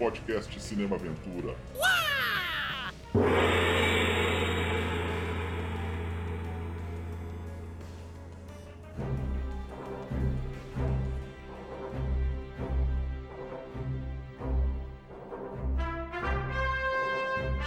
podcast 0.00 0.58
Cinema 0.58 0.96
Aventura. 0.96 1.54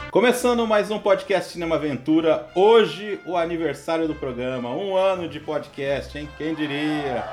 Começando 0.10 0.66
mais 0.66 0.90
um 0.90 0.98
podcast 0.98 1.52
Cinema 1.52 1.76
Aventura. 1.76 2.48
Hoje, 2.56 3.20
o 3.28 3.38
aniversário 3.38 4.08
do 4.08 4.16
programa. 4.16 4.70
Um 4.70 4.98
ano 4.98 5.30
de 5.30 5.40
podcast, 5.40 6.18
hein? 6.18 6.28
Quem 6.40 6.56
diria? 6.56 7.24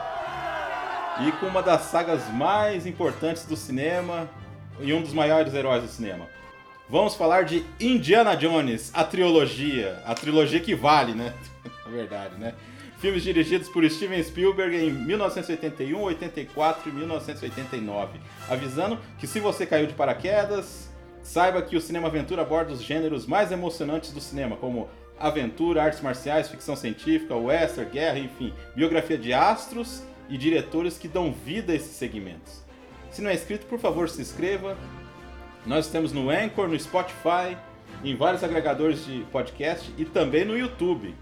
E 1.26 1.32
com 1.32 1.46
uma 1.46 1.62
das 1.62 1.84
sagas 1.84 2.28
mais 2.34 2.86
importantes 2.86 3.46
do 3.46 3.56
cinema 3.56 4.28
e 4.82 4.92
um 4.92 5.02
dos 5.02 5.12
maiores 5.12 5.54
heróis 5.54 5.82
do 5.82 5.88
cinema. 5.88 6.26
Vamos 6.88 7.14
falar 7.14 7.44
de 7.44 7.64
Indiana 7.78 8.34
Jones, 8.34 8.90
a 8.92 9.04
trilogia. 9.04 10.02
A 10.04 10.14
trilogia 10.14 10.60
que 10.60 10.74
vale, 10.74 11.14
né? 11.14 11.32
Na 11.84 11.90
verdade, 11.90 12.36
né? 12.36 12.54
Filmes 12.98 13.22
dirigidos 13.22 13.68
por 13.68 13.88
Steven 13.88 14.22
Spielberg 14.22 14.76
em 14.76 14.92
1981, 14.92 16.00
84 16.00 16.90
e 16.90 16.92
1989. 16.92 18.20
Avisando 18.48 18.98
que 19.18 19.26
se 19.26 19.40
você 19.40 19.64
caiu 19.64 19.86
de 19.86 19.94
paraquedas, 19.94 20.90
Saiba 21.22 21.62
que 21.62 21.76
o 21.76 21.80
Cinema 21.80 22.08
Aventura 22.08 22.42
aborda 22.42 22.72
os 22.72 22.82
gêneros 22.82 23.26
mais 23.26 23.52
emocionantes 23.52 24.12
do 24.12 24.20
cinema, 24.20 24.56
como 24.56 24.88
aventura, 25.18 25.82
artes 25.82 26.00
marciais, 26.00 26.48
ficção 26.48 26.74
científica, 26.74 27.36
western, 27.36 27.90
guerra, 27.90 28.18
enfim, 28.18 28.54
biografia 28.74 29.18
de 29.18 29.32
astros 29.32 30.02
e 30.28 30.38
diretores 30.38 30.96
que 30.96 31.06
dão 31.06 31.32
vida 31.32 31.72
a 31.72 31.76
esses 31.76 31.92
segmentos. 31.92 32.64
Se 33.10 33.22
não 33.22 33.30
é 33.30 33.34
inscrito, 33.34 33.66
por 33.66 33.78
favor, 33.78 34.08
se 34.08 34.20
inscreva. 34.20 34.76
Nós 35.66 35.86
estamos 35.86 36.12
no 36.12 36.30
Anchor, 36.30 36.68
no 36.68 36.78
Spotify, 36.78 37.56
em 38.04 38.16
vários 38.16 38.42
agregadores 38.42 39.04
de 39.04 39.26
podcast 39.32 39.92
e 39.98 40.04
também 40.04 40.44
no 40.44 40.56
YouTube. 40.56 41.14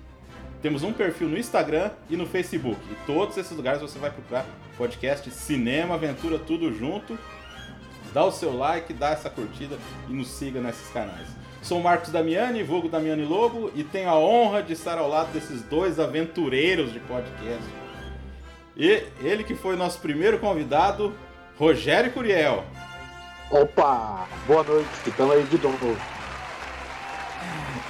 Temos 0.63 0.83
um 0.83 0.93
perfil 0.93 1.29
no 1.29 1.39
Instagram 1.39 1.91
e 2.11 2.17
no 2.17 2.27
Facebook. 2.27 2.81
E 2.91 3.07
todos 3.07 3.37
esses 3.37 3.57
lugares 3.57 3.81
você 3.81 3.99
vai 3.99 4.11
procurar 4.11 4.45
podcast 4.77 5.31
Cinema 5.31 5.95
Aventura 5.95 6.39
tudo 6.39 6.73
junto 6.73 7.19
dá 8.13 8.25
o 8.25 8.33
seu 8.33 8.57
like, 8.57 8.93
dá 8.93 9.11
essa 9.11 9.31
curtida 9.31 9.79
e 10.09 10.13
nos 10.13 10.29
siga 10.29 10.61
nesses 10.61 10.89
canais. 10.91 11.29
Sou 11.63 11.81
Marcos 11.81 12.11
Damiani, 12.11 12.63
vulgo 12.63 12.89
Damiani 12.89 13.25
Lobo, 13.25 13.71
e 13.75 13.83
tenho 13.83 14.09
a 14.09 14.19
honra 14.19 14.63
de 14.63 14.73
estar 14.73 14.99
ao 14.99 15.09
lado 15.09 15.33
desses 15.33 15.63
dois 15.63 15.99
aventureiros 15.99 16.93
de 16.93 17.01
podcast. 17.01 17.65
E 18.77 19.03
ele 19.23 19.43
que 19.43 19.55
foi 19.55 19.77
nosso 19.77 20.01
primeiro 20.01 20.39
convidado, 20.39 21.13
Rogério 21.59 22.13
Curiel. 22.13 22.65
Opa! 23.51 24.29
Boa 24.47 24.63
noite, 24.63 24.89
estamos 25.07 25.35
aí 25.35 25.43
de 25.45 25.59
novo. 25.59 25.97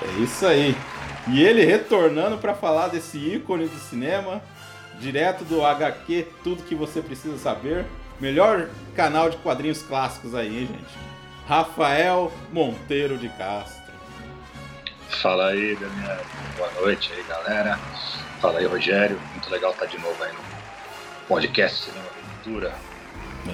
É 0.03 0.23
isso 0.23 0.47
aí. 0.47 0.75
E 1.29 1.43
ele 1.45 1.65
retornando 1.65 2.39
para 2.39 2.55
falar 2.55 2.89
desse 2.89 3.19
ícone 3.19 3.67
do 3.67 3.79
cinema, 3.79 4.41
direto 4.99 5.45
do 5.45 5.65
HQ 5.65 6.27
Tudo 6.43 6.63
que 6.63 6.75
você 6.75 7.03
precisa 7.03 7.37
saber, 7.37 7.85
Melhor 8.21 8.69
canal 8.97 9.31
de 9.31 9.37
quadrinhos 9.37 9.81
clássicos 9.83 10.35
aí, 10.35 10.63
hein, 10.63 10.67
gente? 10.67 10.99
Rafael 11.47 12.33
Monteiro 12.53 13.17
de 13.17 13.29
Castro. 13.29 13.93
Fala 15.23 15.49
aí, 15.49 15.77
Daniel. 15.77 16.21
Boa 16.57 16.71
noite 16.81 17.13
aí, 17.13 17.23
galera. 17.29 17.79
Fala 18.41 18.59
aí, 18.59 18.67
Rogério. 18.67 19.21
Muito 19.33 19.49
legal 19.51 19.71
estar 19.71 19.87
de 19.87 19.99
novo 19.99 20.23
aí 20.25 20.33
no 20.33 20.41
podcast 21.29 21.85
Cinema 21.85 22.07
Aventura. 22.07 22.88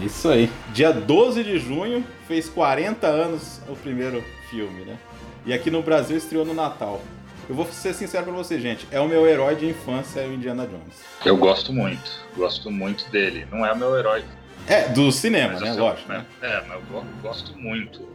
É 0.00 0.04
isso 0.04 0.28
aí. 0.28 0.50
Dia 0.72 0.92
12 0.92 1.44
de 1.44 1.58
junho 1.58 2.04
fez 2.26 2.48
40 2.48 3.06
anos 3.06 3.60
o 3.68 3.76
primeiro 3.76 4.22
filme, 4.50 4.84
né? 4.84 4.98
E 5.46 5.52
aqui 5.52 5.70
no 5.70 5.82
Brasil 5.82 6.16
estreou 6.16 6.44
no 6.44 6.54
Natal. 6.54 7.00
Eu 7.48 7.54
vou 7.54 7.66
ser 7.66 7.92
sincero 7.92 8.24
pra 8.24 8.32
você, 8.32 8.58
gente. 8.58 8.86
É 8.90 8.98
o 8.98 9.06
meu 9.06 9.26
herói 9.26 9.54
de 9.54 9.66
infância, 9.66 10.20
é 10.20 10.26
o 10.26 10.32
Indiana 10.32 10.66
Jones. 10.66 11.04
Eu 11.24 11.36
gosto 11.36 11.72
muito. 11.72 12.10
Gosto 12.34 12.70
muito 12.70 13.10
dele. 13.10 13.46
Não 13.50 13.64
é 13.64 13.72
o 13.72 13.76
meu 13.76 13.98
herói 13.98 14.24
é, 14.66 14.88
do 14.88 15.12
cinema, 15.12 15.60
né? 15.60 15.72
Lógico. 15.74 16.08
Né? 16.08 16.24
É, 16.40 16.62
mas 16.66 16.82
eu 16.90 17.04
gosto 17.20 17.56
muito. 17.58 18.08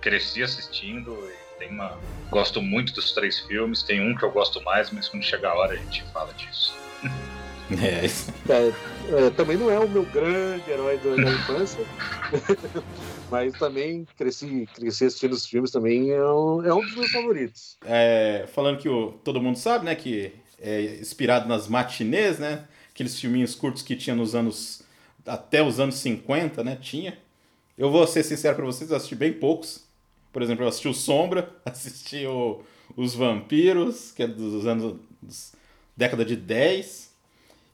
Cresci 0.00 0.42
assistindo 0.42 1.16
e 1.28 1.58
tem 1.58 1.68
uma. 1.68 1.96
Gosto 2.30 2.60
muito 2.60 2.92
dos 2.92 3.12
três 3.12 3.38
filmes. 3.40 3.82
Tem 3.82 4.00
um 4.00 4.16
que 4.16 4.24
eu 4.24 4.30
gosto 4.30 4.60
mais, 4.62 4.90
mas 4.90 5.08
quando 5.08 5.22
chegar 5.22 5.50
a 5.50 5.54
hora 5.54 5.74
a 5.74 5.76
gente 5.76 6.02
fala 6.12 6.32
disso. 6.34 6.74
É, 7.80 8.04
isso. 8.04 8.34
É, 8.48 8.72
é, 9.12 9.30
também 9.30 9.56
não 9.56 9.70
é 9.70 9.78
o 9.78 9.88
meu 9.88 10.04
grande 10.04 10.70
herói 10.70 10.98
da 10.98 11.30
infância, 11.30 11.84
mas 13.30 13.52
também 13.58 14.06
cresci, 14.16 14.68
cresci 14.74 15.04
assistindo 15.04 15.32
os 15.32 15.46
filmes 15.46 15.70
também, 15.70 16.10
é 16.10 16.24
um, 16.24 16.64
é 16.64 16.74
um 16.74 16.80
dos 16.80 16.94
meus 16.94 17.10
favoritos. 17.10 17.76
É, 17.84 18.46
falando 18.52 18.78
que 18.78 18.88
o, 18.88 19.12
todo 19.24 19.40
mundo 19.40 19.56
sabe, 19.56 19.84
né, 19.84 19.94
que 19.94 20.32
é 20.60 20.96
inspirado 21.00 21.48
nas 21.48 21.68
matinês, 21.68 22.38
né, 22.38 22.66
aqueles 22.92 23.18
filminhos 23.18 23.54
curtos 23.54 23.82
que 23.82 23.96
tinha 23.96 24.14
nos 24.14 24.34
anos 24.34 24.82
até 25.26 25.62
os 25.62 25.78
anos 25.80 25.96
50, 25.96 26.64
né? 26.64 26.76
Tinha. 26.80 27.18
Eu 27.76 27.90
vou 27.90 28.06
ser 28.06 28.22
sincero 28.22 28.56
para 28.56 28.64
vocês, 28.64 28.90
eu 28.90 28.96
assisti 28.96 29.14
bem 29.14 29.32
poucos. 29.32 29.84
Por 30.32 30.42
exemplo, 30.42 30.64
eu 30.64 30.68
assisti 30.68 30.88
o 30.88 30.94
Sombra, 30.94 31.50
assisti 31.64 32.26
o, 32.26 32.62
Os 32.96 33.14
Vampiros, 33.14 34.12
que 34.12 34.22
é 34.22 34.26
dos 34.26 34.66
anos. 34.66 34.96
Dos, 35.22 35.52
década 35.96 36.24
de 36.24 36.36
10. 36.36 37.09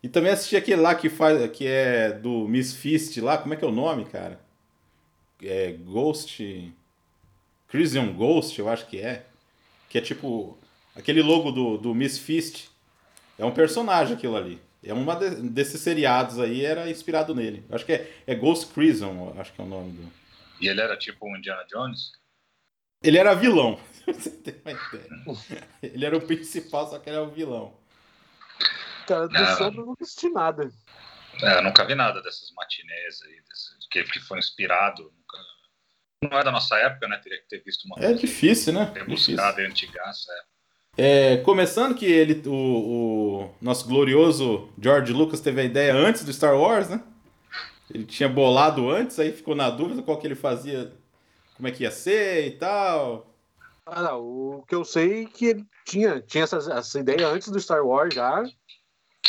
E 0.06 0.08
também 0.08 0.30
assisti 0.30 0.56
aquele 0.56 0.80
lá 0.80 0.94
que 0.94 1.10
faz. 1.10 1.50
que 1.50 1.66
é 1.66 2.12
do 2.12 2.46
Miss 2.46 2.72
Fist 2.72 3.16
lá. 3.16 3.36
Como 3.38 3.52
é 3.52 3.56
que 3.56 3.64
é 3.64 3.66
o 3.66 3.72
nome, 3.72 4.04
cara? 4.04 4.38
É 5.42 5.72
Ghost. 5.72 6.72
Crisium 7.66 8.14
Ghost, 8.14 8.56
eu 8.56 8.68
acho 8.68 8.86
que 8.86 9.00
é. 9.00 9.26
Que 9.88 9.98
é 9.98 10.00
tipo. 10.00 10.56
Aquele 10.94 11.20
logo 11.22 11.50
do, 11.50 11.76
do 11.76 11.92
Miss 11.92 12.20
Fist. 12.20 12.68
É 13.36 13.44
um 13.44 13.50
personagem 13.50 14.14
aquilo 14.14 14.36
ali. 14.36 14.60
É 14.80 14.94
uma 14.94 15.16
de, 15.16 15.28
desses 15.48 15.80
seriados 15.80 16.38
aí, 16.38 16.64
era 16.64 16.88
inspirado 16.88 17.34
nele. 17.34 17.64
Acho 17.68 17.84
que 17.84 17.94
é, 17.94 18.08
é 18.28 18.34
Ghost 18.36 18.72
Prison, 18.72 19.34
acho 19.36 19.52
que 19.52 19.60
é 19.60 19.64
o 19.64 19.66
nome 19.66 19.90
do. 19.90 20.12
E 20.60 20.68
ele 20.68 20.82
era 20.82 20.96
tipo 20.96 21.26
um 21.26 21.36
Indiana 21.36 21.64
Jones? 21.68 22.12
Ele 23.02 23.18
era 23.18 23.34
vilão. 23.34 23.76
Você 24.06 24.30
tem 24.30 24.54
uma 24.64 24.70
ideia. 24.70 25.68
Ele 25.82 26.04
era 26.04 26.16
o 26.16 26.24
principal, 26.24 26.88
só 26.88 27.00
que 27.00 27.10
ele 27.10 27.16
era 27.16 27.26
o 27.26 27.32
vilão. 27.32 27.74
Cara, 29.06 29.28
do 29.28 29.36
eu 29.36 29.86
não 29.86 29.96
assisti 30.00 30.28
nada. 30.28 30.70
É, 31.42 31.58
eu 31.58 31.62
nunca 31.62 31.84
vi 31.84 31.94
nada 31.94 32.22
dessas 32.22 32.50
matinês 32.52 33.22
aí, 33.22 33.40
desse, 33.48 33.88
que, 33.90 34.04
que 34.04 34.20
foi 34.20 34.38
inspirado. 34.38 35.02
Nunca... 35.02 36.30
Não 36.30 36.38
é 36.38 36.44
da 36.44 36.50
nossa 36.50 36.76
época, 36.76 37.06
né? 37.08 37.18
Teria 37.18 37.40
que 37.40 37.48
ter 37.48 37.62
visto 37.62 37.84
uma 37.84 37.96
É 38.04 38.12
difícil, 38.12 38.72
né? 38.72 38.90
Ter 38.92 39.04
buscado 39.04 39.60
é 39.60 39.66
antigaça, 39.66 40.32
é. 40.32 40.56
É, 40.98 41.36
começando 41.38 41.94
que 41.94 42.06
ele, 42.06 42.42
o, 42.48 42.54
o, 42.54 43.54
nosso 43.60 43.86
glorioso 43.86 44.70
George 44.80 45.12
Lucas 45.12 45.40
teve 45.40 45.60
a 45.60 45.64
ideia 45.64 45.94
antes 45.94 46.24
do 46.24 46.32
Star 46.32 46.56
Wars, 46.56 46.88
né? 46.88 47.02
Ele 47.92 48.04
tinha 48.04 48.28
bolado 48.28 48.90
antes, 48.90 49.18
aí 49.18 49.30
ficou 49.30 49.54
na 49.54 49.68
dúvida 49.68 50.02
qual 50.02 50.18
que 50.18 50.26
ele 50.26 50.34
fazia, 50.34 50.90
como 51.54 51.68
é 51.68 51.70
que 51.70 51.82
ia 51.82 51.90
ser 51.90 52.46
e 52.46 52.52
tal. 52.52 53.30
Ah, 53.84 54.02
não, 54.02 54.20
o 54.20 54.64
que 54.66 54.74
eu 54.74 54.84
sei 54.86 55.24
é 55.24 55.26
que 55.26 55.46
ele 55.46 55.66
tinha, 55.84 56.20
tinha 56.22 56.44
essa, 56.44 56.56
essa 56.56 56.98
ideia 56.98 57.28
antes 57.28 57.48
do 57.48 57.60
Star 57.60 57.86
Wars 57.86 58.14
já, 58.14 58.42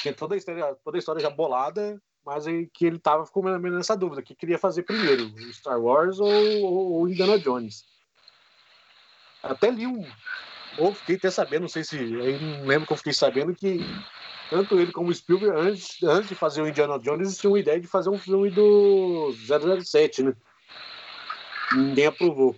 tinha 0.01 0.13
toda 0.13 0.35
a 0.35 0.37
história, 0.37 0.75
toda 0.83 0.97
a 0.97 0.99
história 0.99 1.21
já 1.21 1.29
bolada, 1.29 2.01
mas 2.25 2.45
que 2.73 2.85
ele 2.85 2.99
tava 2.99 3.25
ficou 3.25 3.43
nessa 3.43 3.95
dúvida, 3.95 4.21
que 4.21 4.35
queria 4.35 4.57
fazer 4.57 4.83
primeiro, 4.83 5.29
Star 5.53 5.79
Wars 5.79 6.19
ou, 6.19 6.29
ou, 6.63 6.91
ou 6.93 7.09
Indiana 7.09 7.39
Jones. 7.39 7.85
Até 9.41 9.71
li 9.71 9.87
um, 9.87 10.05
ou 10.77 10.93
fiquei 10.93 11.15
até 11.15 11.29
sabendo, 11.29 11.61
não 11.61 11.69
sei 11.69 11.83
se. 11.83 11.97
Aí 11.97 12.39
não 12.39 12.65
lembro 12.65 12.85
que 12.85 12.93
eu 12.93 12.97
fiquei 12.97 13.13
sabendo 13.13 13.55
que 13.55 13.79
tanto 14.49 14.79
ele 14.79 14.91
como 14.91 15.09
o 15.09 15.13
Spielberg, 15.13 15.57
antes, 15.57 16.01
antes 16.03 16.29
de 16.29 16.35
fazer 16.35 16.61
o 16.61 16.67
Indiana 16.67 16.99
Jones, 16.99 17.37
tinham 17.37 17.53
uma 17.53 17.59
ideia 17.59 17.79
de 17.79 17.87
fazer 17.87 18.09
um 18.09 18.17
filme 18.17 18.49
do 18.49 19.33
007, 19.83 20.23
né? 20.23 20.33
Ninguém 21.73 22.07
aprovou. 22.07 22.55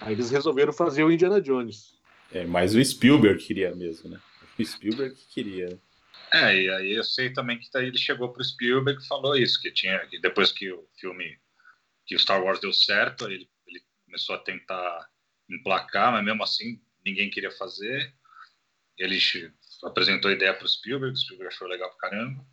Aí 0.00 0.12
eles 0.12 0.30
resolveram 0.30 0.72
fazer 0.72 1.04
o 1.04 1.10
Indiana 1.10 1.40
Jones. 1.40 1.98
É, 2.32 2.44
mas 2.44 2.74
o 2.74 2.84
Spielberg 2.84 3.44
queria 3.44 3.74
mesmo, 3.74 4.10
né? 4.10 4.20
O 4.62 4.66
Spielberg 4.66 5.16
queria. 5.32 5.80
É, 6.32 6.54
e 6.54 6.70
aí 6.70 6.92
eu 6.92 7.02
sei 7.02 7.32
também 7.32 7.58
que 7.58 7.70
daí 7.72 7.86
ele 7.86 7.98
chegou 7.98 8.32
pro 8.32 8.44
Spielberg 8.44 9.02
e 9.02 9.06
falou 9.06 9.36
isso, 9.36 9.60
que 9.60 9.70
tinha, 9.70 9.98
que 10.06 10.18
depois 10.20 10.52
que 10.52 10.70
o 10.70 10.88
filme, 10.98 11.38
que 12.06 12.14
o 12.14 12.18
Star 12.18 12.42
Wars 12.42 12.60
deu 12.60 12.72
certo, 12.72 13.24
ele, 13.24 13.48
ele 13.66 13.82
começou 14.04 14.34
a 14.36 14.38
tentar 14.38 15.08
emplacar, 15.48 16.12
mas 16.12 16.24
mesmo 16.24 16.42
assim 16.42 16.80
ninguém 17.04 17.30
queria 17.30 17.50
fazer. 17.50 18.14
Ele 18.96 19.18
apresentou 19.84 20.30
a 20.30 20.34
ideia 20.34 20.54
para 20.54 20.66
o 20.66 20.68
Spielberg, 20.68 21.14
o 21.14 21.18
Spielberg 21.18 21.52
achou 21.52 21.66
legal 21.66 21.90
pra 21.90 22.10
caramba. 22.10 22.44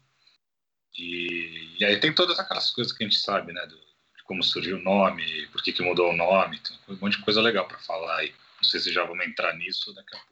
E, 0.97 1.75
e, 1.79 1.85
aí 1.85 1.99
tem 1.99 2.13
todas 2.13 2.39
aquelas 2.39 2.71
coisas 2.71 2.91
que 2.91 3.03
a 3.03 3.07
gente 3.07 3.19
sabe, 3.19 3.53
né? 3.53 3.65
Do, 3.67 3.77
de 3.77 4.23
como 4.23 4.41
surgiu 4.41 4.77
o 4.77 4.81
nome, 4.81 5.47
por 5.47 5.61
que, 5.61 5.71
que 5.71 5.83
mudou 5.83 6.09
o 6.09 6.15
nome, 6.15 6.59
tem 6.59 6.77
um 6.87 6.99
monte 6.99 7.17
de 7.17 7.23
coisa 7.23 7.41
legal 7.41 7.67
para 7.67 7.77
falar 7.79 8.17
aí. 8.17 8.33
Não 8.55 8.63
sei 8.63 8.79
se 8.79 8.91
já 8.91 9.03
vamos 9.03 9.25
entrar 9.25 9.53
nisso 9.55 9.93
daqui 9.93 10.15
a. 10.15 10.26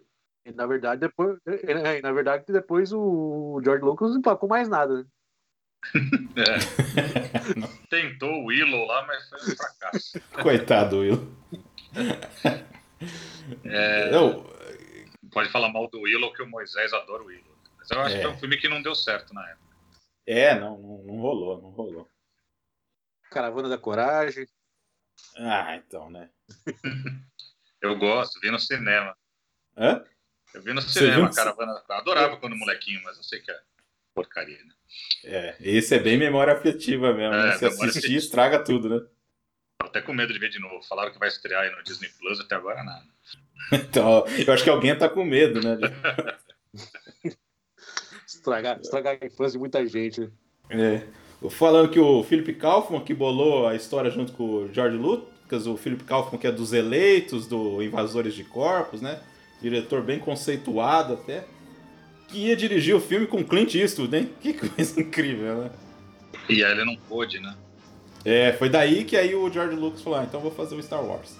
E, 0.46 0.52
na 0.52 0.66
verdade, 0.68 1.02
depois, 1.02 1.40
é, 1.48 2.02
na 2.02 2.12
verdade, 2.12 2.46
depois 2.48 2.94
o 2.94 3.60
George 3.64 3.84
Lucas 3.84 4.12
não 4.12 4.20
emplacou 4.20 4.48
mais 4.48 4.70
nada. 4.70 5.06
É. 6.36 7.88
Tentou 7.90 8.30
o 8.42 8.46
Willow 8.48 8.86
lá, 8.88 9.06
mas 9.08 9.30
foi 9.30 9.40
um 9.40 9.56
fracasso. 9.56 10.20
Coitado 10.44 10.90
do 10.90 11.00
Will. 11.02 11.36
É, 13.64 14.14
Eu, 14.16 14.46
Pode 15.32 15.50
falar 15.50 15.70
mal 15.70 15.88
do 15.90 16.02
Willow, 16.02 16.34
que 16.34 16.42
o 16.42 16.48
Moisés 16.50 16.92
adora 16.94 17.24
o 17.24 17.28
Willow. 17.28 17.56
Mas 17.78 17.90
eu 17.92 18.02
acho 18.02 18.16
É. 18.16 18.20
que 18.20 18.26
é 18.26 18.30
um 18.30 18.38
filme 18.38 18.58
que 18.58 18.68
não 18.68 18.82
deu 18.82 18.96
certo 18.96 19.34
na 19.34 19.48
época. 19.50 19.76
é, 20.28 20.60
não, 20.60 20.78
não, 20.78 21.04
não 21.04 21.16
rolou, 21.18 21.62
não 21.62 21.70
rolou. 21.70 22.10
Caravana 23.32 23.70
da 23.70 23.78
Coragem. 23.78 24.48
Ah, 25.38 25.76
então, 25.76 26.10
né? 26.10 26.30
Eu 27.82 27.98
gosto, 27.98 28.40
vi 28.40 28.50
no 28.52 28.60
cinema. 28.60 29.16
Hã? 29.78 30.04
Eu 30.56 30.62
vi 30.62 30.74
no 30.74 30.82
Você 30.82 31.00
cinema, 31.00 31.16
viu 31.16 31.26
no 31.26 31.34
Caravana. 31.34 31.84
Eu 31.88 31.96
adorava 31.96 32.38
quando 32.38 32.56
molequinho, 32.56 33.02
mas 33.04 33.18
eu 33.18 33.24
sei 33.24 33.42
que 33.42 33.52
é 33.52 33.60
porcaria, 34.14 34.58
né? 34.64 34.74
É, 35.26 35.56
esse 35.60 35.94
é 35.94 36.00
bem 36.00 36.18
memória 36.18 36.54
afetiva 36.54 37.14
mesmo, 37.14 37.34
É, 37.36 37.48
né? 37.48 37.58
Se 37.58 37.64
memória 37.66 37.90
assistir, 37.90 38.00
afetiva. 38.00 38.18
estraga 38.20 38.64
tudo, 38.64 38.90
né? 38.90 39.06
Tô 39.82 39.88
até 39.88 40.02
com 40.02 40.14
medo 40.14 40.32
de 40.32 40.40
ver 40.40 40.50
de 40.50 40.60
novo. 40.60 40.82
Falaram 40.88 41.12
que 41.12 41.20
vai 41.20 41.28
estrear 41.28 41.64
aí 41.64 41.72
no 41.76 41.84
Disney 41.84 42.10
Plus, 42.18 42.40
até 42.40 42.56
agora 42.56 42.84
nada. 42.84 43.06
Então, 43.72 44.24
eu 44.48 44.54
acho 44.54 44.64
que 44.64 44.70
alguém 44.70 44.96
tá 44.96 45.10
com 45.10 45.26
medo, 45.26 45.60
né? 45.60 45.78
Estragar, 48.28 48.80
estragar 48.80 49.18
a 49.20 49.26
infância 49.26 49.54
de 49.54 49.58
muita 49.60 49.86
gente. 49.88 50.30
É. 50.70 51.02
Falando 51.50 51.90
que 51.90 52.00
o 52.00 52.24
Philip 52.24 52.54
Kaufman 52.56 53.04
que 53.04 53.14
bolou 53.14 53.68
a 53.68 53.76
história 53.76 54.10
junto 54.12 54.34
com 54.34 54.44
o 54.44 54.74
George 54.74 54.98
Lucas, 54.98 55.68
o 55.68 55.76
Philip 55.78 56.04
Kaufman 56.04 56.40
que 56.40 56.48
é 56.48 56.52
dos 56.52 56.74
eleitos, 56.74 57.48
do 57.48 57.82
Invasores 57.82 58.34
de 58.34 58.44
Corpos, 58.44 59.02
né? 59.02 59.20
Diretor 59.70 60.04
bem 60.04 60.20
conceituado 60.20 61.14
até. 61.16 61.44
Que 62.28 62.38
ia 62.48 62.56
dirigir 62.56 62.96
o 62.96 63.02
filme 63.02 63.26
com 63.26 63.44
Clint 63.44 63.74
Eastwood, 63.74 64.16
hein? 64.16 64.32
Que 64.40 64.54
coisa 64.54 65.02
incrível, 65.02 65.64
né? 65.64 65.72
E 66.48 66.64
aí 66.64 66.72
ele 66.72 66.86
não 66.86 66.96
pôde, 66.96 67.40
né? 67.40 67.56
É, 68.24 68.54
foi 68.54 68.70
daí 68.70 69.04
que 69.04 69.18
aí 69.18 69.34
o 69.34 69.52
George 69.52 69.76
Lucas 69.76 70.02
falou, 70.04 70.20
ah, 70.20 70.24
então 70.24 70.40
vou 70.40 70.52
fazer 70.52 70.76
o 70.76 70.84
Star 70.84 71.04
Wars. 71.04 71.36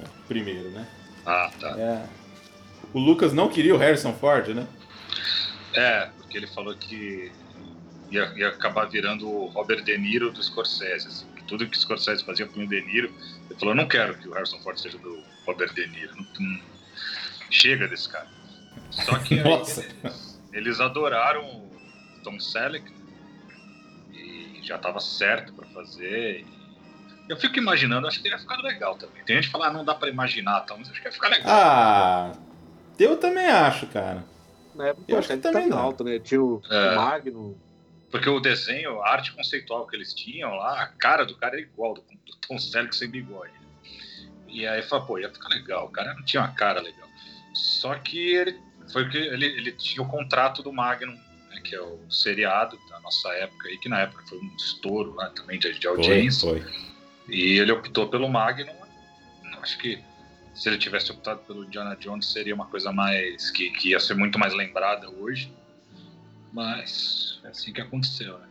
É, 0.00 0.04
Primeiro, 0.26 0.70
né? 0.70 0.86
Ah, 1.26 1.50
tá. 1.60 1.78
É. 1.78 2.06
O 2.94 2.98
Lucas 2.98 3.34
não 3.34 3.48
queria 3.50 3.74
o 3.74 3.78
Harrison 3.78 4.14
Ford, 4.14 4.48
né? 4.48 4.66
É, 5.74 6.08
porque 6.16 6.38
ele 6.38 6.46
falou 6.46 6.74
que 6.74 7.30
ia, 8.10 8.32
ia 8.36 8.48
acabar 8.48 8.86
virando 8.86 9.28
o 9.28 9.46
Robert 9.48 9.82
De 9.84 9.98
Niro 9.98 10.30
do 10.32 10.42
Scorsese. 10.42 11.06
assim, 11.08 11.26
que 11.36 11.42
tudo 11.44 11.66
que 11.68 11.76
o 11.76 11.80
Scorsese 11.80 12.24
fazia 12.24 12.46
com 12.46 12.60
o 12.60 12.66
De 12.66 12.80
Niro, 12.80 13.12
ele 13.50 13.58
falou: 13.60 13.74
não 13.74 13.86
quero 13.86 14.16
que 14.16 14.28
o 14.28 14.32
Harrison 14.32 14.58
Ford 14.60 14.78
seja 14.78 14.96
do 14.96 15.22
Robert 15.46 15.74
De 15.74 15.86
Niro. 15.88 16.14
Não- 16.16 16.77
chega 17.50 17.86
desse 17.88 18.08
cara. 18.08 18.26
Só 18.90 19.18
que 19.18 19.36
Nossa. 19.42 19.82
eles, 20.02 20.40
eles 20.52 20.80
adoraram 20.80 21.44
o 21.44 21.70
Tom 22.24 22.38
Selleck 22.40 22.90
e 24.12 24.60
já 24.62 24.76
estava 24.76 25.00
certo 25.00 25.52
para 25.52 25.66
fazer. 25.68 26.40
e 26.40 26.58
eu 27.30 27.36
fico 27.36 27.58
imaginando, 27.58 28.06
acho 28.06 28.16
que 28.18 28.22
teria 28.22 28.38
ficado 28.38 28.62
legal 28.62 28.96
também. 28.96 29.22
Tem 29.24 29.36
gente 29.36 29.46
que 29.46 29.52
fala, 29.52 29.66
ah, 29.68 29.72
não 29.72 29.84
dá 29.84 29.94
para 29.94 30.08
imaginar, 30.08 30.60
tal, 30.62 30.78
mas 30.78 30.90
acho 30.90 31.00
que 31.00 31.06
ia 31.08 31.12
ficar 31.12 31.28
legal. 31.28 31.46
Ah, 31.50 32.32
eu 32.98 33.16
também 33.18 33.46
acho, 33.46 33.86
cara. 33.88 34.24
Na 34.74 34.88
época 34.88 35.04
Eu 35.08 35.18
acho 35.18 35.28
que 35.28 35.36
também 35.38 35.68
tá 35.68 35.76
não. 35.76 35.82
alto, 35.82 36.04
né? 36.04 36.18
Tinha 36.18 36.42
o, 36.42 36.62
É. 36.70 36.94
Magno. 36.94 37.56
Porque 38.10 38.28
o 38.30 38.40
desenho, 38.40 39.02
a 39.02 39.10
arte 39.10 39.32
conceitual 39.32 39.86
que 39.86 39.94
eles 39.94 40.14
tinham 40.14 40.54
lá, 40.54 40.80
a 40.82 40.86
cara 40.86 41.26
do 41.26 41.36
cara 41.36 41.56
era 41.56 41.62
igual 41.62 41.92
do, 41.94 42.00
do 42.00 42.36
Tom 42.36 42.58
Selleck 42.58 42.96
sem 42.96 43.10
bigode. 43.10 43.52
E 44.46 44.66
aí 44.66 44.80
fala, 44.82 45.04
pô, 45.04 45.18
ia 45.18 45.28
ficar 45.30 45.48
legal. 45.50 45.84
O 45.86 45.90
cara 45.90 46.14
não 46.14 46.24
tinha 46.24 46.40
uma 46.42 46.52
cara 46.54 46.80
legal. 46.80 47.06
Só 47.58 47.94
que 47.96 48.34
ele 48.34 48.56
foi 48.92 49.08
que 49.08 49.16
ele, 49.18 49.46
ele 49.46 49.72
tinha 49.72 50.02
o 50.02 50.08
contrato 50.08 50.62
do 50.62 50.72
Magnum, 50.72 51.12
né, 51.50 51.60
que 51.62 51.74
é 51.74 51.80
o 51.80 51.98
seriado 52.08 52.78
da 52.88 53.00
nossa 53.00 53.28
época 53.34 53.68
aí, 53.68 53.76
que 53.78 53.88
na 53.88 54.00
época 54.00 54.22
foi 54.28 54.38
um 54.38 54.56
estouro 54.56 55.14
lá 55.14 55.28
também 55.30 55.58
de, 55.58 55.76
de 55.78 55.86
audiência. 55.86 56.48
Foi, 56.48 56.60
foi. 56.60 56.72
E 57.28 57.58
ele 57.58 57.72
optou 57.72 58.08
pelo 58.08 58.28
Magnum. 58.28 58.72
Acho 59.60 59.76
que 59.78 59.98
se 60.54 60.68
ele 60.68 60.78
tivesse 60.78 61.10
optado 61.10 61.40
pelo 61.40 61.64
Indiana 61.64 61.96
Jones 61.96 62.30
seria 62.30 62.54
uma 62.54 62.66
coisa 62.66 62.92
mais 62.92 63.50
que, 63.50 63.70
que 63.70 63.90
ia 63.90 64.00
ser 64.00 64.14
muito 64.14 64.38
mais 64.38 64.54
lembrada 64.54 65.10
hoje. 65.10 65.52
Mas 66.52 67.40
é 67.44 67.48
assim 67.48 67.72
que 67.72 67.80
aconteceu, 67.80 68.38
né? 68.38 68.46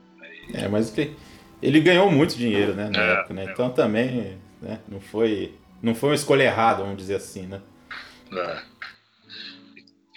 É, 0.54 0.68
mas 0.68 0.96
ele, 0.98 1.18
ele 1.62 1.80
ganhou 1.80 2.12
muito 2.12 2.36
dinheiro, 2.38 2.74
né, 2.76 2.90
na 2.90 3.02
É, 3.02 3.14
época, 3.14 3.34
né? 3.34 3.46
é. 3.46 3.52
Então 3.52 3.70
também, 3.70 4.38
né, 4.62 4.80
não 4.88 5.00
foi, 5.00 5.56
não 5.82 5.96
foi 5.96 6.10
uma 6.10 6.16
escolha 6.16 6.44
errada, 6.44 6.84
vamos 6.84 6.98
dizer 6.98 7.16
assim, 7.16 7.48
né? 7.48 7.62
É. 8.32 8.62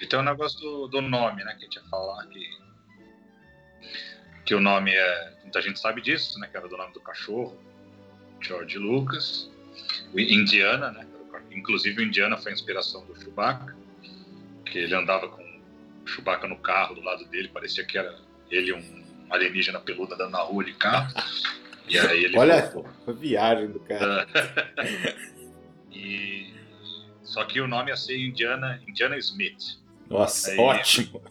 E 0.01 0.07
tem 0.07 0.19
o 0.19 0.23
negócio 0.23 0.59
do, 0.59 0.89
do 0.89 1.01
nome, 1.01 1.45
né? 1.45 1.53
Que 1.55 1.59
a 1.59 1.65
gente 1.65 1.77
ia 1.77 1.85
falar 1.85 2.27
que. 2.27 2.49
Que 4.45 4.55
o 4.55 4.61
nome 4.61 4.93
é. 4.93 5.39
Muita 5.43 5.61
gente 5.61 5.79
sabe 5.79 6.01
disso, 6.01 6.39
né? 6.39 6.49
Que 6.49 6.57
era 6.57 6.69
do 6.69 6.77
nome 6.77 6.93
do 6.93 7.01
cachorro, 7.01 7.57
George 8.41 8.79
Lucas. 8.79 9.51
Indiana, 10.15 10.91
né? 10.91 11.07
Inclusive 11.53 12.03
o 12.03 12.05
Indiana 12.05 12.37
foi 12.37 12.53
a 12.53 12.55
inspiração 12.55 13.05
do 13.07 13.21
Chewbacca, 13.21 13.77
que 14.65 14.79
ele 14.79 14.95
andava 14.95 15.29
com 15.29 15.43
o 15.43 16.07
Chewbacca 16.07 16.47
no 16.47 16.59
carro 16.59 16.95
do 16.95 17.01
lado 17.01 17.25
dele, 17.27 17.49
parecia 17.49 17.85
que 17.85 17.99
era 17.99 18.17
ele 18.51 18.73
um 18.73 19.05
alienígena 19.31 19.81
peludo 19.81 20.15
andando 20.15 20.31
na 20.31 20.41
rua 20.41 20.65
de 20.65 20.73
carro. 20.75 21.13
E 21.89 21.99
aí 21.99 22.25
ele 22.25 22.39
Olha 22.39 22.63
falou, 22.69 22.89
a 23.07 23.13
viagem 23.13 23.69
do 23.69 23.81
cara. 23.81 24.27
e 25.91 26.55
só 27.23 27.45
que 27.45 27.61
o 27.61 27.67
nome 27.67 27.91
ia 27.91 27.97
ser 27.97 28.17
Indiana, 28.17 28.81
Indiana 28.87 29.17
Smith. 29.19 29.80
Nossa, 30.11 30.51
aí- 30.51 30.59
ótimo. 30.59 31.23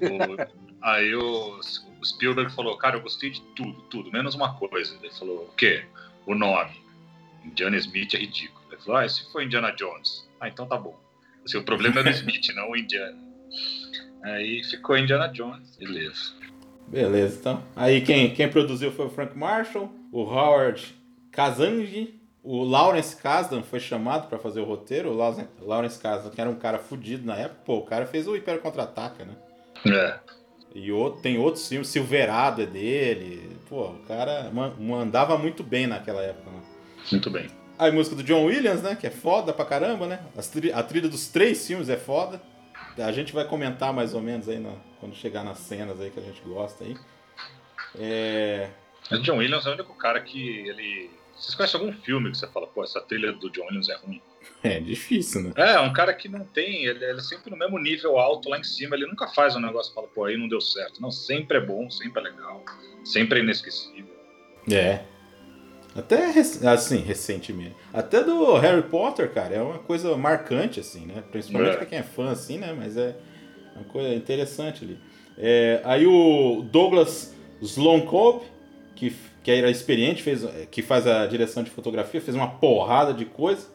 O- 0.00 0.82
aí 0.82 1.14
o, 1.14 1.58
o 1.58 2.04
Spielberg 2.04 2.52
falou, 2.52 2.76
cara, 2.76 2.96
eu 2.96 3.00
gostei 3.02 3.30
de 3.30 3.40
tudo, 3.56 3.80
tudo, 3.82 4.12
menos 4.12 4.34
uma 4.34 4.54
coisa. 4.54 4.96
Ele 5.02 5.12
falou, 5.14 5.44
o 5.44 5.52
quê? 5.56 5.84
O 6.26 6.34
nome. 6.34 6.82
Indiana 7.44 7.76
Smith 7.76 8.14
é 8.14 8.18
ridículo. 8.18 8.64
Ele 8.70 8.80
falou, 8.80 8.96
ah, 9.00 9.06
e 9.06 9.08
se 9.08 9.30
for 9.32 9.42
Indiana 9.42 9.70
Jones? 9.72 10.28
Ah, 10.40 10.48
então 10.48 10.66
tá 10.66 10.76
bom. 10.76 10.98
Assim, 11.44 11.58
o 11.58 11.62
problema 11.64 12.00
era 12.00 12.08
o 12.08 12.12
Smith, 12.12 12.48
não 12.54 12.70
o 12.70 12.76
Indiana. 12.76 13.18
Aí 14.22 14.62
ficou 14.64 14.96
Indiana 14.96 15.28
Jones, 15.28 15.76
beleza. 15.76 16.32
Beleza, 16.88 17.38
então. 17.40 17.62
Aí 17.76 18.00
quem, 18.00 18.32
quem 18.34 18.48
produziu 18.48 18.90
foi 18.92 19.06
o 19.06 19.10
Frank 19.10 19.36
Marshall, 19.36 19.90
o 20.12 20.22
Howard 20.22 20.94
Kazanji, 21.30 22.20
o 22.44 22.62
Lawrence 22.62 23.16
Kasdan 23.16 23.62
foi 23.62 23.80
chamado 23.80 24.28
pra 24.28 24.38
fazer 24.38 24.60
o 24.60 24.64
roteiro. 24.64 25.10
O 25.10 25.14
Lawrence- 25.66 25.98
Kasdan, 25.98 26.30
que 26.30 26.40
era 26.40 26.50
um 26.50 26.54
cara 26.56 26.78
fudido 26.78 27.26
na 27.26 27.34
época, 27.36 27.60
pô, 27.64 27.78
o 27.78 27.84
cara 27.86 28.06
fez 28.06 28.28
o 28.28 28.36
Império 28.36 28.60
Contra-Ataca, 28.60 29.24
né? 29.24 29.34
É, 29.86 30.18
E 30.74 30.92
outro, 30.92 31.20
tem 31.22 31.38
outros 31.38 31.66
filmes, 31.68 31.88
Silverado 31.88 32.60
é 32.62 32.66
dele. 32.66 33.56
Pô, 33.68 33.86
o 33.90 33.98
cara 34.06 34.50
ma- 34.52 34.74
mandava 34.78 35.38
muito 35.38 35.62
bem 35.62 35.86
naquela 35.86 36.22
época, 36.22 36.50
né? 36.50 36.60
muito 37.10 37.30
bem. 37.30 37.48
Aí 37.78 37.90
música 37.90 38.14
do 38.16 38.22
John 38.22 38.44
Williams, 38.44 38.82
né? 38.82 38.94
Que 38.94 39.06
é 39.06 39.10
foda 39.10 39.52
pra 39.52 39.64
caramba, 39.64 40.06
né? 40.06 40.20
A 40.74 40.82
trilha 40.82 41.08
dos 41.08 41.28
três 41.28 41.66
filmes 41.66 41.88
é 41.88 41.96
foda. 41.96 42.40
A 42.98 43.10
gente 43.12 43.32
vai 43.32 43.44
comentar 43.44 43.92
mais 43.92 44.14
ou 44.14 44.20
menos 44.20 44.48
aí 44.48 44.58
na- 44.60 44.76
quando 45.00 45.14
chegar 45.14 45.42
nas 45.44 45.58
cenas 45.58 46.00
aí 46.00 46.10
que 46.10 46.20
a 46.20 46.22
gente 46.22 46.40
gosta 46.42 46.84
aí. 46.84 46.96
É. 47.98 48.68
Mas 49.10 49.22
John 49.22 49.36
Williams 49.38 49.66
é 49.66 49.70
o 49.70 49.72
único 49.74 49.94
cara 49.94 50.20
que 50.20 50.68
ele... 50.68 51.10
Vocês 51.36 51.54
conhecem 51.54 51.80
algum 51.80 51.92
filme 51.92 52.30
que 52.30 52.38
você 52.38 52.46
fala, 52.46 52.66
pô, 52.66 52.82
essa 52.84 53.00
trilha 53.00 53.32
do 53.32 53.50
John 53.50 53.62
Williams 53.66 53.88
é 53.88 53.96
ruim? 53.96 54.20
É 54.62 54.80
difícil, 54.80 55.42
né? 55.42 55.52
É, 55.56 55.78
um 55.80 55.92
cara 55.92 56.14
que 56.14 56.28
não 56.28 56.44
tem, 56.44 56.84
ele, 56.84 57.04
ele 57.04 57.18
é 57.18 57.22
sempre 57.22 57.50
no 57.50 57.56
mesmo 57.56 57.78
nível 57.78 58.18
alto 58.18 58.48
lá 58.48 58.58
em 58.58 58.64
cima, 58.64 58.96
ele 58.96 59.06
nunca 59.06 59.28
faz 59.28 59.54
um 59.56 59.60
negócio 59.60 59.90
e 59.92 59.94
fala, 59.94 60.06
pô, 60.08 60.24
aí 60.24 60.36
não 60.36 60.48
deu 60.48 60.60
certo. 60.60 61.00
Não, 61.02 61.10
sempre 61.10 61.58
é 61.58 61.60
bom, 61.60 61.90
sempre 61.90 62.20
é 62.20 62.24
legal, 62.24 62.64
sempre 63.04 63.40
é 63.40 63.42
inesquecível. 63.42 64.14
É. 64.70 65.00
Até 65.94 66.24
assim, 66.68 66.98
recentemente. 66.98 67.76
Até 67.92 68.22
do 68.22 68.54
Harry 68.56 68.82
Potter, 68.82 69.32
cara, 69.32 69.54
é 69.54 69.62
uma 69.62 69.78
coisa 69.78 70.16
marcante, 70.16 70.80
assim, 70.80 71.06
né? 71.06 71.22
Principalmente 71.30 71.74
É. 71.74 71.76
pra 71.76 71.86
quem 71.86 71.98
é 71.98 72.02
fã, 72.02 72.30
assim, 72.30 72.58
né? 72.58 72.72
Mas 72.72 72.96
é 72.96 73.16
uma 73.76 73.84
coisa 73.84 74.12
interessante 74.14 74.84
ali. 74.84 74.98
É, 75.38 75.80
aí 75.84 76.06
o 76.06 76.62
Douglas 76.70 77.34
Sloancope, 77.62 78.46
que, 78.96 79.14
que 79.44 79.50
era 79.50 79.70
experiente, 79.70 80.22
fez, 80.22 80.42
que 80.70 80.80
faz 80.80 81.06
a 81.06 81.26
direção 81.26 81.62
de 81.62 81.70
fotografia, 81.70 82.18
fez 82.18 82.34
uma 82.34 82.48
porrada 82.48 83.12
de 83.12 83.26
coisa. 83.26 83.68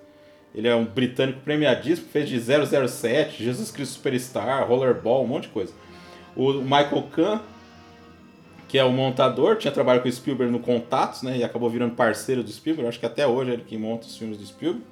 Ele 0.53 0.67
é 0.67 0.75
um 0.75 0.83
britânico 0.83 1.41
premiadíssimo, 1.41 2.07
fez 2.09 2.27
de 2.27 2.39
007, 2.39 3.43
Jesus 3.43 3.69
Cristo 3.69 3.93
Superstar, 3.93 4.67
Rollerball, 4.67 5.23
um 5.23 5.27
monte 5.27 5.43
de 5.43 5.49
coisa. 5.49 5.71
O 6.35 6.53
Michael 6.53 7.03
Kahn, 7.11 7.39
que 8.67 8.79
é 8.79 8.83
o 8.83 8.91
montador, 8.91 9.57
tinha 9.57 9.71
trabalhado 9.71 10.01
com 10.01 10.09
o 10.09 10.11
Spielberg 10.11 10.51
no 10.51 10.59
Contatos, 10.59 11.21
né? 11.21 11.38
E 11.38 11.43
acabou 11.43 11.69
virando 11.69 11.93
parceiro 11.93 12.43
do 12.43 12.51
Spielberg. 12.51 12.89
Acho 12.89 12.99
que 12.99 13.05
até 13.05 13.27
hoje 13.27 13.51
é 13.51 13.53
ele 13.53 13.63
que 13.63 13.77
monta 13.77 14.07
os 14.07 14.17
filmes 14.17 14.39
do 14.39 14.45
Spielberg. 14.45 14.83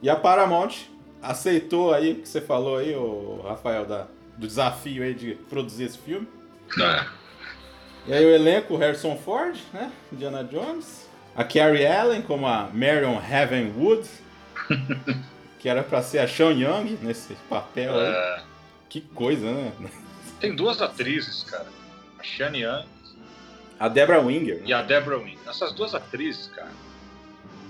E 0.00 0.08
a 0.08 0.16
Paramount 0.16 0.72
aceitou 1.20 1.92
aí 1.92 2.12
o 2.12 2.14
que 2.16 2.28
você 2.28 2.40
falou 2.40 2.78
aí, 2.78 2.94
o 2.94 3.42
Rafael, 3.44 3.84
da, 3.84 4.06
do 4.38 4.46
desafio 4.46 5.02
aí 5.02 5.12
de 5.12 5.34
produzir 5.50 5.84
esse 5.84 5.98
filme. 5.98 6.26
É. 6.80 7.21
E 8.06 8.12
aí 8.12 8.24
o 8.24 8.34
elenco, 8.34 8.74
o 8.74 8.76
Harrison 8.76 9.16
Ford, 9.16 9.56
né? 9.72 9.92
Indiana 10.12 10.42
Jones. 10.44 11.08
A 11.36 11.44
Carrie 11.44 11.86
Allen 11.86 12.22
como 12.22 12.46
a 12.46 12.68
Marion 12.72 13.18
Heavenwood, 13.20 14.08
que 15.58 15.68
era 15.68 15.82
pra 15.82 16.02
ser 16.02 16.18
a 16.18 16.28
Sean 16.28 16.52
Young 16.52 16.98
nesse 17.00 17.34
papel 17.48 17.94
aí. 17.98 18.06
É, 18.12 18.42
Que 18.88 19.00
coisa, 19.00 19.50
né? 19.50 19.72
tem 20.40 20.54
duas 20.56 20.82
atrizes, 20.82 21.44
cara. 21.44 21.66
a 22.18 22.22
Shane 22.24 22.62
Young 22.62 22.84
A 23.78 23.88
Deborah 23.88 24.20
Winger. 24.20 24.56
né? 24.58 24.62
e 24.66 24.72
a 24.72 24.82
Deborah 24.82 25.18
Winger. 25.18 25.38
Essas 25.48 25.72
duas 25.72 25.94
atrizes, 25.94 26.48
cara, 26.48 26.70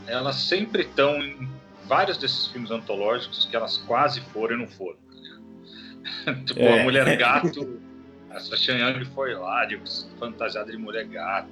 elas 0.06 0.36
sempre 0.36 0.82
estão 0.82 1.16
em 1.22 1.48
vários 1.86 2.16
desses 2.16 2.46
filmes 2.48 2.70
antológicos 2.70 3.44
que 3.44 3.54
elas 3.54 3.76
quase 3.86 4.20
foram 4.32 4.56
e 4.56 4.58
não 4.60 4.66
foram. 4.68 4.96
tipo, 6.46 6.58
É. 6.60 6.80
a 6.80 6.84
Mulher 6.84 7.16
Gato, 7.16 7.80
essa 8.34 8.56
Shane 8.56 8.80
Young 8.80 9.04
foi 9.06 9.34
lá, 9.34 9.64
de, 9.64 9.80
fantasiada 10.18 10.70
de 10.70 10.78
Mulher 10.78 11.04
Gato. 11.06 11.48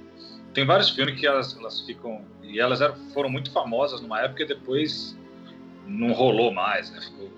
Tem 0.53 0.65
vários 0.65 0.89
filmes 0.89 1.19
que 1.19 1.25
elas, 1.25 1.55
elas 1.57 1.81
ficam. 1.81 2.21
E 2.43 2.59
elas 2.59 2.81
eram, 2.81 2.95
foram 3.13 3.29
muito 3.29 3.51
famosas 3.51 4.01
numa 4.01 4.21
época 4.21 4.43
e 4.43 4.47
depois 4.47 5.17
não 5.87 6.11
rolou 6.11 6.53
mais, 6.53 6.91
né? 6.91 6.99
Ficou 7.01 7.31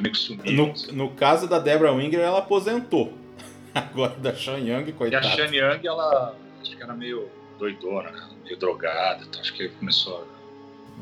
meio 0.00 0.12
que 0.12 0.18
sumiu. 0.18 0.52
No, 0.52 0.72
no 0.92 1.10
caso 1.10 1.48
da 1.48 1.58
Deborah 1.58 1.92
Winger, 1.92 2.20
ela 2.20 2.38
aposentou. 2.38 3.12
Agora 3.74 4.16
da 4.16 4.34
Sean 4.34 4.58
Young, 4.58 4.88
E 4.88 4.90
a 4.90 4.94
coitada. 4.94 5.28
Young, 5.54 5.86
ela 5.86 6.34
acho 6.60 6.76
que 6.76 6.82
era 6.82 6.94
meio 6.94 7.28
doidona, 7.58 8.10
né? 8.10 8.28
meio 8.44 8.56
drogada, 8.56 9.24
então 9.24 9.40
acho 9.40 9.52
que 9.52 9.68
começou 9.68 10.26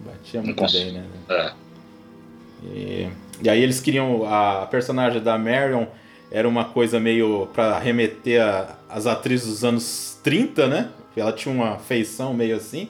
Batia 0.05 0.41
Não 0.41 0.47
muito 0.47 0.73
bem, 0.73 0.93
né? 0.93 1.07
a. 1.29 1.33
É, 1.35 1.53
E, 2.65 3.09
e 3.43 3.49
aí 3.49 3.63
eles 3.63 3.81
queriam. 3.81 4.27
A 4.27 4.67
personagem 4.67 5.23
da 5.23 5.39
Marion 5.39 5.87
era 6.31 6.49
uma 6.49 6.65
coisa 6.65 6.99
meio 6.99 7.49
pra 7.53 7.79
remeter 7.79 8.43
as 8.89 9.07
atrizes 9.07 9.47
dos 9.49 9.65
anos 9.65 10.19
30, 10.23 10.67
né? 10.67 10.91
Ela 11.17 11.33
tinha 11.33 11.55
uma 11.55 11.79
feição 11.79 12.35
meio 12.35 12.57
assim. 12.57 12.89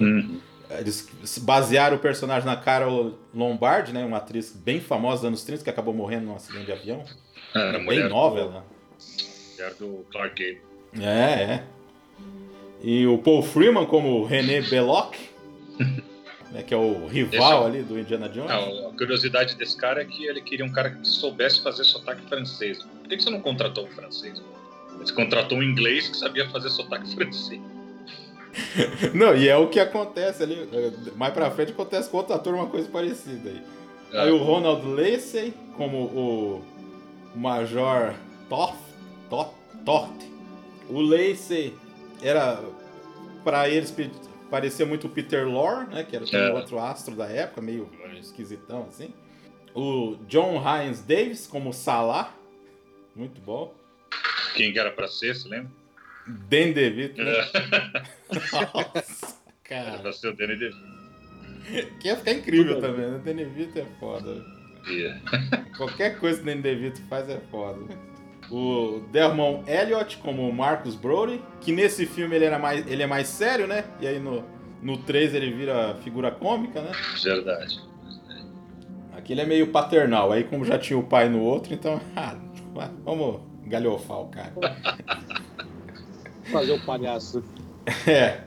hum, 0.00 0.40
Eles 0.70 1.08
basearam 1.42 1.96
o 1.96 2.00
personagem 2.00 2.46
na 2.46 2.56
Carol 2.56 3.14
Lombardi, 3.34 3.92
né? 3.92 4.04
Uma 4.04 4.16
atriz 4.16 4.52
bem 4.52 4.80
famosa 4.80 5.18
dos 5.18 5.24
anos 5.26 5.44
30 5.44 5.62
que 5.64 5.70
acabou 5.70 5.94
morrendo 5.94 6.26
num 6.26 6.34
acidente 6.36 6.66
de 6.66 6.72
avião. 6.72 7.04
era 7.54 7.78
bem 7.78 8.08
nova 8.08 8.36
do, 8.36 8.40
ela. 8.42 8.64
mulher 9.52 9.74
do 9.74 10.04
Clark 10.10 10.34
Gable. 10.42 11.04
É, 11.04 11.42
é. 11.42 11.62
E 12.82 13.06
o 13.06 13.18
Paul 13.18 13.42
Freeman 13.42 13.86
como 13.86 14.24
René 14.24 14.62
Belloc, 14.62 15.14
né, 16.50 16.62
que 16.62 16.74
é 16.74 16.76
o 16.76 17.06
rival 17.06 17.66
ali 17.66 17.82
do 17.82 17.98
Indiana 17.98 18.28
Jones. 18.28 18.50
Não, 18.50 18.88
a 18.88 18.92
curiosidade 18.96 19.54
desse 19.56 19.76
cara 19.76 20.02
é 20.02 20.04
que 20.04 20.24
ele 20.26 20.40
queria 20.40 20.64
um 20.64 20.72
cara 20.72 20.90
que 20.90 21.06
soubesse 21.06 21.62
fazer 21.62 21.84
sotaque 21.84 22.22
francês. 22.28 22.82
Por 22.82 23.08
que 23.08 23.20
você 23.20 23.30
não 23.30 23.40
contratou 23.40 23.86
um 23.86 23.90
francês? 23.90 24.42
Você 24.98 25.12
contratou 25.14 25.58
um 25.58 25.62
inglês 25.62 26.08
que 26.08 26.16
sabia 26.16 26.48
fazer 26.50 26.70
sotaque 26.70 27.08
francês. 27.14 27.60
Não, 29.14 29.34
e 29.36 29.48
é 29.48 29.56
o 29.56 29.68
que 29.68 29.78
acontece 29.78 30.42
ali. 30.42 30.68
eh, 30.72 30.92
Mais 31.16 31.32
pra 31.32 31.50
frente 31.50 31.70
acontece 31.72 32.10
com 32.10 32.16
outro 32.16 32.34
ator 32.34 32.54
uma 32.54 32.66
coisa 32.66 32.88
parecida 32.88 33.48
aí. 33.48 33.62
É. 34.12 34.20
Aí 34.22 34.30
o 34.32 34.38
Ronald 34.38 34.84
Lacey 34.86 35.54
como 35.76 35.98
o 36.06 36.64
Major 37.34 38.12
Toth, 38.48 38.74
Toth, 39.30 39.54
Toth. 39.84 40.10
O 40.88 41.00
Lacey 41.00 41.72
era 42.20 42.60
pra 43.44 43.68
eles 43.68 43.94
parecia 44.50 44.84
muito 44.84 45.06
o 45.06 45.10
Peter 45.10 45.46
Lorre, 45.48 45.86
né, 45.86 46.04
que 46.04 46.16
era 46.16 46.24
É. 46.32 46.52
outro 46.52 46.78
astro 46.78 47.14
da 47.14 47.26
época, 47.26 47.60
meio 47.60 47.88
esquisitão 48.18 48.86
assim. 48.88 49.12
O 49.74 50.16
John 50.26 50.60
Hines 50.60 51.02
Davis 51.02 51.46
como 51.46 51.72
Salah, 51.72 52.34
muito 53.14 53.40
bom. 53.40 53.74
Quem 54.54 54.72
que 54.72 54.78
era 54.78 54.90
pra 54.90 55.06
ser, 55.06 55.34
você 55.36 55.48
lembra? 55.48 55.70
Dan 56.26 56.72
DeVito, 56.72 57.22
né? 57.22 57.32
É, 57.32 58.40
Nossa, 58.74 59.36
era 59.68 59.84
cara. 59.84 59.98
pra 59.98 60.12
ser 60.12 60.28
o 60.28 60.36
Danny 60.36 60.56
DeVito. 60.56 61.00
Que 62.00 62.08
ia 62.08 62.16
ficar 62.16 62.32
incrível 62.32 62.80
também, 62.80 63.08
né? 63.10 63.18
Dan 63.24 63.34
DeVito 63.36 63.78
é 63.78 63.84
foda. 63.98 64.44
Yeah. 64.88 65.20
Qualquer 65.76 66.18
coisa 66.18 66.38
que 66.42 66.48
o 66.50 66.54
Dan 66.54 66.60
DeVito 66.60 67.00
faz 67.08 67.28
é 67.28 67.38
foda. 67.50 67.80
O 68.50 69.00
Delmon 69.12 69.62
Elliott 69.66 70.16
como 70.18 70.48
o 70.48 70.52
Marcus 70.52 70.96
Brody, 70.96 71.40
que 71.60 71.70
nesse 71.72 72.04
filme 72.06 72.34
ele, 72.34 72.44
era 72.46 72.58
mais, 72.58 72.84
ele 72.86 73.02
é 73.02 73.06
mais 73.06 73.28
sério, 73.28 73.66
né? 73.66 73.84
E 74.00 74.06
aí 74.06 74.18
no, 74.18 74.42
no 74.82 74.96
3 74.98 75.34
ele 75.34 75.52
vira 75.52 75.96
figura 76.02 76.30
cômica, 76.32 76.80
né? 76.82 76.90
Verdade. 77.22 77.80
Aqui 79.16 79.32
ele 79.32 79.42
é 79.42 79.46
meio 79.46 79.68
paternal, 79.68 80.32
aí 80.32 80.42
como 80.44 80.64
já 80.64 80.78
tinha 80.78 80.98
o 80.98 81.02
pai 81.04 81.28
no 81.28 81.40
outro, 81.40 81.72
então, 81.74 82.00
ah, 82.16 82.34
vamos 83.04 83.40
galhofar 83.66 84.20
o 84.20 84.28
cara. 84.28 84.52
Fazer 86.50 86.72
o 86.72 86.80
palhaço. 86.84 87.42
É. 88.06 88.42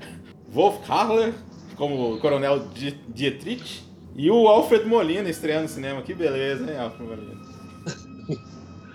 Wolf 0.48 0.90
Harler 0.90 1.34
como 1.76 2.14
o 2.14 2.20
Coronel 2.20 2.68
Di- 2.74 2.98
Dietrich. 3.10 3.84
E 4.16 4.30
o 4.30 4.48
Alfred 4.48 4.86
Molina 4.86 5.28
estreando 5.28 5.64
no 5.64 5.68
cinema. 5.70 6.02
Que 6.04 6.14
beleza, 6.14 6.72
hein, 6.72 6.78
Alfred 6.78 7.10
Molina? 7.10 7.36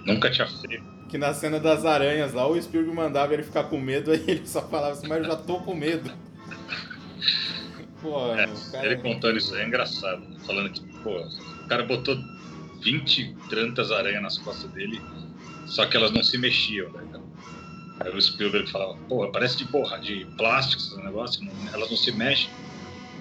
Nunca 0.07 0.31
tinha 0.31 0.47
feito. 0.47 0.85
Que 1.09 1.17
na 1.17 1.33
cena 1.33 1.59
das 1.59 1.85
aranhas 1.85 2.35
lá, 2.35 2.47
o 2.47 2.61
Spielberg 2.61 2.95
mandava 2.95 3.33
ele 3.35 3.43
ficar 3.43 3.65
com 3.65 3.81
medo, 3.81 4.11
aí 4.13 4.23
ele 4.27 4.47
só 4.47 4.63
falava 4.63 4.93
assim, 4.93 5.09
mas 5.09 5.19
eu 5.19 5.25
já 5.25 5.37
tô 5.37 5.61
com 5.61 5.75
medo. 5.75 6.11
Pô, 8.01 8.33
É, 8.33 8.47
cara... 8.71 8.87
ele 8.87 8.97
contando 8.99 9.39
isso 9.39 9.55
aí 9.55 9.63
é 9.63 9.67
engraçado. 9.67 10.23
Falando 10.47 10.71
que, 10.71 10.81
pô, 11.03 11.19
o 11.19 11.69
cara 11.69 11.83
botou 11.85 12.17
20 12.81 13.35
tantas 13.51 13.91
aranhas 13.91 14.23
nas 14.23 14.39
costas 14.39 14.71
dele, 14.71 15.01
só 15.67 15.85
que 15.85 15.97
elas 15.97 16.13
não 16.13 16.23
se 16.23 16.39
mexiam, 16.39 16.89
né? 16.93 17.03
cara? 17.11 17.25
Aí 18.01 18.17
o 18.17 18.21
Spielberg 18.21 18.71
falava, 18.71 18.97
pô, 19.09 19.29
parece 19.33 19.59
de 19.59 19.65
porra, 19.65 19.99
de 19.99 20.25
plástico 20.37 20.81
esse 20.81 20.97
negócio, 21.03 21.45
não- 21.45 21.75
elas 21.75 21.91
não 21.91 21.97
se 21.97 22.13
mexem. 22.13 22.51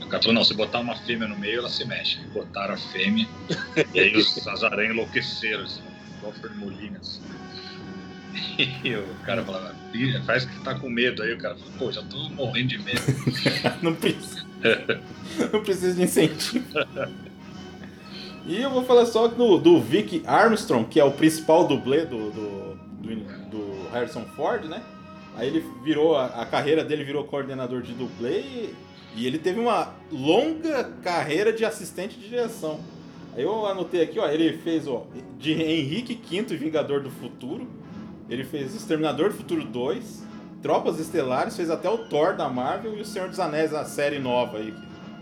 O 0.01 0.07
cara 0.07 0.21
falou, 0.21 0.35
não, 0.35 0.43
se 0.43 0.53
botar 0.53 0.79
uma 0.79 0.95
fêmea 0.95 1.27
no 1.27 1.37
meio, 1.37 1.59
ela 1.59 1.69
se 1.69 1.83
mexe. 1.85 2.19
Aí 2.19 2.27
botaram 2.27 2.75
a 2.75 2.77
fêmea, 2.77 3.27
e 3.93 3.99
aí 3.99 4.15
os, 4.15 4.47
as 4.47 4.63
aranhas 4.63 4.93
enlouqueceram, 4.93 5.63
assim, 5.63 5.81
igual 6.17 6.33
Molina, 6.55 6.99
assim. 6.99 7.21
E 8.83 8.95
o 8.95 9.05
cara 9.25 9.43
falava, 9.43 9.73
"Ih, 9.93 10.19
faz 10.25 10.45
que 10.45 10.59
tá 10.61 10.75
com 10.75 10.89
medo. 10.89 11.21
Aí 11.23 11.33
o 11.33 11.37
cara 11.37 11.55
falou, 11.55 11.73
pô, 11.77 11.91
já 11.91 12.01
tô 12.03 12.17
morrendo 12.29 12.69
de 12.69 12.79
medo. 12.79 13.01
não 13.81 13.93
precisa. 13.93 14.45
não 15.53 15.63
precisa 15.63 15.95
de 15.95 16.03
incentivo. 16.03 16.65
E 18.45 18.61
eu 18.61 18.69
vou 18.69 18.83
falar 18.85 19.05
só 19.05 19.27
do, 19.27 19.57
do 19.57 19.81
Vic 19.81 20.23
Armstrong, 20.25 20.87
que 20.87 20.99
é 20.99 21.03
o 21.03 21.11
principal 21.11 21.67
dublê 21.67 22.05
do, 22.05 22.31
do, 22.31 22.75
do, 23.01 23.49
do 23.49 23.89
Harrison 23.91 24.23
Ford, 24.35 24.65
né? 24.65 24.81
Aí 25.35 25.47
ele 25.49 25.65
virou, 25.83 26.15
a, 26.15 26.25
a 26.27 26.45
carreira 26.45 26.83
dele 26.83 27.03
virou 27.03 27.23
coordenador 27.25 27.81
de 27.81 27.93
dublê 27.93 28.39
e, 28.39 28.75
e 29.15 29.27
ele 29.27 29.37
teve 29.37 29.59
uma 29.59 29.93
longa 30.11 30.85
carreira 31.03 31.51
de 31.51 31.65
assistente 31.65 32.17
de 32.17 32.29
direção. 32.29 32.79
Aí 33.35 33.43
eu 33.43 33.67
anotei 33.67 34.01
aqui, 34.01 34.17
ó, 34.17 34.27
ele 34.27 34.57
fez, 34.57 34.87
ó, 34.87 35.05
de 35.37 35.51
Henrique 35.51 36.15
V 36.15 36.55
Vingador 36.55 37.01
do 37.01 37.11
Futuro. 37.11 37.67
Ele 38.29 38.43
fez 38.43 38.75
Exterminador 38.75 39.29
do 39.29 39.35
Futuro 39.35 39.63
2, 39.63 40.23
Tropas 40.61 40.99
Estelares, 40.99 41.55
fez 41.55 41.69
até 41.69 41.89
o 41.89 41.97
Thor 41.97 42.35
da 42.35 42.49
Marvel 42.49 42.97
e 42.97 43.01
o 43.01 43.05
Senhor 43.05 43.29
dos 43.29 43.39
Anéis, 43.39 43.73
a 43.73 43.85
série 43.85 44.19
nova 44.19 44.57
aí. 44.57 44.73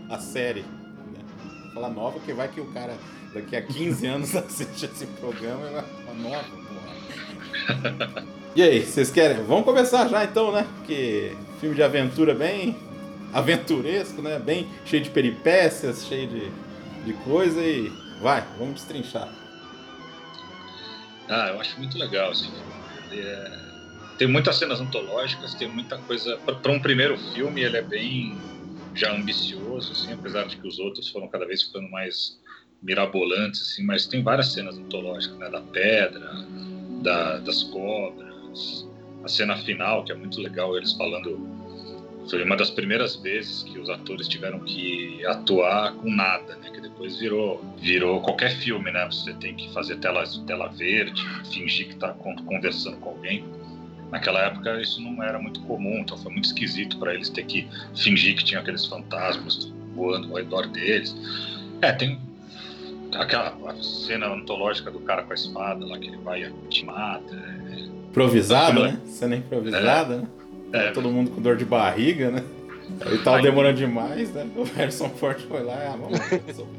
A 0.08 0.18
série. 0.18 0.62
Né? 0.62 1.20
Vou 1.64 1.72
falar 1.74 1.90
nova, 1.90 2.18
porque 2.18 2.32
vai 2.32 2.48
que 2.48 2.60
o 2.60 2.72
cara 2.72 2.94
daqui 3.32 3.54
a 3.54 3.62
15 3.62 4.06
anos 4.06 4.34
assiste 4.34 4.86
esse 4.86 5.06
programa 5.06 5.68
e 5.68 5.72
vai 5.72 5.82
falar 5.82 6.14
nova, 6.14 6.44
porra. 6.50 8.26
E 8.54 8.62
aí, 8.62 8.84
vocês 8.84 9.10
querem? 9.10 9.44
Vamos 9.44 9.64
começar 9.64 10.08
já 10.08 10.24
então, 10.24 10.50
né? 10.50 10.66
Porque 10.78 11.36
filme 11.60 11.76
de 11.76 11.82
aventura 11.82 12.34
bem 12.34 12.76
aventuresco, 13.32 14.22
né? 14.22 14.38
Bem 14.38 14.66
cheio 14.84 15.02
de 15.02 15.10
peripécias, 15.10 16.06
cheio 16.06 16.26
de, 16.26 16.50
de 17.04 17.12
coisa 17.24 17.60
e 17.60 17.92
vai, 18.20 18.42
vamos 18.58 18.74
destrinchar. 18.74 19.28
Ah, 21.28 21.50
eu 21.52 21.60
acho 21.60 21.78
muito 21.78 21.98
legal 21.98 22.32
esse 22.32 22.44
filme. 22.44 22.75
É- 23.10 23.76
Tem 24.18 24.26
muitas 24.26 24.56
cenas 24.56 24.80
antológicas, 24.80 25.54
tem 25.54 25.68
muita 25.72 25.98
coisa. 25.98 26.38
Para 26.38 26.72
um 26.72 26.80
primeiro 26.80 27.18
filme, 27.18 27.62
ele 27.62 27.76
é 27.76 27.82
bem 27.82 28.42
já 28.94 29.12
ambicioso, 29.14 29.92
assim, 29.92 30.12
apesar 30.12 30.46
de 30.46 30.56
que 30.56 30.66
os 30.66 30.78
outros 30.78 31.08
foram 31.10 31.28
cada 31.28 31.46
vez 31.46 31.62
ficando 31.64 31.90
mais 31.90 32.40
mirabolantes, 32.82 33.60
assim, 33.60 33.84
mas 33.84 34.06
tem 34.06 34.22
várias 34.22 34.52
cenas 34.54 34.78
antológicas, 34.78 35.38
né? 35.38 35.50
Da 35.50 35.60
pedra, 35.60 36.30
da- 37.02 37.38
das 37.40 37.62
cobras, 37.64 38.86
a 39.22 39.28
cena 39.28 39.56
final, 39.58 40.02
que 40.04 40.12
é 40.12 40.14
muito 40.14 40.40
legal, 40.40 40.76
eles 40.76 40.94
falando. 40.94 41.38
Foi 42.30 42.42
uma 42.42 42.56
das 42.56 42.70
primeiras 42.70 43.16
vezes 43.16 43.62
que 43.64 43.78
os 43.78 43.88
atores 43.90 44.28
tiveram 44.28 44.60
que 44.64 45.24
atuar 45.26 45.94
com 45.96 46.10
nada, 46.10 46.56
né? 46.56 46.70
Depois 46.96 47.18
virou, 47.18 47.62
virou 47.78 48.20
qualquer 48.22 48.56
filme, 48.56 48.90
né? 48.90 49.04
Você 49.10 49.34
tem 49.34 49.54
que 49.54 49.70
fazer 49.74 49.96
tela, 49.96 50.24
tela 50.46 50.68
verde, 50.68 51.22
fingir 51.52 51.88
que 51.88 51.92
está 51.92 52.08
conversando 52.14 52.96
com 52.96 53.10
alguém. 53.10 53.44
Naquela 54.10 54.40
época 54.40 54.80
isso 54.80 55.00
não 55.02 55.22
era 55.22 55.38
muito 55.38 55.60
comum, 55.62 55.98
então 55.98 56.16
foi 56.16 56.32
muito 56.32 56.46
esquisito 56.46 56.96
para 56.98 57.12
eles 57.12 57.28
ter 57.28 57.44
que 57.44 57.68
fingir 57.94 58.34
que 58.36 58.44
tinha 58.44 58.60
aqueles 58.60 58.86
fantasmas 58.86 59.70
voando 59.94 60.28
ao 60.30 60.36
redor 60.36 60.68
deles. 60.68 61.14
É, 61.82 61.92
tem 61.92 62.18
aquela 63.14 63.54
cena 63.82 64.28
antológica 64.28 64.90
do 64.90 65.00
cara 65.00 65.22
com 65.22 65.32
a 65.32 65.34
espada 65.34 65.84
lá 65.84 65.98
que 65.98 66.06
ele 66.06 66.16
vai 66.18 66.44
e 66.44 66.50
te 66.70 66.84
mata. 66.86 67.34
é- 67.34 67.86
é? 68.88 68.92
né? 68.92 69.00
Cena 69.04 69.36
improvisada, 69.36 70.16
né? 70.18 70.28
É, 70.72 70.90
Todo 70.92 71.10
mundo 71.10 71.30
com 71.30 71.42
dor 71.42 71.56
de 71.58 71.64
barriga, 71.66 72.30
né? 72.30 72.42
Aí 73.04 73.18
tava 73.18 73.36
Aí- 73.36 73.42
demorando 73.42 73.76
demais, 73.76 74.32
né? 74.32 74.46
O 74.56 74.62
Harrison 74.62 75.10
Ford 75.10 75.38
foi 75.40 75.62
lá, 75.62 75.74
ah, 75.92 75.96
vamos 75.96 76.18
lá. 76.18 76.76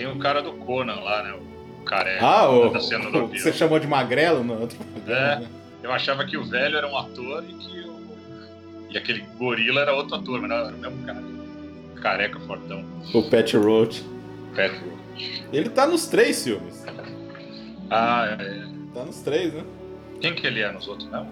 Tem 0.00 0.10
o 0.10 0.18
cara 0.18 0.40
do 0.40 0.52
Conan 0.52 0.94
lá, 0.94 1.22
né? 1.22 1.34
O 1.78 1.84
careca 1.84 2.24
Ah, 2.24 2.48
o, 2.48 2.70
do 2.70 3.24
o 3.24 3.28
que 3.28 3.38
você 3.38 3.52
chamou 3.52 3.78
de 3.78 3.86
magrelo 3.86 4.42
no 4.42 4.58
outro 4.58 4.78
programa, 4.78 5.20
É. 5.32 5.36
né? 5.40 5.48
eu 5.82 5.92
achava 5.92 6.24
que 6.24 6.38
o 6.38 6.44
velho 6.44 6.78
era 6.78 6.86
um 6.88 6.96
ator 6.96 7.44
e 7.46 7.52
que 7.52 7.80
o, 7.80 8.00
e 8.90 8.96
aquele 8.96 9.20
gorila 9.38 9.82
era 9.82 9.92
outro 9.94 10.14
ator, 10.16 10.40
mas 10.40 10.48
não, 10.48 10.56
era 10.56 10.68
o 10.74 10.78
mesmo 10.78 11.04
cara. 11.04 11.22
Careca, 12.00 12.40
fortão. 12.40 12.82
O 13.12 13.22
Pat 13.28 13.52
Roach. 13.54 14.02
Pat 14.56 14.70
Roach. 14.72 15.44
Ele 15.52 15.68
tá 15.68 15.86
nos 15.86 16.06
três 16.06 16.42
filmes. 16.44 16.82
Ah, 17.90 18.36
é. 18.40 18.64
Tá 18.94 19.04
nos 19.04 19.20
três, 19.20 19.52
né? 19.52 19.62
Quem 20.20 20.34
que 20.34 20.46
ele 20.46 20.60
é 20.60 20.72
nos 20.72 20.88
outros 20.88 21.10
mesmo? 21.10 21.28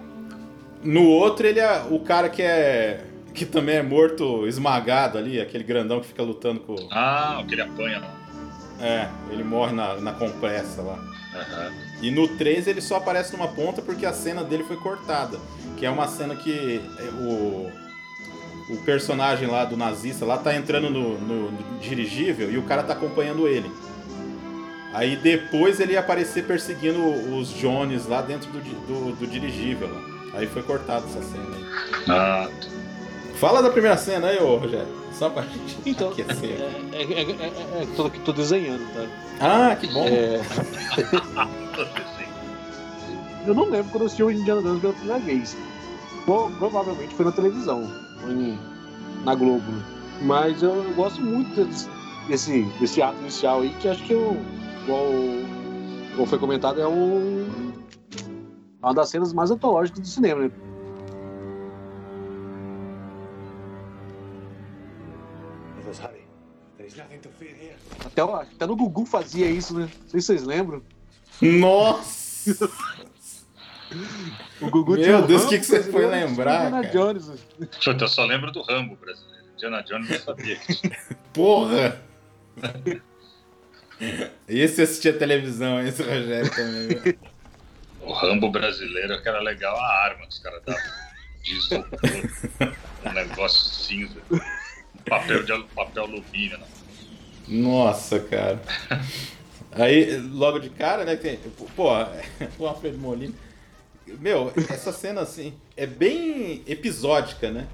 No 0.83 1.05
outro, 1.07 1.47
ele 1.47 1.59
é 1.59 1.85
o 1.89 1.99
cara 2.01 2.29
que 2.29 2.43
é. 2.43 3.03
que 3.33 3.45
também 3.45 3.77
é 3.77 3.81
morto 3.81 4.45
esmagado 4.47 5.17
ali, 5.17 5.41
aquele 5.41 5.63
grandão 5.63 5.99
que 6.01 6.07
fica 6.07 6.21
lutando 6.21 6.59
com. 6.59 6.75
Ah, 6.91 7.39
o 7.41 7.47
que 7.47 7.55
ele 7.55 7.63
apanha 7.63 7.97
lá. 7.99 8.18
É, 8.81 9.07
ele 9.29 9.43
morre 9.43 9.73
na, 9.73 9.95
na 9.95 10.11
compressa 10.13 10.81
lá. 10.81 10.97
Aham. 11.35 11.71
E 12.01 12.09
no 12.11 12.27
3 12.37 12.67
ele 12.67 12.81
só 12.81 12.95
aparece 12.95 13.33
numa 13.33 13.47
ponta 13.49 13.81
porque 13.81 14.05
a 14.05 14.13
cena 14.13 14.43
dele 14.43 14.63
foi 14.63 14.77
cortada. 14.77 15.37
Que 15.77 15.85
é 15.85 15.89
uma 15.89 16.07
cena 16.07 16.35
que 16.35 16.81
é, 16.97 17.03
o, 17.21 17.69
o 18.69 18.77
personagem 18.85 19.47
lá 19.47 19.65
do 19.65 19.75
nazista 19.77 20.25
lá 20.25 20.37
tá 20.37 20.55
entrando 20.55 20.89
no, 20.89 21.17
no- 21.19 21.51
no 21.51 21.79
dirigível 21.79 22.49
e 22.51 22.57
o 22.57 22.63
cara 22.63 22.83
tá 22.83 22.93
acompanhando 22.93 23.47
ele. 23.47 23.69
Aí 24.93 25.15
depois 25.17 25.79
ele 25.79 25.93
ia 25.93 25.99
aparecer 25.99 26.45
perseguindo 26.45 26.99
os 27.35 27.49
Jones 27.53 28.07
lá 28.07 28.21
dentro 28.21 28.49
do, 28.51 28.59
do, 28.59 29.15
do 29.15 29.27
dirigível. 29.27 29.87
lá. 29.93 30.39
Aí 30.39 30.47
foi 30.47 30.63
cortada 30.63 31.05
essa 31.05 31.21
cena 31.21 31.43
aí. 31.55 31.65
Ah, 32.07 32.49
Fala 33.39 33.61
da 33.61 33.69
primeira 33.69 33.95
cena 33.97 34.27
aí, 34.27 34.37
ô 34.39 34.57
Rogério. 34.57 34.87
Só 35.13 35.29
pra 35.29 35.43
gente 35.43 35.77
Então, 35.89 36.09
aquecer 36.09 36.59
é, 36.93 36.97
é, 36.97 37.03
é, 37.03 37.21
é, 37.21 37.83
é, 37.83 37.87
tô, 37.95 38.09
tô 38.09 38.33
desenhando, 38.33 38.81
tá? 38.93 39.05
Ah, 39.39 39.75
que 39.75 39.87
bom. 39.87 40.05
É, 40.05 40.41
eu 43.47 43.53
não 43.53 43.69
lembro 43.69 43.91
quando 43.91 44.01
eu 44.01 44.05
assisti 44.07 44.23
o 44.23 44.31
Indiana 44.31 44.61
Jones 44.61 44.81
pela 44.81 44.93
primeira 44.93 45.19
vez. 45.19 45.55
Pro- 46.25 46.51
provavelmente 46.59 47.13
foi 47.15 47.25
na 47.25 47.31
televisão, 47.31 47.89
na 49.23 49.35
Globo. 49.35 49.71
Mas 50.21 50.61
eu, 50.61 50.83
eu 50.83 50.93
gosto 50.93 51.21
muito 51.21 51.63
desse, 51.65 51.87
desse, 52.27 52.63
desse 52.79 53.01
ato 53.01 53.17
inicial 53.21 53.61
aí, 53.61 53.69
que 53.79 53.87
acho 53.87 54.03
que 54.03 54.11
eu, 54.13 54.37
igual, 54.83 55.07
igual 56.11 56.27
foi 56.27 56.37
comentado, 56.37 56.81
é 56.81 56.87
um, 56.87 57.47
é 58.81 58.85
uma 58.85 58.93
das 58.93 59.09
cenas 59.09 59.31
mais 59.33 59.49
antológicas 59.49 60.01
do 60.01 60.07
cinema, 60.07 60.41
né? 60.41 60.51
Até, 68.05 68.23
o- 68.23 68.35
até 68.35 68.65
no 68.65 68.75
Gugu 68.75 69.05
fazia 69.05 69.49
isso, 69.49 69.77
né? 69.77 69.89
Não 70.01 70.09
sei 70.09 70.21
se 70.21 70.27
vocês 70.27 70.43
lembram. 70.43 70.81
Nossa! 71.41 72.69
O 74.61 74.69
Gugu 74.69 74.93
Meu 74.93 75.03
tinha 75.03 75.17
o 75.19 75.21
Deus, 75.27 75.41
Rambo 75.41 75.49
que 75.53 75.59
que 75.59 75.65
você 75.65 75.83
foi 75.83 76.05
lembrar, 76.05 76.65
Indiana 76.67 76.81
cara? 76.83 76.93
Jones. 76.93 77.31
Puta, 77.83 78.03
eu 78.03 78.07
só 78.07 78.25
lembro 78.25 78.51
do 78.51 78.61
Rambo 78.61 78.95
brasileiro. 78.95 79.45
Indiana 79.55 79.81
Jones 79.81 80.09
eu 80.11 80.19
sabia 80.19 80.55
que 80.57 80.75
tinha. 80.75 80.97
Porra! 81.33 81.99
Esse 84.47 84.81
assistia 84.81 85.11
televisão, 85.13 85.81
esse 85.85 86.01
Rogério 86.03 86.49
também. 86.55 87.17
O 88.01 88.13
Rambo 88.13 88.49
brasileiro 88.49 89.21
que 89.21 89.27
era 89.27 89.39
legal 89.41 89.75
a 89.77 90.03
arma 90.05 90.21
que 90.25 90.29
os 90.33 90.39
caras 90.39 90.61
davam 90.63 90.81
um 93.05 93.13
negócio 93.13 93.59
cinza. 93.73 94.19
Um 94.31 94.39
papel 95.09 95.43
de 95.43 95.63
papel 95.75 96.03
alumínio. 96.03 96.57
Né? 96.59 96.65
Nossa, 97.49 98.19
cara. 98.19 98.61
Aí, 99.71 100.17
logo 100.17 100.59
de 100.59 100.69
cara, 100.69 101.03
né? 101.03 101.15
Tem, 101.15 101.39
pô, 101.75 101.89
o 102.59 102.67
Alfredo 102.67 102.97
Molina. 102.97 103.33
Meu, 104.19 104.51
essa 104.69 104.91
cena, 104.91 105.21
assim, 105.21 105.53
é 105.75 105.85
bem 105.85 106.63
episódica, 106.67 107.51
né? 107.51 107.67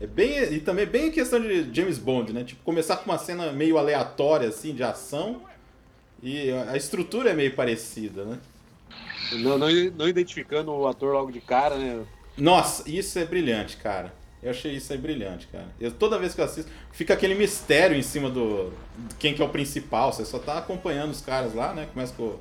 É 0.00 0.06
bem. 0.06 0.54
E 0.54 0.60
também 0.60 0.86
bem 0.86 1.10
questão 1.10 1.40
de 1.40 1.68
James 1.74 1.98
Bond, 1.98 2.32
né? 2.32 2.44
Tipo, 2.44 2.62
começar 2.64 2.96
com 2.98 3.10
uma 3.10 3.18
cena 3.18 3.52
meio 3.52 3.78
aleatória, 3.78 4.48
assim, 4.48 4.74
de 4.74 4.82
ação. 4.82 5.42
E 6.22 6.50
a 6.50 6.76
estrutura 6.76 7.30
é 7.30 7.34
meio 7.34 7.54
parecida, 7.54 8.24
né? 8.24 8.38
Não, 9.32 9.58
não, 9.58 9.68
não 9.96 10.08
identificando 10.08 10.72
o 10.72 10.86
ator 10.86 11.12
logo 11.12 11.30
de 11.30 11.40
cara, 11.40 11.76
né? 11.76 12.04
Nossa, 12.36 12.88
isso 12.88 13.18
é 13.18 13.24
brilhante, 13.24 13.76
cara. 13.76 14.12
Eu 14.42 14.50
achei 14.50 14.72
isso 14.76 14.92
aí 14.92 14.98
brilhante, 14.98 15.48
cara. 15.48 15.66
Eu, 15.80 15.90
toda 15.90 16.18
vez 16.18 16.32
que 16.34 16.40
eu 16.40 16.44
assisto, 16.44 16.70
fica 16.92 17.14
aquele 17.14 17.34
mistério 17.34 17.96
em 17.96 18.02
cima 18.02 18.30
do, 18.30 18.72
quem 19.18 19.34
que 19.34 19.42
é 19.42 19.44
o 19.44 19.48
principal. 19.48 20.12
Você 20.12 20.24
só 20.24 20.38
tá 20.38 20.58
acompanhando 20.58 21.10
os 21.10 21.20
caras 21.20 21.54
lá, 21.54 21.72
né? 21.74 21.88
Começa 21.92 22.14
com 22.14 22.36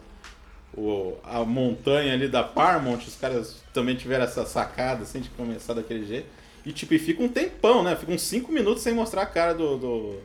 o, 0.76 0.80
o- 0.80 1.18
a 1.24 1.44
montanha 1.44 2.14
ali 2.14 2.28
da 2.28 2.44
Paramount. 2.44 3.00
Os 3.08 3.16
caras 3.16 3.56
também 3.74 3.96
tiveram 3.96 4.26
essa 4.26 4.46
sacada, 4.46 5.04
assim, 5.04 5.20
de 5.22 5.30
começar 5.30 5.74
daquele 5.74 6.06
jeito. 6.06 6.28
E, 6.66 6.72
tipo, 6.72 6.94
e 6.94 7.00
fica 7.00 7.24
um 7.24 7.30
tempão, 7.30 7.82
né? 7.84 7.96
Fica 7.96 8.12
uns 8.12 8.22
5 8.22 8.52
minutos 8.52 8.84
sem 8.84 8.94
mostrar 8.94 9.24
a 9.24 9.26
cara 9.26 9.54
do, 9.56 9.78
do, 9.78 10.20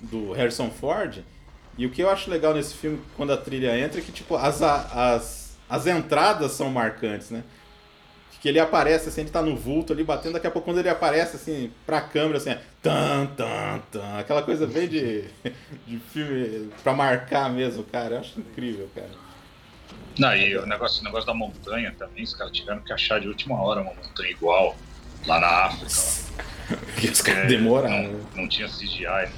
do 0.00 0.32
Harrison 0.32 0.70
Ford. 0.70 1.18
E 1.76 1.84
o 1.86 1.90
que 1.90 2.02
eu 2.02 2.08
acho 2.08 2.30
legal 2.30 2.54
nesse 2.54 2.74
filme, 2.74 3.00
quando 3.16 3.32
a 3.32 3.36
trilha 3.36 3.78
entra, 3.78 3.98
é 4.00 4.02
que, 4.02 4.12
tipo, 4.12 4.36
as, 4.36 4.62
as, 4.62 5.56
as 5.68 5.86
entradas 5.86 6.52
são 6.52 6.70
marcantes, 6.70 7.30
né? 7.30 7.42
Que 8.42 8.48
ele 8.48 8.58
aparece 8.60 9.08
assim, 9.08 9.22
ele 9.22 9.30
tá 9.30 9.40
no 9.40 9.56
vulto 9.56 9.92
ali 9.92 10.04
batendo, 10.04 10.32
daqui 10.34 10.48
a 10.48 10.50
pouco 10.50 10.66
quando 10.66 10.80
ele 10.80 10.88
aparece 10.90 11.36
assim 11.36 11.72
pra 11.86 12.00
câmera 12.00 12.38
assim, 12.38 12.50
é 12.50 12.60
tan 12.82 13.26
tan 13.36 13.80
tan, 13.92 14.18
aquela 14.18 14.42
coisa 14.42 14.66
bem 14.66 14.88
de, 14.88 15.24
de 15.86 15.98
filme 16.12 16.68
pra 16.82 16.92
marcar 16.92 17.48
mesmo, 17.48 17.84
cara. 17.84 18.16
Eu 18.16 18.20
acho 18.20 18.40
incrível, 18.40 18.90
cara. 18.94 19.10
Não, 20.18 20.34
e 20.36 20.56
o 20.56 20.66
negócio, 20.66 21.00
o 21.00 21.04
negócio 21.04 21.26
da 21.26 21.34
montanha 21.34 21.94
também, 21.98 22.24
os 22.24 22.34
caras 22.34 22.52
tiveram 22.52 22.80
que 22.80 22.92
achar 22.92 23.20
de 23.20 23.28
última 23.28 23.60
hora 23.62 23.80
uma 23.80 23.94
montanha 23.94 24.30
igual 24.30 24.76
lá 25.26 25.40
na 25.40 25.48
África. 25.66 25.86
lá. 25.86 26.76
Porque 26.94 27.08
os 27.08 27.20
É, 27.20 27.22
caras 27.22 27.48
demoraram. 27.48 28.02
Não, 28.02 28.12
né? 28.12 28.26
não 28.34 28.48
tinha 28.48 28.68
CGI. 28.68 29.30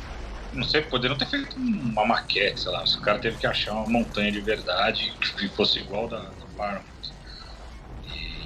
Não 0.52 0.64
sei, 0.64 0.82
poderiam 0.82 1.18
ter 1.18 1.26
feito 1.26 1.56
uma 1.56 2.06
maquete, 2.06 2.60
sei 2.60 2.72
lá. 2.72 2.82
Os 2.84 2.96
caras 2.96 3.20
teve 3.20 3.36
que 3.38 3.46
achar 3.46 3.72
uma 3.72 3.86
montanha 3.88 4.30
de 4.32 4.40
verdade 4.40 5.12
que 5.38 5.48
fosse 5.48 5.80
igual 5.80 6.08
da, 6.08 6.18
da 6.20 6.46
Paramount. 6.56 6.93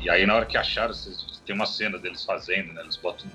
E, 0.02 0.08
aí 0.10 0.26
na 0.26 0.34
hora 0.36 0.46
que 0.46 0.56
acharam, 0.56 0.92
vocês- 0.94 1.40
tem 1.44 1.54
uma 1.54 1.66
cena 1.66 1.98
deles 1.98 2.24
fazendo, 2.24 2.72
né? 2.72 2.82
Eles 2.82 2.96
botam 2.96 3.26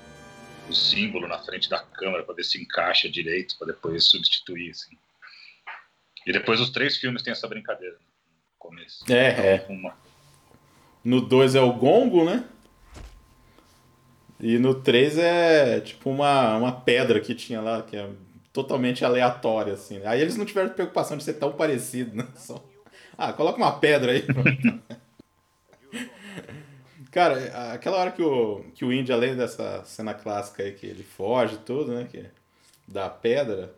o 0.69 0.73
símbolo 0.73 1.27
na 1.27 1.39
frente 1.39 1.69
da 1.69 1.79
câmera 1.79 2.23
para 2.23 2.35
ver 2.35 2.43
se 2.43 2.61
encaixa 2.61 3.09
direito, 3.09 3.57
para 3.57 3.67
depois 3.67 4.05
substituir, 4.05 4.71
assim. 4.71 4.97
E 6.25 6.31
depois 6.31 6.59
os 6.61 6.69
três 6.69 6.95
filmes 6.97 7.21
têm 7.21 7.31
essa 7.31 7.47
brincadeira. 7.47 7.95
Né? 7.95 7.99
No 8.53 8.57
começo. 8.59 9.11
É, 9.11 9.55
é. 9.55 9.65
Uma, 9.67 9.93
No 11.03 11.19
2 11.19 11.53
é 11.55 11.61
o 11.61 11.73
gongo, 11.73 12.23
né? 12.23 12.45
E 14.39 14.57
no 14.57 14.75
3 14.81 15.17
é 15.17 15.81
tipo 15.81 16.09
uma, 16.09 16.55
uma 16.57 16.71
pedra 16.81 17.19
que 17.19 17.35
tinha 17.35 17.59
lá, 17.61 17.81
que 17.81 17.95
é 17.97 18.09
totalmente 18.53 19.03
aleatória, 19.03 19.73
assim. 19.73 20.01
Aí 20.05 20.21
eles 20.21 20.37
não 20.37 20.45
tiveram 20.45 20.69
preocupação 20.69 21.17
de 21.17 21.23
ser 21.23 21.33
tão 21.33 21.51
parecido, 21.51 22.15
né? 22.15 22.27
Só... 22.35 22.63
Ah, 23.17 23.33
coloca 23.33 23.57
uma 23.57 23.79
pedra 23.79 24.11
aí. 24.13 24.23
Cara, 27.13 27.71
aquela 27.73 27.97
hora 27.97 28.11
que 28.11 28.23
o, 28.23 28.65
que 28.73 28.83
o 28.83 28.91
índio, 28.91 29.13
além 29.13 29.35
dessa 29.35 29.83
cena 29.85 30.15
clássica 30.15 30.63
aí, 30.63 30.71
que 30.71 30.87
ele 30.87 31.03
foge 31.03 31.57
tudo, 31.57 31.93
né? 31.93 32.07
Que, 32.11 32.25
da 32.87 33.07
pedra, 33.07 33.71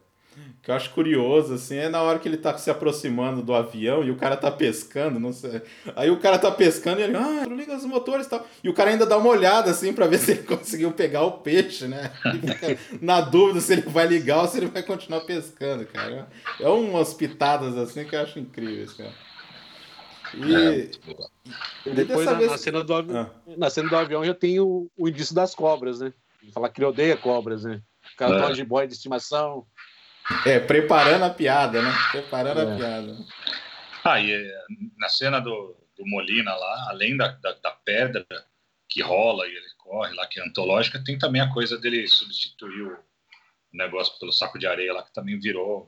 que 0.64 0.72
eu 0.72 0.76
acho 0.76 0.92
curioso, 0.92 1.54
assim, 1.54 1.76
é 1.76 1.90
na 1.90 2.02
hora 2.02 2.18
que 2.18 2.30
ele 2.30 2.38
tá 2.38 2.58
se 2.58 2.70
aproximando 2.72 3.42
do 3.42 3.54
avião 3.54 4.04
e 4.06 4.10
o 4.10 4.16
cara 4.16 4.38
tá 4.38 4.50
pescando, 4.50 5.20
não 5.20 5.34
sei. 5.34 5.62
Aí 5.98 6.10
o 6.10 6.20
cara 6.20 6.40
tá 6.40 6.50
pescando 6.50 7.02
e 7.02 7.04
ele, 7.04 7.18
ah, 7.18 7.46
liga 7.46 7.76
os 7.76 7.84
motores 7.84 8.26
e 8.26 8.30
tal. 8.30 8.48
E 8.64 8.70
o 8.70 8.74
cara 8.74 8.92
ainda 8.92 9.06
dá 9.06 9.18
uma 9.18 9.30
olhada, 9.30 9.70
assim, 9.70 9.92
pra 9.92 10.08
ver 10.08 10.18
se 10.20 10.32
ele 10.32 10.44
conseguiu 10.44 10.94
pegar 10.94 11.24
o 11.24 11.40
peixe, 11.40 11.88
né? 11.88 12.12
Na 13.02 13.20
dúvida 13.20 13.60
se 13.60 13.74
ele 13.74 13.82
vai 13.82 14.08
ligar 14.08 14.44
ou 14.44 14.48
se 14.48 14.58
ele 14.60 14.68
vai 14.68 14.82
continuar 14.82 15.22
pescando, 15.22 15.86
cara. 15.86 16.28
É 16.58 16.70
umas 16.70 17.14
pitadas, 17.14 17.78
assim, 17.78 18.06
que 18.06 18.16
eu 18.16 18.22
acho 18.22 18.40
incríveis, 18.40 18.94
cara. 18.94 19.25
E... 20.36 20.56
é, 20.56 20.92
E 21.86 21.90
E 21.90 21.94
depois 21.94 22.26
na, 22.26 22.34
vez- 22.34 22.52
na 22.52 22.58
cena 22.58 22.84
do 22.84 22.94
avi- 22.94 23.16
Ah. 23.16 23.30
na 23.58 23.70
cena 23.70 23.90
do 23.90 23.96
avião 23.96 24.24
já 24.26 24.34
tem 24.34 24.60
o, 24.60 24.90
o 24.98 25.08
indício 25.08 25.34
das 25.36 25.54
cobras, 25.56 26.00
né? 26.00 26.14
Falar 26.54 26.70
que 26.70 26.80
ele 26.80 26.86
odeia 26.88 27.18
cobras, 27.18 27.64
né? 27.64 27.82
O 28.14 28.18
cara 28.18 28.38
É. 28.38 28.42
tá 28.42 28.52
de 28.52 28.64
boy 28.64 28.86
de 28.88 28.94
estimação. 28.94 29.66
É, 30.46 30.60
preparando 30.60 31.24
a 31.24 31.30
piada, 31.30 31.82
né? 31.82 31.92
Preparando 32.12 32.60
a 32.60 32.74
É. 32.74 32.78
piada. 32.78 33.18
Ah, 34.04 34.20
e 34.20 34.32
eh, 34.32 34.64
na 34.98 35.10
cena 35.10 35.40
do, 35.40 35.76
do 35.98 36.06
Molina 36.06 36.54
lá, 36.56 36.88
além 36.90 37.16
da, 37.18 37.30
da, 37.30 37.54
da 37.54 37.72
pedra 37.72 38.26
que 38.90 39.02
rola 39.02 39.48
e 39.48 39.52
ele 39.52 39.66
corre 39.78 40.14
lá, 40.14 40.28
que 40.28 40.40
é 40.40 40.44
antológica, 40.44 41.04
tem 41.04 41.18
também 41.18 41.42
a 41.42 41.52
coisa 41.52 41.78
dele 41.78 42.08
substituir 42.08 42.84
o 42.84 42.98
negócio 43.74 44.18
pelo 44.20 44.32
saco 44.32 44.60
de 44.60 44.68
areia 44.68 44.94
lá, 44.94 45.04
que 45.04 45.14
também 45.14 45.40
virou 45.40 45.88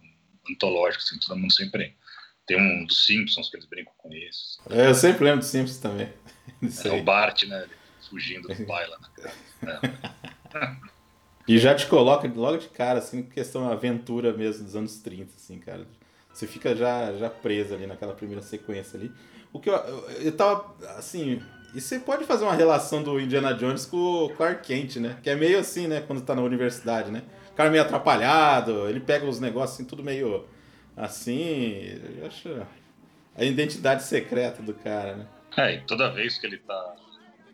antológico, 0.49 1.03
assim, 1.03 1.19
todo 1.19 1.37
mundo 1.37 1.53
sempre... 1.53 1.95
Tem 2.47 2.57
um 2.57 2.85
dos 2.85 3.05
Simpsons 3.05 3.49
que 3.49 3.57
eles 3.57 3.67
brincam 3.67 3.93
com 3.97 4.11
isso. 4.13 4.59
É, 4.69 4.87
eu 4.87 4.95
sempre 4.95 5.25
lembro 5.25 5.41
do 5.41 5.45
Simpsons 5.45 5.79
também. 5.79 6.09
É 6.85 6.91
o 6.91 7.03
Bart, 7.03 7.43
né? 7.43 7.67
Fugindo 8.09 8.47
do 8.47 8.65
pai 8.65 8.87
lá. 8.87 8.97
E 11.47 11.57
já 11.57 11.73
te 11.73 11.87
coloca 11.87 12.29
logo 12.35 12.57
de 12.57 12.67
cara, 12.67 12.99
assim, 12.99 13.23
questão 13.23 13.71
aventura 13.71 14.33
mesmo 14.33 14.65
dos 14.65 14.75
anos 14.75 14.97
30, 14.97 15.31
assim, 15.37 15.57
cara. 15.59 15.87
Você 16.33 16.45
fica 16.45 16.75
já, 16.75 17.13
já 17.13 17.29
preso 17.29 17.73
ali 17.73 17.87
naquela 17.87 18.13
primeira 18.13 18.41
sequência 18.41 18.99
ali. 18.99 19.11
O 19.53 19.59
que 19.59 19.69
eu, 19.69 19.75
eu, 19.75 20.09
eu 20.23 20.31
tava, 20.33 20.75
assim, 20.97 21.41
E 21.73 21.79
você 21.79 21.99
pode 21.99 22.25
fazer 22.25 22.43
uma 22.43 22.53
relação 22.53 23.01
do 23.01 23.17
Indiana 23.19 23.53
Jones 23.53 23.85
com 23.85 23.97
o 23.97 24.29
Clark 24.35 24.67
Kent, 24.67 24.97
né? 24.97 25.17
Que 25.23 25.29
é 25.29 25.35
meio 25.35 25.57
assim, 25.57 25.87
né? 25.87 26.01
Quando 26.01 26.21
tá 26.21 26.35
na 26.35 26.41
universidade, 26.41 27.11
né? 27.11 27.23
O 27.51 27.55
cara 27.55 27.69
meio 27.69 27.83
atrapalhado, 27.83 28.89
ele 28.89 28.99
pega 28.99 29.25
os 29.25 29.39
negócios 29.39 29.75
assim, 29.75 29.85
tudo 29.85 30.03
meio 30.03 30.45
assim. 30.97 31.99
Eu 32.19 32.27
acho 32.27 32.65
a 33.37 33.43
identidade 33.43 34.03
secreta 34.03 34.61
do 34.61 34.73
cara, 34.73 35.15
né? 35.15 35.27
É, 35.57 35.73
e 35.75 35.81
toda 35.81 36.11
vez 36.11 36.37
que 36.37 36.45
ele 36.47 36.57
tá 36.57 36.95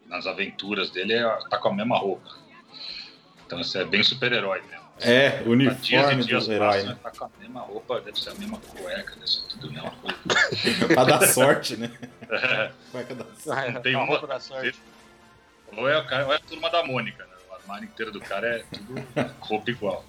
nas 0.07 0.25
aventuras 0.27 0.89
dele, 0.89 1.13
é- 1.13 1.39
tá 1.49 1.57
com 1.57 1.69
a 1.69 1.73
mesma 1.73 1.97
roupa. 1.97 2.29
Então 3.45 3.59
isso 3.59 3.77
é 3.77 3.83
bem 3.85 4.03
super-herói 4.03 4.61
mesmo. 4.69 4.83
É, 4.99 5.29
dias 5.37 5.47
uniforme 5.47 6.23
dias 6.23 6.45
do 6.47 6.53
herói, 6.53 6.83
né? 6.83 6.97
tá 7.01 7.11
com 7.11 7.25
a 7.25 7.29
mesma 7.39 7.61
roupa, 7.61 7.99
deve 8.01 8.19
ser 8.19 8.29
a 8.29 8.35
mesma 8.35 8.59
cueca, 8.59 9.15
deve 9.15 9.27
ser 9.29 9.41
tudo 9.47 9.67
a 9.69 9.71
mesma 9.71 9.91
coisa. 9.91 10.17
pra 10.93 11.03
dar 11.03 11.27
sorte, 11.27 11.75
né? 11.77 11.91
É, 12.29 12.71
Cueca 12.91 13.15
da 13.15 13.25
sorte. 13.35 13.79
Tem 13.81 13.95
a 13.95 14.03
uma- 14.03 14.27
da 14.27 14.39
sorte. 14.39 14.79
ou, 15.75 15.89
é 15.89 15.97
o 15.97 16.05
cara, 16.05 16.25
ou 16.27 16.33
é 16.33 16.35
a 16.35 16.39
turma 16.39 16.69
da 16.69 16.83
Mônica, 16.83 17.23
né? 17.25 17.33
O 17.49 17.53
armário 17.55 17.85
inteiro 17.85 18.11
do 18.11 18.19
cara 18.21 18.47
é 18.47 18.63
tudo 18.71 18.93
roupa 19.41 19.71
igual. 19.71 20.05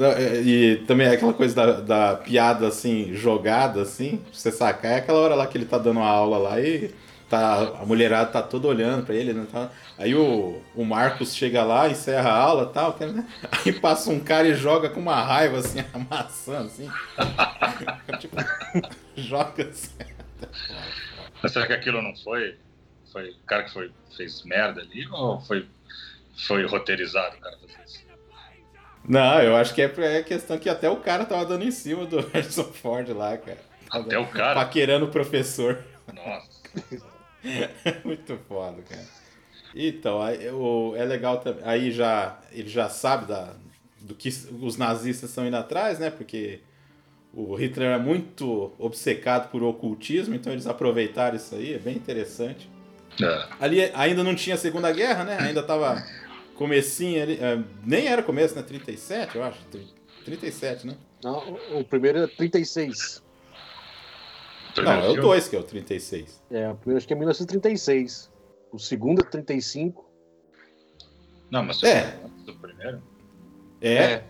É, 0.00 0.40
E 0.42 0.76
também 0.86 1.06
aquela 1.06 1.32
coisa 1.32 1.54
da, 1.54 1.80
da 1.80 2.16
piada 2.16 2.66
assim, 2.66 3.14
jogada 3.14 3.82
assim, 3.82 4.16
pra 4.18 4.32
você 4.32 4.50
sacar, 4.50 4.92
é 4.92 4.96
aquela 4.96 5.18
hora 5.20 5.34
lá 5.34 5.46
que 5.46 5.56
ele 5.56 5.66
tá 5.66 5.78
dando 5.78 5.98
uma 5.98 6.08
aula 6.08 6.38
lá 6.38 6.60
e 6.60 6.90
tá, 7.28 7.80
a 7.80 7.86
mulherada 7.86 8.30
tá 8.30 8.42
toda 8.42 8.68
olhando 8.68 9.04
pra 9.04 9.14
ele, 9.14 9.32
né? 9.32 9.46
tá- 9.50 9.70
aí 9.98 10.14
o, 10.14 10.60
o 10.74 10.84
Marcos 10.84 11.34
chega 11.34 11.62
lá, 11.64 11.88
encerra 11.88 12.30
a 12.30 12.36
aula 12.36 12.68
e 12.70 12.74
tal, 12.74 12.96
né? 13.00 13.26
aí 13.52 13.72
passa 13.72 14.10
um 14.10 14.20
cara 14.20 14.48
e 14.48 14.54
joga 14.54 14.90
com 14.90 15.00
uma 15.00 15.22
raiva 15.22 15.58
assim, 15.58 15.80
a 15.92 15.98
maçã 15.98 16.60
assim. 16.60 16.88
tipo, 18.18 18.36
joga 19.16 19.68
assim. 19.68 19.90
Mas 21.42 21.52
será 21.52 21.66
que 21.66 21.72
aquilo 21.72 22.02
não 22.02 22.14
foi? 22.16 22.56
Foi 23.12 23.30
o 23.30 23.46
cara 23.46 23.62
que 23.64 23.72
foi, 23.72 23.92
fez 24.16 24.42
merda 24.44 24.80
ali 24.80 25.06
ou 25.08 25.40
foi, 25.40 25.66
foi 26.46 26.66
roteirizado 26.66 27.36
o 27.36 27.40
cara 27.40 27.56
fazer 27.58 27.84
isso? 27.84 28.03
Não, 29.06 29.40
eu 29.42 29.54
acho 29.56 29.74
que 29.74 29.82
é, 29.82 29.92
é 29.98 30.22
questão 30.22 30.58
que 30.58 30.68
até 30.68 30.88
o 30.88 30.96
cara 30.96 31.24
tava 31.24 31.44
dando 31.44 31.64
em 31.64 31.70
cima 31.70 32.06
do 32.06 32.20
Harrison 32.32 32.64
Ford 32.64 33.08
lá, 33.10 33.36
cara. 33.36 33.58
Até 33.90 34.18
o 34.18 34.26
cara? 34.26 34.54
Paquerando 34.54 35.06
o 35.06 35.10
professor. 35.10 35.78
Nossa. 36.12 36.64
Muito 38.04 38.38
foda, 38.48 38.82
cara. 38.82 39.04
Então, 39.74 40.22
aí, 40.22 40.48
o, 40.50 40.94
é 40.96 41.04
legal 41.04 41.38
também. 41.38 41.62
Aí 41.64 41.90
já 41.90 42.38
ele 42.52 42.68
já 42.68 42.88
sabe 42.88 43.26
da, 43.26 43.54
do 44.00 44.14
que 44.14 44.28
os 44.60 44.76
nazistas 44.76 45.30
estão 45.30 45.46
indo 45.46 45.56
atrás, 45.56 45.98
né? 45.98 46.10
Porque 46.10 46.60
o 47.32 47.54
Hitler 47.54 47.90
é 47.90 47.98
muito 47.98 48.72
obcecado 48.78 49.50
por 49.50 49.62
ocultismo, 49.62 50.34
então 50.34 50.52
eles 50.52 50.66
aproveitaram 50.66 51.36
isso 51.36 51.54
aí, 51.54 51.74
é 51.74 51.78
bem 51.78 51.96
interessante. 51.96 52.70
É. 53.20 53.46
Ali 53.60 53.90
ainda 53.94 54.22
não 54.22 54.34
tinha 54.34 54.56
Segunda 54.56 54.90
Guerra, 54.92 55.24
né? 55.24 55.36
Ainda 55.40 55.62
tava 55.62 56.02
comecinho 56.54 57.22
ali. 57.22 57.34
é, 57.40 57.62
nem 57.84 58.06
era 58.06 58.22
começo, 58.22 58.54
né? 58.54 58.62
37, 58.62 59.36
eu 59.36 59.42
acho. 59.42 59.60
37, 60.24 60.86
né? 60.86 60.96
Não, 61.22 61.54
o- 61.78 61.84
primeiro 61.84 62.18
é 62.18 62.26
36. 62.26 63.22
Não, 64.76 64.90
é 64.92 64.98
o 64.98 65.02
filme? 65.02 65.20
2 65.20 65.48
que 65.48 65.56
é 65.56 65.58
o 65.58 65.62
36. 65.62 66.42
É, 66.50 66.68
o 66.70 66.74
primeiro 66.74 66.98
acho 66.98 67.06
que 67.06 67.12
é 67.12 67.16
1936. 67.16 68.30
O 68.72 68.78
segundo 68.78 69.20
é 69.20 69.24
35. 69.24 70.10
Não, 71.50 71.62
mas 71.62 71.82
É. 71.82 72.18
antes 72.24 72.42
do 72.44 72.54
primeiro? 72.56 73.00
É, 73.80 74.24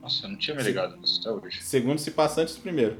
Nossa, 0.00 0.24
eu 0.26 0.30
não 0.30 0.38
tinha 0.38 0.56
me 0.56 0.62
ligado 0.62 0.96
nisso 0.96 1.20
até 1.20 1.30
hoje. 1.30 1.62
segundo 1.62 1.98
se 1.98 2.10
passa 2.10 2.40
antes 2.42 2.54
do 2.56 2.62
primeiro. 2.62 2.96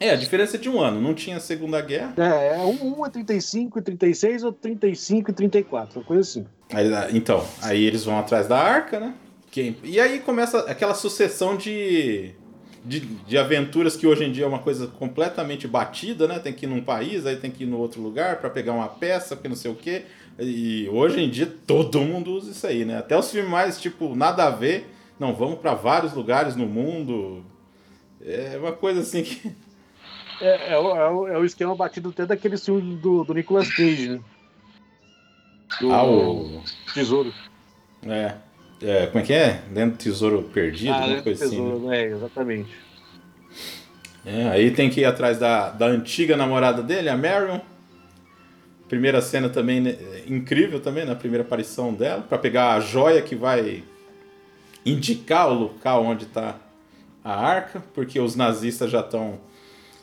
É, 0.00 0.10
a 0.10 0.16
diferença 0.16 0.56
é 0.56 0.60
de 0.60 0.68
um 0.68 0.80
ano. 0.80 1.00
Não 1.00 1.14
tinha 1.14 1.40
Segunda 1.40 1.80
Guerra. 1.80 2.14
É, 2.16 2.56
é 2.56 2.58
um, 2.58 3.00
um 3.00 3.06
é 3.06 3.10
35 3.10 3.78
e 3.78 3.82
36, 3.82 4.44
ou 4.44 4.52
35 4.52 5.30
e 5.30 5.34
34, 5.34 5.98
uma 5.98 6.04
coisa 6.06 6.22
assim. 6.22 6.46
Aí, 6.72 6.92
ah, 6.94 7.08
então, 7.12 7.44
aí 7.62 7.84
eles 7.84 8.04
vão 8.04 8.18
atrás 8.18 8.46
da 8.46 8.58
arca, 8.58 9.00
né? 9.00 9.14
E 9.82 9.98
aí 9.98 10.20
começa 10.20 10.60
aquela 10.70 10.94
sucessão 10.94 11.56
de, 11.56 12.30
de, 12.84 13.00
de 13.00 13.36
aventuras 13.36 13.96
que 13.96 14.06
hoje 14.06 14.24
em 14.24 14.30
dia 14.30 14.44
é 14.44 14.46
uma 14.46 14.60
coisa 14.60 14.86
completamente 14.86 15.66
batida, 15.66 16.28
né? 16.28 16.38
Tem 16.38 16.52
que 16.52 16.64
ir 16.64 16.68
num 16.68 16.82
país, 16.82 17.26
aí 17.26 17.36
tem 17.36 17.50
que 17.50 17.64
ir 17.64 17.66
no 17.66 17.78
outro 17.78 18.00
lugar 18.00 18.36
pra 18.36 18.50
pegar 18.50 18.72
uma 18.72 18.88
peça, 18.88 19.34
porque 19.34 19.48
não 19.48 19.56
sei 19.56 19.70
o 19.70 19.74
quê. 19.74 20.04
E 20.38 20.88
hoje 20.92 21.20
em 21.20 21.28
dia 21.28 21.52
todo 21.66 22.00
mundo 22.00 22.30
usa 22.32 22.52
isso 22.52 22.66
aí, 22.66 22.84
né? 22.84 22.98
Até 22.98 23.18
os 23.18 23.30
filmes 23.30 23.50
mais, 23.50 23.80
tipo, 23.80 24.14
nada 24.14 24.44
a 24.44 24.50
ver. 24.50 24.86
Não, 25.18 25.34
vamos 25.34 25.58
pra 25.58 25.74
vários 25.74 26.12
lugares 26.12 26.54
no 26.54 26.66
mundo. 26.66 27.44
É 28.24 28.56
uma 28.60 28.72
coisa 28.72 29.00
assim 29.00 29.24
que. 29.24 29.50
É, 30.40 30.72
é, 30.74 30.78
o, 30.78 30.96
é, 30.96 31.10
o, 31.10 31.28
é 31.28 31.38
o 31.38 31.44
esquema 31.44 31.74
batido 31.74 32.10
até 32.10 32.24
daquele 32.26 32.56
filme 32.56 32.96
do, 32.96 33.24
do 33.24 33.34
Nicolas 33.34 33.68
Cage, 33.74 34.08
né? 34.10 34.20
Do 35.80 35.92
Ah, 35.92 36.04
o. 36.04 36.62
Tesouro. 36.94 37.32
É. 38.06 38.34
é, 38.82 39.06
Como 39.08 39.22
é 39.22 39.26
que 39.26 39.32
é? 39.32 39.62
Dentro 39.70 39.96
do 39.96 40.02
tesouro 40.02 40.42
perdido, 40.44 40.92
Ah, 40.92 41.02
alguma 41.02 41.22
coisa 41.22 41.44
assim. 41.44 41.60
né? 41.60 41.70
tesouro, 41.72 41.92
é, 41.92 42.04
exatamente. 42.04 42.70
É, 44.24 44.48
aí 44.50 44.70
tem 44.70 44.90
que 44.90 45.00
ir 45.00 45.04
atrás 45.04 45.38
da, 45.38 45.70
da 45.70 45.86
antiga 45.86 46.36
namorada 46.36 46.82
dele, 46.82 47.08
a 47.08 47.16
Marion. 47.16 47.60
Primeira 48.88 49.20
cena 49.20 49.48
também 49.48 49.80
né, 49.80 49.96
incrível 50.26 50.80
também, 50.80 51.04
na 51.04 51.14
primeira 51.14 51.44
aparição 51.44 51.92
dela, 51.92 52.22
para 52.22 52.38
pegar 52.38 52.74
a 52.74 52.80
joia 52.80 53.20
que 53.20 53.34
vai 53.34 53.82
indicar 54.84 55.48
o 55.50 55.54
local 55.54 56.04
onde 56.04 56.24
está 56.24 56.56
a 57.22 57.34
arca, 57.34 57.82
porque 57.92 58.18
os 58.18 58.34
nazistas 58.34 58.90
já 58.90 59.00
estão 59.00 59.38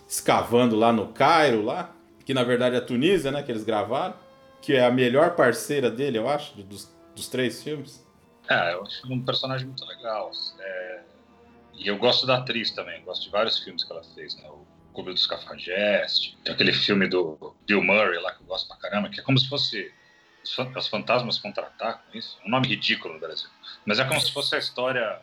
escavando 0.08 0.76
lá 0.76 0.92
no 0.92 1.10
Cairo, 1.14 1.62
lá, 1.64 1.94
que 2.26 2.34
na 2.34 2.44
verdade 2.44 2.76
é 2.76 2.80
a 2.80 2.82
Tunísia, 2.82 3.32
né, 3.32 3.44
que 3.44 3.52
eles 3.52 3.64
gravaram, 3.64 4.16
que 4.62 4.74
é 4.74 4.84
a 4.86 4.92
melhor 4.92 5.36
parceira 5.36 5.90
dele, 5.92 6.18
eu 6.18 6.28
acho, 6.30 6.56
dos, 6.64 6.92
dos 7.16 7.28
três 7.28 7.64
filmes. 7.64 8.04
É, 8.50 8.74
eu 8.74 8.84
acho 8.84 9.12
um 9.12 9.24
personagem 9.24 9.68
muito 9.68 9.86
legal. 9.86 10.32
É, 10.60 11.00
E 11.76 11.88
eu 11.88 11.98
gosto 11.98 12.26
da 12.26 12.38
atriz 12.38 12.72
também, 12.72 13.04
gosto 13.04 13.24
de 13.24 13.30
vários 13.30 13.60
filmes 13.60 13.84
que 13.84 13.92
ela 13.92 14.04
fez, 14.16 14.36
né? 14.38 14.48
O 14.50 14.66
Clube 14.94 15.12
dos 15.12 15.28
Cafajestes, 15.28 16.38
tem 16.44 16.54
aquele 16.54 16.72
filme 16.72 17.08
do 17.08 17.54
Bill 17.68 17.84
Murray 17.84 18.18
lá 18.22 18.32
que 18.34 18.42
eu 18.42 18.48
gosto 18.48 18.68
pra 18.68 18.78
caramba, 18.78 19.10
que 19.10 19.20
é 19.20 19.24
como 19.24 19.38
se 19.38 19.50
fosse 19.50 19.92
os 20.44 20.54
fan- 20.54 20.72
os 20.78 20.88
fantasmas 20.88 21.38
contra-atacam, 21.38 22.02
isso? 22.14 22.38
Um 22.46 22.50
nome 22.50 22.68
ridículo 22.68 23.16
no 23.16 23.20
Brasil. 23.20 23.50
Mas 23.86 24.00
é 24.00 24.06
como 24.06 24.22
se 24.22 24.32
fosse 24.32 24.56
a 24.56 24.60
história, 24.60 25.20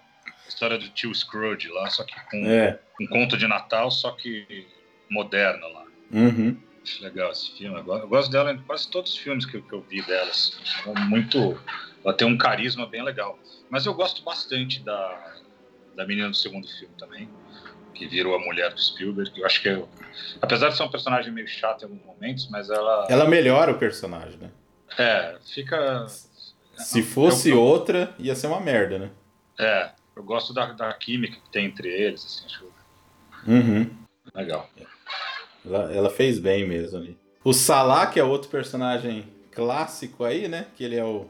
história 0.54 0.78
do 0.78 0.88
tio 0.90 1.14
Scrooge 1.14 1.68
lá, 1.68 1.88
só 1.90 2.04
que 2.04 2.14
com 2.30 2.46
É. 2.46 2.78
um 3.00 3.06
conto 3.06 3.36
de 3.36 3.46
Natal, 3.46 3.90
só 3.90 4.12
que 4.12 4.66
moderno 5.10 5.66
lá. 5.72 5.84
Uhum. 6.12 6.56
Legal 7.00 7.30
esse 7.30 7.52
filme. 7.56 7.76
Eu 7.78 7.84
go- 7.84 7.96
eu 7.98 8.08
gosto 8.08 8.30
dela 8.30 8.52
em 8.52 8.58
quase 8.62 8.90
todos 8.90 9.12
os 9.12 9.18
filmes 9.18 9.46
que, 9.46 9.56
eu- 9.56 9.62
que 9.62 9.72
eu 9.72 9.80
vi 9.82 10.02
delas. 10.02 10.58
Acho 10.60 10.94
muito. 11.08 11.60
Ela 12.04 12.12
tem 12.14 12.26
um 12.26 12.36
carisma 12.36 12.86
bem 12.86 13.02
legal. 13.04 13.38
Mas 13.70 13.86
eu 13.86 13.94
gosto 13.94 14.22
bastante 14.24 14.82
da, 14.82 15.34
da 15.94 16.04
menina 16.06 16.28
do 16.28 16.34
segundo 16.36 16.66
filme 16.66 16.94
também, 16.98 17.28
que 17.94 18.06
virou 18.08 18.34
a 18.34 18.38
mulher 18.40 18.72
do 18.74 18.82
Spielberg. 18.82 19.30
Eu 19.38 19.46
acho 19.46 19.62
que, 19.62 19.68
eu, 19.68 19.88
apesar 20.40 20.70
de 20.70 20.76
ser 20.76 20.82
um 20.82 20.90
personagem 20.90 21.32
meio 21.32 21.46
chato 21.46 21.82
em 21.82 21.84
alguns 21.84 22.04
momentos, 22.04 22.48
mas 22.50 22.68
ela. 22.68 23.06
Ela 23.08 23.28
melhora 23.28 23.70
o 23.70 23.78
personagem, 23.78 24.38
né? 24.38 24.50
É, 24.98 25.36
fica. 25.54 26.06
Se 26.76 27.02
fosse 27.02 27.50
eu- 27.50 27.56
eu- 27.56 27.62
outra, 27.62 28.12
ia 28.18 28.34
ser 28.34 28.48
uma 28.48 28.60
merda, 28.60 28.98
né? 28.98 29.10
É, 29.58 29.90
eu 30.16 30.22
gosto 30.22 30.52
da, 30.52 30.66
da 30.72 30.92
química 30.94 31.36
que 31.40 31.50
tem 31.50 31.66
entre 31.66 31.88
eles. 31.88 32.24
Assim, 32.24 32.46
acho 32.46 32.72
Uhum. 33.46 33.90
legal. 34.34 34.68
Ela, 35.64 35.92
ela 35.92 36.10
fez 36.10 36.38
bem 36.38 36.66
mesmo 36.66 36.98
ali. 36.98 37.18
O 37.44 37.52
Salah, 37.52 38.06
que 38.06 38.20
é 38.20 38.24
outro 38.24 38.48
personagem 38.48 39.26
clássico 39.52 40.24
aí, 40.24 40.46
né? 40.48 40.66
Que 40.76 40.84
ele 40.84 40.96
é 40.96 41.04
o 41.04 41.28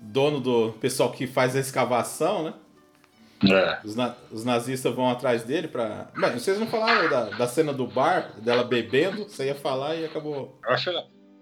dono 0.00 0.40
do 0.40 0.72
pessoal 0.80 1.12
que 1.12 1.26
faz 1.26 1.54
a 1.54 1.60
escavação, 1.60 2.42
né? 2.44 2.54
É. 3.44 3.80
Os, 3.84 3.96
na- 3.96 4.14
os 4.30 4.44
nazistas 4.44 4.94
vão 4.94 5.10
atrás 5.10 5.42
dele 5.42 5.66
pra. 5.68 6.08
Bem, 6.16 6.32
vocês 6.32 6.58
não 6.60 6.66
falaram 6.68 7.08
da, 7.10 7.24
da 7.30 7.48
cena 7.48 7.72
do 7.72 7.86
bar, 7.86 8.32
dela 8.40 8.62
bebendo, 8.62 9.24
você 9.24 9.46
ia 9.46 9.54
falar 9.54 9.96
e 9.96 10.04
acabou. 10.04 10.56
Eu 10.64 10.70
acho, 10.70 10.90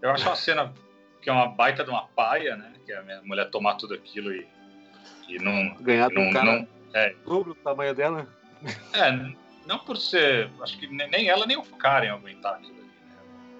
eu 0.02 0.10
acho 0.10 0.26
uma 0.26 0.34
cena 0.36 0.72
que 1.20 1.28
é 1.28 1.32
uma 1.32 1.46
baita 1.48 1.84
de 1.84 1.90
uma 1.90 2.06
paia, 2.08 2.56
né? 2.56 2.72
Que 2.86 2.92
é 2.92 2.98
a 2.98 3.02
minha 3.02 3.20
mulher 3.22 3.50
tomar 3.50 3.74
tudo 3.74 3.92
aquilo 3.94 4.32
e, 4.32 4.46
e 5.30 5.38
não. 5.38 5.74
Ganhar 5.80 6.08
de 6.08 6.14
não, 6.14 6.22
um 6.22 6.32
cara 6.32 6.44
não 6.44 6.68
é, 6.94 7.14
dobro 7.24 7.52
o 7.52 7.54
tamanho 7.54 7.94
dela. 7.94 8.26
é, 8.92 9.32
não 9.66 9.78
por 9.78 9.96
ser. 9.96 10.50
Acho 10.60 10.78
que 10.78 10.86
nem 10.86 11.28
ela 11.28 11.46
nem 11.46 11.56
o 11.56 11.62
cara 11.62 12.06
iam 12.06 12.16
aguentar 12.16 12.54
aquilo 12.54 12.74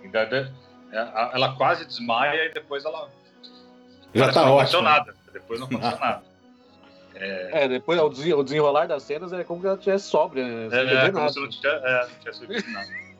ali. 0.02 0.08
Né? 0.08 0.52
É, 0.92 1.30
Ela 1.34 1.54
quase 1.56 1.84
desmaia 1.86 2.46
e 2.46 2.52
depois 2.52 2.84
ela. 2.84 3.08
Já 4.14 4.32
tá 4.32 4.44
não 4.44 4.52
ótimo. 4.54 4.82
nada. 4.82 5.14
Depois 5.32 5.60
não 5.60 5.66
aconteceu 5.68 5.98
nada. 6.00 6.22
É, 7.14 7.68
depois 7.68 8.00
o 8.00 8.08
desen- 8.08 8.32
o 8.34 8.42
desenrolar 8.42 8.86
das 8.86 9.02
cenas 9.02 9.32
é 9.32 9.44
como 9.44 9.60
se 9.60 9.66
ela 9.66 9.76
tivesse 9.76 10.06
sóbria, 10.08 10.44
né? 10.46 10.70
Sem 10.70 10.78
É, 10.78 10.84
beber 10.84 10.96
é, 10.96 11.06
como 11.10 11.18
nada. 11.20 11.32
se 11.32 11.40
não 11.40 11.48
tivesse, 11.48 11.84
é, 11.86 12.00
não 12.02 12.18
tivesse 12.18 12.46
visto 12.46 12.70
nada. 12.70 12.88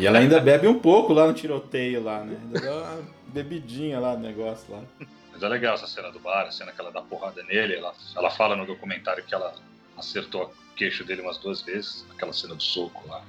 E 0.00 0.06
ela 0.06 0.20
ainda 0.20 0.40
bebe 0.40 0.66
um 0.66 0.78
pouco 0.78 1.12
lá 1.12 1.26
no 1.26 1.34
tiroteio 1.34 2.02
lá, 2.02 2.24
né? 2.24 2.38
Ainda 2.42 2.60
dá 2.62 2.72
uma 2.72 3.02
bebidinha 3.28 4.00
lá 4.00 4.14
no 4.14 4.20
negócio 4.20 4.72
lá. 4.74 4.80
Mas 5.42 5.50
é 5.50 5.54
legal 5.54 5.74
essa 5.74 5.88
cena 5.88 6.10
do 6.12 6.20
bar, 6.20 6.46
a 6.46 6.52
cena 6.52 6.70
que 6.70 6.80
ela 6.80 6.92
dá 6.92 7.00
porrada 7.02 7.42
nele. 7.42 7.74
Ela, 7.74 7.92
ela 8.16 8.30
fala 8.30 8.54
no 8.54 8.64
documentário 8.64 9.24
que 9.24 9.34
ela 9.34 9.52
acertou 9.96 10.44
o 10.44 10.74
queixo 10.76 11.02
dele 11.04 11.20
umas 11.20 11.36
duas 11.36 11.60
vezes, 11.62 12.06
aquela 12.14 12.32
cena 12.32 12.54
do 12.54 12.62
soco 12.62 13.02
lá. 13.08 13.20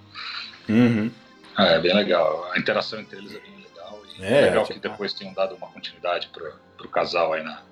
Uhum. 0.70 1.12
Ah, 1.56 1.66
é 1.70 1.80
bem 1.80 1.94
legal. 1.96 2.52
A 2.52 2.60
interação 2.60 3.00
entre 3.00 3.18
eles 3.18 3.34
é 3.36 3.40
bem 3.40 3.56
legal. 3.58 4.00
É, 4.20 4.42
Legal 4.42 4.64
tipo, 4.66 4.80
que 4.80 4.88
depois 4.88 5.12
tenham 5.14 5.34
dado 5.34 5.56
uma 5.56 5.68
continuidade 5.68 6.28
pro, 6.28 6.54
pro 6.78 6.88
casal 6.88 7.34
aí 7.34 7.42
na, 7.44 7.64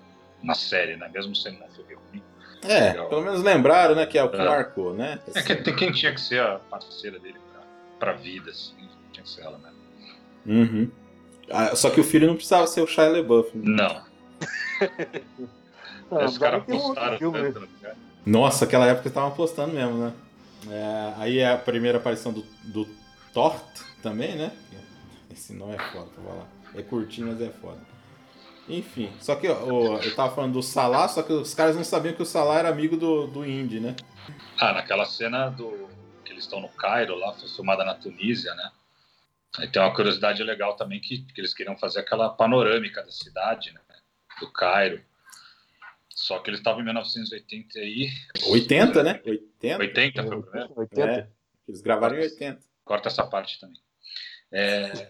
na 0.42 0.56
série, 0.56 0.96
né? 0.98 1.08
Mesmo 1.14 1.36
sendo 1.36 1.64
um 1.64 1.70
filme 1.70 1.94
ruim. 1.94 2.24
é, 2.64 2.90
legal. 2.90 3.10
pelo 3.10 3.22
menos 3.22 3.44
lembraram, 3.44 3.94
né, 3.94 4.06
que 4.08 4.18
é 4.18 4.24
o 4.24 4.30
que 4.30 4.38
É. 4.42 4.44
marcou, 4.46 4.94
né? 4.96 5.20
É 5.36 5.42
que 5.44 5.56
tem 5.56 5.76
quem 5.76 5.92
tinha 5.92 6.12
que 6.14 6.20
ser 6.22 6.42
a 6.42 6.58
parceira 6.58 7.20
dele 7.20 7.38
pra, 7.54 7.62
pra 8.00 8.14
vida, 8.14 8.50
assim. 8.50 8.74
Tinha 9.14 9.24
que 9.24 9.30
ser 9.30 9.42
ela 9.42 9.60
mesmo. 9.60 9.78
Uhum. 10.48 10.92
Ah, 11.52 11.76
só 11.76 11.90
que 11.92 12.00
o 12.00 12.04
filho 12.04 12.26
não 12.28 12.36
precisava 12.36 12.66
ser 12.66 12.82
o 12.82 12.88
Shia 12.88 13.08
LaBeouf. 13.08 13.56
né? 13.56 13.64
Não, 13.84 14.11
Os 16.10 16.38
caras 16.38 16.64
postaram 16.66 17.32
né? 17.32 17.54
Nossa, 18.26 18.66
aquela 18.66 18.86
época 18.86 19.04
eles 19.04 19.12
estavam 19.12 19.30
apostando 19.30 19.74
mesmo, 19.74 19.98
né? 19.98 20.14
É, 20.70 21.14
aí 21.18 21.40
é 21.40 21.52
a 21.52 21.58
primeira 21.58 21.98
aparição 21.98 22.32
do, 22.32 22.44
do 22.66 22.88
Tort 23.34 23.64
também, 24.04 24.36
né? 24.36 24.52
Esse 25.32 25.54
nome 25.54 25.76
é 25.76 25.80
foda 25.80 26.08
pra 26.14 26.24
falar. 26.24 26.48
É 26.76 26.82
curtinho, 26.84 27.28
mas 27.28 27.42
é 27.42 27.50
foda. 27.50 27.80
Enfim, 28.70 29.12
só 29.20 29.36
que 29.36 29.48
ó, 29.48 29.98
eu 29.98 30.16
tava 30.16 30.36
falando 30.36 30.54
do 30.54 30.64
Salah, 30.64 31.08
só 31.08 31.24
que 31.24 31.34
os 31.34 31.54
caras 31.54 31.76
não 31.76 31.84
sabiam 31.84 32.14
que 32.14 32.22
o 32.22 32.26
Salah 32.26 32.60
era 32.60 32.70
amigo 32.70 32.96
do, 32.96 33.28
do 33.28 33.46
Indy, 33.46 33.80
né? 33.80 33.96
Ah, 34.60 34.74
naquela 34.74 35.06
cena 35.06 35.50
do 35.50 35.90
que 36.24 36.32
eles 36.32 36.44
estão 36.44 36.62
no 36.62 36.70
Cairo, 36.70 37.16
lá, 37.16 37.34
foi 37.34 37.50
filmada 37.50 37.84
na 37.84 37.96
Tunísia, 37.96 38.54
né? 38.56 38.72
Aí 39.58 39.68
tem 39.68 39.82
uma 39.82 39.94
curiosidade 39.94 40.42
legal 40.44 40.76
também 40.76 41.02
que, 41.02 41.20
que 41.20 41.42
eles 41.42 41.54
queriam 41.54 41.78
fazer 41.78 42.00
aquela 42.00 42.30
panorâmica 42.30 43.04
da 43.04 43.12
cidade, 43.12 43.72
né? 43.74 43.81
Do 44.42 44.52
Cairo. 44.52 45.02
Só 46.10 46.40
que 46.40 46.50
eles 46.50 46.60
estavam 46.60 46.82
em 46.82 46.86
1980 46.86 47.80
aí. 47.80 48.10
80, 48.48 49.04
né? 49.04 49.22
80? 49.26 49.78
80 49.78 50.24
foi 50.24 50.38
o 50.38 50.44
primeiro? 50.44 50.74
80. 50.76 51.12
É, 51.12 51.28
eles 51.68 51.82
gravaram 51.82 52.18
em 52.18 52.22
80. 52.22 52.60
Corta 52.84 53.08
essa 53.08 53.26
parte 53.26 53.60
também. 53.60 53.80
É, 54.52 55.10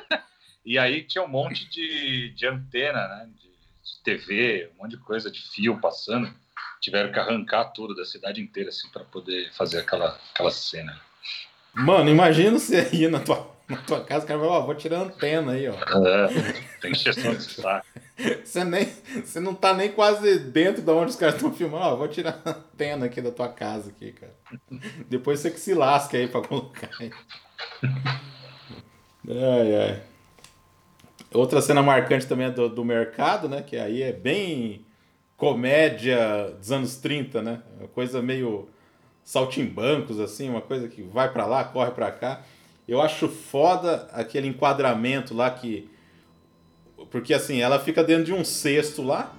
e 0.64 0.78
aí 0.78 1.02
tinha 1.02 1.22
um 1.22 1.28
monte 1.28 1.68
de, 1.68 2.30
de 2.30 2.46
antena, 2.46 3.06
né? 3.08 3.28
De, 3.34 3.50
de 3.50 4.02
TV, 4.02 4.70
um 4.74 4.82
monte 4.82 4.92
de 4.92 4.98
coisa, 4.98 5.30
de 5.30 5.40
fio 5.50 5.78
passando. 5.80 6.32
Tiveram 6.80 7.12
que 7.12 7.18
arrancar 7.18 7.66
tudo 7.66 7.94
da 7.94 8.04
cidade 8.04 8.40
inteira, 8.40 8.70
assim, 8.70 8.88
para 8.88 9.04
poder 9.04 9.52
fazer 9.52 9.78
aquela, 9.78 10.18
aquela 10.32 10.50
cena. 10.50 10.98
Mano, 11.74 12.08
imagina 12.08 12.58
você 12.58 12.88
ir 12.94 13.10
na 13.10 13.20
tua, 13.20 13.54
na 13.70 13.76
tua 13.78 14.04
casa, 14.04 14.24
o 14.24 14.28
cara 14.28 14.40
vai, 14.40 14.48
ó, 14.48 14.60
vou 14.62 14.74
tirar 14.74 14.98
a 14.98 15.02
antena 15.02 15.52
aí, 15.52 15.68
ó. 15.68 15.74
É, 15.74 16.28
tem 16.80 16.90
exceção 16.90 17.34
de 17.34 17.42
saco. 17.44 17.86
Você, 18.44 18.64
nem, 18.64 18.86
você 19.24 19.40
não 19.40 19.54
tá 19.54 19.72
nem 19.72 19.90
quase 19.90 20.38
dentro 20.38 20.82
de 20.82 20.90
onde 20.90 21.12
os 21.12 21.16
caras 21.16 21.36
estão 21.36 21.50
filmando. 21.54 21.84
Ó, 21.84 21.96
vou 21.96 22.06
tirar 22.06 22.38
a 22.44 22.50
antena 22.50 23.06
aqui 23.06 23.18
da 23.22 23.30
tua 23.30 23.48
casa 23.48 23.88
aqui, 23.88 24.12
cara. 24.12 24.34
Depois 25.08 25.40
você 25.40 25.50
que 25.50 25.58
se 25.58 25.72
lasca 25.72 26.18
aí 26.18 26.28
pra 26.28 26.42
colocar 26.42 26.90
aí. 27.00 27.10
Ai, 29.26 29.74
ai. 29.74 30.02
Outra 31.32 31.62
cena 31.62 31.82
marcante 31.82 32.26
também 32.26 32.48
é 32.48 32.50
do, 32.50 32.68
do 32.68 32.84
mercado, 32.84 33.48
né? 33.48 33.62
Que 33.62 33.78
aí 33.78 34.02
é 34.02 34.12
bem 34.12 34.84
comédia 35.34 36.50
dos 36.58 36.70
anos 36.70 36.96
30, 36.96 37.40
né? 37.40 37.62
Uma 37.78 37.88
coisa 37.88 38.20
meio 38.20 38.68
saltimbancos, 39.24 40.20
assim, 40.20 40.50
uma 40.50 40.60
coisa 40.60 40.88
que 40.88 41.02
vai 41.02 41.32
pra 41.32 41.46
lá, 41.46 41.64
corre 41.64 41.92
pra 41.92 42.10
cá. 42.10 42.42
Eu 42.90 43.00
acho 43.00 43.28
foda 43.28 44.08
aquele 44.12 44.48
enquadramento 44.48 45.32
lá 45.32 45.48
que 45.48 45.88
porque 47.08 47.32
assim, 47.32 47.60
ela 47.60 47.78
fica 47.78 48.02
dentro 48.02 48.24
de 48.24 48.32
um 48.32 48.44
cesto 48.44 49.00
lá. 49.00 49.32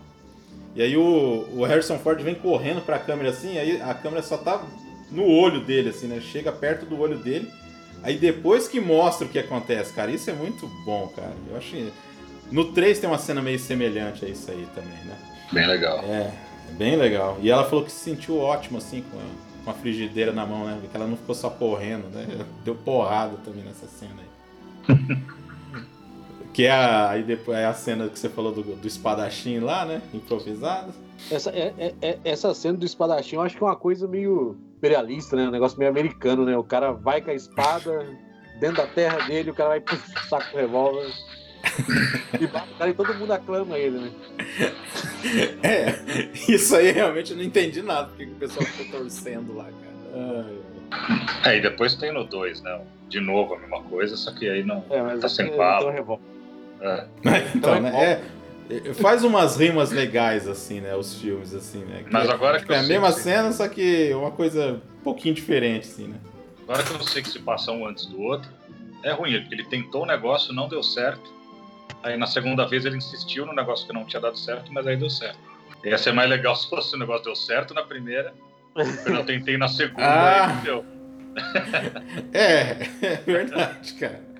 E 0.73 0.81
aí 0.81 0.95
o, 0.95 1.49
o 1.51 1.65
Harrison 1.65 1.99
Ford 1.99 2.21
vem 2.21 2.33
correndo 2.33 2.79
pra 2.79 2.97
câmera 2.97 3.29
assim, 3.29 3.57
aí 3.57 3.81
a 3.81 3.93
câmera 3.93 4.23
só 4.23 4.37
tá 4.37 4.65
no 5.11 5.27
olho 5.27 5.59
dele, 5.59 5.89
assim, 5.89 6.07
né? 6.07 6.21
Chega 6.21 6.49
perto 6.49 6.85
do 6.85 6.97
olho 6.97 7.17
dele. 7.17 7.51
Aí 8.01 8.17
depois 8.17 8.69
que 8.69 8.79
mostra 8.79 9.27
o 9.27 9.29
que 9.29 9.37
acontece, 9.37 9.91
cara, 9.91 10.09
isso 10.09 10.29
é 10.29 10.33
muito 10.33 10.65
bom, 10.85 11.11
cara. 11.13 11.33
Eu 11.49 11.57
acho. 11.57 11.75
No 12.49 12.71
3 12.71 12.99
tem 12.99 13.09
uma 13.09 13.19
cena 13.19 13.41
meio 13.41 13.59
semelhante 13.59 14.23
a 14.23 14.29
isso 14.29 14.49
aí 14.49 14.65
também, 14.73 14.97
né? 15.03 15.17
Bem 15.51 15.67
legal. 15.67 15.99
É, 16.05 16.31
é 16.69 16.73
bem 16.77 16.95
legal. 16.95 17.37
E 17.41 17.51
ela 17.51 17.65
falou 17.65 17.83
que 17.83 17.91
se 17.91 17.99
sentiu 17.99 18.37
ótimo, 18.37 18.77
assim, 18.77 19.03
com 19.11 19.17
a, 19.61 19.63
com 19.63 19.71
a 19.71 19.73
frigideira 19.73 20.31
na 20.31 20.45
mão, 20.45 20.65
né? 20.65 20.77
Porque 20.81 20.95
ela 20.95 21.07
não 21.07 21.17
ficou 21.17 21.35
só 21.35 21.49
correndo, 21.49 22.07
né? 22.09 22.45
Deu 22.63 22.75
porrada 22.75 23.37
também 23.43 23.63
nessa 23.63 23.87
cena 23.87 24.15
aí. 24.19 24.97
que 26.53 26.63
é 26.65 26.71
a, 26.71 27.09
aí 27.09 27.23
depois, 27.23 27.57
é 27.57 27.65
a 27.65 27.73
cena 27.73 28.07
que 28.09 28.19
você 28.19 28.29
falou 28.29 28.51
do, 28.53 28.63
do 28.63 28.87
espadachim 28.87 29.59
lá, 29.59 29.85
né? 29.85 30.01
Improvisado. 30.13 30.93
Essa, 31.29 31.51
é, 31.51 31.73
é- 31.77 31.95
é- 32.01 32.19
essa 32.23 32.53
cena 32.53 32.77
do 32.77 32.85
espadachim 32.85 33.35
eu 33.35 33.41
acho 33.41 33.55
que 33.55 33.63
é 33.63 33.67
uma 33.67 33.75
coisa 33.75 34.07
meio 34.07 34.57
imperialista, 34.77 35.35
né? 35.35 35.47
Um 35.47 35.51
negócio 35.51 35.77
meio 35.77 35.91
americano, 35.91 36.45
né? 36.45 36.57
O 36.57 36.63
cara 36.63 36.91
vai 36.91 37.21
com 37.21 37.31
a 37.31 37.33
espada 37.33 38.05
dentro 38.59 38.77
da 38.77 38.87
terra 38.87 39.25
dele, 39.27 39.51
o 39.51 39.53
cara 39.53 39.69
vai 39.69 39.79
puf, 39.81 40.27
saca 40.27 40.53
o 40.53 40.57
revólver. 40.57 41.11
E 42.39 42.47
bate 42.47 42.71
o 42.71 42.75
cara 42.77 42.89
e 42.89 42.93
todo 42.93 43.13
mundo 43.13 43.31
aclama 43.31 43.77
ele, 43.77 43.99
né? 43.99 44.11
É, 45.63 45.93
isso 46.51 46.75
aí 46.75 46.91
realmente 46.91 47.31
eu 47.31 47.37
não 47.37 47.43
entendi 47.43 47.81
nada, 47.81 48.07
porque 48.07 48.25
o 48.25 48.35
pessoal 48.35 48.65
ficou 48.65 48.99
torcendo 48.99 49.55
lá, 49.55 49.65
cara. 49.65 50.55
Ai, 51.43 51.55
É, 51.55 51.57
e 51.57 51.61
depois 51.61 51.93
tem 51.95 52.11
no 52.11 52.23
2, 52.23 52.61
né? 52.61 52.81
De 53.07 53.19
novo 53.19 53.53
a 53.53 53.59
mesma 53.59 53.81
coisa, 53.83 54.17
só 54.17 54.31
que 54.33 54.49
aí 54.49 54.63
não. 54.63 54.83
É, 54.89 55.01
mas 55.01 55.19
Tá 55.19 55.29
sem 55.29 55.47
ele 55.47 55.57
bala. 55.57 55.79
tem 55.79 55.89
um 55.89 55.93
revólver. 55.93 56.23
É. 56.81 57.05
Então, 57.55 57.79
né? 57.79 58.21
É, 58.69 58.77
é, 58.89 58.93
faz 58.95 59.23
umas 59.23 59.57
rimas 59.57 59.91
legais, 59.91 60.47
assim, 60.47 60.81
né? 60.81 60.95
Os 60.95 61.13
filmes, 61.15 61.53
assim, 61.53 61.85
né? 61.85 62.03
Mas 62.09 62.27
é, 62.27 62.31
agora 62.33 62.59
que 62.59 62.71
é 62.73 62.77
a 62.77 62.79
sei 62.79 62.89
mesma 62.97 63.13
que- 63.13 63.19
cena, 63.21 63.51
só 63.51 63.67
que 63.67 64.11
uma 64.13 64.31
coisa 64.31 64.81
um 64.99 65.03
pouquinho 65.03 65.35
diferente, 65.35 65.87
assim, 65.87 66.07
né? 66.07 66.15
Agora 66.63 66.83
que 66.83 66.93
eu 66.93 67.03
sei 67.03 67.21
que 67.21 67.29
se 67.29 67.39
passa 67.39 67.71
um 67.71 67.85
antes 67.85 68.05
do 68.07 68.19
outro, 68.21 68.49
é 69.03 69.11
ruim, 69.11 69.39
porque 69.41 69.53
ele 69.55 69.65
tentou 69.65 70.03
o 70.03 70.05
negócio, 70.05 70.53
não 70.53 70.67
deu 70.67 70.81
certo. 70.81 71.31
Aí 72.03 72.17
na 72.17 72.27
segunda 72.27 72.65
vez 72.67 72.85
ele 72.85 72.97
insistiu 72.97 73.45
no 73.45 73.53
negócio 73.53 73.85
que 73.87 73.93
não 73.93 74.05
tinha 74.05 74.19
dado 74.21 74.37
certo, 74.37 74.71
mas 74.73 74.85
aí 74.87 74.97
deu 74.97 75.09
certo. 75.09 75.37
Ia 75.83 75.97
ser 75.97 76.11
mais 76.13 76.29
legal 76.29 76.55
se 76.57 76.69
fosse 76.69 76.95
o 76.95 76.99
negócio 76.99 77.23
deu 77.25 77.35
certo 77.35 77.73
na 77.73 77.83
primeira, 77.83 78.33
eu 79.05 79.25
tentei 79.25 79.57
na 79.57 79.67
segunda, 79.67 80.03
Ah. 80.05 80.47
aí 80.47 80.55
não 80.55 80.63
deu. 80.63 80.85
É, 82.33 82.77
é 83.01 83.15
verdade, 83.25 83.93
cara. 83.93 84.31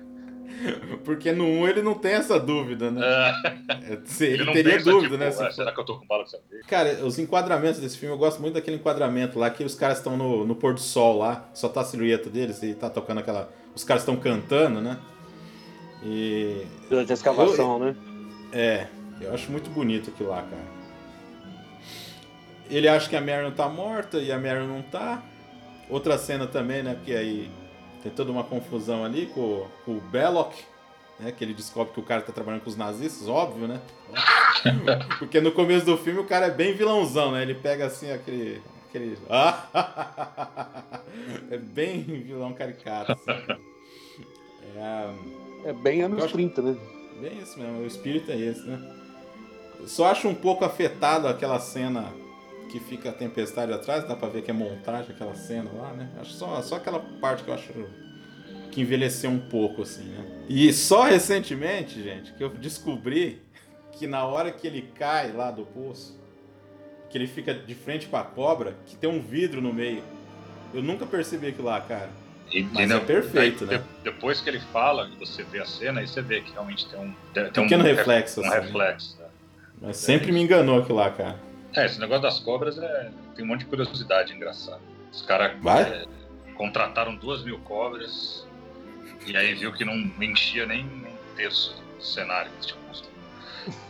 Porque 1.04 1.32
no 1.32 1.44
1 1.44 1.68
ele 1.68 1.82
não 1.82 1.94
tem 1.94 2.12
essa 2.12 2.38
dúvida, 2.38 2.90
né? 2.90 3.00
É, 3.04 3.94
É, 3.94 4.24
Ele, 4.24 4.44
não 4.44 4.52
teria 4.52 4.78
dúvida, 4.78 5.02
tipo, 5.02 5.16
né? 5.16 5.26
"Ah, 5.28 5.50
se- 5.50 5.56
será 5.56 5.72
que 5.72 5.80
eu 5.80 5.84
tô 5.84 5.98
com 5.98 6.06
bala? 6.06 6.24
Cara, 6.68 7.04
os 7.04 7.18
enquadramentos 7.18 7.80
desse 7.80 7.98
filme, 7.98 8.14
eu 8.14 8.18
gosto 8.18 8.40
muito 8.40 8.54
daquele 8.54 8.76
enquadramento 8.76 9.38
lá 9.40 9.50
que 9.50 9.64
os 9.64 9.74
caras 9.74 9.98
estão 9.98 10.16
no, 10.16 10.46
no 10.46 10.54
pôr 10.54 10.74
do 10.74 10.80
sol 10.80 11.18
lá, 11.18 11.48
só 11.52 11.68
tá 11.68 11.80
a 11.80 11.84
silhueta 11.84 12.30
deles 12.30 12.62
e 12.62 12.74
tá 12.74 12.88
tocando 12.88 13.18
aquela. 13.18 13.50
Os 13.74 13.82
caras 13.82 14.02
estão 14.02 14.14
cantando, 14.16 14.80
né? 14.80 14.98
E. 16.04 16.66
Durante 16.88 17.12
a 17.12 17.14
escavação, 17.14 17.78
né? 17.78 17.96
É, 18.52 18.86
eu 19.20 19.32
acho 19.32 19.50
muito 19.50 19.70
bonito 19.70 20.10
aquilo 20.10 20.30
lá, 20.30 20.42
cara. 20.42 20.82
Ele 22.68 22.88
acha 22.88 23.08
que 23.08 23.16
a 23.16 23.20
Marion 23.20 23.50
tá 23.50 23.68
morta 23.68 24.18
e 24.18 24.32
a 24.32 24.38
Marion 24.38 24.66
não 24.66 24.82
tá. 24.82 25.22
Outra 25.88 26.16
cena 26.18 26.46
também, 26.46 26.82
né? 26.82 26.94
Porque 26.94 27.12
aí 27.12 27.50
tem 28.02 28.10
toda 28.10 28.32
uma 28.32 28.44
confusão 28.44 29.04
ali 29.04 29.26
com, 29.26 29.66
com 29.84 29.92
o 29.98 30.00
Belloc, 30.00 30.54
né? 31.20 31.32
Que 31.32 31.44
ele 31.44 31.54
descobre 31.54 31.92
que 31.92 32.00
o 32.00 32.02
cara 32.02 32.22
tá 32.22 32.32
trabalhando 32.32 32.62
com 32.62 32.70
os 32.70 32.76
nazistas, 32.76 33.28
óbvio, 33.28 33.68
né? 33.68 33.80
Porque 35.18 35.40
no 35.40 35.52
começo 35.52 35.86
do 35.86 35.96
filme 35.98 36.20
o 36.20 36.24
cara 36.24 36.46
é 36.46 36.50
bem 36.50 36.74
vilãozão, 36.74 37.32
né? 37.32 37.42
Ele 37.42 37.54
pega 37.54 37.86
assim 37.86 38.10
aquele. 38.10 38.62
aquele... 38.88 39.18
é 41.50 41.58
bem 41.58 42.02
vilão 42.02 42.52
caricato. 42.54 43.12
Assim. 43.12 43.30
É, 44.76 45.10
É 45.64 45.72
bem 45.72 46.02
anos 46.02 46.22
acho- 46.24 46.32
30, 46.34 46.62
né? 46.62 46.76
Bem 47.20 47.38
isso 47.40 47.58
mesmo, 47.58 47.80
o 47.80 47.86
espírito 47.86 48.30
é 48.32 48.36
esse, 48.36 48.62
né? 48.66 48.80
Só 49.86 50.06
acho 50.06 50.28
um 50.28 50.34
pouco 50.34 50.64
afetado 50.64 51.26
aquela 51.28 51.58
cena 51.58 52.12
que 52.70 52.80
fica 52.80 53.10
a 53.10 53.12
tempestade 53.12 53.72
atrás, 53.72 54.06
dá 54.08 54.16
pra 54.16 54.28
ver 54.28 54.42
que 54.42 54.50
é 54.50 54.54
montagem 54.54 55.14
aquela 55.14 55.34
cena 55.34 55.70
lá, 55.72 55.92
né? 55.92 56.08
Acho 56.20 56.32
só, 56.32 56.60
só 56.62 56.76
aquela 56.76 57.00
parte 57.20 57.44
que 57.44 57.50
eu 57.50 57.54
acho 57.54 57.72
que 58.70 58.80
envelheceu 58.80 59.30
um 59.30 59.38
pouco, 59.38 59.82
assim, 59.82 60.04
né? 60.04 60.44
E 60.48 60.72
só 60.72 61.02
recentemente, 61.02 62.02
gente, 62.02 62.32
que 62.32 62.42
eu 62.42 62.48
descobri 62.48 63.42
que 63.92 64.06
na 64.06 64.24
hora 64.24 64.50
que 64.50 64.66
ele 64.66 64.82
cai 64.94 65.30
lá 65.32 65.50
do 65.50 65.64
poço, 65.66 66.18
que 67.10 67.18
ele 67.18 67.26
fica 67.26 67.52
de 67.52 67.74
frente 67.74 68.06
pra 68.08 68.22
cobra, 68.22 68.74
que 68.86 68.96
tem 68.96 69.10
um 69.10 69.20
vidro 69.20 69.60
no 69.60 69.72
meio. 69.72 70.02
Eu 70.72 70.82
nunca 70.82 71.04
percebi 71.04 71.48
aquilo 71.48 71.66
lá, 71.68 71.78
cara. 71.82 72.08
E, 72.52 72.62
Mas 72.64 72.90
é 72.90 73.00
perfeito, 73.00 73.64
aí, 73.64 73.70
né? 73.70 73.78
de- 73.78 73.84
depois 74.04 74.40
que 74.40 74.48
ele 74.50 74.60
fala, 74.60 75.08
você 75.18 75.42
vê 75.42 75.60
a 75.60 75.66
cena, 75.66 76.00
aí 76.00 76.06
você 76.08 76.20
vê 76.20 76.40
que 76.42 76.52
realmente 76.52 76.86
tem 76.86 77.00
um, 77.00 77.14
tem 77.32 77.44
Pequeno 77.50 77.82
um 77.82 77.86
reflexo, 77.86 78.40
Um 78.40 78.44
assim, 78.46 78.54
né? 78.54 78.60
reflexo. 78.60 79.16
né? 79.18 79.26
Mas 79.80 79.96
sempre 79.96 80.30
me 80.32 80.40
enganou 80.42 80.80
aquilo 80.80 80.98
lá, 80.98 81.10
cara. 81.10 81.38
É, 81.74 81.86
esse 81.86 81.98
negócio 81.98 82.22
das 82.22 82.38
cobras 82.38 82.76
é, 82.78 83.10
tem 83.34 83.44
um 83.44 83.48
monte 83.48 83.60
de 83.60 83.66
curiosidade 83.66 84.32
engraçada. 84.34 84.80
Os 85.10 85.22
caras 85.22 85.52
é, 85.64 86.04
contrataram 86.54 87.16
duas 87.16 87.42
mil 87.42 87.58
cobras 87.60 88.46
e 89.26 89.34
aí 89.36 89.54
viu 89.54 89.72
que 89.72 89.84
não 89.84 89.94
enchia 90.22 90.66
nem 90.66 90.84
um 90.84 91.04
terço 91.36 91.74
do 91.98 92.04
cenário 92.04 92.50
que 92.50 92.56
eles 92.56 92.66
tinham 92.66 92.80
construído. 92.86 93.12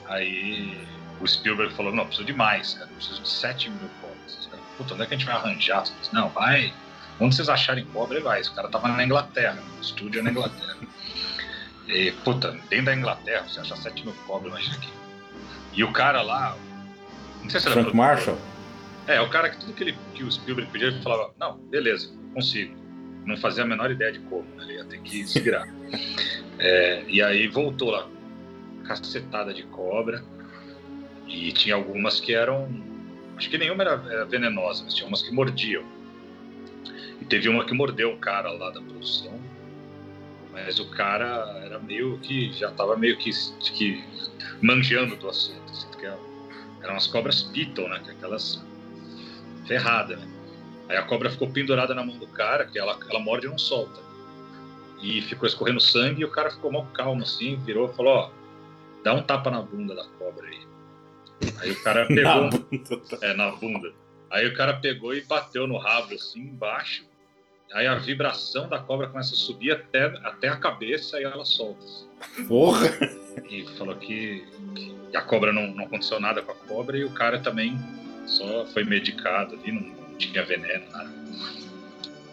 Aí 0.07 0.79
o 1.21 1.27
Spielberg 1.27 1.75
falou, 1.75 1.93
não, 1.93 2.05
preciso 2.07 2.27
de 2.27 2.33
mais, 2.33 2.75
cara, 2.75 2.87
preciso 2.97 3.21
de 3.23 3.29
7 3.29 3.71
mil 3.71 3.89
cobras. 4.01 4.49
Puta, 4.77 4.95
onde 4.95 5.03
é 5.03 5.07
que 5.07 5.15
a 5.15 5.17
gente 5.17 5.27
vai 5.27 5.35
arranjar? 5.37 5.83
tudo 5.83 5.97
isso?" 6.03 6.15
Não, 6.15 6.29
vai, 6.31 6.73
onde 7.21 7.35
vocês 7.35 7.49
acharem 7.49 7.85
cobra, 7.87 8.17
ele 8.17 8.25
vai. 8.25 8.41
Esse 8.41 8.53
cara 8.55 8.69
tava 8.69 8.89
na 8.89 9.05
Inglaterra, 9.05 9.63
o 9.79 9.81
estúdio 9.81 10.21
é 10.21 10.23
na 10.23 10.31
Inglaterra. 10.31 10.77
E, 11.89 12.13
puta, 12.25 12.53
dentro 12.69 12.87
da 12.87 12.95
Inglaterra, 12.95 13.47
você 13.47 13.61
acha 13.61 13.77
7 13.77 14.05
mil 14.05 14.15
cobras, 14.27 14.53
imagina 14.53 14.77
aqui. 14.77 14.93
E 15.75 15.85
o 15.85 15.93
cara 15.93 16.23
lá. 16.23 16.57
Não 17.43 17.51
sei 17.51 17.61
se 17.61 17.67
era 17.67 17.81
Frank. 17.81 17.97
Marshall? 17.97 18.39
É, 19.07 19.21
o 19.21 19.29
cara 19.29 19.51
que 19.51 19.59
tudo 19.59 19.73
que, 19.73 19.83
ele, 19.83 19.99
que 20.15 20.23
o 20.23 20.31
Spielberg 20.31 20.71
pedia, 20.71 20.89
ele 20.89 21.03
falava: 21.03 21.33
Não, 21.39 21.57
beleza, 21.57 22.13
consigo. 22.33 22.77
Não 23.25 23.37
fazia 23.37 23.65
a 23.65 23.67
menor 23.67 23.91
ideia 23.91 24.13
de 24.13 24.19
como, 24.21 24.45
né? 24.57 24.65
ele 24.65 24.75
ia 24.75 24.85
ter 24.85 25.01
que 25.01 25.27
se 25.27 25.41
virar. 25.41 25.67
É, 26.59 27.03
e 27.09 27.21
aí 27.21 27.49
voltou 27.49 27.91
lá, 27.91 28.07
cacetada 28.85 29.53
de 29.53 29.65
cobra. 29.65 30.23
E 31.27 31.51
tinha 31.51 31.75
algumas 31.75 32.21
que 32.21 32.35
eram. 32.35 32.69
Acho 33.37 33.51
que 33.51 33.59
nenhuma 33.59 33.83
era, 33.83 34.05
era 34.09 34.25
venenosa, 34.27 34.85
mas 34.85 34.95
tinha 34.95 35.09
umas 35.09 35.23
que 35.23 35.33
mordiam. 35.33 35.83
E 37.23 37.25
teve 37.25 37.49
uma 37.49 37.65
que 37.65 37.73
mordeu 37.73 38.11
um 38.11 38.19
cara 38.19 38.51
lá 38.51 38.71
da 38.71 38.81
produção. 38.81 39.41
Mas 40.51 40.81
o 40.81 40.91
cara 40.91 41.63
era 41.65 41.79
meio 41.79 42.19
que. 42.19 42.53
já 42.53 42.73
tava 42.73 42.97
meio 42.97 43.17
que, 43.17 43.31
que 43.61 44.05
manjando 44.61 45.15
do 45.15 45.29
assunto. 45.29 45.71
Assim, 45.71 45.87
eram 46.83 46.95
umas 46.95 47.07
cobras 47.07 47.43
Python, 47.43 47.89
né? 47.89 48.03
é 48.09 48.11
Aquelas 48.11 48.61
ferradas, 49.69 50.19
né? 50.19 50.29
Aí 50.89 50.97
a 50.97 51.03
cobra 51.05 51.31
ficou 51.31 51.49
pendurada 51.49 51.95
na 51.95 52.05
mão 52.05 52.19
do 52.19 52.27
cara, 52.27 52.67
que 52.67 52.77
ela, 52.77 52.99
ela 53.09 53.21
morde 53.21 53.47
e 53.47 53.49
não 53.49 53.57
solta. 53.57 54.01
E 55.01 55.23
ficou 55.23 55.47
escorrendo 55.47 55.81
sangue 55.81 56.23
e 56.23 56.25
o 56.25 56.31
cara 56.31 56.51
ficou 56.51 56.73
mal 56.73 56.87
calmo 56.93 57.23
assim, 57.23 57.57
virou 57.65 57.89
e 57.89 57.95
falou, 57.95 58.15
ó, 58.15 58.31
dá 59.05 59.15
um 59.15 59.23
tapa 59.23 59.49
na 59.49 59.63
bunda 59.63 59.95
da 59.95 60.05
cobra 60.19 60.45
aí. 60.45 60.61
Aí 61.61 61.71
o 61.71 61.83
cara 61.85 62.05
pegou. 62.11 62.25
Na 62.25 62.51
bunda. 62.51 63.19
É, 63.23 63.35
na 63.35 63.51
bunda. 63.53 63.93
Aí 64.29 64.47
o 64.47 64.55
cara 64.55 64.75
pegou 64.75 65.15
e 65.15 65.21
bateu 65.21 65.69
no 65.69 65.79
rabo 65.79 66.15
assim, 66.15 66.41
embaixo. 66.41 67.05
Aí 67.75 67.87
a 67.87 67.95
vibração 67.95 68.69
da 68.69 68.79
cobra 68.79 69.09
começa 69.09 69.35
a 69.35 69.37
subir 69.37 69.73
até, 69.73 70.05
até 70.23 70.49
a 70.49 70.57
cabeça 70.57 71.21
e 71.21 71.25
ela 71.25 71.45
solta. 71.45 71.85
Porra! 72.47 72.87
E 73.49 73.65
falou 73.79 73.97
que, 73.97 74.45
que 75.11 75.17
a 75.17 75.23
cobra 75.23 75.53
não, 75.53 75.69
não 75.69 75.87
aconteceu 75.87 76.21
nada 76.21 76.43
com 76.43 76.53
a 76.53 76.55
cobra 76.55 76.99
e 76.99 77.05
o 77.05 77.11
cara 77.11 77.39
também 77.39 77.79
só 78.27 78.67
foi 78.67 78.85
medicado 78.85 79.55
ali, 79.55 79.73
não, 79.73 80.17
tinha 80.19 80.45
veneno, 80.45 80.85
nada. 80.93 81.11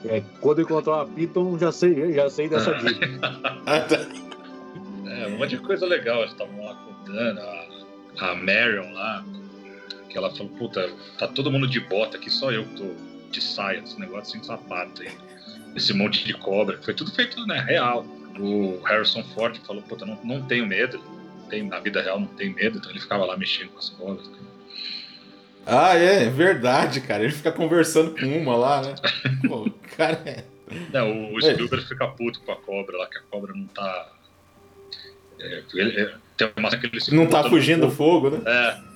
É, 0.06 0.24
quando 0.40 0.62
encontrar 0.62 0.94
uma 0.94 1.08
Python, 1.08 1.58
já 1.58 1.72
sei, 1.72 2.14
já 2.14 2.30
sei 2.30 2.50
dessa 2.50 2.74
dica. 2.76 3.08
É, 5.10 5.28
um 5.28 5.38
monte 5.40 5.50
de 5.50 5.58
coisa 5.58 5.88
legal, 5.88 6.20
eles 6.20 6.32
estavam 6.32 6.64
lá 6.64 6.76
contando, 6.76 7.40
a, 7.40 8.30
a 8.30 8.36
Marion 8.36 8.94
lá, 8.94 9.26
que 10.08 10.18
ela 10.18 10.30
falou, 10.30 10.50
puta, 10.54 10.88
tá 11.18 11.28
todo 11.28 11.52
mundo 11.52 11.68
de 11.68 11.80
bota 11.80 12.16
aqui, 12.16 12.30
só 12.30 12.52
eu 12.52 12.64
que 12.64 12.76
tô 12.76 13.09
de 13.30 13.42
saia, 13.42 13.80
esse 13.80 14.00
negócio 14.00 14.32
sem 14.32 14.44
sapato 14.44 15.02
aí. 15.02 15.12
Esse 15.76 15.94
monte 15.94 16.26
de 16.26 16.34
cobra, 16.34 16.80
foi 16.82 16.94
tudo 16.94 17.12
feito, 17.12 17.46
né, 17.46 17.60
real. 17.68 18.04
O 18.40 18.80
Harrison 18.84 19.24
Ford 19.24 19.58
falou, 19.66 19.82
puta, 19.84 20.06
não, 20.06 20.18
não 20.24 20.42
tenho 20.44 20.66
medo, 20.66 21.02
tem, 21.50 21.64
na 21.64 21.80
vida 21.80 22.02
real 22.02 22.20
não 22.20 22.28
tem 22.28 22.54
medo, 22.54 22.78
então 22.78 22.90
ele 22.92 23.00
ficava 23.00 23.26
lá 23.26 23.36
mexendo 23.38 23.70
com 23.70 23.80
as 23.80 23.90
cobras. 23.90 24.30
Ah, 25.66 25.96
é, 25.96 26.24
é 26.24 26.30
verdade, 26.30 27.02
cara. 27.02 27.24
Ele 27.24 27.34
fica 27.34 27.52
conversando 27.52 28.12
com 28.18 28.26
uma 28.26 28.56
lá, 28.56 28.82
né? 28.82 28.96
Pô, 29.48 29.64
o 29.68 29.72
cara 29.96 30.20
é. 30.26 30.44
Não, 30.94 31.34
o 31.34 31.42
Spielberg 31.42 31.86
fica 31.88 32.08
puto 32.08 32.40
com 32.42 32.52
a 32.52 32.56
cobra 32.56 32.98
lá, 32.98 33.08
que 33.08 33.18
a 33.18 33.22
cobra 33.30 33.54
não 33.54 33.66
tá... 33.68 34.12
É, 35.40 35.64
ele- 35.74 36.02
é, 36.02 36.14
tem 36.38 36.52
uma 36.58 36.70
que 36.70 36.86
ele 36.86 37.02
se 37.02 37.14
Não 37.14 37.28
tá 37.28 37.44
fugindo 37.50 37.88
do 37.88 37.92
fogo, 37.92 38.30
né? 38.30 38.42
É, 38.46 38.89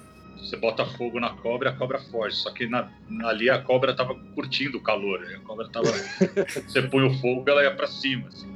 você 0.43 0.57
bota 0.57 0.85
fogo 0.85 1.19
na 1.19 1.29
cobra, 1.29 1.69
a 1.69 1.73
cobra 1.73 1.99
foge. 1.99 2.35
Só 2.35 2.51
que 2.51 2.67
na, 2.67 2.91
ali 3.23 3.49
a 3.49 3.61
cobra 3.61 3.95
tava 3.95 4.13
curtindo 4.35 4.77
o 4.77 4.81
calor. 4.81 5.19
né? 5.21 5.35
A 5.35 5.39
cobra 5.39 5.69
tava. 5.69 5.87
você 6.67 6.81
põe 6.81 7.05
o 7.05 7.13
fogo, 7.19 7.49
ela 7.49 7.63
ia 7.63 7.73
pra 7.73 7.87
cima. 7.87 8.27
Assim? 8.27 8.51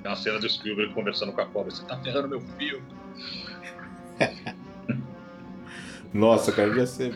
Tem 0.00 0.10
uma 0.10 0.16
cena 0.16 0.38
do 0.38 0.48
Spielberg 0.48 0.94
conversando 0.94 1.32
com 1.32 1.40
a 1.40 1.46
cobra. 1.46 1.70
Você 1.70 1.84
tá 1.84 1.98
ferrando 1.98 2.28
meu 2.28 2.40
filme. 2.40 2.82
Nossa, 6.12 6.52
cara, 6.52 6.76
ia 6.76 6.86
ser 6.86 7.14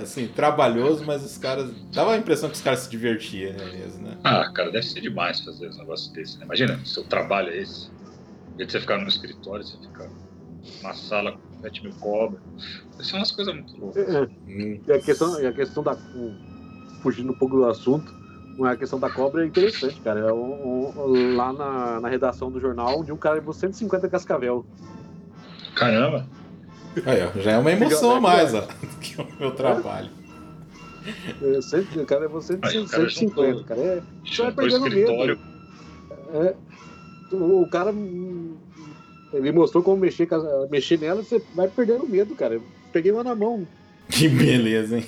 assim, 0.00 0.26
trabalhoso, 0.26 1.04
mas 1.04 1.24
os 1.24 1.38
caras. 1.38 1.70
Dava 1.92 2.12
a 2.12 2.16
impressão 2.16 2.48
que 2.48 2.56
os 2.56 2.60
caras 2.60 2.80
se 2.80 2.90
divertiam, 2.90 3.52
né, 3.52 3.64
mesmo, 3.66 4.02
né? 4.02 4.18
Ah, 4.24 4.50
cara, 4.52 4.70
deve 4.72 4.84
ser 4.84 5.00
demais 5.00 5.40
fazer 5.40 5.68
um 5.68 5.78
negócio 5.78 6.12
desse, 6.12 6.38
né? 6.38 6.44
Imagina, 6.44 6.80
seu 6.84 7.04
trabalho 7.04 7.50
é 7.50 7.58
esse. 7.58 7.88
Em 8.54 8.56
vez 8.56 8.66
de 8.66 8.72
você 8.72 8.80
ficar 8.80 8.98
no 8.98 9.06
escritório, 9.06 9.64
você 9.64 9.78
fica 9.78 10.10
numa 10.80 10.94
sala 10.94 11.32
com 11.32 11.51
7 11.62 11.82
mil 11.84 11.92
cobras. 12.00 12.40
São 13.00 13.18
umas 13.18 13.30
coisas 13.30 13.54
muito 13.54 13.76
loucas. 13.80 14.06
É, 14.08 14.22
Hum. 14.48 14.80
E 14.86 14.92
a 14.92 15.00
questão, 15.00 15.40
e 15.40 15.46
a 15.46 15.52
questão 15.52 15.82
da. 15.82 15.96
Fugindo 17.02 17.32
um 17.32 17.36
pouco 17.36 17.56
do 17.56 17.64
assunto, 17.66 18.12
a 18.64 18.76
questão 18.76 18.98
da 19.00 19.10
cobra 19.10 19.42
é 19.42 19.46
interessante, 19.46 20.00
cara. 20.02 20.20
É 20.20 20.32
um- 20.32 20.92
um- 21.12 21.36
lá 21.36 21.52
na, 21.52 22.00
na 22.00 22.08
redação 22.08 22.50
do 22.50 22.60
jornal, 22.60 23.02
de 23.02 23.10
um 23.12 23.16
cara 23.16 23.36
levou 23.36 23.52
150 23.52 24.08
cascavel. 24.08 24.64
Caramba! 25.74 26.26
Aí, 27.06 27.22
ó, 27.24 27.40
já 27.40 27.52
é 27.52 27.58
uma 27.58 27.72
emoção 27.72 28.14
a 28.16 28.20
mais, 28.20 28.52
ó, 28.54 28.60
do 28.60 28.66
que 29.00 29.20
o 29.20 29.26
meu 29.40 29.50
trabalho. 29.52 30.10
É, 31.42 31.60
cento- 31.62 32.00
o 32.00 32.06
cara 32.06 32.20
levou 32.20 32.40
100, 32.40 32.58
Aí, 32.62 32.78
o 32.78 32.86
cara 32.88 33.10
150, 33.10 33.50
juntou- 33.52 33.64
cara. 33.64 33.80
É, 33.80 34.02
o 34.48 34.52
perdendo 34.54 34.82
medo. 34.84 34.98
escritório. 34.98 35.38
é, 36.34 36.54
o, 37.32 37.62
o 37.62 37.68
cara. 37.68 37.92
Ele 39.32 39.50
mostrou 39.50 39.82
como 39.82 39.96
mexer, 39.96 40.28
mexer 40.70 40.98
nela, 40.98 41.22
você 41.22 41.42
vai 41.54 41.66
perdendo 41.66 42.06
medo, 42.06 42.34
cara. 42.34 42.54
Eu 42.54 42.62
peguei 42.92 43.10
uma 43.10 43.24
na 43.24 43.34
mão. 43.34 43.66
Que 44.10 44.28
beleza, 44.28 44.98
hein? 44.98 45.04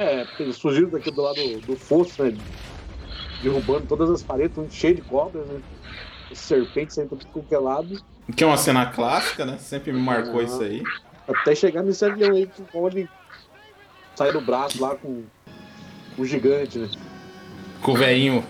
É, 0.00 0.24
eles 0.40 0.58
fugiram 0.58 0.88
daqui 0.90 1.10
do 1.10 1.22
lado 1.22 1.60
do 1.60 1.76
fosso, 1.76 2.22
né? 2.22 2.36
Derrubando 3.42 3.86
todas 3.86 4.10
as 4.10 4.22
paredes, 4.22 4.54
tudo 4.54 4.72
cheio 4.72 4.96
de 4.96 5.02
cobras, 5.02 5.46
né? 5.46 5.60
Serpentes 6.34 6.94
saindo 6.94 7.10
tudo 7.10 7.26
com 7.26 7.42
que 7.42 7.54
é 7.54 7.58
lado. 7.58 8.00
Que 8.36 8.44
é 8.44 8.46
uma 8.46 8.56
cena 8.56 8.86
clássica, 8.86 9.44
né? 9.46 9.56
Sempre 9.58 9.92
me 9.92 10.00
marcou 10.00 10.42
isso 10.42 10.60
aí. 10.62 10.82
Até 11.26 11.54
chegar 11.54 11.82
nesse 11.82 12.04
avião 12.04 12.34
aí 12.34 12.46
que 12.46 12.62
pode 12.62 13.08
sair 14.16 14.32
do 14.32 14.40
braço 14.40 14.80
lá 14.82 14.94
com 14.96 15.22
o 16.18 16.24
gigante, 16.24 16.78
né? 16.78 16.88
Com 17.82 17.92
o 17.92 17.96
velhinho 17.96 18.44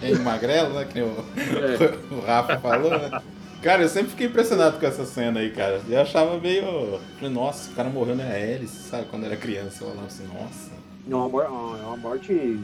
velhinho 0.00 0.22
magrelo, 0.24 0.74
né? 0.74 0.84
Que 0.84 1.00
o, 1.00 1.06
É. 1.36 1.98
o 2.14 2.20
Rafa 2.20 2.58
falou, 2.58 2.90
né? 2.90 3.20
Cara, 3.62 3.82
eu 3.82 3.88
sempre 3.88 4.10
fiquei 4.10 4.26
impressionado 4.28 4.78
com 4.78 4.86
essa 4.86 5.04
cena 5.04 5.40
aí, 5.40 5.50
cara. 5.50 5.80
Eu 5.88 6.00
achava 6.00 6.38
meio. 6.38 7.00
Falei, 7.16 7.34
nossa, 7.34 7.70
o 7.70 7.74
cara 7.74 7.88
morreu 7.88 8.14
na 8.14 8.24
hélice, 8.24 8.88
sabe? 8.88 9.06
Quando 9.10 9.24
era 9.26 9.36
criança, 9.36 9.82
eu 9.82 9.88
falava 9.88 10.06
assim, 10.06 10.28
nossa. 10.28 10.70
É 11.10 11.14
uma, 11.14 11.28
mor- 11.28 11.44
é 11.44 11.48
uma 11.48 11.96
morte 11.96 12.60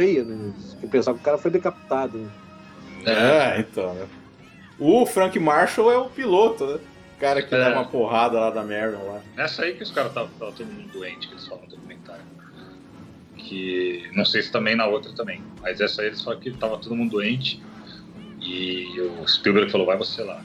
feia, 0.00 0.24
né? 0.24 0.52
Eu 0.82 0.88
pensava 0.88 1.18
que 1.18 1.22
o 1.22 1.24
cara 1.24 1.36
foi 1.36 1.50
decapitado. 1.50 2.16
Né? 2.16 2.30
É, 3.04 3.60
então, 3.60 3.92
né? 3.92 4.06
O 4.78 5.04
Frank 5.04 5.38
Marshall 5.38 5.92
é 5.92 5.98
o 5.98 6.08
piloto, 6.08 6.64
né? 6.66 6.78
O 7.16 7.20
cara 7.20 7.42
que 7.42 7.54
É. 7.54 7.58
dá 7.58 7.72
uma 7.74 7.84
porrada 7.84 8.40
lá 8.40 8.48
da 8.50 8.62
Marion 8.62 9.04
lá. 9.06 9.20
Nessa 9.36 9.62
aí 9.64 9.74
que 9.74 9.82
os 9.82 9.90
caras 9.90 10.10
estavam 10.10 10.30
todo 10.38 10.64
mundo 10.64 10.90
doente, 10.90 11.28
que 11.28 11.34
eles 11.34 11.46
falam 11.46 11.64
no 11.64 11.70
documentário. 11.70 12.22
Que 13.36 14.10
não 14.14 14.24
sei 14.24 14.40
se 14.42 14.50
também 14.50 14.74
na 14.74 14.86
outra 14.86 15.12
também, 15.12 15.42
mas 15.60 15.80
essa 15.82 16.00
aí 16.00 16.08
eles 16.08 16.22
falam 16.22 16.40
que 16.40 16.50
tava 16.52 16.78
todo 16.78 16.94
mundo 16.96 17.10
doente 17.10 17.62
e 18.40 18.98
o 19.20 19.28
Spielberg 19.28 19.70
falou, 19.70 19.86
vai 19.86 19.98
você 19.98 20.22
lá. 20.22 20.40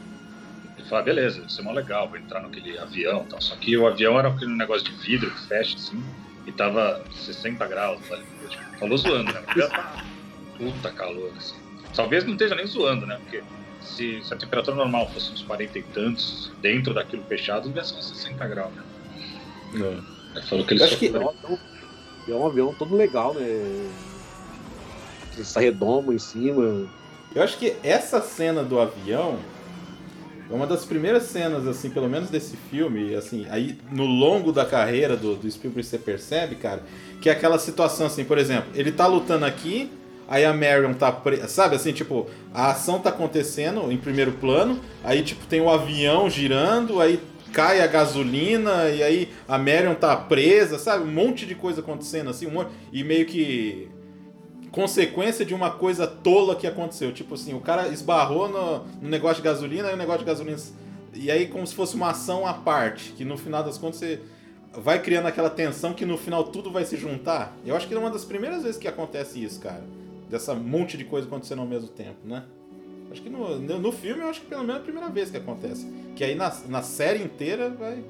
Ele 0.78 0.84
falou, 0.88 1.00
ah, 1.00 1.04
beleza, 1.04 1.44
isso 1.48 1.62
é 1.62 1.64
mó 1.64 1.72
legal, 1.72 2.10
vou 2.10 2.18
entrar 2.18 2.42
naquele 2.42 2.78
avião 2.78 3.24
e 3.26 3.30
tal. 3.30 3.42
Só 3.42 3.56
que 3.56 3.78
o 3.78 3.88
avião 3.88 4.20
era 4.20 4.28
aquele 4.28 4.52
negócio 4.54 4.84
de 4.84 4.92
vidro 5.06 5.32
que 5.32 5.48
fecha 5.48 5.78
assim 5.78 6.04
e 6.46 6.52
tava 6.52 7.02
60 7.14 7.66
graus, 7.68 8.06
sabe? 8.06 8.24
Falou 8.80 8.98
zoando, 8.98 9.32
né? 9.34 9.42
Tá 9.42 10.04
puta 10.58 10.90
calor, 10.92 11.32
assim. 11.38 11.56
Talvez 11.96 12.24
não 12.26 12.34
esteja 12.34 12.56
nem 12.56 12.66
zoando, 12.68 13.06
né? 13.06 13.18
Porque 13.22 13.44
se, 13.82 14.22
se 14.24 14.34
a 14.34 14.38
temperatura 14.38 14.76
normal 14.76 15.10
fosse 15.12 15.32
uns 15.32 15.42
40 15.44 15.80
e 15.80 15.84
tantos, 15.84 16.52
dentro 16.62 16.94
daquilo 16.94 17.24
fechado, 17.24 17.68
devia 17.68 17.84
ser 17.84 17.96
uns 17.96 18.10
60 18.10 18.48
graus, 18.48 18.74
né? 18.74 18.84
Ele 20.36 20.42
falou 20.46 20.66
que 20.66 20.74
ele 20.74 20.84
acho 20.84 20.94
só- 20.94 21.00
que- 21.00 21.08
É 21.08 21.20
um, 21.20 21.30
avião- 21.30 21.60
é 22.28 22.34
um 22.34 22.46
avião 22.48 22.74
todo 22.74 22.96
legal, 22.96 23.34
né? 23.34 23.90
Essa 25.40 25.60
redoma 25.60 26.14
em 26.14 26.20
cima. 26.20 26.88
Eu 27.34 27.44
acho 27.44 27.58
que 27.58 27.76
essa 27.84 28.22
cena 28.22 28.64
do 28.64 28.80
avião 28.80 29.38
é 30.50 30.54
uma 30.54 30.68
das 30.68 30.86
primeiras 30.86 31.24
cenas, 31.24 31.68
assim, 31.68 31.90
pelo 31.90 32.08
menos 32.08 32.30
desse 32.30 32.56
filme, 32.70 33.16
assim, 33.16 33.48
aí 33.50 33.78
no 33.92 34.06
longo 34.06 34.52
da 34.52 34.66
carreira 34.66 35.18
do, 35.18 35.36
do 35.36 35.50
Spielberg 35.50 35.88
você 35.88 35.98
percebe, 35.98 36.56
cara, 36.56 36.84
que 37.22 37.30
é 37.30 37.32
aquela 37.32 37.58
situação 37.58 38.06
assim, 38.08 38.24
por 38.24 38.38
exemplo, 38.38 38.70
ele 38.76 38.92
tá 38.92 39.08
lutando 39.08 39.46
aqui, 39.46 39.90
aí 40.28 40.46
a 40.46 40.54
Marion 40.54 40.94
tá 40.94 41.12
presa, 41.12 41.48
sabe, 41.48 41.76
assim, 41.76 41.92
tipo, 41.92 42.28
a 42.54 42.72
ação 42.72 43.00
tá 43.00 43.10
acontecendo 43.10 43.92
em 43.92 43.98
primeiro 43.98 44.34
plano, 44.34 44.80
aí, 45.04 45.24
tipo, 45.24 45.46
tem 45.48 45.62
o 45.62 45.70
avião 45.70 46.30
girando, 46.30 47.02
aí 47.02 47.20
cai 47.52 47.82
a 47.82 47.88
gasolina, 47.88 48.90
e 48.90 49.02
aí 49.02 49.30
a 49.48 49.58
Marion 49.58 49.96
tá 49.96 50.16
presa, 50.16 50.78
sabe, 50.78 51.06
um 51.06 51.12
monte 51.12 51.46
de 51.46 51.56
coisa 51.56 51.82
acontecendo, 51.82 52.30
assim, 52.30 52.48
um 52.48 52.52
monte, 52.52 52.70
e 52.92 53.04
meio 53.04 53.26
que 53.26 53.88
consequência 54.76 55.46
de 55.46 55.54
uma 55.54 55.72
coisa 55.72 56.06
tola 56.06 56.54
que 56.54 56.68
aconteceu. 56.68 57.14
Tipo 57.14 57.36
assim, 57.36 57.54
o 57.54 57.62
cara 57.62 57.88
esbarrou 57.88 58.50
no, 58.50 58.84
no 59.02 59.10
negócio 59.10 59.38
de 59.38 59.44
gasolina, 59.44 59.88
aí 59.88 59.94
o 59.94 59.98
negócio 59.98 60.20
de 60.20 60.26
gasolina. 60.26 60.58
E 61.14 61.32
aí, 61.32 61.48
como 61.48 61.66
se 61.66 61.74
fosse 61.74 61.96
uma 61.96 62.10
ação 62.10 62.46
à 62.46 62.54
parte, 62.54 63.14
que 63.14 63.24
no 63.24 63.38
final 63.38 63.64
das 63.64 63.78
contas 63.78 64.02
você 64.02 64.20
vai 64.74 65.02
criando 65.02 65.28
aquela 65.28 65.50
tensão 65.50 65.94
que 65.94 66.06
no 66.06 66.18
final 66.18 66.44
tudo 66.44 66.70
vai 66.70 66.84
se 66.84 66.98
juntar. 66.98 67.56
Eu 67.66 67.74
acho 67.74 67.88
que 67.88 67.94
é 67.94 67.98
uma 67.98 68.12
das 68.12 68.26
primeiras 68.26 68.64
vezes 68.64 68.78
que 68.78 68.86
acontece 68.86 69.42
isso, 69.42 69.62
cara. 69.62 69.82
Dessa 70.30 70.54
monte 70.54 70.98
de 70.98 71.06
coisa 71.06 71.26
acontecendo 71.26 71.60
ao 71.60 71.68
mesmo 71.68 71.88
tempo, 71.88 72.20
né? 72.26 72.44
Acho 73.10 73.22
que 73.22 73.30
no, 73.30 73.58
no, 73.58 73.80
no 73.80 73.92
filme, 73.94 74.24
eu 74.24 74.28
acho 74.28 74.42
que 74.42 74.48
pelo 74.48 74.64
menos 74.64 74.76
é 74.76 74.80
a 74.80 74.84
primeira 74.84 75.10
vez 75.10 75.32
que 75.32 75.38
acontece. 75.38 75.90
Que 76.18 76.24
aí 76.26 76.36
na, 76.36 76.54
na 76.68 76.82
série 76.82 77.24
inteira 77.24 77.70
vai. 77.70 78.04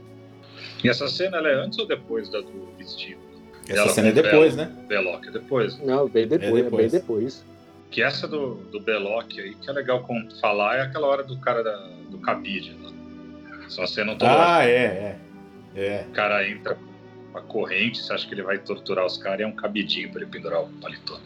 E 0.83 0.89
essa 0.89 1.07
cena 1.07 1.37
ela 1.37 1.47
é 1.47 1.63
antes 1.63 1.77
ou 1.77 1.85
depois 1.85 2.27
da 2.27 2.41
do 2.41 2.73
vestido? 2.75 3.24
Essa 3.67 3.79
Ela 3.81 3.89
cena 3.89 4.07
é 4.09 4.11
depois, 4.11 4.55
Belo- 4.55 4.69
né? 4.69 4.75
Belloc 4.87 5.25
é 5.27 5.31
depois. 5.31 5.79
Não, 5.79 6.07
bem 6.07 6.27
depois, 6.27 6.53
É 6.53 6.59
é 6.59 6.63
depois. 6.63 6.91
bem 6.91 6.99
depois. 7.01 7.45
Que 7.91 8.01
essa 8.03 8.27
do, 8.27 8.55
do 8.71 8.79
Belloc 8.79 9.31
aí, 9.39 9.55
que 9.55 9.69
é 9.69 9.73
legal 9.73 10.01
com- 10.03 10.27
falar, 10.41 10.77
é 10.77 10.81
aquela 10.81 11.07
hora 11.07 11.23
do 11.23 11.37
cara 11.37 11.63
da, 11.63 11.87
do 12.09 12.17
cabide 12.19 12.75
lá. 12.83 12.91
Só 13.69 13.87
cena 13.87 14.13
ontológica. 14.13 14.45
Ah, 14.47 14.65
é, 14.67 14.75
é. 14.75 15.15
É. 15.75 16.05
O 16.07 16.11
cara 16.13 16.47
entra 16.47 16.77
com 17.31 17.37
a 17.37 17.41
corrente, 17.41 18.01
você 18.01 18.13
acha 18.13 18.27
que 18.27 18.33
ele 18.33 18.43
vai 18.43 18.57
torturar 18.59 19.05
os 19.05 19.17
caras, 19.17 19.39
e 19.39 19.43
é 19.43 19.47
um 19.47 19.51
cabidinho 19.55 20.09
pra 20.11 20.21
ele 20.21 20.29
pendurar 20.29 20.61
o 20.63 20.67
paletó. 20.81 21.19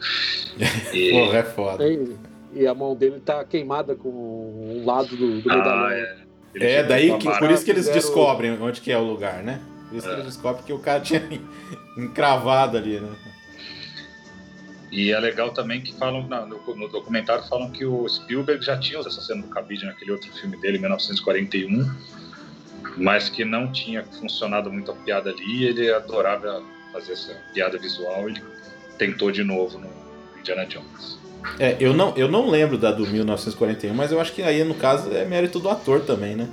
E, 0.92 1.10
Porra, 1.12 1.38
é 1.38 1.42
foda. 1.44 1.86
E, 1.88 2.16
e 2.54 2.66
a 2.66 2.74
mão 2.74 2.94
dele 2.96 3.20
tá 3.24 3.44
queimada 3.44 3.94
com 3.94 4.08
um 4.08 4.82
lado 4.84 5.08
do, 5.16 5.40
do 5.40 5.48
medalhão. 5.48 5.84
ah, 5.86 5.94
é. 5.94 6.16
Ele 6.54 6.64
É, 6.66 6.82
daí 6.82 7.16
que, 7.18 7.30
por 7.38 7.50
isso 7.50 7.64
que 7.64 7.70
eles 7.70 7.86
Fizeram- 7.86 8.00
descobrem 8.00 8.50
onde 8.60 8.80
que 8.80 8.90
é 8.90 8.98
o 8.98 9.04
lugar, 9.04 9.42
né? 9.44 9.60
Que 9.90 9.98
É. 9.98 10.12
eles 10.12 10.24
descobrem 10.24 10.64
que 10.64 10.72
o 10.72 10.78
cara 10.78 11.00
tinha 11.00 11.22
encravado 11.96 12.76
ali, 12.76 13.00
né? 13.00 13.10
E 14.92 15.12
é 15.12 15.20
legal 15.20 15.50
também 15.50 15.80
que 15.80 15.92
falam, 15.96 16.26
no, 16.48 16.88
documentário, 16.88 17.44
falam 17.44 17.70
que 17.70 17.84
o 17.84 18.08
Spielberg 18.08 18.64
já 18.64 18.76
tinha 18.76 18.98
essa 18.98 19.20
cena 19.20 19.42
do 19.42 19.48
cabide 19.48 19.84
naquele 19.84 20.10
outro 20.10 20.32
filme 20.32 20.56
dele, 20.56 20.78
1941, 20.78 21.88
mas 22.96 23.28
que 23.28 23.44
não 23.44 23.70
tinha 23.70 24.02
funcionado 24.04 24.70
muito 24.70 24.90
a 24.90 24.94
piada 24.94 25.30
ali, 25.30 25.44
e 25.44 25.64
ele 25.66 25.92
adorava 25.92 26.60
fazer 26.92 27.12
essa 27.12 27.34
piada 27.54 27.78
visual, 27.78 28.28
ele 28.28 28.42
tentou 28.98 29.30
de 29.30 29.44
novo 29.44 29.78
no 29.78 29.88
Indiana 30.40 30.66
Jones. 30.66 31.20
É, 31.58 31.76
eu 31.78 31.94
não, 31.94 32.12
eu 32.16 32.28
não 32.28 32.50
lembro 32.50 32.76
da 32.76 32.90
do 32.90 33.06
1941, 33.06 33.94
mas 33.94 34.10
eu 34.10 34.20
acho 34.20 34.32
que 34.32 34.42
aí, 34.42 34.64
no 34.64 34.74
caso, 34.74 35.12
é 35.12 35.24
mérito 35.24 35.60
do 35.60 35.68
ator 35.70 36.00
também, 36.00 36.34
né? 36.34 36.48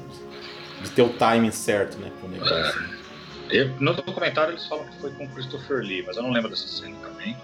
De 0.83 0.91
ter 0.91 1.01
o 1.01 1.09
timing 1.09 1.51
certo, 1.51 1.97
né? 1.97 2.11
Pro 2.19 2.29
negócio. 2.29 2.81
né? 2.81 2.96
No 3.79 3.93
documentário 3.93 4.53
eles 4.53 4.65
falam 4.65 4.85
que 4.87 4.97
foi 4.99 5.11
com 5.11 5.27
Christopher 5.29 5.79
Lee, 5.79 6.03
mas 6.05 6.17
eu 6.17 6.23
não 6.23 6.31
lembro 6.31 6.49
dessa 6.49 6.67
cena 6.67 6.95
também. 7.01 7.35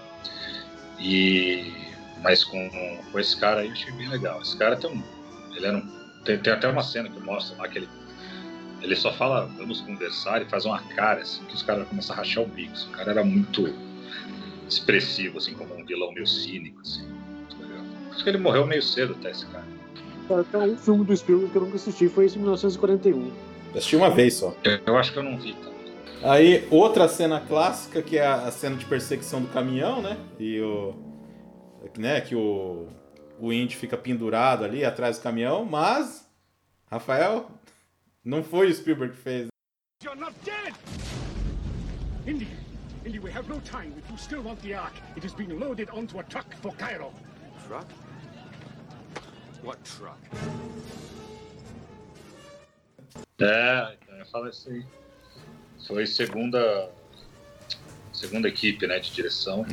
E 0.98 1.72
mas 2.22 2.42
com, 2.42 2.68
com 3.12 3.18
esse 3.18 3.36
cara 3.36 3.60
aí 3.60 3.68
eu 3.68 3.72
achei 3.72 3.92
bem 3.92 4.08
legal. 4.08 4.40
Esse 4.40 4.56
cara 4.56 4.76
tem 4.76 4.90
um, 4.90 5.02
ele 5.54 5.66
era 5.66 5.76
um, 5.76 5.88
tem, 6.24 6.38
tem 6.38 6.52
até 6.52 6.68
uma 6.68 6.82
cena 6.82 7.08
que 7.08 7.20
mostra 7.20 7.56
lá 7.56 7.68
que 7.68 7.78
ele 7.78 7.88
ele 8.82 8.96
só 8.96 9.12
fala 9.14 9.46
vamos 9.56 9.80
conversar 9.80 10.42
e 10.42 10.44
faz 10.44 10.66
uma 10.66 10.78
cara 10.94 11.22
assim 11.22 11.42
que 11.44 11.54
os 11.54 11.62
caras 11.62 11.88
começam 11.88 12.14
a 12.14 12.18
rachar 12.18 12.44
o 12.44 12.46
bico. 12.46 12.76
O 12.88 12.90
cara 12.90 13.12
era 13.12 13.24
muito 13.24 13.72
expressivo 14.68 15.38
assim 15.38 15.54
como 15.54 15.74
um 15.74 15.84
vilão 15.84 16.12
meio 16.12 16.26
cínico 16.26 16.80
assim. 16.80 17.06
Muito 17.06 17.62
legal. 17.62 17.84
Acho 18.10 18.22
que 18.22 18.28
ele 18.28 18.38
morreu 18.38 18.66
meio 18.66 18.82
cedo 18.82 19.16
até 19.18 19.30
esse 19.30 19.46
cara. 19.46 19.64
Até 20.30 20.58
um 20.58 20.76
filme 20.76 21.04
do 21.04 21.16
Spielberg 21.16 21.52
que 21.52 21.56
eu 21.56 21.62
nunca 21.62 21.76
assisti 21.76 22.08
foi 22.08 22.26
esse 22.26 22.36
em 22.36 22.40
1941. 22.40 23.26
Eu 23.26 23.32
assisti 23.74 23.96
uma 23.96 24.10
vez 24.10 24.34
só. 24.34 24.54
Eu, 24.64 24.80
eu 24.86 24.96
acho 24.96 25.12
que 25.12 25.18
eu 25.18 25.22
não 25.22 25.38
vi 25.38 25.54
tá? 25.54 25.73
Aí, 26.22 26.66
outra 26.70 27.08
cena 27.08 27.40
clássica, 27.40 28.02
que 28.02 28.18
é 28.18 28.26
a 28.26 28.50
cena 28.50 28.76
de 28.76 28.84
perseguição 28.86 29.42
do 29.42 29.48
caminhão, 29.48 30.00
né? 30.00 30.16
E 30.38 30.60
o. 30.60 30.94
Né, 31.98 32.20
que 32.20 32.34
o. 32.34 32.88
O 33.38 33.52
Indy 33.52 33.76
fica 33.76 33.96
pendurado 33.96 34.64
ali 34.64 34.84
atrás 34.84 35.18
do 35.18 35.22
caminhão, 35.22 35.64
mas. 35.64 36.28
Rafael, 36.90 37.50
não 38.24 38.42
foi 38.42 38.70
o 38.70 38.74
Spielberg 38.74 39.14
que 39.14 39.20
fez. 39.20 39.48
You're 40.02 40.18
not 40.18 40.34
dead! 40.44 40.74
Indy, 42.26 42.48
Indy, 43.04 43.18
we 43.18 43.30
have 43.30 43.48
no 43.48 43.60
time. 43.60 43.92
If 43.98 44.10
you 44.10 44.16
still 44.16 44.42
want 44.42 44.62
the 44.62 44.74
Ark, 44.74 44.94
it 45.16 45.24
has 45.24 45.34
been 45.34 45.58
loaded 45.58 45.90
onto 45.90 46.18
a 46.20 46.22
truck 46.22 46.46
for 46.62 46.74
Cairo. 46.76 47.12
Truck? 47.66 47.86
What 49.62 49.78
truck? 49.84 50.18
É, 53.40 53.96
então 54.00 54.16
eu 54.16 54.26
falo 54.26 54.48
isso 54.48 54.70
aí. 54.70 54.84
Foi 55.86 56.06
segunda 56.06 56.90
segunda 58.12 58.48
equipe, 58.48 58.86
né, 58.86 58.98
de 58.98 59.10
direção. 59.12 59.66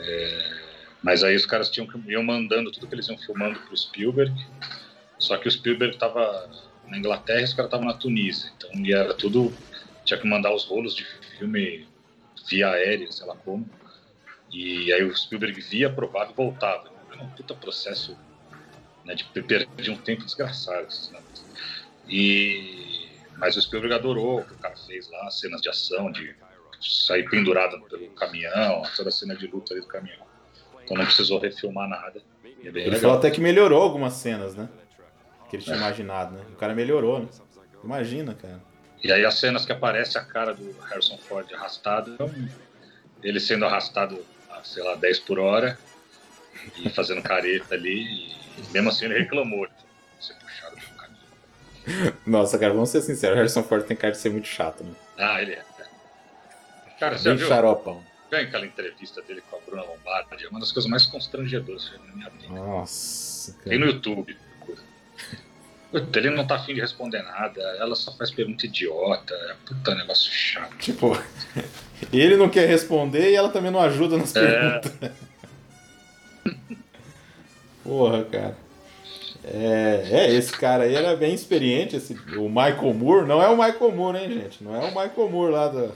É. 0.00 0.58
Mas 1.02 1.22
aí 1.22 1.36
os 1.36 1.46
caras 1.46 1.70
tinham 1.70 1.88
iam 2.06 2.22
mandando 2.22 2.70
tudo 2.70 2.86
que 2.86 2.94
eles 2.94 3.08
iam 3.08 3.18
filmando 3.18 3.58
pro 3.60 3.76
Spielberg. 3.76 4.34
Só 5.18 5.36
que 5.36 5.48
o 5.48 5.50
Spielberg 5.50 5.96
tava 5.96 6.50
na 6.86 6.98
Inglaterra 6.98 7.40
e 7.40 7.44
os 7.44 7.52
caras 7.52 7.68
estavam 7.68 7.86
na 7.86 7.94
Tunísia. 7.94 8.52
Então 8.56 8.70
e 8.74 8.92
era 8.92 9.14
tudo 9.14 9.52
tinha 10.04 10.18
que 10.18 10.26
mandar 10.26 10.54
os 10.54 10.64
rolos 10.64 10.94
de 10.94 11.04
filme 11.36 11.86
via 12.48 12.70
aérea, 12.70 13.10
sei 13.12 13.26
lá 13.26 13.36
como. 13.36 13.68
E 14.50 14.90
aí 14.92 15.04
o 15.04 15.14
Spielberg 15.14 15.60
via, 15.60 15.88
aprovava 15.88 16.30
e 16.30 16.34
voltava. 16.34 16.90
Era 17.12 17.22
um 17.22 17.28
puta 17.30 17.54
processo 17.54 18.16
né, 19.04 19.14
de 19.14 19.24
perder 19.24 19.68
um 19.90 19.96
tempo 19.96 20.24
desgraçado. 20.24 20.88
Né? 21.12 21.20
E 22.08 22.87
mas 23.38 23.56
o 23.56 23.62
Spielberg 23.62 23.94
adorou 23.94 24.40
o 24.40 24.44
que 24.44 24.52
o 24.52 24.58
cara 24.58 24.76
fez 24.76 25.10
lá, 25.10 25.30
cenas 25.30 25.60
de 25.60 25.68
ação, 25.68 26.10
de 26.10 26.34
sair 26.80 27.28
pendurado 27.28 27.80
pelo 27.88 28.08
caminhão, 28.10 28.82
toda 28.96 29.08
a 29.08 29.12
cena 29.12 29.34
de 29.34 29.46
luta 29.46 29.72
ali 29.74 29.80
do 29.80 29.88
caminhão. 29.88 30.26
Então 30.84 30.96
não 30.96 31.04
precisou 31.04 31.38
refilmar 31.38 31.88
nada. 31.88 32.20
É 32.44 32.68
Ele 32.68 32.70
legal. 32.84 33.00
falou 33.00 33.16
até 33.18 33.30
que 33.30 33.40
melhorou 33.40 33.82
algumas 33.82 34.14
cenas, 34.14 34.54
né? 34.54 34.68
Que 35.48 35.56
ele 35.56 35.62
tinha 35.62 35.76
imaginado, 35.76 36.34
né? 36.34 36.44
O 36.52 36.56
cara 36.56 36.74
melhorou, 36.74 37.20
né? 37.20 37.28
Imagina, 37.82 38.34
cara. 38.34 38.60
E 39.02 39.12
aí 39.12 39.24
as 39.24 39.34
cenas 39.34 39.64
que 39.64 39.72
aparece 39.72 40.18
a 40.18 40.24
cara 40.24 40.52
do 40.52 40.72
Harrison 40.80 41.16
Ford 41.18 41.46
arrastado, 41.54 42.16
ele 43.22 43.38
sendo 43.38 43.64
arrastado 43.64 44.24
a, 44.50 44.62
sei 44.64 44.82
lá, 44.82 44.96
10 44.96 45.20
por 45.20 45.38
hora 45.38 45.78
e 46.76 46.88
fazendo 46.90 47.22
careta 47.22 47.74
ali, 47.74 48.32
e 48.32 48.72
mesmo 48.72 48.88
assim 48.88 49.04
ele 49.04 49.18
reclamou. 49.20 49.66
Nossa, 52.26 52.58
cara, 52.58 52.72
vamos 52.74 52.90
ser 52.90 53.00
sinceros. 53.02 53.34
O 53.34 53.38
Harrison 53.38 53.62
Ford 53.62 53.84
tem 53.84 53.96
cara 53.96 54.12
de 54.12 54.18
ser 54.18 54.30
muito 54.30 54.46
chato, 54.48 54.84
né? 54.84 54.90
Ah, 55.16 55.40
ele 55.42 55.52
é. 55.52 55.64
Cara, 56.98 57.16
você 57.16 57.28
Bem 57.28 57.38
viu? 57.38 57.48
xaropão. 57.48 58.02
Viu 58.30 58.40
aquela 58.40 58.66
entrevista 58.66 59.22
dele 59.22 59.42
com 59.48 59.56
a 59.56 59.60
Bruna 59.60 59.82
Lombardi? 59.82 60.44
É 60.44 60.48
uma 60.48 60.60
das 60.60 60.72
coisas 60.72 60.90
mais 60.90 61.06
constrangedoras 61.06 61.92
na 62.08 62.14
minha 62.16 62.30
vida. 62.30 62.52
Nossa, 62.52 63.52
Tem 63.64 63.78
no 63.78 63.86
cara. 63.86 63.96
YouTube. 63.96 64.36
Puta, 65.90 66.18
Ele 66.18 66.28
não 66.30 66.46
tá 66.46 66.56
afim 66.56 66.74
de 66.74 66.80
responder 66.82 67.22
nada, 67.22 67.62
ela 67.78 67.94
só 67.94 68.14
faz 68.14 68.30
pergunta 68.30 68.66
idiota. 68.66 69.32
É 69.34 69.54
puta 69.64 69.94
negócio 69.94 70.30
chato. 70.30 70.76
Tipo, 70.76 71.16
ele 72.12 72.36
não 72.36 72.50
quer 72.50 72.66
responder 72.68 73.30
e 73.30 73.34
ela 73.34 73.48
também 73.48 73.70
não 73.70 73.80
ajuda 73.80 74.18
nas 74.18 74.36
É. 74.36 74.80
perguntas. 74.80 75.12
Porra, 77.82 78.24
cara. 78.24 78.56
É, 79.50 80.08
é, 80.10 80.34
esse 80.34 80.52
cara 80.52 80.84
aí 80.84 80.94
era 80.94 81.16
bem 81.16 81.32
experiente, 81.32 81.96
esse, 81.96 82.14
o 82.36 82.48
Michael 82.48 82.92
Moore. 82.92 83.26
Não 83.26 83.42
é 83.42 83.48
o 83.48 83.56
Michael 83.56 83.92
Moore, 83.92 84.18
hein, 84.18 84.32
gente? 84.32 84.62
Não 84.62 84.76
é 84.76 84.80
o 84.80 84.88
Michael 84.88 85.30
Moore 85.30 85.52
lá 85.52 85.68
do 85.68 85.92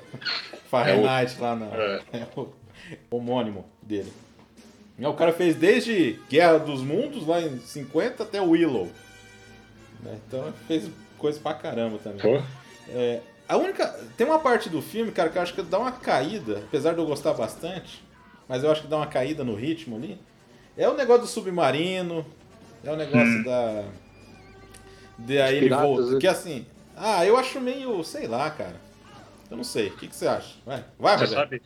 Fahrenheit, 0.70 1.38
lá 1.38 1.54
na. 1.54 1.66
É. 1.66 2.02
É 2.12 2.26
o 2.36 2.48
homônimo 3.10 3.64
dele. 3.80 4.12
O 4.98 5.14
cara 5.14 5.32
fez 5.32 5.56
desde 5.56 6.20
Guerra 6.28 6.58
dos 6.58 6.82
Mundos, 6.82 7.26
lá 7.26 7.40
em 7.40 7.58
50, 7.58 8.22
até 8.22 8.40
Willow. 8.40 8.88
Né? 10.02 10.18
Então 10.26 10.52
fez 10.66 10.90
coisa 11.16 11.40
pra 11.40 11.54
caramba 11.54 11.98
também. 11.98 12.20
Pô, 12.20 12.42
A 13.48 13.56
única. 13.56 13.86
Tem 14.16 14.26
uma 14.26 14.38
parte 14.38 14.68
do 14.68 14.82
filme, 14.82 15.10
cara, 15.10 15.30
que 15.30 15.38
eu 15.38 15.42
acho 15.42 15.54
que 15.54 15.62
dá 15.62 15.78
uma 15.78 15.92
caída, 15.92 16.58
apesar 16.58 16.92
de 16.92 16.98
eu 16.98 17.06
gostar 17.06 17.32
bastante, 17.32 18.04
mas 18.48 18.62
eu 18.62 18.70
acho 18.70 18.82
que 18.82 18.88
dá 18.88 18.96
uma 18.96 19.06
caída 19.06 19.42
no 19.42 19.54
ritmo 19.54 19.96
ali. 19.96 20.18
É 20.76 20.88
o 20.88 20.94
negócio 20.94 21.22
do 21.22 21.28
submarino, 21.28 22.24
é 22.84 22.90
o 22.90 22.96
negócio 22.96 23.26
Hum. 23.26 23.42
da. 23.42 23.84
De 25.18 25.40
aí 25.40 25.56
ele 25.56 25.68
volta. 25.68 26.12
né? 26.12 26.18
Que 26.20 26.26
assim. 26.26 26.66
Ah, 26.96 27.24
eu 27.24 27.36
acho 27.36 27.60
meio. 27.60 28.02
sei 28.04 28.26
lá, 28.26 28.50
cara. 28.50 28.76
Eu 29.50 29.56
não 29.56 29.64
sei. 29.64 29.88
O 29.88 29.96
que, 29.96 30.08
que 30.08 30.16
você 30.16 30.26
acha? 30.26 30.54
Vai, 30.64 30.84
vai, 30.98 31.18
você 31.18 31.26
sabe, 31.28 31.62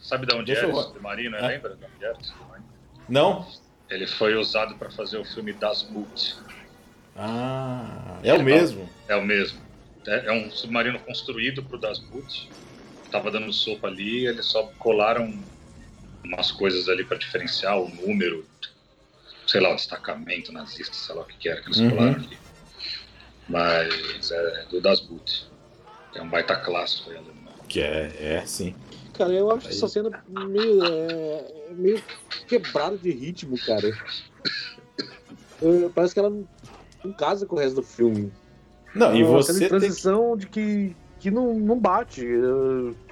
sabe 0.00 0.26
de 0.26 0.34
onde 0.34 0.46
Deixa 0.46 0.62
era 0.62 0.70
eu- 0.72 0.76
o 0.76 0.82
submarino? 0.82 1.36
É. 1.36 1.46
Lembra 1.48 1.74
de 1.76 1.84
onde 1.84 2.04
era 2.04 2.16
o 2.16 2.24
submarino? 2.24 2.66
Não? 3.08 3.46
Ele 3.90 4.06
foi 4.06 4.34
usado 4.36 4.76
para 4.76 4.90
fazer 4.90 5.18
o 5.18 5.24
filme 5.24 5.52
Das 5.52 5.82
Boot. 5.82 6.36
Ah, 7.16 8.18
é 8.22 8.32
o 8.34 8.42
mesmo. 8.42 8.88
É 9.08 9.16
o 9.16 9.22
mesmo. 9.24 9.60
É, 10.06 10.26
é 10.26 10.32
um 10.32 10.50
submarino 10.50 10.98
construído 11.00 11.62
pro 11.62 11.78
Das 11.78 11.98
Boot. 11.98 12.50
Tava 13.10 13.30
dando 13.30 13.52
sopa 13.52 13.86
ali, 13.86 14.26
eles 14.26 14.46
só 14.46 14.64
colaram 14.78 15.32
umas 16.24 16.50
coisas 16.50 16.88
ali 16.88 17.04
para 17.04 17.16
diferenciar 17.18 17.78
o 17.78 17.88
número, 17.88 18.44
sei 19.46 19.60
lá, 19.60 19.72
o 19.72 19.76
destacamento 19.76 20.52
nazista, 20.52 20.94
sei 20.94 21.14
lá 21.14 21.22
o 21.22 21.24
que, 21.24 21.36
que 21.36 21.48
era 21.48 21.60
que 21.60 21.68
eles 21.68 21.78
Uhum. 21.78 21.90
colaram 21.90 22.14
ali. 22.14 22.38
Mas 23.48 24.30
é 24.30 24.64
do 24.70 24.80
Das 24.80 25.00
Boot. 25.00 25.46
É 26.14 26.22
um 26.22 26.28
baita 26.28 26.56
clássico 26.56 27.10
aí, 27.10 27.16
alemão. 27.16 27.52
Que 27.68 27.80
é, 27.80 28.12
é, 28.20 28.46
sim. 28.46 28.74
Cara, 29.14 29.32
eu 29.32 29.50
acho 29.50 29.68
essa 29.68 29.86
cena 29.88 30.24
meio, 30.28 30.84
é, 30.84 31.70
meio 31.72 32.02
quebrada 32.48 32.96
de 32.96 33.10
ritmo, 33.10 33.56
cara. 33.58 33.90
Parece 35.94 36.14
que 36.14 36.20
ela 36.20 36.30
não, 36.30 36.48
não 37.04 37.12
casa 37.12 37.46
com 37.46 37.56
o 37.56 37.58
resto 37.58 37.76
do 37.76 37.82
filme. 37.82 38.32
Não, 38.94 39.14
e 39.14 39.22
É 39.22 39.24
você 39.24 39.52
tem 39.52 39.62
que... 39.62 39.68
transição 39.68 40.36
de 40.36 40.46
que, 40.46 40.94
que 41.20 41.30
não, 41.30 41.54
não 41.54 41.78
bate. 41.78 42.26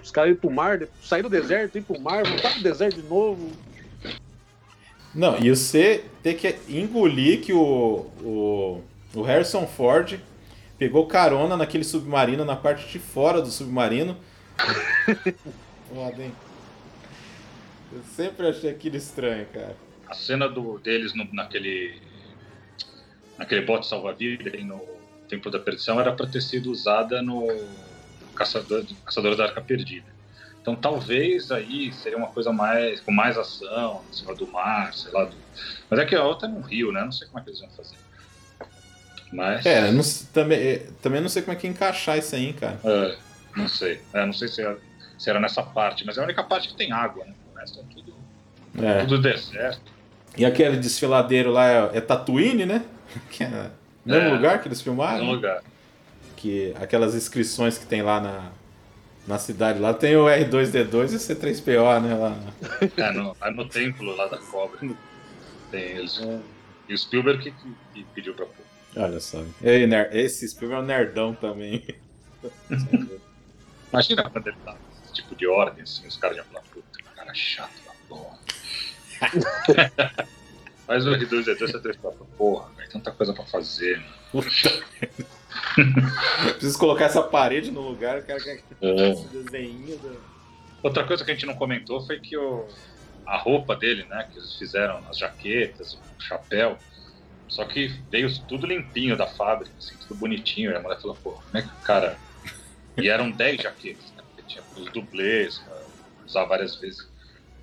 Os 0.02 0.10
caras 0.10 0.30
iam 0.30 0.36
pro 0.40 0.50
mar, 0.50 0.80
saíram 1.02 1.28
do 1.28 1.32
deserto, 1.40 1.78
ir 1.78 1.82
pro 1.82 2.00
mar, 2.00 2.24
voltar 2.26 2.52
pro 2.52 2.62
deserto 2.62 3.00
de 3.00 3.08
novo. 3.08 3.50
Não, 5.14 5.38
e 5.38 5.50
você 5.50 6.04
tem 6.22 6.34
que 6.36 6.56
engolir 6.68 7.42
que 7.42 7.52
o, 7.52 8.06
o, 8.22 8.82
o 9.14 9.22
Harrison 9.22 9.66
Ford 9.66 10.18
pegou 10.78 11.06
carona 11.06 11.56
naquele 11.56 11.84
submarino, 11.84 12.44
na 12.44 12.56
parte 12.56 12.88
de 12.90 12.98
fora 12.98 13.40
do 13.42 13.50
submarino. 13.50 14.16
Foda, 15.94 16.22
hein? 16.22 16.32
Eu 17.92 18.00
sempre 18.16 18.48
achei 18.48 18.70
aquilo 18.70 18.96
estranho, 18.96 19.46
cara. 19.52 19.76
A 20.08 20.14
cena 20.14 20.48
do, 20.48 20.78
deles 20.78 21.14
no- 21.14 21.28
naquele 21.32 22.00
naquele 23.38 23.62
bote 23.62 23.86
salva-vidas 23.86 24.52
aí 24.54 24.62
no 24.64 24.80
Templo 25.28 25.50
da 25.50 25.58
Perdição 25.58 26.00
era 26.00 26.12
para 26.12 26.26
ter 26.26 26.40
sido 26.42 26.70
usada 26.70 27.20
no 27.22 27.46
Caçador, 28.34 28.84
Caçador 29.04 29.36
da 29.36 29.44
Arca 29.44 29.60
Perdida. 29.60 30.06
Então 30.62 30.76
talvez 30.76 31.50
aí 31.50 31.92
seria 31.92 32.16
uma 32.16 32.28
coisa 32.28 32.52
mais 32.52 33.00
com 33.00 33.10
mais 33.10 33.36
ação, 33.36 34.00
em 34.10 34.14
cima 34.16 34.34
do 34.34 34.46
mar, 34.46 34.94
sei 34.94 35.10
lá. 35.12 35.24
do- 35.24 35.36
Mas 35.90 35.98
é 35.98 36.04
que 36.06 36.14
a 36.14 36.24
outra 36.24 36.46
é 36.48 36.50
no 36.50 36.60
Rio, 36.60 36.92
né? 36.92 37.02
Não 37.04 37.10
sei 37.12 37.26
como 37.26 37.40
é 37.40 37.42
que 37.42 37.50
eles 37.50 37.60
vão 37.60 37.68
fazer. 37.70 37.96
Mas 39.32 39.64
É, 39.66 39.90
não 39.90 40.02
também, 40.32 40.58
é, 40.58 40.86
também 41.00 41.20
não 41.20 41.28
sei 41.28 41.42
como 41.42 41.56
é 41.56 41.60
que 41.60 41.66
encaixar 41.66 42.18
isso 42.18 42.34
aí, 42.34 42.52
cara. 42.52 42.78
é, 42.84 43.16
não 43.56 43.66
sei. 43.66 44.00
É, 44.12 44.24
não 44.26 44.32
sei 44.32 44.46
se 44.48 44.60
era, 44.62 44.78
se 45.18 45.30
era 45.30 45.40
nessa 45.40 45.62
parte, 45.62 46.04
mas 46.06 46.16
é 46.18 46.20
a 46.20 46.24
única 46.24 46.44
parte 46.44 46.68
que 46.68 46.74
tem 46.76 46.92
água, 46.92 47.24
né? 47.24 47.32
O 47.52 47.58
resto 47.58 47.80
é 47.80 47.82
tudo, 47.94 48.14
É. 48.86 49.00
tudo 49.00 49.20
deserto. 49.20 49.80
E 50.36 50.44
aquele 50.44 50.76
desfiladeiro 50.76 51.50
lá 51.50 51.68
é, 51.68 51.90
é 51.98 52.00
Tatooine, 52.00 52.64
né? 52.66 52.84
Que 53.30 53.44
é 53.44 53.70
mesmo 54.04 54.28
É. 54.28 54.32
lugar 54.32 54.60
que 54.62 54.68
eles 54.68 54.80
É 54.80 54.84
filmaram. 54.84 55.24
né? 55.26 55.32
lugar. 55.32 55.62
Que 56.36 56.74
aquelas 56.80 57.14
inscrições 57.14 57.78
que 57.78 57.86
tem 57.86 58.02
lá 58.02 58.20
na, 58.20 58.50
na 59.26 59.38
cidade. 59.38 59.78
Lá 59.78 59.94
tem 59.94 60.16
o 60.16 60.24
R2D2 60.26 61.12
e 61.12 61.16
o 61.16 61.18
C3PO, 61.18 62.00
né? 62.02 62.14
Lá. 62.14 62.36
É, 62.96 63.12
no, 63.12 63.36
é 63.40 63.50
no 63.50 63.68
templo 63.68 64.14
lá 64.16 64.26
da 64.26 64.38
cobra. 64.38 64.78
Tem 65.70 65.82
eles. 65.82 66.20
É. 66.20 66.38
E 66.88 66.94
o 66.94 66.98
Spielberg 66.98 67.42
que, 67.42 67.50
que- 67.94 68.04
pediu 68.14 68.34
pra 68.34 68.46
pôr. 68.46 68.64
Olha 68.96 69.20
só. 69.20 69.42
Ei, 69.62 69.86
ner- 69.86 70.10
Esse 70.14 70.46
Spielberg 70.48 70.82
é 70.82 70.84
um 70.84 70.86
nerdão 70.86 71.34
também. 71.34 71.84
Imagina 73.92 74.28
quando 74.30 74.46
ele 74.48 74.56
tá 74.64 74.74
nesse 75.00 75.12
tipo 75.12 75.34
de 75.36 75.46
ordem, 75.46 75.82
assim, 75.82 76.06
os 76.06 76.16
caras 76.16 76.36
iam 76.36 76.44
falar, 76.46 76.62
puta, 76.72 77.02
cara 77.14 77.34
chato 77.34 77.72
da 77.86 77.92
porra. 78.08 78.38
Faz 80.86 81.06
o 81.06 81.10
R2D2, 81.10 81.58
você 81.58 81.78
tem 81.80 81.92
que 81.92 81.98
falar, 81.98 82.14
porra, 82.36 82.68
tem 82.76 82.88
tanta 82.88 83.12
coisa 83.12 83.32
pra 83.32 83.44
fazer. 83.46 84.02
Puta. 84.32 84.50
Preciso 86.54 86.78
colocar 86.78 87.06
essa 87.06 87.22
parede 87.22 87.70
no 87.70 87.80
lugar, 87.80 88.18
o 88.18 88.26
cara 88.26 88.40
quer 88.40 88.64
É. 88.80 89.10
esse 89.10 89.28
desenho. 89.28 89.98
do- 89.98 90.22
Outra 90.82 91.06
coisa 91.06 91.24
que 91.24 91.30
a 91.30 91.34
gente 91.34 91.46
não 91.46 91.54
comentou 91.54 92.04
foi 92.06 92.18
que 92.18 92.36
o, 92.36 92.66
a 93.26 93.36
roupa 93.38 93.76
dele, 93.76 94.04
né, 94.06 94.28
que 94.32 94.38
eles 94.38 94.54
fizeram, 94.56 94.98
as 95.08 95.16
jaquetas, 95.18 95.94
o 95.94 96.00
chapéu, 96.20 96.76
só 97.48 97.64
que 97.64 97.86
veio 98.10 98.28
tudo 98.46 98.66
limpinho 98.66 99.16
da 99.16 99.26
fábrica, 99.26 99.72
assim, 99.78 99.96
tudo 100.08 100.18
bonitinho. 100.18 100.70
E 100.72 100.74
a 100.74 100.80
mulher 100.80 101.00
falou, 101.00 101.16
pô, 101.16 101.32
como 101.32 101.56
é 101.56 101.62
que 101.62 101.68
o 101.68 101.82
cara. 101.82 102.18
E 102.96 103.08
eram 103.08 103.30
10 103.30 103.62
jaquetas, 103.62 104.12
né, 104.16 104.22
porque 104.26 104.42
tinha 104.42 104.64
os 104.76 104.90
dublês, 104.92 105.58
pra 105.58 105.86
usar 106.26 106.44
várias 106.46 106.76
vezes. 106.80 106.98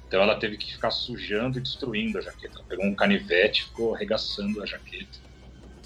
Então 0.08 0.22
ela 0.22 0.40
teve 0.40 0.58
que 0.58 0.72
ficar 0.74 0.90
sujando 0.92 1.60
e 1.60 1.62
destruindo 1.62 2.18
a 2.18 2.22
jaqueta. 2.22 2.58
Ela 2.60 2.68
pegou 2.68 2.86
um 2.86 2.96
canivete 2.96 3.62
e 3.62 3.66
ficou 3.66 3.94
arregaçando 3.96 4.62
a 4.64 4.66
jaqueta 4.66 5.20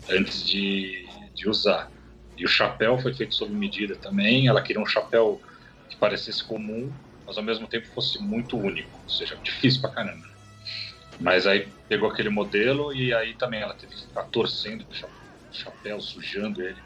antes 0.09 0.45
de, 0.45 1.05
de 1.35 1.49
usar. 1.49 1.91
E 2.37 2.45
o 2.45 2.47
chapéu 2.47 2.97
foi 2.97 3.13
feito 3.13 3.35
sob 3.35 3.53
medida 3.53 3.95
também. 3.95 4.47
Ela 4.47 4.61
queria 4.61 4.81
um 4.81 4.85
chapéu 4.85 5.41
que 5.89 5.95
parecesse 5.97 6.43
comum, 6.43 6.91
mas 7.27 7.37
ao 7.37 7.43
mesmo 7.43 7.67
tempo 7.67 7.87
fosse 7.93 8.19
muito 8.19 8.57
único, 8.57 8.99
ou 9.03 9.09
seja, 9.09 9.37
difícil 9.43 9.81
pra 9.81 9.91
caramba. 9.91 10.25
Mas 11.19 11.45
aí 11.45 11.67
pegou 11.87 12.09
aquele 12.09 12.29
modelo 12.29 12.93
e 12.93 13.13
aí 13.13 13.35
também 13.35 13.61
ela 13.61 13.73
teve 13.75 13.93
que 13.93 14.01
ficar 14.01 14.23
torcendo 14.23 14.83
o 14.89 14.93
cha- 14.93 15.07
o 15.07 15.53
chapéu, 15.55 16.01
sujando 16.01 16.61
ele, 16.61 16.81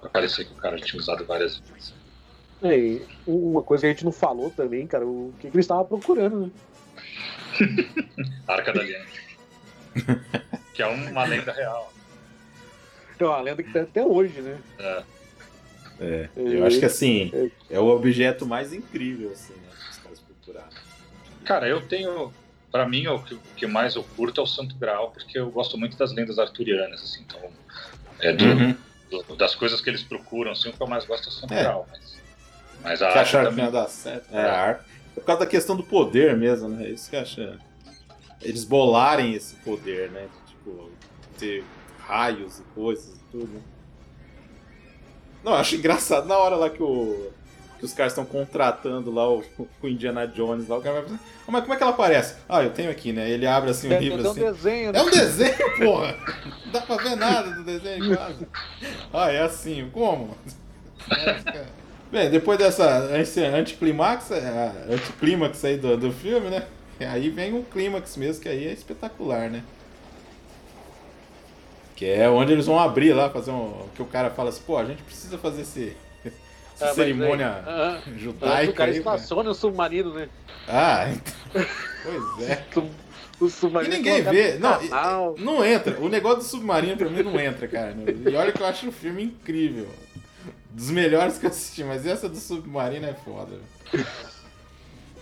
pra 0.00 0.10
parecer 0.10 0.44
que 0.44 0.52
o 0.52 0.56
cara 0.56 0.76
tinha 0.76 1.00
usado 1.00 1.24
várias 1.24 1.58
vezes. 1.58 1.94
É, 2.62 2.76
e 2.76 3.02
uma 3.26 3.62
coisa 3.62 3.80
que 3.82 3.86
a 3.86 3.90
gente 3.90 4.04
não 4.04 4.12
falou 4.12 4.50
também, 4.50 4.86
cara, 4.86 5.06
o 5.06 5.32
que, 5.40 5.48
que 5.50 5.56
ele 5.56 5.60
estava 5.60 5.82
procurando, 5.82 6.40
né? 6.46 6.50
Arca 8.46 8.72
da 8.72 8.80
Aliança. 8.82 9.20
que 10.74 10.82
é 10.82 10.86
uma 10.86 11.24
lenda 11.24 11.52
real. 11.52 11.90
É 13.20 13.26
uma 13.26 13.40
lenda 13.40 13.62
que 13.62 13.72
tem 13.72 13.82
até 13.82 14.04
hoje, 14.04 14.40
né? 14.40 14.58
É, 14.78 15.02
É, 16.00 16.28
eu 16.36 16.64
acho 16.66 16.78
que 16.78 16.86
assim, 16.86 17.30
é 17.68 17.78
o 17.78 17.86
objeto 17.88 18.46
mais 18.46 18.72
incrível, 18.72 19.30
assim, 19.32 19.52
né? 19.52 19.68
Os 19.90 19.98
caras 19.98 20.20
procuraram. 20.20 20.72
Cara, 21.44 21.68
eu 21.68 21.86
tenho. 21.86 22.32
Pra 22.72 22.88
mim, 22.88 23.06
o 23.08 23.18
que, 23.56 23.66
mais 23.66 23.96
eu 23.96 24.04
curto 24.16 24.40
é 24.40 24.44
o 24.44 24.46
Santo 24.46 24.76
Graal, 24.76 25.10
porque 25.10 25.36
eu 25.38 25.50
gosto 25.50 25.76
muito 25.76 25.96
das 25.96 26.12
lendas 26.12 26.38
arturianas, 26.38 27.02
assim. 27.02 27.22
Então, 27.22 27.50
é 28.20 28.32
do, 28.32 28.44
Uhum. 28.44 28.74
do- 29.10 29.36
das 29.36 29.54
coisas 29.56 29.80
que 29.80 29.90
eles 29.90 30.04
procuram, 30.04 30.52
assim, 30.52 30.68
o 30.68 30.72
que 30.72 30.80
eu 30.80 30.86
mais 30.86 31.04
gosto 31.04 31.26
é 31.26 31.28
o 31.28 31.32
Santo 31.32 31.52
É. 31.52 31.62
Graal. 31.64 31.86
Mas, 31.90 32.16
mas 32.82 33.02
a 33.02 33.06
Que 33.10 33.18
arte 33.18 33.28
acharam 33.28 33.44
que 33.46 33.50
também. 33.50 33.64
ia 33.66 33.70
dar 33.72 33.88
certo. 33.88 34.32
É, 34.34 34.40
a 34.44 34.60
arte. 34.60 34.84
É 35.16 35.20
por 35.20 35.24
causa 35.24 35.40
da 35.40 35.46
questão 35.50 35.76
do 35.76 35.82
poder 35.82 36.36
mesmo, 36.36 36.68
né? 36.68 36.86
É 36.86 36.90
Isso 36.90 37.10
que 37.10 37.16
acha. 37.16 37.58
Eles 38.40 38.64
bolarem 38.64 39.34
esse 39.34 39.56
poder, 39.56 40.10
né? 40.12 40.28
De, 40.46 40.52
tipo, 40.52 40.90
ter 41.38 41.64
raios 42.10 42.58
e 42.58 42.62
coisas 42.74 43.14
e 43.14 43.20
tudo. 43.30 43.46
né? 43.52 43.60
Não, 45.44 45.52
eu 45.52 45.58
acho 45.58 45.76
engraçado 45.76 46.26
na 46.26 46.36
hora 46.36 46.56
lá 46.56 46.68
que 46.68 46.82
o. 46.82 47.30
Que 47.78 47.86
os 47.86 47.94
caras 47.94 48.12
estão 48.12 48.26
contratando 48.26 49.10
lá 49.10 49.26
o, 49.32 49.42
o 49.82 49.88
Indiana 49.88 50.26
Jones 50.26 50.68
lá, 50.68 50.76
o 50.76 50.82
cara 50.82 50.96
vai 50.96 51.04
falar, 51.04 51.18
"Ah, 51.48 51.50
mas 51.50 51.62
como 51.62 51.72
é 51.72 51.76
que 51.78 51.82
ela 51.82 51.92
aparece? 51.92 52.34
Ah, 52.46 52.62
eu 52.62 52.68
tenho 52.74 52.90
aqui, 52.90 53.10
né? 53.10 53.30
Ele 53.30 53.46
abre 53.46 53.70
assim 53.70 53.88
o 53.88 53.92
É, 53.94 53.98
livro 53.98 54.20
é 54.22 54.28
um 54.28 54.30
assim. 54.32 54.40
desenho, 54.40 54.92
né? 54.92 54.98
É 54.98 55.02
um 55.02 55.08
desenho, 55.10 55.76
porra! 55.78 56.14
Não 56.66 56.72
dá 56.72 56.82
pra 56.82 56.96
ver 56.98 57.16
nada 57.16 57.50
do 57.52 57.64
desenho, 57.64 58.14
quase. 58.14 58.46
Ah, 59.14 59.32
é 59.32 59.40
assim, 59.40 59.88
como? 59.94 60.36
Bem, 62.12 62.28
depois 62.28 62.58
dessa 62.58 63.08
esse 63.18 63.42
anticlimax, 63.42 64.30
é, 64.30 64.72
anticlímax 64.90 65.64
aí 65.64 65.78
do, 65.78 65.96
do 65.96 66.12
filme, 66.12 66.50
né? 66.50 66.66
Aí 67.00 67.30
vem 67.30 67.54
um 67.54 67.62
clímax 67.62 68.14
mesmo, 68.18 68.42
que 68.42 68.48
aí 68.50 68.66
é 68.66 68.72
espetacular, 68.74 69.48
né? 69.48 69.62
Que 72.00 72.06
é 72.06 72.30
onde 72.30 72.50
eles 72.54 72.64
vão 72.64 72.78
abrir 72.80 73.12
lá, 73.12 73.28
fazer 73.28 73.50
um. 73.50 73.86
Que 73.94 74.00
o 74.00 74.06
cara 74.06 74.30
fala 74.30 74.48
assim, 74.48 74.62
pô, 74.66 74.78
a 74.78 74.84
gente 74.86 75.02
precisa 75.02 75.36
fazer 75.36 75.60
esse. 75.60 75.94
Essa 76.74 76.92
Ah, 76.92 76.94
cerimônia 76.94 77.46
aí, 77.56 77.62
ah, 77.66 78.00
judaica 78.16 78.70
o 78.70 78.74
cara 78.74 78.90
aí. 78.90 78.94
né? 78.94 78.98
estaciona 79.00 79.50
o 79.50 79.54
submarino, 79.54 80.14
né? 80.14 80.26
Ah, 80.66 81.10
então. 81.10 81.66
Pois 82.02 82.48
é. 82.48 82.64
O 83.38 83.46
E 83.46 83.50
submarino 83.50 83.94
ninguém 83.94 84.22
colocado 84.24 84.34
vê. 84.34 84.58
Não, 84.58 85.34
não 85.36 85.64
entra. 85.64 85.98
O 86.00 86.08
negócio 86.08 86.38
do 86.38 86.44
submarino 86.44 86.96
pra 86.96 87.08
mim 87.10 87.22
não 87.22 87.38
entra, 87.38 87.66
cara. 87.68 87.94
E 88.30 88.34
olha 88.34 88.50
que 88.52 88.60
eu 88.62 88.66
acho 88.66 88.88
o 88.88 88.92
filme 88.92 89.22
incrível. 89.24 89.88
Dos 90.70 90.90
melhores 90.90 91.36
que 91.38 91.44
eu 91.46 91.50
assisti, 91.50 91.82
mas 91.84 92.06
essa 92.06 92.28
do 92.30 92.36
submarino 92.36 93.06
é 93.06 93.12
foda. 93.14 93.58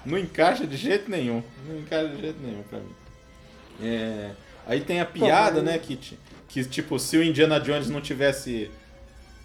Não 0.04 0.16
encaixa 0.18 0.66
de 0.66 0.76
jeito 0.76 1.10
nenhum. 1.10 1.42
Não 1.68 1.78
encaixa 1.78 2.08
de 2.08 2.20
jeito 2.20 2.38
nenhum 2.42 2.62
pra 2.64 2.78
mim. 2.78 2.94
É, 3.82 4.30
Aí 4.66 4.80
tem 4.80 5.00
a 5.00 5.04
piada, 5.06 5.62
né, 5.62 5.78
ti- 5.78 6.18
que 6.48 6.64
tipo, 6.64 6.98
se 6.98 7.16
o 7.16 7.22
Indiana 7.22 7.60
Jones 7.60 7.88
não 7.90 8.00
tivesse 8.00 8.70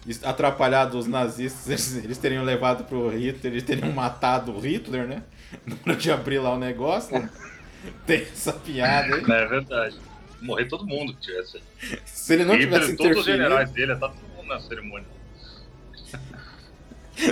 es- 0.06 0.24
atrapalhado 0.24 0.98
os 0.98 1.06
nazistas, 1.06 1.68
eles, 1.68 2.04
eles 2.04 2.18
teriam 2.18 2.42
levado 2.44 2.84
pro 2.84 3.08
Hitler, 3.08 3.52
eles 3.52 3.62
teriam 3.62 3.92
matado 3.92 4.52
o 4.52 4.60
Hitler, 4.60 5.06
né? 5.06 5.22
Na 5.66 5.76
hora 5.86 5.96
de 5.96 6.10
abrir 6.10 6.38
lá 6.38 6.54
o 6.54 6.58
negócio, 6.58 7.18
né? 7.18 7.28
Tem 8.06 8.22
essa 8.22 8.52
piada 8.52 9.16
aí. 9.16 9.22
É 9.22 9.46
verdade. 9.46 9.96
Morrer 10.40 10.64
todo 10.66 10.86
mundo 10.86 11.14
que 11.14 11.20
tivesse. 11.20 11.60
Se 12.04 12.32
ele 12.34 12.44
não 12.44 12.58
tivesse 12.58 12.92
Hitler, 12.92 12.96
todos 12.96 13.18
os 13.18 13.22
interferido, 13.28 13.42
generais 13.44 13.70
dele, 13.70 13.94
tá 13.96 14.08
todo 14.08 14.36
mundo 14.36 14.48
na 14.48 14.60
cerimônia. 14.60 15.06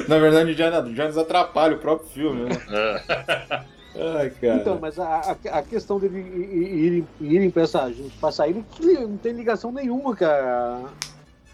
na 0.08 0.18
verdade 0.18 0.48
o 0.48 0.52
Indiana 0.52 0.82
Jones 0.82 1.16
atrapalha 1.16 1.74
o 1.74 1.78
próprio 1.78 2.08
filme, 2.10 2.44
né? 2.44 2.62
É. 2.70 3.62
Ai, 3.94 4.30
cara. 4.30 4.56
Então, 4.56 4.78
mas 4.80 4.98
a, 4.98 5.06
a, 5.06 5.58
a 5.58 5.62
questão 5.62 5.98
dele 5.98 6.18
irem, 6.20 7.06
irem 7.20 7.50
pra, 7.50 7.62
essa, 7.62 7.92
pra 8.20 8.32
sair 8.32 8.54
não 8.54 8.62
tem- 8.62 8.94
não 9.06 9.16
tem 9.18 9.32
ligação 9.32 9.70
nenhuma, 9.72 10.16
cara, 10.16 10.84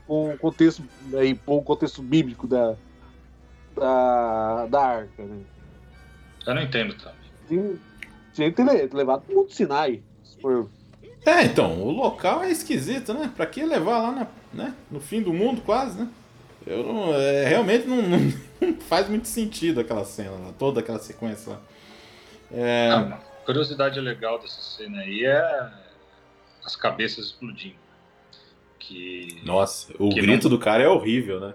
com 0.07 0.31
o 0.33 0.39
contexto, 0.39 0.83
aí, 1.15 1.35
com 1.35 1.57
o 1.59 1.63
contexto 1.63 2.01
bíblico 2.03 2.47
da, 2.47 2.75
da, 3.77 4.67
da 4.67 4.81
arca, 4.81 5.23
né? 5.23 5.41
Eu 6.47 6.55
não 6.55 6.63
entendo 6.63 6.95
também. 6.95 7.79
Tinha, 8.33 8.51
que 8.51 8.57
ter 8.57 8.65
le- 8.65 8.89
levado 8.93 9.25
Monte 9.33 9.55
Sinai. 9.55 10.01
for- 10.41 10.69
É, 11.27 11.43
então, 11.45 11.83
o 11.83 11.91
local 11.91 12.43
é 12.43 12.51
esquisito, 12.51 13.13
né? 13.13 13.31
Pra 13.37 13.47
que 13.47 13.65
levar 13.65 13.99
lá 13.99 14.13
na, 14.13 14.27
né? 14.65 14.75
no 14.91 15.01
fim 15.01 15.21
do 15.21 15.33
mundo, 15.33 15.61
quase, 15.63 15.99
né? 15.99 16.09
Eu 16.67 16.85
não, 16.85 17.15
é, 17.15 17.45
realmente 17.49 17.87
não, 17.87 17.97
não- 18.03 18.33
não 18.61 18.75
faz 18.81 19.09
muito 19.09 19.27
sentido 19.27 19.81
aquela 19.81 20.05
cena 20.05 20.31
lá, 20.31 20.53
toda 20.59 20.81
aquela 20.81 20.99
sequência 21.01 21.53
lá. 21.53 21.61
É, 22.51 22.89
Ah, 22.91 23.19
curiosidade 23.45 24.01
legal 24.01 24.39
dessa 24.39 24.61
cena 24.63 25.01
aí 25.01 25.25
é 25.25 25.71
as 26.65 26.75
cabeças 26.77 27.27
explodindo. 27.27 27.77
Que. 28.79 29.41
nossa, 29.45 29.93
o 29.99 30.09
Que 30.09 30.21
grito 30.21 30.49
do 30.49 30.59
cara 30.59 30.83
é 30.83 30.89
horrível, 30.89 31.41
né? 31.41 31.55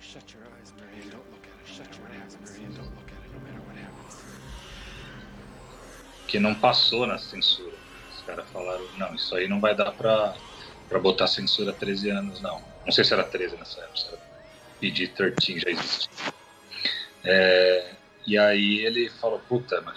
Shut 0.00 0.34
your 0.36 0.44
eyes, 0.58 0.72
Marion. 0.78 1.10
Don't 1.10 1.24
look 1.32 1.46
at 1.48 1.58
it. 1.60 1.72
Shut 1.72 1.98
your 1.98 2.08
eyes, 2.10 2.38
Marion. 2.40 2.70
Don't 2.74 2.94
look 2.94 3.10
at 3.10 3.18
it, 3.24 3.32
no 3.34 3.40
matter 3.40 3.60
what 3.66 3.78
happens. 3.78 4.24
que 6.28 6.38
não 6.38 6.54
passou 6.54 7.06
na 7.06 7.18
censura. 7.18 7.74
Os 8.16 8.22
caras 8.22 8.48
falaram, 8.50 8.84
não, 8.98 9.14
isso 9.14 9.34
aí 9.34 9.48
não 9.48 9.60
vai 9.60 9.74
dar 9.74 9.90
pra, 9.92 10.34
pra 10.88 10.98
botar 11.00 11.26
censura 11.26 11.72
13 11.72 12.10
anos, 12.10 12.40
não. 12.40 12.62
Não 12.84 12.92
sei 12.92 13.02
se 13.04 13.12
era 13.12 13.24
13 13.24 13.56
nessa 13.56 13.80
época, 13.80 13.96
se 13.96 14.08
era 14.08 14.18
PG-13 14.80 15.58
já 15.60 15.70
existe. 15.70 16.08
É, 17.24 17.90
e 18.26 18.38
aí 18.38 18.80
ele 18.84 19.10
falou, 19.20 19.38
puta, 19.48 19.80
mas 19.82 19.96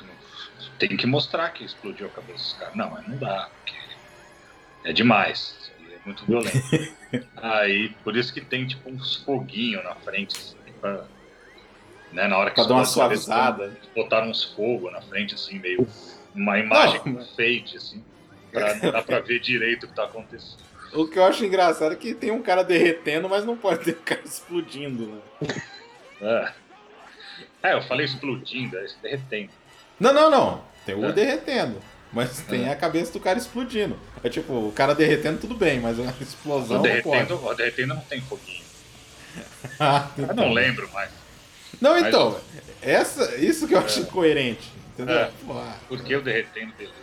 tem 0.80 0.95
que 0.95 1.07
mostrar 1.07 1.49
que 1.49 1.63
explodiu 1.63 2.07
a 2.07 2.09
cabeça 2.09 2.34
dos 2.39 2.53
caras. 2.53 2.75
Não, 2.75 2.89
mas 2.91 3.07
não 3.07 3.17
dá, 3.17 3.49
porque 3.55 3.73
é 4.84 4.93
demais, 4.93 5.71
é 5.91 5.97
muito 6.05 6.25
violento. 6.25 6.57
aí, 7.38 7.89
por 8.03 8.15
isso 8.15 8.34
que 8.34 8.41
tem 8.41 8.65
tipo 8.67 8.89
uns 8.89 9.15
foguinhos 9.17 9.84
na 9.84 9.95
frente, 9.95 10.38
assim, 10.38 10.57
pra, 10.80 11.05
né, 12.11 12.28
na 12.28 12.38
hora 12.38 12.49
que 12.49 12.55
Pra 12.55 12.65
dar 12.65 12.73
uma 12.75 12.84
explode 12.84 13.05
a 13.05 13.09
cabeça, 13.09 13.23
suavizada. 13.25 13.78
botaram 13.95 14.30
uns 14.30 14.43
fogos 14.43 14.91
na 14.91 15.01
frente, 15.01 15.34
assim, 15.36 15.59
meio 15.59 15.88
uma 16.36 16.59
imagem 16.59 17.01
Não. 17.05 17.15
com 17.15 17.25
fade, 17.36 17.78
assim, 17.78 18.03
pra 18.51 18.75
não 18.75 18.91
dar 18.91 19.03
pra 19.03 19.19
ver 19.19 19.39
direito 19.39 19.86
o 19.86 19.89
que 19.89 19.95
tá 19.95 20.03
acontecendo. 20.03 20.67
O 20.93 21.05
que 21.07 21.19
eu 21.19 21.25
acho 21.25 21.43
engraçado 21.43 21.91
é 21.93 21.95
que 21.97 22.13
tem 22.13 22.32
um 22.32 22.41
cara 22.41 22.63
derretendo, 22.63 23.28
mas 23.28 23.43
não 23.43 23.57
pode 23.57 23.84
ter 23.84 23.97
um 23.99 24.03
cara 24.03 24.21
explodindo, 24.23 25.05
né? 25.07 25.21
É, 26.21 26.51
é 27.64 27.74
eu 27.74 27.82
falei 27.84 28.05
explodindo, 28.05 28.78
é 28.78 28.86
derretendo. 29.01 29.49
Não, 29.99 30.14
não, 30.14 30.30
não. 30.30 30.64
Tem 30.86 30.95
o 30.95 31.05
É. 31.05 31.12
derretendo. 31.12 31.82
Mas 32.14 32.39
tem 32.41 32.70
a 32.70 32.76
cabeça 32.76 33.12
do 33.12 33.20
cara 33.20 33.38
explodindo. 33.38 33.99
É 34.24 34.30
tipo, 34.30 34.53
o 34.53 34.72
cara 34.72 34.95
derretendo 34.95 35.39
tudo 35.41 35.55
bem, 35.55 35.80
mas 35.82 35.99
a 35.99 36.14
explosão 36.22 36.80
O 36.80 36.84
não 36.84 36.89
pode. 37.01 37.03
derretendo, 37.03 37.45
o 37.45 37.53
derretendo 37.53 37.93
não 37.95 38.01
tem 38.01 38.22
foguinho. 38.22 38.64
Ah, 39.80 40.10
Eu 40.18 40.24
então. 40.24 40.36
não 40.36 40.53
lembro 40.53 40.89
mais. 40.93 41.12
Não, 41.82 41.97
então, 41.97 42.39
essa, 42.82 43.36
isso 43.36 43.68
que 43.68 43.76
eu 43.76 43.80
acho 43.80 43.99
É. 43.99 44.01
incoerente. 44.03 44.72
Entendeu? 44.93 45.16
É. 45.20 45.32
Porra. 45.45 45.76
Por 45.88 46.01
que 46.03 46.16
o 46.16 46.22
derretendo, 46.22 46.74
beleza. 46.78 46.95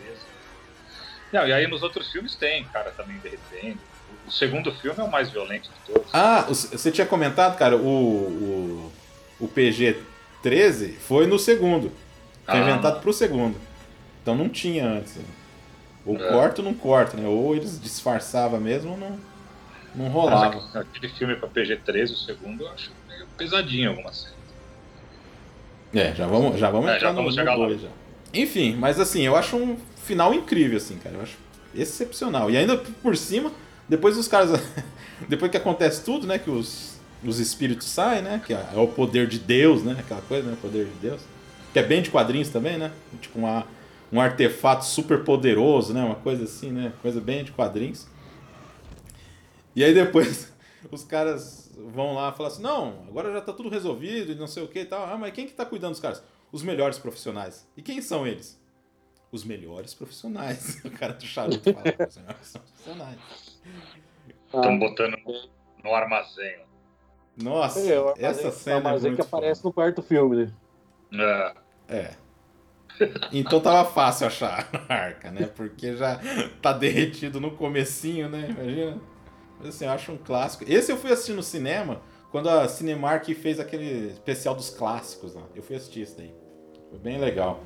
Não, 1.31 1.47
e 1.47 1.53
aí 1.53 1.67
nos 1.67 1.83
outros 1.83 2.11
filmes 2.11 2.35
tem 2.35 2.63
cara 2.65 2.91
também 2.91 3.17
derretendo. 3.19 3.79
O 4.27 4.31
segundo 4.31 4.71
filme 4.73 4.99
é 4.99 5.03
o 5.03 5.09
mais 5.11 5.29
violento 5.29 5.69
de 5.69 5.93
todos. 5.93 6.09
Ah, 6.11 6.41
você 6.49 6.91
tinha 6.91 7.05
comentado, 7.05 7.57
cara, 7.57 7.77
o, 7.77 7.79
o, 7.79 8.91
o 9.39 9.47
PG-13 10.49 10.93
foi 10.99 11.25
no 11.27 11.39
segundo. 11.39 11.91
Foi 12.45 12.55
Ah. 12.55 12.59
inventado 12.59 13.01
pro 13.01 13.11
segundo. 13.13 13.55
Então 14.21 14.35
não 14.35 14.49
tinha 14.49 14.87
antes. 14.87 15.17
Ou 16.05 16.15
É. 16.15 16.29
corta 16.31 16.61
ou 16.61 16.65
não 16.67 16.73
corta, 16.73 17.17
né? 17.17 17.27
Ou 17.27 17.55
eles 17.55 17.79
disfarçavam 17.81 18.59
mesmo 18.59 18.91
ou 18.91 18.97
não, 18.97 19.09
não 19.95 20.05
Mas 20.05 20.13
rolava. 20.13 20.57
aqu- 20.57 20.77
aquele 20.77 21.09
filme 21.09 21.35
pra 21.35 21.47
PG-13, 21.49 22.13
o 22.13 22.17
segundo, 22.17 22.63
eu 22.63 22.69
acho 22.71 22.91
meio 23.07 23.25
pesadinho 23.37 23.89
algumas 23.89 24.17
cenas. 24.17 24.35
É, 25.93 26.13
já 26.13 26.27
vamos, 26.27 26.59
já 26.59 26.69
vamos 26.69 26.89
É, 26.89 26.95
entrar 26.95 27.07
já 27.09 27.13
vamos 27.15 27.33
no, 27.33 27.39
chegar 27.39 27.53
no 27.55 27.61
lá. 27.61 27.67
dois 27.67 27.81
já. 27.81 27.89
Enfim, 28.33 28.75
mas 28.75 28.99
assim, 28.99 29.21
eu 29.23 29.35
acho 29.35 29.55
um 29.55 29.77
final 30.03 30.33
incrível, 30.33 30.77
assim, 30.77 30.97
cara. 30.97 31.15
Eu 31.15 31.21
acho 31.21 31.37
excepcional. 31.73 32.51
E 32.51 32.57
ainda 32.57 32.77
por 32.77 33.15
cima, 33.17 33.51
depois 33.87 34.17
os 34.17 34.27
caras. 34.27 34.51
depois 35.29 35.49
que 35.49 35.57
acontece 35.57 36.03
tudo, 36.03 36.27
né? 36.27 36.37
Que 36.37 36.49
os, 36.51 36.94
os 37.25 37.39
espíritos 37.39 37.87
saem, 37.87 38.21
né? 38.21 38.41
Que 38.45 38.53
é 38.53 38.67
o 38.75 38.87
poder 38.87 39.27
de 39.27 39.39
Deus, 39.39 39.83
né? 39.83 39.95
Aquela 39.99 40.21
coisa, 40.21 40.47
né? 40.47 40.53
O 40.53 40.57
poder 40.57 40.85
de 40.85 40.93
Deus. 40.99 41.21
Que 41.73 41.79
é 41.79 41.83
bem 41.83 42.01
de 42.01 42.09
quadrinhos 42.09 42.49
também, 42.49 42.77
né? 42.77 42.91
Tipo 43.19 43.39
uma, 43.39 43.67
um 44.11 44.21
artefato 44.21 44.85
super 44.85 45.23
poderoso, 45.23 45.93
né? 45.93 46.03
Uma 46.03 46.15
coisa 46.15 46.43
assim, 46.43 46.71
né? 46.71 46.93
Coisa 47.01 47.19
bem 47.19 47.43
de 47.43 47.51
quadrinhos. 47.51 48.07
E 49.75 49.83
aí 49.83 49.93
depois 49.93 50.53
os 50.91 51.03
caras 51.03 51.71
vão 51.75 52.13
lá 52.13 52.29
e 52.29 52.37
falam 52.37 52.51
assim, 52.51 52.61
não, 52.61 53.05
agora 53.07 53.33
já 53.33 53.41
tá 53.41 53.51
tudo 53.51 53.69
resolvido 53.69 54.31
e 54.31 54.35
não 54.35 54.47
sei 54.47 54.63
o 54.63 54.67
que 54.67 54.79
e 54.79 54.85
tal. 54.85 55.05
Ah, 55.05 55.17
mas 55.17 55.33
quem 55.33 55.45
que 55.45 55.53
tá 55.53 55.65
cuidando 55.65 55.91
dos 55.91 55.99
caras? 55.99 56.23
Os 56.51 56.63
melhores 56.63 56.97
profissionais. 56.97 57.67
E 57.75 57.81
quem 57.81 58.01
são 58.01 58.25
eles? 58.25 58.61
Os 59.31 59.43
melhores 59.43 59.93
profissionais. 59.93 60.81
O 60.85 60.91
cara 60.91 61.13
do 61.13 61.25
charuto 61.25 61.73
fala, 61.73 62.07
os 62.07 62.15
melhores 62.15 62.51
profissionais. 62.51 63.19
Estão 64.45 64.79
botando 64.79 65.17
no 65.83 65.93
armazém. 65.93 66.65
Nossa, 67.37 67.79
É, 67.79 68.13
essa 68.17 68.51
cena 68.51 68.93
o 68.93 69.07
é 69.07 69.15
que 69.15 69.21
aparece 69.21 69.61
foda. 69.61 69.69
no 69.69 69.73
quarto 69.73 70.01
filme, 70.01 70.51
né? 71.11 71.53
É, 71.87 71.97
É. 71.97 72.11
Então 73.33 73.59
tava 73.59 73.89
fácil 73.89 74.27
achar 74.27 74.69
a 74.87 74.93
arca, 74.93 75.29
né? 75.31 75.49
Porque 75.53 75.95
já 75.97 76.19
tá 76.61 76.71
derretido 76.71 77.41
no 77.41 77.51
comecinho, 77.51 78.29
né? 78.29 78.47
Imagina. 78.49 79.01
Mas 79.59 79.69
assim, 79.69 79.85
eu 79.85 79.91
acho 79.91 80.11
um 80.11 80.17
clássico. 80.17 80.63
Esse 80.67 80.91
eu 80.91 80.97
fui 80.97 81.11
assistir 81.11 81.33
no 81.33 81.43
cinema 81.43 82.01
quando 82.31 82.49
a 82.49 82.67
Cinemark 82.67 83.27
fez 83.33 83.59
aquele 83.59 84.07
especial 84.11 84.55
dos 84.55 84.69
clássicos 84.69 85.33
lá. 85.35 85.43
Eu 85.53 85.61
fui 85.63 85.75
assistir 85.75 86.01
isso 86.01 86.17
daí. 86.17 86.33
Foi 86.89 86.99
bem 86.99 87.17
legal. 87.19 87.61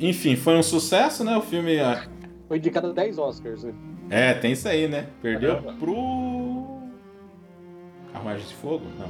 Enfim, 0.00 0.36
foi 0.36 0.56
um 0.56 0.62
sucesso, 0.62 1.24
né? 1.24 1.36
O 1.36 1.42
filme. 1.42 1.78
ah, 1.80 2.06
Foi 2.48 2.58
indicado 2.58 2.88
a 2.88 2.92
10 2.92 3.18
Oscars, 3.18 3.64
né? 3.64 3.74
É, 4.10 4.34
tem 4.34 4.52
isso 4.52 4.68
aí, 4.68 4.88
né? 4.88 5.08
Perdeu 5.20 5.56
Caramba. 5.56 5.72
pro. 5.78 6.41
Carruagem 8.22 8.46
de 8.46 8.54
Fogo? 8.54 8.86
Não. 8.98 9.08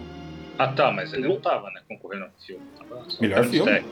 Ah 0.58 0.68
tá, 0.68 0.90
mas 0.90 1.12
ele 1.12 1.28
não 1.28 1.38
tava, 1.40 1.70
né, 1.70 1.80
concorrendo 1.88 2.24
ao 2.24 2.30
filme. 2.44 2.62
Tava 2.78 3.06
Melhor 3.20 3.44
filme. 3.44 3.84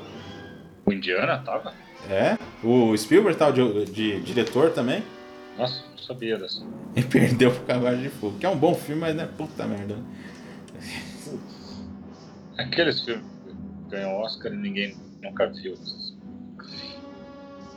O 0.86 0.92
Indiana 0.92 1.38
tava? 1.44 1.74
É. 2.08 2.38
O 2.64 2.96
Spielberg 2.96 3.38
tal, 3.38 3.52
de, 3.52 3.84
de 3.86 4.20
diretor 4.20 4.70
também. 4.70 5.02
Nossa, 5.58 5.82
não 5.90 5.98
sabia 5.98 6.38
dessa. 6.38 6.62
E 6.96 7.02
perdeu 7.02 7.50
pro 7.52 7.64
Carruagem 7.64 8.02
de 8.02 8.08
Fogo. 8.08 8.38
Que 8.38 8.46
é 8.46 8.48
um 8.48 8.56
bom 8.56 8.74
filme, 8.74 9.00
mas 9.00 9.14
né? 9.14 9.28
Puta 9.36 9.66
merda. 9.66 9.96
né? 9.96 10.02
Aqueles 12.58 13.02
filmes 13.02 13.24
que 13.44 13.90
ganham 13.90 14.14
Oscar 14.20 14.52
e 14.52 14.56
ninguém 14.56 14.96
nunca 15.22 15.46
viu. 15.48 15.74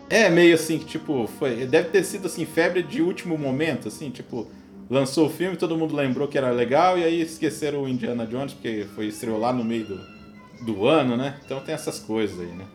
É 0.09 0.29
meio 0.29 0.55
assim, 0.55 0.77
que, 0.79 0.85
tipo, 0.85 1.27
foi. 1.27 1.65
Deve 1.65 1.89
ter 1.89 2.03
sido 2.03 2.27
assim, 2.27 2.45
febre 2.45 2.83
de 2.83 3.01
último 3.01 3.37
momento, 3.37 3.87
assim, 3.87 4.09
tipo, 4.09 4.47
lançou 4.89 5.27
o 5.27 5.29
filme, 5.29 5.55
todo 5.57 5.77
mundo 5.77 5.95
lembrou 5.95 6.27
que 6.27 6.38
era 6.38 6.51
legal, 6.51 6.97
e 6.97 7.03
aí 7.03 7.21
esqueceram 7.21 7.84
o 7.84 7.88
Indiana 7.89 8.25
Jones, 8.25 8.53
porque 8.53 8.86
foi 8.95 9.07
estreou 9.07 9.39
lá 9.39 9.51
no 9.53 9.63
meio 9.63 9.86
do, 9.86 9.99
do 10.65 10.88
ano, 10.88 11.15
né? 11.17 11.39
Então 11.45 11.59
tem 11.59 11.73
essas 11.73 11.99
coisas 11.99 12.39
aí, 12.39 12.47
né? 12.47 12.65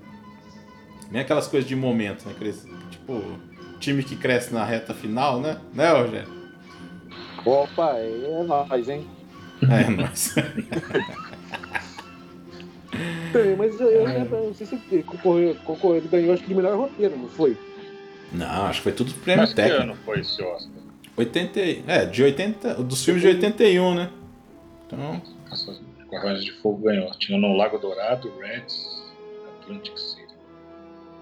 Nem 1.10 1.22
aquelas 1.22 1.46
coisas 1.46 1.68
de 1.68 1.74
momento, 1.76 2.26
né? 2.26 2.32
Aqueles, 2.34 2.66
tipo, 2.90 3.22
time 3.80 4.02
que 4.02 4.16
cresce 4.16 4.52
na 4.52 4.64
reta 4.64 4.92
final, 4.92 5.40
né? 5.40 5.58
Né, 5.72 5.90
Rogério? 5.90 6.28
Opa, 7.44 7.94
é 7.96 8.42
nóis, 8.44 8.88
hein? 8.88 9.06
É, 9.68 9.90
nóis. 9.90 10.34
Tem, 13.32 13.56
mas 13.56 13.78
eu, 13.80 13.88
eu, 13.90 14.08
eu 14.08 14.46
não 14.46 14.54
sei 14.54 14.66
se 14.66 14.76
concorreu, 15.02 15.54
concorreu, 15.64 15.96
ele 15.98 16.08
ganhou 16.08 16.32
acho 16.32 16.42
que 16.42 16.48
de 16.48 16.54
melhor 16.54 16.76
roteiro, 16.76 17.16
não 17.16 17.28
foi? 17.28 17.56
Não, 18.32 18.66
acho 18.66 18.78
que 18.80 18.84
foi 18.84 18.92
tudo 18.92 19.12
prêmio 19.14 19.42
Mas 19.42 19.50
que 19.50 19.56
técnico. 19.56 19.82
ano 19.82 19.96
foi 20.04 20.20
esse 20.20 20.42
Oscar? 20.42 20.77
80, 21.18 21.60
é, 21.86 22.06
de 22.06 22.22
80, 22.22 22.74
dos 22.76 23.04
filmes 23.04 23.20
de 23.22 23.28
81, 23.28 23.94
né? 23.94 24.10
Então, 24.86 25.20
Nossa, 25.50 25.76
de 26.40 26.52
Fogo 26.62 26.84
ganhou. 26.84 27.10
Tinha 27.18 27.38
no 27.38 27.56
Lago 27.56 27.76
Dourado, 27.78 28.32
Reds, 28.40 28.86
Atlantic 29.62 29.98
City. 29.98 30.28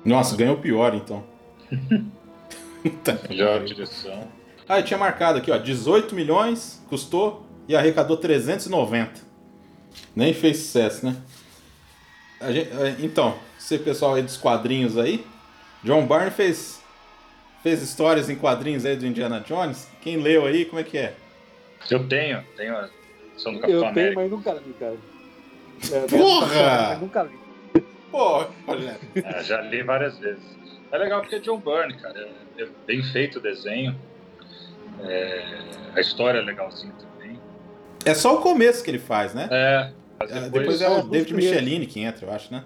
nossa, 0.04 0.36
ganhou 0.36 0.58
pior, 0.58 0.94
então. 0.94 1.24
Melhor 3.28 3.64
direção. 3.64 4.28
Ah, 4.68 4.78
eu 4.80 4.84
tinha 4.84 4.98
marcado 4.98 5.38
aqui, 5.38 5.50
ó, 5.50 5.58
18 5.58 6.14
milhões 6.14 6.84
custou 6.88 7.46
e 7.68 7.74
arrecadou 7.74 8.16
390. 8.16 9.20
Nem 10.14 10.32
fez 10.34 10.58
sucesso, 10.58 11.06
né? 11.06 11.16
Gente- 12.50 12.70
então, 13.04 13.36
você 13.58 13.78
pessoal 13.78 14.14
aí 14.14 14.22
dos 14.22 14.36
quadrinhos 14.36 14.96
aí, 14.98 15.24
John 15.82 16.06
Byrne 16.06 16.30
fez 16.30 16.75
fez 17.66 17.82
histórias 17.82 18.30
em 18.30 18.36
quadrinhos 18.36 18.86
aí 18.86 18.94
do 18.94 19.04
Indiana 19.04 19.40
Jones. 19.40 19.90
Quem 20.00 20.18
leu 20.18 20.46
aí, 20.46 20.64
como 20.64 20.80
é 20.80 20.84
que 20.84 20.96
é? 20.98 21.14
Eu 21.90 22.06
tenho, 22.06 22.40
tenho 22.56 22.76
a 22.76 22.88
edição 23.32 23.52
do 23.52 23.58
Eu 23.58 23.80
Capitão 23.80 23.80
tenho, 23.80 23.88
América. 23.88 24.20
mas 24.20 24.30
nunca 24.30 24.52
li, 24.52 24.74
cara. 24.78 24.96
É, 25.92 26.06
Porra! 26.06 26.86
mas 26.90 27.00
nunca 27.00 27.22
li. 27.24 27.84
Pô, 28.08 28.46
Rogério. 28.68 29.00
É, 29.16 29.42
já 29.42 29.60
li 29.62 29.82
várias 29.82 30.16
vezes. 30.16 30.44
É 30.92 30.96
legal 30.96 31.20
porque 31.22 31.34
é 31.34 31.38
John 31.40 31.58
Byrne, 31.58 31.94
cara. 31.94 32.28
É, 32.56 32.62
é 32.62 32.68
bem 32.86 33.02
feito 33.02 33.40
o 33.40 33.42
desenho. 33.42 33.96
É, 35.02 35.44
a 35.96 36.00
história 36.00 36.38
é 36.38 36.42
legalzinha 36.42 36.92
também. 36.92 37.36
É 38.04 38.14
só 38.14 38.36
o 38.36 38.42
começo 38.42 38.84
que 38.84 38.92
ele 38.92 39.00
faz, 39.00 39.34
né? 39.34 39.48
É, 39.50 39.90
É, 40.20 40.24
depois, 40.26 40.52
depois 40.52 40.80
é 40.82 40.88
o 40.88 40.98
é, 40.98 41.02
David. 41.02 41.34
Michelini 41.34 41.86
que 41.86 41.98
entra, 41.98 42.26
eu 42.26 42.32
acho, 42.32 42.52
né? 42.52 42.62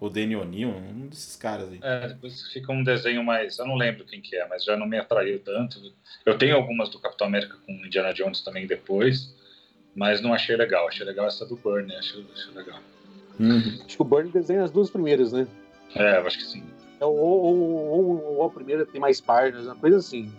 Ou 0.00 0.10
Danny 0.10 0.36
O'Neill, 0.36 0.70
um 0.70 1.06
desses 1.06 1.36
caras 1.36 1.70
aí. 1.70 1.80
É, 1.82 2.08
depois 2.08 2.48
fica 2.52 2.72
um 2.72 2.82
desenho 2.84 3.24
mais. 3.24 3.58
Eu 3.58 3.66
não 3.66 3.76
lembro 3.76 4.04
quem 4.04 4.20
que 4.20 4.36
é, 4.36 4.46
mas 4.46 4.64
já 4.64 4.76
não 4.76 4.86
me 4.86 4.98
atraiu 4.98 5.38
tanto. 5.40 5.80
Eu 6.24 6.36
tenho 6.36 6.56
algumas 6.56 6.88
do 6.88 6.98
Capitão 6.98 7.26
América 7.26 7.56
com 7.66 7.72
Indiana 7.72 8.12
Jones 8.12 8.40
também 8.42 8.66
depois, 8.66 9.34
mas 9.94 10.20
não 10.20 10.34
achei 10.34 10.56
legal. 10.56 10.86
Achei 10.88 11.06
legal 11.06 11.26
essa 11.26 11.46
do 11.46 11.56
Burn, 11.56 11.94
acho, 11.96 12.24
acho 12.34 12.52
legal. 12.54 12.80
Uhum. 13.38 13.80
Acho 13.84 13.96
que 13.96 14.02
o 14.02 14.04
Burn 14.04 14.30
desenha 14.30 14.64
as 14.64 14.70
duas 14.70 14.90
primeiras, 14.90 15.32
né? 15.32 15.46
É, 15.94 16.18
eu 16.18 16.26
acho 16.26 16.38
que 16.38 16.44
sim. 16.44 16.62
É, 17.00 17.04
Ou, 17.04 17.16
ou, 17.16 17.56
ou, 17.56 18.34
ou 18.36 18.44
a 18.44 18.50
primeira 18.50 18.84
tem 18.86 19.00
mais 19.00 19.20
páginas, 19.20 19.66
uma 19.66 19.76
coisa 19.76 19.98
assim. 19.98 20.32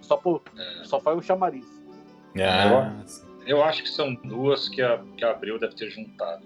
Só, 0.00 0.16
por, 0.16 0.42
só 0.84 1.00
faz 1.00 1.16
o 1.18 1.22
chamariz. 1.22 1.66
Ah, 2.38 2.92
Eu 3.46 3.62
acho 3.62 3.82
que 3.82 3.88
são 3.88 4.14
duas 4.14 4.68
que 4.68 4.82
a, 4.82 5.02
que 5.16 5.24
a 5.24 5.30
Abril 5.30 5.58
deve 5.58 5.74
ter 5.74 5.88
juntado, 5.90 6.44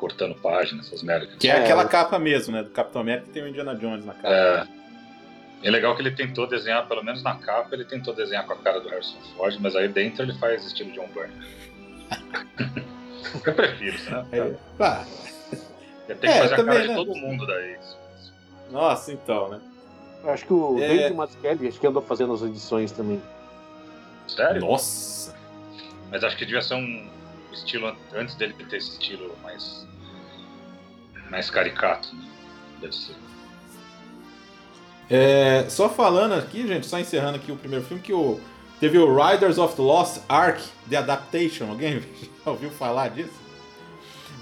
cortando 0.00 0.34
páginas, 0.34 0.86
essas 0.86 1.02
merdas. 1.02 1.34
que 1.38 1.46
é, 1.48 1.52
É. 1.58 1.62
aquela 1.64 1.84
capa 1.86 2.18
mesmo, 2.18 2.54
né? 2.56 2.62
Do 2.62 2.70
Capitão 2.70 3.02
América 3.02 3.26
que 3.26 3.32
tem 3.32 3.42
o 3.42 3.48
Indiana 3.48 3.74
Jones 3.74 4.04
na 4.04 4.14
capa. 4.14 4.28
É, 4.32 4.66
é 5.62 5.70
legal 5.70 5.94
que 5.94 6.00
ele 6.02 6.10
tentou 6.12 6.46
desenhar, 6.46 6.88
pelo 6.88 7.04
menos 7.04 7.22
na 7.22 7.34
capa, 7.36 7.74
ele 7.74 7.84
tentou 7.84 8.14
desenhar 8.14 8.46
com 8.46 8.54
a 8.54 8.56
cara 8.56 8.80
do 8.80 8.88
Harrison 8.88 9.18
Ford, 9.36 9.56
mas 9.60 9.76
aí 9.76 9.88
dentro 9.88 10.22
ele 10.22 10.32
faz 10.38 10.64
estilo 10.66 10.90
John 10.92 11.08
Byrne. 11.14 11.34
Eu 13.46 13.54
prefiro, 13.54 13.96
né? 14.10 14.26
É. 14.32 14.54
Ah, 14.80 15.04
Tem 16.06 16.16
que 16.16 16.26
É, 16.26 16.38
fazer 16.40 16.54
a 16.54 16.56
também, 16.56 16.74
cara 16.74 16.86
né? 16.88 16.88
de 16.88 16.94
todo 17.06 17.14
mundo 17.16 17.46
daí. 17.46 17.76
nossa, 18.70 19.12
então, 19.12 19.48
né? 19.50 19.60
Eu 20.24 20.30
acho 20.30 20.44
que 20.46 20.52
o 20.52 20.78
É. 20.78 20.88
David 20.88 21.14
Mazzucchelli, 21.14 21.68
acho 21.68 21.78
que 21.80 21.86
andou 21.86 22.02
fazendo 22.02 22.32
as 22.32 22.42
edições 22.42 22.90
também. 22.92 23.22
Sério? 24.26 24.60
Nossa. 24.62 25.34
Mas 26.10 26.24
acho 26.24 26.36
que 26.36 26.44
devia 26.44 26.60
ser 26.62 26.74
um 26.74 27.08
estilo 27.54 27.86
an- 27.88 27.96
antes 28.14 28.34
dele 28.34 28.54
ter 28.54 28.76
esse 28.76 28.90
estilo 28.90 29.36
mais 29.42 29.86
mais 31.30 31.48
caricato, 31.48 32.14
né? 32.14 32.28
Deve 32.80 32.94
ser. 32.94 33.14
É, 35.08 35.66
só 35.68 35.88
falando 35.88 36.34
aqui, 36.34 36.66
gente, 36.66 36.86
só 36.86 36.98
encerrando 36.98 37.36
aqui 37.36 37.50
o 37.50 37.56
primeiro 37.56 37.84
filme, 37.84 38.02
que 38.02 38.12
o, 38.12 38.38
teve 38.78 38.96
o 38.98 39.14
Riders 39.14 39.58
of 39.58 39.74
the 39.74 39.82
Lost 39.82 40.18
Ark, 40.28 40.62
The 40.88 40.96
Adaptation. 40.96 41.68
Alguém 41.68 42.00
já 42.44 42.50
ouviu 42.50 42.70
falar 42.70 43.08
disso? 43.10 43.32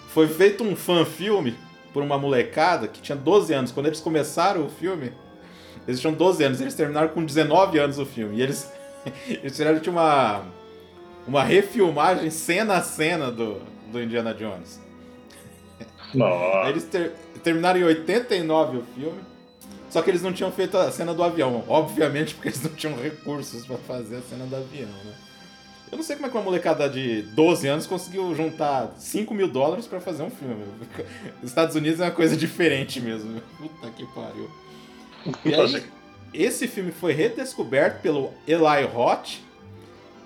Foi 0.08 0.28
feito 0.28 0.64
um 0.64 0.76
fan-filme 0.76 1.56
por 1.92 2.02
uma 2.02 2.18
molecada 2.18 2.86
que 2.88 3.00
tinha 3.00 3.16
12 3.16 3.52
anos. 3.54 3.72
Quando 3.72 3.86
eles 3.86 4.00
começaram 4.00 4.66
o 4.66 4.68
filme, 4.68 5.12
eles 5.86 6.00
tinham 6.00 6.12
12 6.14 6.44
anos. 6.44 6.60
Eles 6.60 6.74
terminaram 6.74 7.08
com 7.08 7.24
19 7.24 7.78
anos 7.78 7.98
o 7.98 8.04
filme. 8.04 8.36
E 8.36 8.42
eles, 8.42 8.70
eles 9.26 9.52
fizeram 9.52 9.80
uma, 9.90 10.44
uma 11.26 11.42
refilmagem 11.42 12.30
cena 12.30 12.76
a 12.76 12.82
cena 12.82 13.30
do, 13.30 13.60
do 13.90 14.02
Indiana 14.02 14.32
Jones. 14.34 14.80
Nossa. 16.14 16.68
Eles 16.70 16.84
ter- 16.84 17.12
terminaram 17.42 17.80
em 17.80 17.84
89 17.84 18.78
o 18.78 18.82
filme. 18.94 19.20
Só 19.90 20.02
que 20.02 20.10
eles 20.10 20.22
não 20.22 20.32
tinham 20.32 20.52
feito 20.52 20.76
a 20.76 20.90
cena 20.90 21.14
do 21.14 21.22
avião. 21.22 21.64
Obviamente, 21.66 22.34
porque 22.34 22.48
eles 22.48 22.62
não 22.62 22.70
tinham 22.72 22.94
recursos 22.96 23.66
pra 23.66 23.76
fazer 23.78 24.16
a 24.16 24.22
cena 24.22 24.44
do 24.46 24.56
avião, 24.56 24.88
né? 24.88 25.14
Eu 25.90 25.96
não 25.96 26.04
sei 26.04 26.16
como 26.16 26.26
é 26.26 26.30
que 26.30 26.36
uma 26.36 26.44
molecada 26.44 26.86
de 26.88 27.22
12 27.22 27.66
anos 27.66 27.86
conseguiu 27.86 28.34
juntar 28.34 28.92
5 28.98 29.32
mil 29.32 29.48
dólares 29.48 29.86
pra 29.86 30.00
fazer 30.00 30.22
um 30.22 30.28
filme. 30.30 30.62
Os 31.42 31.48
Estados 31.48 31.74
Unidos 31.74 32.00
é 32.00 32.04
uma 32.04 32.10
coisa 32.10 32.36
diferente 32.36 33.00
mesmo. 33.00 33.40
Puta 33.56 33.90
que 33.90 34.04
pariu. 34.08 34.50
E 35.46 35.54
aí, 35.54 35.82
esse 36.34 36.68
filme 36.68 36.92
foi 36.92 37.14
redescoberto 37.14 38.02
pelo 38.02 38.34
Eli 38.46 38.84
Roth 38.92 39.38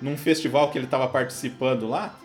num 0.03 0.17
festival 0.17 0.71
que 0.71 0.77
ele 0.77 0.85
estava 0.85 1.09
participando 1.09 1.89
lá. 1.89 2.19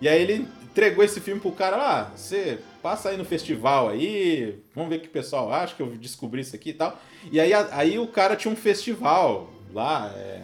E 0.00 0.08
aí 0.08 0.22
ele 0.22 0.48
entregou 0.62 1.04
esse 1.04 1.20
filme 1.20 1.40
pro 1.40 1.52
cara 1.52 1.76
lá, 1.76 2.12
você 2.16 2.58
passa 2.82 3.10
aí 3.10 3.16
no 3.16 3.24
festival 3.24 3.88
aí, 3.88 4.60
vamos 4.74 4.90
ver 4.90 4.96
o 4.96 5.00
que 5.00 5.06
o 5.06 5.10
pessoal 5.10 5.52
acha, 5.52 5.74
que 5.74 5.80
eu 5.80 5.86
descobri 5.96 6.40
isso 6.40 6.54
aqui 6.56 6.70
e 6.70 6.74
tal. 6.74 6.98
E 7.30 7.38
aí, 7.40 7.52
aí 7.52 7.98
o 7.98 8.08
cara 8.08 8.34
tinha 8.34 8.52
um 8.52 8.56
festival 8.56 9.52
lá, 9.72 10.12
é, 10.16 10.42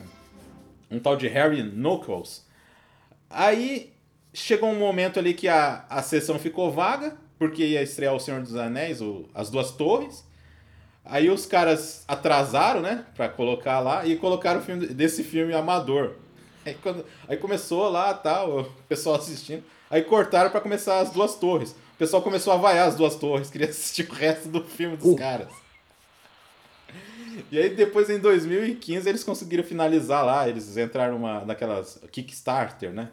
um 0.91 0.99
tal 0.99 1.17
de 1.17 1.27
Harry 1.27 1.63
Knuckles. 1.63 2.47
Aí 3.29 3.93
chegou 4.33 4.71
um 4.71 4.79
momento 4.79 5.19
ali 5.19 5.35
que 5.35 5.49
a, 5.49 5.85
a 5.89 6.01
sessão 6.01 6.39
ficou 6.39 6.71
vaga, 6.71 7.17
porque 7.39 7.65
ia 7.65 7.83
estrear 7.83 8.15
O 8.15 8.21
Senhor 8.21 8.41
dos 8.41 8.55
Anéis, 8.55 9.01
o, 9.01 9.29
As 9.35 9.51
Duas 9.51 9.73
Torres. 9.73 10.25
Aí 11.05 11.29
os 11.29 11.45
caras 11.45 12.05
atrasaram, 12.07 12.81
né, 12.81 13.05
pra 13.17 13.29
colocar 13.29 13.81
lá, 13.81 14.07
e 14.07 14.17
colocaram 14.17 14.61
o 14.61 14.63
filme 14.63 14.87
desse 14.87 15.25
filme 15.25 15.53
amador. 15.53 16.17
Aí, 16.65 16.75
quando- 16.83 17.05
aí 17.29 17.37
começou 17.37 17.89
lá, 17.89 18.13
tal, 18.15 18.61
o 18.61 18.65
pessoal 18.89 19.17
assistindo. 19.17 19.63
Aí 19.91 20.03
cortaram 20.03 20.51
pra 20.51 20.61
começar 20.61 21.01
as 21.01 21.11
duas 21.11 21.35
torres. 21.35 21.71
O 21.73 21.99
pessoal 21.99 22.23
começou 22.23 22.53
a 22.53 22.57
vaiar 22.57 22.89
as 22.89 22.95
duas 22.97 23.17
torres, 23.17 23.49
queria 23.51 23.69
assistir 23.69 24.09
o 24.09 24.13
resto 24.15 24.49
do 24.49 24.63
filme 24.63 24.97
dos 24.97 25.19
caras. 25.19 25.49
E 27.51 27.59
aí 27.59 27.71
depois 27.71 28.11
em 28.11 28.19
2015 28.19 29.09
eles 29.09 29.23
conseguiram 29.25 29.63
finalizar 29.63 30.25
lá, 30.25 30.49
eles 30.49 30.77
entraram 30.77 31.15
numa 31.15 31.45
naquelas 31.45 32.01
Kickstarter, 32.11 32.91
né? 32.93 33.11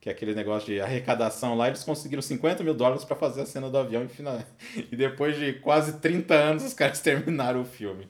Que 0.00 0.10
é 0.10 0.12
aquele 0.12 0.34
negócio 0.34 0.66
de 0.66 0.80
arrecadação 0.80 1.54
lá, 1.56 1.68
eles 1.68 1.82
conseguiram 1.82 2.20
50 2.22 2.62
mil 2.62 2.74
dólares 2.74 3.04
pra 3.04 3.16
fazer 3.16 3.40
a 3.40 3.46
cena 3.46 3.70
do 3.70 3.78
avião 3.78 4.04
e, 4.04 4.08
final... 4.08 4.38
e 4.76 4.94
depois 4.94 5.36
de 5.36 5.54
quase 5.54 5.94
30 5.94 6.34
anos 6.34 6.62
os 6.62 6.74
caras 6.74 7.00
terminaram 7.02 7.62
o 7.62 7.64
filme. 7.64 8.06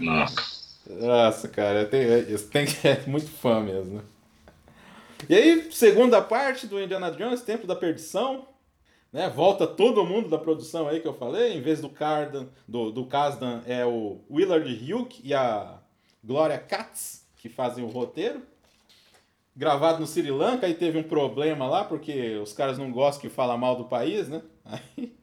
Nossa. 0.00 0.57
Nossa, 0.88 1.48
cara, 1.48 1.88
isso 2.28 2.48
tem 2.48 2.64
que 2.64 2.86
é 2.88 3.02
muito 3.06 3.28
fã 3.28 3.60
mesmo. 3.60 4.02
E 5.28 5.34
aí, 5.34 5.70
segunda 5.70 6.22
parte 6.22 6.66
do 6.66 6.80
Indiana 6.80 7.10
Jones, 7.10 7.42
Tempo 7.42 7.66
da 7.66 7.76
Perdição. 7.76 8.46
Né? 9.12 9.28
Volta 9.28 9.66
todo 9.66 10.04
mundo 10.04 10.28
da 10.28 10.38
produção 10.38 10.88
aí 10.88 11.00
que 11.00 11.08
eu 11.08 11.14
falei. 11.14 11.54
Em 11.54 11.60
vez 11.60 11.80
do 11.80 11.88
Cardan, 11.88 12.46
do, 12.66 12.90
do 12.90 13.04
Kasdan, 13.06 13.62
é 13.66 13.84
o 13.84 14.20
Willard 14.30 14.70
Hugh 14.70 15.08
e 15.22 15.34
a 15.34 15.78
Gloria 16.22 16.58
Katz 16.58 17.26
que 17.36 17.48
fazem 17.48 17.84
o 17.84 17.88
roteiro. 17.88 18.42
Gravado 19.56 20.00
no 20.00 20.06
Sri 20.06 20.30
Lanka, 20.30 20.66
aí 20.66 20.74
teve 20.74 20.98
um 20.98 21.02
problema 21.02 21.66
lá, 21.66 21.84
porque 21.84 22.36
os 22.36 22.52
caras 22.52 22.78
não 22.78 22.92
gostam 22.92 23.22
que 23.22 23.28
fala 23.28 23.56
mal 23.56 23.76
do 23.76 23.84
país, 23.84 24.28
né? 24.28 24.42
Aí, 24.64 25.16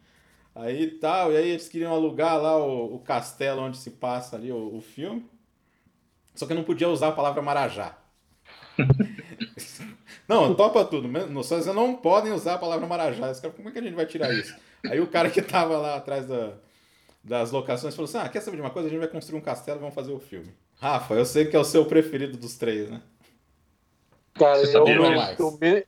aí 0.56 0.88
tal, 0.88 1.34
e 1.34 1.38
aí 1.38 1.50
eles 1.50 1.68
queriam 1.68 1.94
alugar 1.94 2.42
lá 2.42 2.58
o, 2.58 2.96
o 2.96 3.00
castelo 3.00 3.62
onde 3.62 3.78
se 3.78 3.92
passa 3.92 4.38
ali 4.38 4.52
o, 4.52 4.78
o 4.78 4.82
filme. 4.82 5.26
Só 6.36 6.46
que 6.46 6.54
não 6.54 6.64
podia 6.64 6.90
usar 6.90 7.08
a 7.10 7.12
palavra 7.12 7.42
Marajá. 7.42 7.98
não, 10.28 10.54
topa 10.54 10.84
tudo. 10.86 11.10
Só 11.44 11.56
vocês 11.58 11.66
não 11.76 11.96
podem 11.96 12.32
usar 12.34 12.56
a 12.56 12.58
palavra 12.58 12.86
Marajá. 12.88 13.34
Cara, 13.36 13.54
como 13.54 13.70
é 13.70 13.72
que 13.72 13.80
a 13.80 13.82
gente 13.82 13.96
vai 13.96 14.06
tirar 14.06 14.34
isso? 14.34 14.56
Aí 14.90 15.00
o 15.00 15.08
cara 15.08 15.30
que 15.30 15.42
tava 15.42 15.78
lá 15.78 15.96
atrás 15.96 16.26
da- 16.28 16.54
das 17.24 17.52
locações 17.52 17.96
falou 17.96 18.08
assim: 18.08 18.18
Ah, 18.18 18.30
quer 18.30 18.42
saber 18.42 18.58
de 18.58 18.62
uma 18.62 18.70
coisa? 18.70 18.88
A 18.88 18.92
gente 18.92 19.00
vai 19.00 19.08
construir 19.08 19.38
um 19.40 19.42
castelo 19.42 19.80
e 19.80 19.82
vamos 19.82 19.96
fazer 19.96 20.12
o 20.12 20.20
filme. 20.20 20.54
Rafa, 20.80 21.14
eu 21.14 21.26
sei 21.26 21.46
que 21.46 21.56
é 21.56 21.60
o 21.60 21.64
seu 21.64 21.86
preferido 21.86 22.38
dos 22.38 22.56
três, 22.58 22.90
né? 22.90 23.02
Cara, 24.34 24.58
é 24.60 24.78
o, 24.78 24.84
que 25.36 25.42
eu 25.42 25.58
me- 25.60 25.86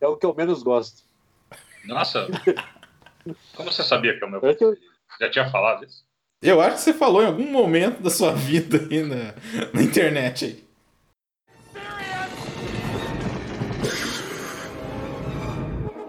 é 0.00 0.06
o 0.06 0.16
que 0.16 0.26
eu 0.26 0.34
menos 0.34 0.62
gosto. 0.62 1.02
Nossa. 1.86 2.28
Como 3.56 3.72
você 3.72 3.82
sabia 3.82 4.16
que 4.18 4.22
é 4.22 4.26
o 4.26 4.30
meu 4.30 4.40
É 4.44 4.50
eu- 4.50 4.56
preferido? 4.56 4.86
Já 5.20 5.30
tinha 5.30 5.50
falado 5.50 5.84
isso? 5.84 6.04
Eu 6.40 6.60
acho 6.60 6.76
que 6.76 6.82
você 6.82 6.94
falou 6.94 7.20
em 7.20 7.26
algum 7.26 7.50
momento 7.50 8.00
da 8.00 8.10
sua 8.10 8.30
vida 8.32 8.86
aí 8.88 9.02
na, 9.02 9.34
na 9.74 9.82
internet 9.82 10.44
aí. 10.44 10.68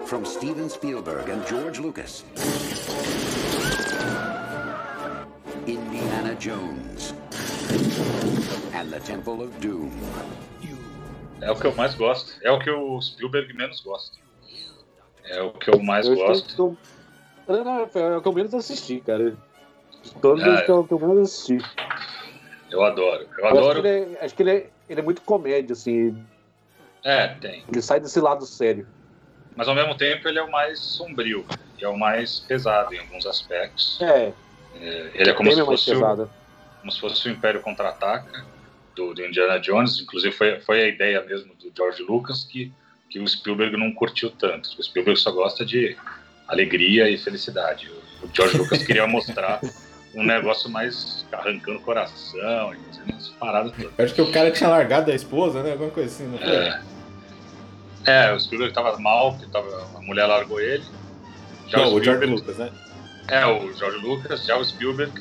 From 0.05 0.23
Steven 0.25 0.69
Spielberg 0.69 1.31
and 1.31 1.47
George 1.47 1.81
Lucas. 1.81 2.23
Indiana 5.65 6.35
Jones 6.35 7.15
and 8.75 8.91
the 8.91 8.99
Temple 8.99 9.45
of 9.45 9.51
Doom. 9.59 9.89
É 11.41 11.49
o 11.49 11.55
que 11.55 11.65
eu 11.65 11.75
mais 11.75 11.95
gosto. 11.95 12.33
É 12.43 12.51
o 12.51 12.59
que 12.59 12.69
o 12.69 13.01
Spielberg 13.01 13.51
menos 13.55 13.81
gosta. 13.81 14.17
É 15.25 15.41
o 15.41 15.53
que 15.53 15.71
eu 15.71 15.81
mais 15.81 16.05
eu 16.05 16.15
gosto. 16.15 16.77
Não, 17.47 17.63
não, 17.63 17.79
é 17.79 18.17
o 18.17 18.21
que 18.21 18.27
eu 18.27 18.33
menos 18.33 18.53
assisti, 18.53 19.01
cara. 19.01 19.35
De 20.13 20.21
todos 20.21 20.43
Ah, 20.43 20.53
os 20.55 20.61
que 20.61 20.71
eu, 20.71 20.83
que 20.83 20.93
eu 20.93 20.99
menos 20.99 21.29
assisti. 21.29 21.57
Eu 22.71 22.83
adoro. 22.83 23.27
Eu 23.37 23.39
Eu 23.39 23.45
acho 23.45 23.53
que, 23.53 23.57
adoro. 23.59 23.79
ele 23.79 24.15
é, 24.15 24.25
acho 24.25 24.35
que 24.35 24.43
ele 24.43 24.51
é, 24.51 24.69
ele 24.89 24.99
é 24.99 25.03
muito 25.03 25.21
comédia, 25.21 25.73
assim. 25.73 26.15
É, 27.03 27.27
tem. 27.29 27.63
Ele 27.71 27.81
sai 27.81 27.99
desse 27.99 28.19
lado 28.19 28.45
sério. 28.45 28.87
Mas 29.55 29.67
ao 29.67 29.75
mesmo 29.75 29.95
tempo 29.95 30.27
ele 30.27 30.37
é 30.39 30.43
o 30.43 30.51
mais 30.51 30.79
sombrio. 30.79 31.45
E 31.79 31.83
é 31.83 31.87
o 31.87 31.97
mais 31.97 32.39
pesado 32.41 32.93
em 32.93 32.99
alguns 32.99 33.25
aspectos. 33.25 33.99
É, 34.01 34.31
É, 34.81 35.11
Ele 35.15 35.29
é 35.29 35.33
como 35.33 35.49
bem 35.49 35.57
se, 35.57 35.63
mais 35.63 35.83
fosse 35.85 35.95
o, 35.95 36.29
como 36.79 36.91
se 36.91 36.99
fosse 36.99 37.27
o 37.27 37.31
Império 37.31 37.61
Contra-Ataca 37.61 38.45
do, 38.95 39.13
do 39.13 39.25
Indiana 39.25 39.59
Jones. 39.59 39.99
Inclusive 39.99 40.33
foi, 40.33 40.59
foi 40.59 40.83
a 40.83 40.87
ideia 40.87 41.21
mesmo 41.23 41.53
do 41.55 41.71
George 41.75 42.03
Lucas 42.03 42.43
que, 42.43 42.71
que 43.09 43.19
o 43.19 43.27
Spielberg 43.27 43.75
não 43.77 43.91
curtiu 43.93 44.29
tanto. 44.29 44.69
O 44.77 44.83
Spielberg 44.83 45.19
só 45.19 45.31
gosta 45.31 45.65
de 45.65 45.97
alegria 46.47 47.09
e 47.09 47.17
felicidade. 47.17 47.89
O 48.21 48.29
George 48.33 48.57
Lucas 48.57 48.83
queria 48.83 49.07
mostrar 49.07 49.59
um 50.15 50.23
negócio 50.23 50.69
mais 50.69 51.25
arrancando 51.31 51.77
o 51.79 51.81
coração 51.81 52.73
fazendo 52.91 53.11
umas 53.11 53.27
paradas 53.29 53.71
todas. 53.73 53.91
Acho 53.99 54.13
que 54.15 54.21
o 54.21 54.31
cara 54.31 54.51
tinha 54.51 54.69
largado 54.69 55.11
a 55.11 55.15
esposa, 55.15 55.61
né? 55.63 55.71
Alguma 55.73 55.91
coisa 55.91 56.09
assim, 56.09 56.27
não 56.27 56.37
foi? 56.37 56.47
É, 56.47 56.81
é 58.05 58.33
o 58.33 58.39
Spielberg 58.39 58.73
tava 58.73 58.97
mal, 58.99 59.33
porque 59.33 59.51
tava, 59.51 59.87
a 59.95 60.01
mulher 60.01 60.25
largou 60.25 60.59
ele. 60.59 60.83
Já 61.67 61.77
Não, 61.79 61.93
o 61.93 62.03
George 62.03 62.25
Spielberg- 62.25 62.35
Lucas, 62.35 62.57
né? 62.57 62.71
É, 63.27 63.45
o 63.45 63.73
George 63.73 63.97
Lucas, 63.99 64.45
já 64.45 64.57
o 64.57 64.65
Spielberg 64.65 65.11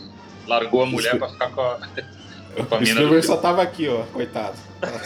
largou 0.46 0.82
a 0.82 0.86
mulher 0.86 1.18
pra 1.18 1.28
ficar 1.28 1.50
com 1.50 1.60
a, 1.60 1.74
com 2.68 2.74
a 2.74 2.78
O 2.78 2.86
Spielberg 2.86 3.26
só 3.26 3.36
tava 3.36 3.62
aqui, 3.62 3.86
ó, 3.88 4.02
coitado. 4.04 4.56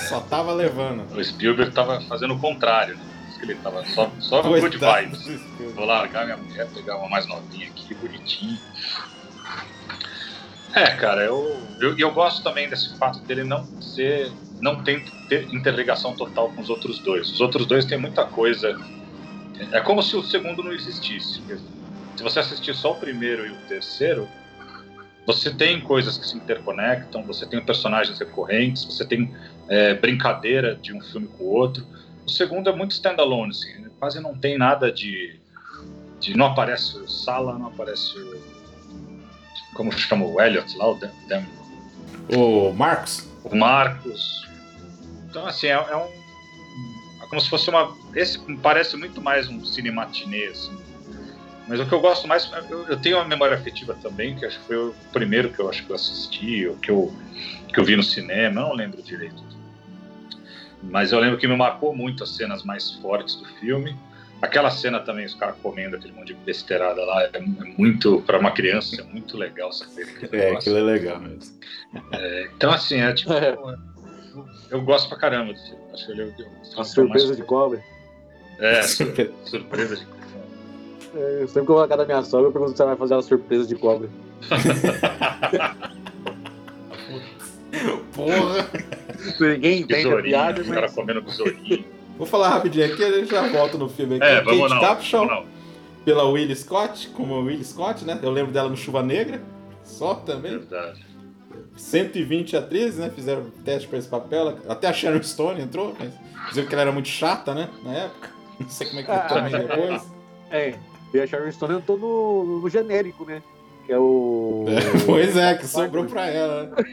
Só 0.08 0.20
tava 0.20 0.52
levando. 0.52 1.04
O 1.16 1.24
Spielberg 1.24 1.72
tava 1.72 2.00
fazendo 2.02 2.34
o 2.34 2.38
contrário, 2.38 2.96
né? 2.96 3.02
Que 3.40 3.46
ele 3.46 3.54
tava 3.56 3.84
só, 3.86 4.08
só 4.20 4.40
good 4.42 4.78
vibes. 4.78 5.18
Spielberg. 5.18 5.72
Vou 5.74 5.84
largar 5.84 6.24
minha 6.26 6.36
mulher, 6.36 6.68
pegar 6.72 6.96
uma 6.98 7.08
mais 7.08 7.26
novinha 7.26 7.66
aqui, 7.66 7.92
bonitinha. 7.94 8.56
É, 10.74 10.96
cara, 10.96 11.22
eu, 11.22 11.68
eu, 11.80 11.98
eu 11.98 12.12
gosto 12.12 12.42
também 12.42 12.68
desse 12.68 12.96
fato 12.98 13.22
dele 13.26 13.44
não 13.44 13.68
ser. 13.80 14.32
não 14.60 14.82
tem 14.82 15.04
ter 15.28 15.52
interligação 15.54 16.14
total 16.16 16.50
com 16.52 16.62
os 16.62 16.70
outros 16.70 16.98
dois. 17.00 17.30
Os 17.30 17.40
outros 17.40 17.66
dois 17.66 17.84
têm 17.84 17.98
muita 17.98 18.24
coisa. 18.24 18.74
É 19.70 19.80
como 19.80 20.02
se 20.02 20.16
o 20.16 20.22
segundo 20.22 20.62
não 20.62 20.72
existisse. 20.72 21.42
Se 22.16 22.22
você 22.22 22.40
assistir 22.40 22.74
só 22.74 22.92
o 22.92 22.96
primeiro 22.96 23.46
e 23.46 23.50
o 23.50 23.56
terceiro, 23.66 24.28
você 25.26 25.54
tem 25.54 25.80
coisas 25.80 26.18
que 26.18 26.26
se 26.26 26.36
interconectam, 26.36 27.22
você 27.24 27.46
tem 27.46 27.64
personagens 27.64 28.18
recorrentes, 28.18 28.84
você 28.84 29.06
tem 29.06 29.32
é, 29.68 29.94
brincadeira 29.94 30.74
de 30.74 30.92
um 30.92 31.00
filme 31.00 31.28
com 31.28 31.44
o 31.44 31.52
outro. 31.52 31.86
O 32.26 32.30
segundo 32.30 32.68
é 32.68 32.74
muito 32.74 32.92
standalone, 32.92 33.50
assim, 33.50 33.88
quase 33.98 34.20
não 34.20 34.36
tem 34.36 34.58
nada 34.58 34.90
de, 34.90 35.40
de. 36.18 36.36
Não 36.36 36.46
aparece 36.46 37.06
Sala, 37.08 37.58
não 37.58 37.66
aparece. 37.66 38.12
Como 39.74 39.90
chama 39.92 40.24
o 40.26 40.40
Elliot 40.40 40.76
lá, 40.76 40.90
o, 40.90 40.94
Dan, 40.94 41.10
Dan- 41.28 41.44
O 42.36 42.72
Marcos? 42.72 43.26
o 43.44 43.56
Marcos. 43.56 44.46
Então, 45.28 45.46
assim, 45.46 45.66
é, 45.68 45.72
é 45.72 45.96
um. 45.96 46.08
É 47.22 47.26
como 47.28 47.40
se 47.40 47.48
fosse 47.48 47.68
uma. 47.70 47.96
Esse 48.14 48.38
parece 48.56 48.96
muito 48.96 49.20
mais 49.20 49.48
um 49.48 49.64
cinematinê, 49.64 50.46
assim. 50.46 50.76
Mas 51.66 51.80
o 51.80 51.86
que 51.86 51.92
eu 51.92 52.00
gosto 52.00 52.28
mais. 52.28 52.50
Eu, 52.68 52.86
eu 52.86 52.96
tenho 53.00 53.16
uma 53.16 53.24
memória 53.24 53.56
afetiva 53.56 53.94
também, 54.02 54.36
que 54.36 54.44
acho 54.44 54.58
que 54.60 54.66
foi 54.66 54.76
o 54.76 54.94
primeiro 55.12 55.50
que 55.50 55.58
eu 55.60 55.68
acho 55.70 55.84
que 55.84 55.90
eu 55.90 55.96
assisti, 55.96 56.66
ou 56.66 56.76
que 56.76 56.90
eu, 56.90 57.12
que 57.72 57.80
eu 57.80 57.84
vi 57.84 57.96
no 57.96 58.02
cinema, 58.02 58.60
eu 58.60 58.66
não 58.68 58.74
lembro 58.74 59.02
direito. 59.02 59.42
Mas 60.82 61.12
eu 61.12 61.20
lembro 61.20 61.38
que 61.38 61.46
me 61.46 61.56
marcou 61.56 61.94
muito 61.94 62.24
as 62.24 62.30
cenas 62.30 62.62
mais 62.64 62.90
fortes 62.90 63.36
do 63.36 63.44
filme. 63.60 63.96
Aquela 64.42 64.70
cena 64.70 64.98
também, 64.98 65.24
os 65.24 65.34
caras 65.36 65.54
comendo 65.62 65.94
aquele 65.96 66.12
monte 66.12 66.28
de 66.28 66.34
besteirada 66.34 67.04
lá, 67.04 67.22
é, 67.22 67.30
é 67.34 67.40
muito, 67.78 68.20
para 68.22 68.38
uma 68.40 68.50
criança, 68.50 69.00
é 69.00 69.04
muito 69.04 69.36
legal 69.38 69.72
saber 69.72 70.06
É, 70.20 70.36
negócio. 70.36 70.56
aquilo 70.58 70.78
é 70.78 70.82
legal 70.82 71.20
mesmo. 71.20 71.54
Então, 72.56 72.72
assim, 72.72 73.00
é 73.00 73.12
tipo. 73.14 73.32
É. 73.32 73.52
Eu, 73.54 73.78
eu 74.70 74.82
gosto 74.82 75.08
pra 75.08 75.16
caramba 75.18 75.52
do 75.52 75.58
filme. 75.60 75.78
Acho 75.92 76.06
que 76.06 76.12
ele 76.12 76.22
é 76.22 76.24
o- 76.24 76.76
o- 76.76 76.80
A 76.80 76.84
surpresa 76.84 77.36
de 77.36 77.42
cobre. 77.42 77.80
É, 78.58 78.82
surpresa 79.44 79.96
de 79.96 80.06
É, 81.14 81.46
sempre 81.46 81.52
que 81.52 81.58
eu 81.58 81.64
vou 81.66 81.80
na 81.80 81.88
casa 81.88 81.98
da 81.98 82.06
minha 82.06 82.22
sogra, 82.24 82.48
eu 82.48 82.52
pergunto 82.52 82.74
se 82.76 82.82
ela 82.82 82.90
vai 82.92 82.98
fazer 82.98 83.14
uma 83.14 83.22
surpresa 83.22 83.66
de 83.68 83.76
cobre. 83.76 84.08
Porra! 88.14 88.70
Ninguém 89.40 89.80
entende 89.80 90.12
a 90.12 90.22
piada, 90.22 90.60
os 90.60 90.68
caras 90.68 90.82
mas... 90.90 90.94
comendo 90.94 91.22
besourinho. 91.22 91.84
Vou 92.22 92.26
falar 92.28 92.50
rapidinho 92.50 92.86
aqui, 92.86 93.02
a 93.02 93.10
gente 93.10 93.32
já 93.32 93.48
volta 93.48 93.76
no 93.76 93.88
filme 93.88 94.14
aqui. 94.14 94.24
É, 94.24 94.40
vamos 94.42 94.60
Kate 94.60 94.74
não. 94.74 94.80
Capshaw, 94.80 95.26
vamos 95.26 95.44
não. 95.44 95.52
pela 96.04 96.22
Will 96.22 96.54
Scott, 96.54 97.08
como 97.08 97.40
Will 97.40 97.64
Scott, 97.64 98.04
né? 98.04 98.16
Eu 98.22 98.30
lembro 98.30 98.52
dela 98.52 98.68
no 98.68 98.76
Chuva 98.76 99.02
Negra, 99.02 99.42
só 99.82 100.14
também. 100.14 100.52
Verdade. 100.52 101.04
120 101.74 102.56
atrizes, 102.56 102.98
né? 103.00 103.10
Fizeram 103.12 103.50
teste 103.64 103.88
pra 103.88 103.98
esse 103.98 104.06
papel. 104.06 104.56
Até 104.68 104.86
a 104.86 104.92
Sharon 104.92 105.20
Stone 105.20 105.62
entrou, 105.62 105.96
mas 105.98 106.12
diziam 106.46 106.64
que 106.64 106.72
ela 106.72 106.82
era 106.82 106.92
muito 106.92 107.08
chata, 107.08 107.56
né? 107.56 107.68
Na 107.82 107.92
época. 107.92 108.30
Não 108.60 108.68
sei 108.68 108.86
como 108.86 109.00
é 109.00 109.02
que 109.02 109.12
ficou 109.12 109.28
também 109.28 109.52
depois. 109.58 110.12
É, 110.52 110.74
e 111.12 111.20
a 111.20 111.26
Sharon 111.26 111.50
Stone 111.50 111.74
entrou 111.74 111.98
no, 111.98 112.60
no 112.60 112.70
genérico, 112.70 113.24
né? 113.24 113.42
Que 113.84 113.94
é 113.94 113.98
o... 113.98 114.66
É, 114.68 115.06
pois 115.06 115.36
é, 115.36 115.56
que 115.56 115.66
sobrou 115.66 116.04
pra 116.04 116.28
ela, 116.28 116.66
né? 116.68 116.84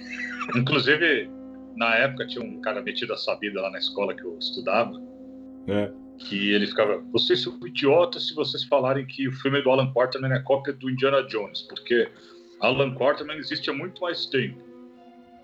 Inclusive, 0.55 1.29
na 1.75 1.93
época 1.97 2.25
tinha 2.25 2.43
um 2.43 2.59
cara 2.61 2.81
metido 2.81 3.13
a 3.13 3.17
sabida 3.17 3.61
lá 3.61 3.69
na 3.69 3.77
escola 3.77 4.15
que 4.15 4.23
eu 4.23 4.35
estudava, 4.39 4.99
É. 5.67 5.91
que 6.17 6.53
ele 6.53 6.67
ficava, 6.67 7.01
vocês 7.11 7.41
são 7.41 7.57
idiotas 7.65 8.27
se 8.27 8.33
vocês 8.33 8.63
falarem 8.63 9.05
que 9.05 9.27
o 9.27 9.31
filme 9.31 9.61
do 9.61 9.69
Alan 9.69 9.91
Quarterman 9.93 10.33
é 10.33 10.39
cópia 10.39 10.73
do 10.73 10.89
Indiana 10.89 11.23
Jones, 11.23 11.61
porque 11.61 12.09
Alan 12.59 12.93
Quarterman 12.93 13.37
existe 13.37 13.69
há 13.69 13.73
muito 13.73 14.01
mais 14.01 14.25
tempo. 14.25 14.57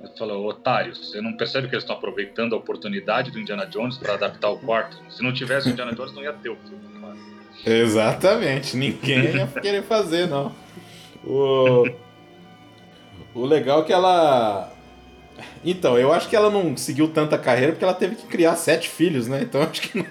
Eu 0.01 0.09
falo, 0.17 0.45
otário, 0.45 0.93
você 0.95 1.21
não 1.21 1.33
percebe 1.33 1.67
que 1.67 1.75
eles 1.75 1.83
estão 1.83 1.95
aproveitando 1.95 2.53
a 2.53 2.57
oportunidade 2.57 3.31
do 3.31 3.39
Indiana 3.39 3.65
Jones 3.65 3.97
para 3.97 4.13
adaptar 4.15 4.49
o 4.49 4.59
Quarterman? 4.59 5.09
Se 5.09 5.23
não 5.23 5.33
tivesse 5.33 5.69
o 5.69 5.71
Indiana 5.71 5.93
Jones, 5.93 6.13
não 6.13 6.21
ia 6.21 6.33
ter 6.33 6.49
o 6.49 6.57
filme. 6.57 6.83
claro. 6.99 7.17
Exatamente, 7.65 8.75
ninguém 8.75 9.35
ia 9.35 9.47
querer 9.47 9.83
fazer, 9.83 10.27
não. 10.27 10.53
O, 11.23 11.89
o 13.33 13.45
legal 13.45 13.81
é 13.81 13.83
que 13.85 13.93
ela. 13.93 14.71
Então, 15.63 15.97
eu 15.97 16.13
acho 16.13 16.29
que 16.29 16.35
ela 16.35 16.49
não 16.49 16.77
seguiu 16.77 17.07
tanta 17.11 17.37
carreira 17.37 17.73
porque 17.73 17.83
ela 17.83 17.93
teve 17.93 18.15
que 18.15 18.25
criar 18.27 18.55
sete 18.55 18.87
filhos, 18.89 19.27
né? 19.27 19.41
Então 19.41 19.61
acho 19.63 19.81
que 19.81 19.97
não, 19.97 20.05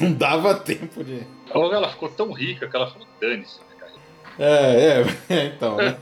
não 0.00 0.12
dava 0.12 0.54
tempo 0.54 1.04
de. 1.04 1.22
Ou 1.54 1.72
ela 1.72 1.88
ficou 1.90 2.08
tão 2.08 2.32
rica 2.32 2.66
que 2.68 2.74
ela 2.76 2.90
falou, 2.90 3.06
dane-se, 3.20 3.60
né, 3.60 3.66
cara? 3.78 3.92
É, 4.38 5.02
é, 5.30 5.44
então, 5.46 5.76
né? 5.76 5.96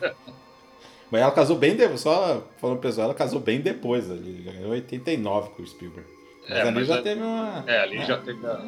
Mas 1.10 1.20
ela 1.22 1.30
casou 1.32 1.56
bem 1.56 1.76
depois, 1.76 2.00
só 2.00 2.42
falando 2.58 2.78
pessoal, 2.80 3.06
ela 3.06 3.14
casou 3.14 3.38
bem 3.40 3.60
depois 3.60 4.10
ali, 4.10 4.48
em 4.48 4.64
89 4.66 5.50
com 5.50 5.62
o 5.62 5.66
Spielberg. 5.66 6.08
Mas 6.48 6.58
É, 6.58 6.62
ali 6.62 6.72
mas 6.74 6.86
já 6.88 6.94
a- 6.98 7.02
teve 7.02 7.22
uma 7.22 7.64
É, 7.66 7.80
ali 7.80 8.04
já 8.04 8.16
teve 8.18 8.46
a, 8.46 8.60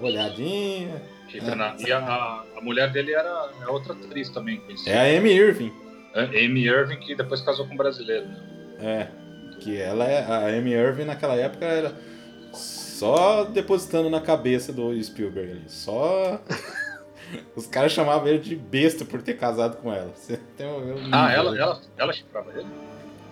olhadinha. 0.00 1.02
Fica 1.30 1.54
na- 1.54 1.74
E 1.78 1.90
a, 1.92 1.98
a 2.56 2.60
mulher 2.60 2.90
dele 2.92 3.12
era 3.14 3.50
é 3.62 3.66
outra 3.68 3.92
atriz 3.92 4.28
também, 4.30 4.58
conhecida. 4.60 4.90
É 4.90 5.14
a 5.14 5.18
Amy 5.18 5.32
Irving. 5.32 5.72
Amy 6.14 6.66
Irving, 6.66 6.96
que 6.96 7.14
depois 7.14 7.40
casou 7.40 7.66
com 7.66 7.74
um 7.74 7.76
brasileiro. 7.76 8.26
né? 8.26 8.36
É, 8.80 9.08
que 9.60 9.80
ela 9.80 10.04
é. 10.04 10.24
A 10.24 10.46
Amy 10.58 10.72
Irving 10.72 11.04
naquela 11.04 11.34
época 11.36 11.64
era 11.64 11.94
só 12.52 13.44
depositando 13.44 14.10
na 14.10 14.20
cabeça 14.20 14.72
do 14.72 14.92
Spielberg 15.02 15.52
ali. 15.52 15.64
Só. 15.68 16.40
Os 17.54 17.66
caras 17.66 17.92
chamavam 17.92 18.26
ele 18.26 18.38
de 18.40 18.56
besta 18.56 19.04
por 19.04 19.22
ter 19.22 19.34
casado 19.34 19.76
com 19.76 19.92
ela. 19.92 20.10
Você 20.14 20.36
tem 20.56 20.66
um- 20.66 21.06
um 21.06 21.10
Ah, 21.12 21.30
ela, 21.32 21.56
ela, 21.56 21.80
ela 21.96 22.12
chifrava 22.12 22.50
ele? 22.52 22.66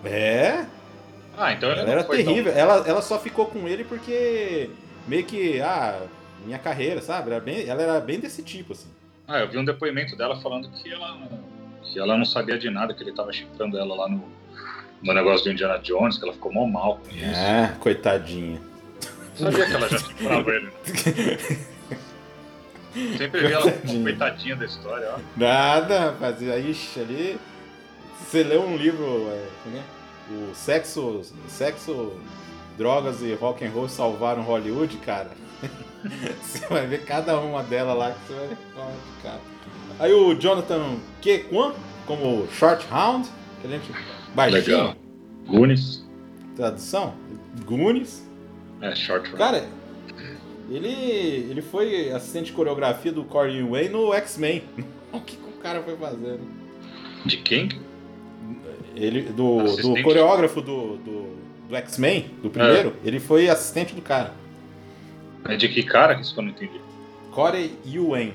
É, 0.05 0.65
Ah, 1.37 1.51
então 1.51 1.69
ele 1.69 1.79
ela 1.79 1.85
não 1.87 1.93
era 1.93 2.03
foi 2.05 2.17
tão- 2.23 2.25
terrível. 2.33 2.53
Ela, 2.53 2.87
ela 2.87 3.01
só 3.01 3.19
ficou 3.19 3.45
com 3.47 3.67
ele 3.67 3.83
porque 3.83 4.69
meio 5.07 5.25
que. 5.25 5.59
Ah, 5.61 6.01
minha 6.45 6.57
carreira, 6.57 7.01
sabe? 7.01 7.29
Era 7.31 7.41
bem, 7.41 7.67
ela 7.67 7.81
era 7.81 7.99
bem 7.99 8.19
desse 8.19 8.41
tipo, 8.41 8.71
assim. 8.71 8.87
Ah, 9.27 9.39
eu 9.39 9.49
vi 9.49 9.57
um 9.57 9.65
depoimento 9.65 10.15
dela 10.15 10.39
falando 10.41 10.69
que 10.71 10.91
ela, 10.91 11.17
que 11.83 11.99
ela 11.99 12.15
não 12.17 12.23
sabia 12.25 12.57
de 12.57 12.69
nada, 12.69 12.93
que 12.93 13.03
ele 13.03 13.11
tava 13.13 13.31
chifrando 13.33 13.77
ela 13.77 13.93
lá 13.93 14.07
no, 14.09 14.23
no 15.01 15.13
negócio 15.13 15.45
do 15.45 15.51
Indiana 15.51 15.79
Jones, 15.79 16.17
que 16.17 16.23
ela 16.23 16.33
ficou 16.33 16.53
mal 16.53 16.67
mal 16.67 16.97
com 16.97 17.15
isso. 17.15 17.25
Ah, 17.35 17.75
coitadinha. 17.79 18.59
Sabia 19.35 19.65
que 19.65 19.73
ela 19.73 19.87
já 19.89 19.97
chifrava 19.97 20.51
ele. 20.51 20.65
né? 20.65 20.71
Sempre 23.17 23.47
vi 23.47 23.53
ela 23.53 23.71
como 23.71 24.03
Coitadinha. 24.03 24.55
da 24.55 24.65
história, 24.65 25.13
ó. 25.15 25.19
Nada, 25.37 25.99
rapaz. 26.11 26.41
Aí, 26.41 26.71
ixi, 26.71 26.99
ali. 26.99 27.39
Você 28.19 28.43
leu 28.43 28.61
um 28.63 28.75
livro, 28.75 29.27
é, 29.29 29.47
como 29.63 29.77
é? 29.77 29.81
O 30.31 30.53
Sexo, 30.53 31.21
Sexo, 31.47 32.13
Drogas 32.77 33.21
e 33.21 33.33
Rock 33.33 33.65
and 33.65 33.69
Roll 33.71 33.87
salvaram 33.89 34.41
Hollywood, 34.43 34.97
cara. 34.97 35.31
você 36.41 36.65
vai 36.67 36.85
ver 36.85 37.03
cada 37.05 37.39
uma 37.39 37.63
delas 37.63 37.97
lá 37.97 38.11
que 38.11 38.33
você 38.33 38.55
vai. 39.23 39.39
Aí 39.99 40.13
o 40.13 40.33
Jonathan 40.35 40.97
K. 41.21 41.39
Kwan, 41.45 41.73
como 42.05 42.47
Short 42.51 42.85
Hound, 42.91 43.27
que 43.61 43.67
a 43.67 43.69
gente. 43.69 43.91
Baixinho. 44.39 44.77
Legal. 44.77 44.95
Goonies. 45.47 46.05
Tradução? 46.55 47.13
Goonies. 47.65 48.23
É, 48.81 48.95
short 48.95 49.29
run. 49.29 49.37
Cara, 49.37 49.67
ele, 50.69 50.87
ele 51.49 51.61
foi 51.61 52.11
assistente 52.11 52.47
de 52.47 52.51
coreografia 52.53 53.11
do 53.11 53.23
Corey 53.23 53.63
Way 53.63 53.89
no 53.89 54.13
X-Men. 54.13 54.63
O 55.11 55.19
que, 55.21 55.37
que 55.37 55.49
o 55.49 55.53
cara 55.53 55.81
foi 55.81 55.97
fazendo? 55.97 56.41
De 57.25 57.37
quem? 57.37 57.67
Ele, 58.95 59.23
do, 59.23 59.63
do 59.63 60.03
coreógrafo 60.03 60.61
do, 60.61 60.97
do, 60.97 61.35
do 61.67 61.75
X-Men, 61.75 62.29
do 62.43 62.51
primeiro, 62.51 62.93
ele 63.03 63.19
foi 63.19 63.49
assistente 63.49 63.95
do 63.95 64.03
cara. 64.03 64.35
É 65.45 65.55
de 65.55 65.67
que 65.67 65.81
cara? 65.81 66.13
Isso 66.21 66.31
que 66.35 66.39
eu 66.39 66.43
não 66.43 66.51
entendi. 66.51 66.79
Corey 67.31 67.71
Yuen. 67.87 68.33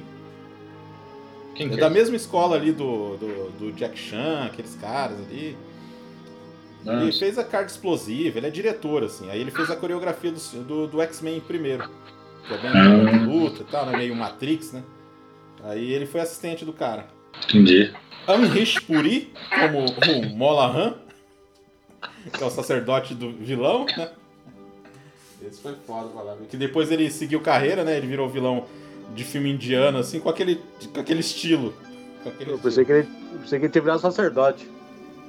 Quem 1.55 1.69
É 1.69 1.71
que 1.71 1.77
da 1.77 1.87
é? 1.87 1.91
mesma 1.91 2.17
escola 2.17 2.57
ali 2.57 2.73
do, 2.73 3.17
do, 3.19 3.51
do 3.53 3.73
Jack 3.73 3.97
Chan, 3.97 4.47
aqueles 4.47 4.75
caras 4.75 5.19
ali. 5.29 5.57
Ah, 6.87 7.03
Ele 7.03 7.13
fez 7.13 7.39
a 7.39 7.45
carga 7.45 7.71
explosiva, 7.71 8.39
ele 8.39 8.47
é 8.47 8.51
diretor, 8.51 9.03
assim. 9.05 9.31
Aí 9.31 9.41
ele 9.41 9.51
fez 9.51 9.71
a 9.71 9.77
coreografia 9.77 10.31
do, 10.33 10.65
do, 10.65 10.87
do 10.87 11.03
X-Men 11.03 11.41
primeiro. 11.41 11.89
Que 12.47 12.55
é 12.55 12.59
bem 12.59 12.71
Ah. 12.71 13.11
de 13.19 13.25
luta 13.25 13.63
e 13.63 13.65
tal, 13.65 13.87
né? 13.87 13.97
Meio 13.97 14.15
Matrix, 14.15 14.73
né? 14.73 14.83
Aí 15.63 15.93
ele 15.93 16.05
foi 16.07 16.21
assistente 16.21 16.65
do 16.65 16.73
cara. 16.73 17.07
Entendi. 17.49 17.93
Amrish 18.27 18.81
Puri, 18.81 19.33
como 19.51 19.85
o 19.87 20.37
Molahan, 20.37 20.95
que 22.33 22.43
é 22.43 22.47
o 22.47 22.51
sacerdote 22.51 23.15
do 23.15 23.33
vilão, 23.33 23.87
né? 23.97 24.11
Esse 25.47 25.61
foi 25.61 25.75
foda, 25.87 26.09
falar. 26.11 26.37
Que 26.49 26.57
depois 26.57 26.91
ele 26.91 27.11
seguiu 27.11 27.41
carreira, 27.41 27.85
né? 27.85 27.97
Ele 27.97 28.07
virou 28.07 28.29
vilão 28.29 28.67
de 29.15 29.25
filme 29.25 29.51
indiano, 29.53 29.99
assim, 29.99 30.21
com 30.21 30.29
aquele, 30.29 30.61
com 30.93 31.01
aquele 31.01 31.21
estilo. 31.21 31.75
com 32.23 32.29
aquele 32.31 32.53
Eu 32.53 32.59
pensei 32.59 32.85
que 32.85 32.93
ele, 32.93 33.09
pensei 33.43 33.59
que 33.59 33.67
ele 33.67 33.73
tinha 33.73 33.83
virado 33.83 34.01
sacerdote. 34.01 34.69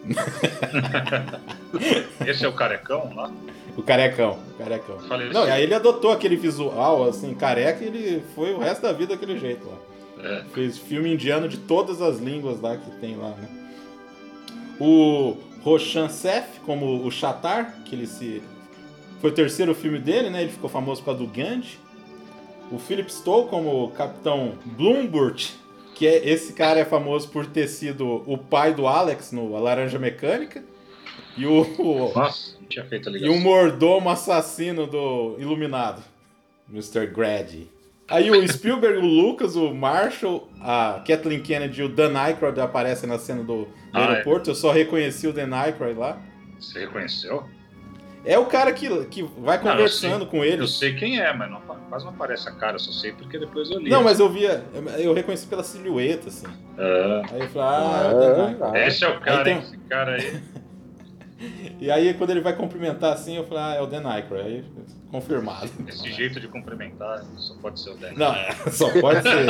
Esse 2.26 2.46
é 2.46 2.48
o 2.48 2.54
carecão 2.54 3.12
lá? 3.16 3.32
O 3.78 3.84
carecão, 3.84 4.40
o 4.54 4.58
carecão. 4.58 5.00
Falei 5.02 5.32
Não, 5.32 5.42
assim. 5.42 5.50
e 5.50 5.54
aí 5.54 5.64
ele 5.64 5.74
adotou 5.74 6.12
aquele 6.12 6.36
visual, 6.36 7.08
assim, 7.08 7.34
careca, 7.34 7.84
e 7.84 7.88
ele 7.88 8.24
foi 8.34 8.54
o 8.54 8.60
resto 8.60 8.84
da 8.84 8.94
vida 8.94 9.16
daquele 9.16 9.38
jeito 9.38 9.68
lá. 9.68 9.78
É. 10.24 10.44
Fez 10.54 10.78
filme 10.78 11.14
indiano 11.14 11.48
de 11.48 11.58
todas 11.58 12.02
as 12.02 12.20
línguas 12.20 12.62
lá 12.62 12.78
que 12.78 12.90
tem 13.00 13.18
lá, 13.18 13.30
né? 13.30 13.48
O 14.80 15.36
Roshan 15.62 16.10
Seth, 16.10 16.60
como 16.66 17.06
o 17.06 17.12
Shatar, 17.12 17.80
que 17.86 17.96
ele 17.96 18.08
se. 18.08 18.42
Foi 19.20 19.30
o 19.30 19.34
terceiro 19.34 19.76
filme 19.76 20.00
dele, 20.00 20.30
né? 20.30 20.44
Ele 20.44 20.52
ficou 20.52 20.70
famoso 20.70 21.02
por 21.02 21.08
causa 21.08 21.20
do 21.22 21.28
Gandhi. 21.28 21.80
O 22.72 22.80
Philip 22.80 23.12
Stowe 23.12 23.48
como 23.48 23.84
o 23.84 23.92
Capitão 23.92 24.54
Bloomburt, 24.66 25.52
que 25.96 26.06
é 26.06 26.30
esse 26.30 26.54
cara 26.54 26.80
é 26.80 26.86
famoso 26.86 27.30
por 27.30 27.46
ter 27.48 27.68
sido 27.68 28.22
o 28.28 28.38
pai 28.38 28.74
do 28.74 28.86
Alex 28.86 29.32
no 29.32 29.56
A 29.56 29.60
Laranja 29.60 29.98
Mecânica. 29.98 30.64
E 31.38 31.46
o, 31.48 32.12
Nossa, 32.16 32.56
tinha 32.70 32.86
feito 32.86 33.10
a 33.10 33.12
e 33.12 33.16
ligação. 33.16 33.36
o 33.38 33.42
mordomo 33.42 34.10
assassino 34.10 34.86
do 34.86 35.36
Iluminado, 35.40 36.02
Mr. 36.72 37.08
Grady. 37.08 37.70
Aí 38.08 38.30
o 38.30 38.48
Spielberg, 38.48 39.00
o 39.00 39.06
Lucas, 39.06 39.56
o 39.56 39.74
Marshall, 39.74 40.48
a 40.62 41.04
Kathleen 41.08 41.42
Kennedy 41.42 41.82
e 41.82 41.84
o 41.84 41.90
Dan 41.90 42.16
Aykroyd 42.18 42.60
aparecem 42.62 43.10
na 43.10 43.18
cena 43.18 43.42
do, 43.44 43.66
do 43.66 43.68
Ah, 43.92 44.02
é. 44.04 44.08
aeroporto. 44.10 44.52
Eu 44.52 44.56
só 44.56 44.72
reconheci 44.72 45.28
o 45.28 45.34
Dan 45.34 45.54
Aykroyd 45.56 45.98
lá. 45.98 46.22
Você 46.60 46.82
reconheceu? 46.82 47.44
É 48.26 48.38
o 48.40 48.46
cara 48.48 48.74
que, 48.74 49.06
que 49.06 49.22
vai 49.38 49.58
Não, 49.58 49.66
eu 49.66 49.72
conversando 49.72 50.20
sei- 50.22 50.26
com 50.28 50.38
Eu 50.38 50.44
eles. 50.44 50.72
sei 50.80 50.96
quem 50.96 51.20
é, 51.20 51.32
mas 51.34 51.50
não, 51.52 51.62
quase 51.62 52.04
não 52.06 52.12
aparece 52.12 52.50
a 52.50 52.52
cara, 52.54 52.76
eu 52.76 52.80
só 52.80 52.92
sei 52.92 53.12
porque 53.12 53.38
depois 53.38 53.70
eu 53.70 53.78
li. 53.80 53.90
Não, 53.90 54.04
mas 54.04 54.20
eu 54.20 54.28
via, 54.30 54.64
eu 54.98 55.14
reconheci 55.14 55.46
pela 55.46 55.64
silhueta, 55.64 56.30
assim. 56.30 56.48
Ah, 56.78 57.22
Aí 57.32 57.42
eu 57.42 57.50
falei, 57.50 57.68
ah, 57.70 58.02
é 58.04 58.14
o 58.14 58.20
Dan 58.20 58.48
Aykroyd. 58.48 58.78
esse 58.88 59.04
é 59.06 59.10
o 59.10 59.20
cara, 59.20 59.50
hein? 59.50 59.60
Esse 59.60 59.78
cara 59.78 60.16
aí. 60.16 60.42
E 61.82 61.92
aí 61.92 62.14
quando 62.14 62.30
ele 62.30 62.40
vai 62.40 62.56
cumprimentar 62.56 63.12
assim, 63.14 63.36
eu 63.36 63.46
falei, 63.46 63.64
ah, 63.64 63.76
é 63.76 63.82
o 63.82 63.86
Dan 63.86 64.08
Aykroyd. 64.10 64.48
Aí, 64.48 64.64
confirmado. 65.12 65.70
Esse 65.88 66.10
jeito 66.12 66.40
de 66.40 66.48
cumprimentar 66.48 67.24
só 67.38 67.54
pode 67.62 67.80
ser 67.80 67.90
o 67.92 67.98
Dan. 67.98 68.14
Não, 68.16 68.34
é, 68.34 68.52
só 68.72 68.90
pode 69.02 69.22
ser. 69.22 69.46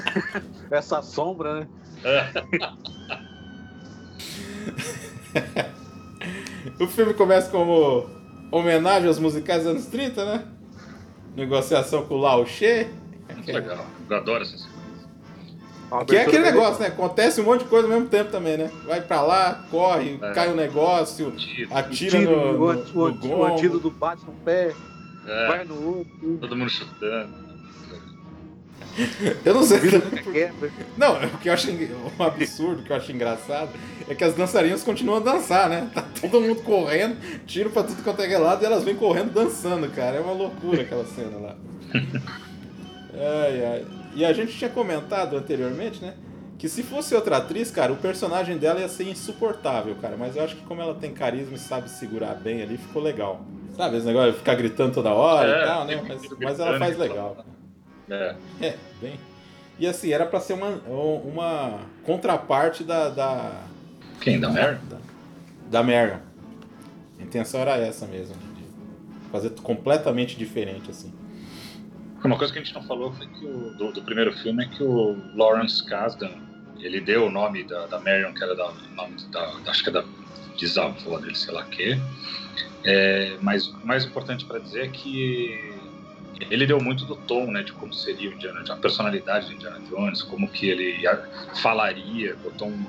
Essa 0.70 1.02
sombra, 1.02 1.60
né? 1.60 1.66
O 6.78 6.86
filme 6.86 7.14
começa 7.14 7.50
como 7.50 8.06
homenagem 8.50 9.08
aos 9.08 9.18
musicais 9.18 9.62
dos 9.64 9.70
anos 9.72 9.86
30, 9.86 10.24
né? 10.24 10.44
Negociação 11.36 12.04
com 12.06 12.14
o 12.14 12.18
Lao 12.18 12.46
Che. 12.46 12.88
Muito 13.34 13.52
legal. 13.52 13.84
Eu 14.08 14.16
adoro 14.16 14.42
essas 14.42 14.62
coisas. 14.66 14.80
A 15.90 16.04
Que 16.04 16.16
é 16.16 16.22
aquele 16.22 16.42
negócio, 16.44 16.80
né? 16.82 16.88
Acontece 16.88 17.40
um 17.40 17.44
monte 17.44 17.64
de 17.64 17.68
coisa 17.68 17.86
ao 17.86 17.92
mesmo 17.92 18.08
tempo 18.08 18.30
também, 18.30 18.56
né? 18.56 18.70
Vai 18.86 19.00
pra 19.00 19.22
lá, 19.22 19.64
corre, 19.70 20.18
É. 20.22 20.32
cai 20.32 20.48
um 20.50 20.54
negócio, 20.54 21.30
Tiro. 21.32 21.68
atira 21.74 22.18
Tiro, 22.18 22.30
no, 22.30 22.52
no, 22.52 22.64
o, 22.66 23.10
no 23.10 23.26
o, 23.34 23.38
o 23.40 23.44
antídoto 23.44 23.90
bate 23.90 24.24
no 24.24 24.32
pé, 24.44 24.72
É, 25.26 25.48
vai 25.48 25.64
no 25.64 25.96
outro, 25.98 26.38
todo 26.40 26.56
mundo 26.56 26.70
chutando. 26.70 27.49
Eu 29.44 29.54
não 29.54 29.62
sei. 29.62 29.78
Não, 30.96 31.16
o 31.22 31.38
que 31.38 31.48
eu 31.48 31.52
acho 31.52 31.70
um 31.70 32.22
absurdo, 32.22 32.80
o 32.80 32.84
que 32.84 32.90
eu 32.90 32.96
acho 32.96 33.12
engraçado, 33.12 33.70
é 34.08 34.14
que 34.14 34.24
as 34.24 34.34
dançarinas 34.34 34.82
continuam 34.82 35.18
a 35.18 35.20
dançar, 35.20 35.68
né? 35.68 35.88
Tá 35.94 36.04
todo 36.20 36.40
mundo 36.40 36.62
correndo, 36.62 37.16
tiro 37.46 37.70
pra 37.70 37.82
tudo 37.82 38.02
quanto 38.02 38.22
é 38.22 38.38
lado 38.38 38.62
e 38.62 38.66
elas 38.66 38.84
vêm 38.84 38.94
correndo 38.94 39.32
dançando, 39.32 39.88
cara. 39.90 40.16
É 40.16 40.20
uma 40.20 40.32
loucura 40.32 40.82
aquela 40.82 41.04
cena 41.04 41.38
lá. 41.38 41.56
Ai, 43.14 43.64
ai. 43.64 43.86
E 44.14 44.24
a 44.24 44.32
gente 44.32 44.56
tinha 44.56 44.70
comentado 44.70 45.36
anteriormente, 45.36 46.02
né? 46.02 46.14
Que 46.58 46.68
se 46.68 46.82
fosse 46.82 47.14
outra 47.14 47.38
atriz, 47.38 47.70
cara, 47.70 47.92
o 47.92 47.96
personagem 47.96 48.58
dela 48.58 48.80
ia 48.80 48.88
ser 48.88 49.04
insuportável, 49.04 49.94
cara. 49.96 50.16
Mas 50.18 50.36
eu 50.36 50.44
acho 50.44 50.56
que 50.56 50.62
como 50.62 50.82
ela 50.82 50.94
tem 50.94 51.12
carisma 51.12 51.56
e 51.56 51.58
sabe 51.58 51.88
segurar 51.88 52.34
bem 52.34 52.62
ali, 52.62 52.76
ficou 52.76 53.02
legal. 53.02 53.40
Sabe, 53.76 53.96
esse 53.96 54.04
negócio 54.04 54.32
de 54.32 54.38
ficar 54.38 54.56
gritando 54.56 54.92
toda 54.92 55.10
hora 55.10 55.48
É, 55.48 55.62
e 55.62 55.66
tal, 55.66 55.84
né? 55.86 56.04
Mas, 56.06 56.28
mas 56.38 56.60
ela 56.60 56.78
faz 56.78 56.98
e 56.98 57.08
tal. 57.08 57.44
É. 58.10 58.34
É, 58.60 58.76
bem. 59.00 59.18
E 59.78 59.86
assim, 59.86 60.12
era 60.12 60.26
pra 60.26 60.40
ser 60.40 60.52
uma, 60.54 60.68
uma 60.86 61.80
contraparte 62.04 62.84
da. 62.84 63.08
da 63.08 63.62
Quem? 64.20 64.38
Da 64.40 64.50
Mary? 64.50 64.76
Da, 64.90 64.96
da 65.70 65.82
Marion. 65.82 66.18
A 67.18 67.22
intenção 67.22 67.60
era 67.60 67.76
essa 67.76 68.06
mesmo, 68.06 68.34
de 68.34 68.64
fazer 69.30 69.50
completamente 69.62 70.36
diferente, 70.36 70.90
assim. 70.90 71.12
Uma 72.22 72.36
coisa 72.36 72.52
que 72.52 72.58
a 72.58 72.62
gente 72.62 72.74
não 72.74 72.82
falou 72.82 73.12
foi 73.12 73.26
que 73.28 73.46
o, 73.46 73.70
do, 73.76 73.92
do 73.92 74.02
primeiro 74.02 74.32
filme 74.36 74.64
é 74.64 74.68
que 74.68 74.82
o 74.82 75.16
Lawrence 75.34 75.82
Kasdan, 75.86 76.30
ele 76.78 77.00
deu 77.00 77.26
o 77.26 77.30
nome 77.30 77.64
da, 77.64 77.86
da 77.86 77.98
Marion, 77.98 78.34
que 78.34 78.42
era 78.44 78.54
da, 78.54 78.68
o 78.68 78.74
nome 78.94 79.16
da, 79.30 79.46
da- 79.64 79.70
acho 79.70 79.82
que 79.82 79.88
é 79.88 79.92
da 79.92 80.04
bisavó 80.58 81.18
dele, 81.18 81.34
sei 81.34 81.54
lá 81.54 81.62
o 81.62 81.68
quê. 81.70 81.98
É, 82.84 83.38
mas 83.40 83.66
o 83.68 83.86
mais 83.86 84.04
importante 84.04 84.44
para 84.44 84.58
dizer 84.58 84.84
é 84.84 84.88
que 84.88 85.79
ele 86.50 86.66
deu 86.66 86.80
muito 86.80 87.04
do 87.04 87.16
tom, 87.16 87.50
né, 87.50 87.62
de 87.62 87.72
como 87.72 87.92
seria 87.92 88.30
o 88.30 88.32
Indiana 88.34 88.58
Jones, 88.60 88.70
a 88.70 88.76
personalidade 88.76 89.46
do 89.46 89.52
Indiana 89.54 89.80
Jones, 89.90 90.22
como 90.22 90.48
que 90.48 90.68
ele 90.68 91.02
falaria, 91.60 92.34
botou 92.36 92.68
um, 92.68 92.86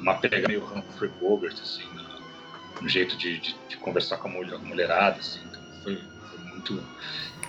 uma 0.00 0.14
pegada 0.14 0.48
meio 0.48 0.64
Humphrey 0.64 1.10
Bogart, 1.20 1.54
assim, 1.60 1.84
no, 1.94 2.82
no 2.82 2.88
jeito 2.88 3.16
de, 3.16 3.38
de- 3.38 3.56
de 3.68 3.76
conversar 3.78 4.16
com 4.18 4.28
a, 4.28 4.30
mulher, 4.30 4.54
a 4.54 4.58
mulherada, 4.58 5.18
assim, 5.18 5.40
então 5.48 5.62
foi, 5.82 5.96
foi 5.96 6.44
muito 6.50 6.82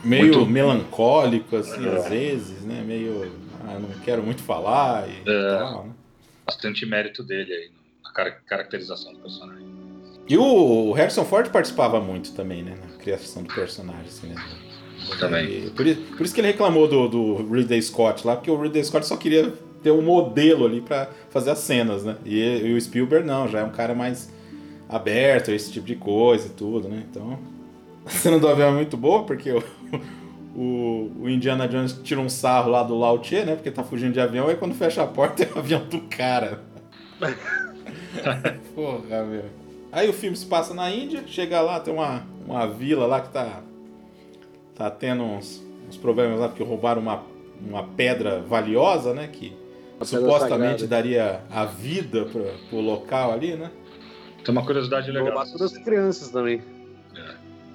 Meio 0.04 0.26
Muito- 0.36 0.46
melancólico, 0.46 1.56
assim, 1.56 1.88
É. 1.88 1.96
às 1.96 2.10
vezes, 2.10 2.62
né? 2.64 2.82
Meio. 2.86 3.32
Ah, 3.66 3.80
não 3.80 3.88
quero 4.02 4.22
muito 4.22 4.44
falar 4.44 5.08
e 5.08 5.22
É. 5.26 5.58
tal, 5.60 5.86
né? 5.86 5.94
bastante 6.46 6.86
mérito 6.86 7.24
dele 7.24 7.54
aí 7.54 7.72
na 8.04 8.12
cara- 8.12 8.32
caracterização 8.46 9.14
do 9.14 9.20
personagem. 9.20 9.66
E 10.28 10.38
o 10.38 10.92
Harrison 10.92 11.24
Ford 11.24 11.50
participava 11.52 12.02
muito 12.02 12.34
também, 12.34 12.64
né? 12.64 12.78
Na 12.82 12.98
criação 12.98 13.44
do 13.44 13.54
personagem, 13.54 14.06
assim, 14.08 14.28
né? 14.28 14.36
Também. 15.20 15.70
Por, 15.70 15.86
por 15.96 16.26
isso 16.26 16.34
que 16.34 16.42
ele 16.42 16.48
reclamou 16.48 16.88
do, 16.88 17.08
do 17.08 17.36
Ridley 17.54 17.82
Scott 17.82 18.26
lá, 18.26 18.36
porque 18.36 18.50
o 18.50 18.60
Ridley 18.60 18.84
Scott 18.84 19.06
só 19.06 19.18
queria 19.18 19.54
ter 19.84 19.92
um 19.92 20.02
modelo 20.02 20.66
ali 20.66 20.82
pra 20.82 21.10
fazer 21.30 21.52
as 21.52 21.60
cenas, 21.60 22.04
né? 22.04 22.16
E, 22.26 22.40
e 22.40 22.74
o 22.74 22.82
Spielberg 22.82 23.28
não, 23.28 23.48
já 23.48 23.60
é 23.60 23.64
um 23.64 23.70
cara 23.70 23.94
mais 23.94 24.32
aberto 24.88 25.52
a 25.52 25.54
esse 25.54 25.72
tipo 25.72 25.86
de 25.86 25.96
coisa 25.96 26.48
e 26.48 26.52
tudo, 26.52 26.88
né? 26.88 27.04
Então, 27.10 27.38
a 28.06 28.10
cena 28.10 28.40
do 28.40 28.48
avião 28.48 28.70
é 28.70 28.74
muito 28.74 28.96
boa, 28.96 29.24
porque 29.24 29.52
o, 29.52 29.64
o, 30.56 31.12
o 31.22 31.30
Indiana 31.30 31.68
Jones 31.68 32.00
tira 32.04 32.22
um 32.22 32.30
sarro 32.30 32.72
lá 32.72 32.84
do 32.84 32.98
Lao 32.98 33.22
Che, 33.24 33.44
né? 33.44 33.56
Porque 33.56 33.72
tá 33.72 33.84
fugindo 33.84 34.14
de 34.14 34.20
avião, 34.20 34.50
e 34.50 34.56
quando 34.56 34.74
fecha 34.74 35.04
a 35.04 35.08
porta 35.08 35.44
é 35.44 35.50
o 35.54 35.60
avião 35.60 35.86
do 35.86 36.00
cara. 36.02 36.62
Porra, 38.74 39.24
meu. 39.24 39.46
Aí 39.92 40.10
o 40.10 40.14
filme 40.14 40.36
se 40.36 40.46
passa 40.46 40.74
na 40.74 40.90
Índia, 40.90 41.24
chega 41.28 41.62
lá, 41.62 41.80
tem 41.80 41.94
uma, 41.94 42.26
uma 42.48 42.66
vila 42.66 43.06
lá 43.06 43.22
que 43.22 43.30
tá, 43.30 43.62
tá 44.76 44.90
tendo 44.90 45.24
uns, 45.24 45.64
uns 45.88 45.98
problemas 45.98 46.40
lá, 46.40 46.50
porque 46.50 46.64
roubaram 46.64 47.02
uma, 47.02 47.24
uma 47.62 47.84
pedra 47.84 48.40
valiosa, 48.42 49.14
né? 49.14 49.28
Que 49.32 49.54
Uma 49.98 50.06
supostamente 50.06 50.88
daria 50.88 51.42
a 51.50 51.66
vida 51.66 52.26
pro, 52.26 52.46
pro 52.70 52.80
local 52.80 53.32
ali, 53.32 53.56
né? 53.56 53.72
Tem 54.44 54.52
uma 54.52 54.66
curiosidade 54.66 55.10
legal. 55.12 55.28
Roubar 55.28 55.44
dessa 55.44 55.54
todas 55.58 55.72
as 55.72 55.74
cena. 55.74 55.86
crianças 55.86 56.30
também. 56.30 56.62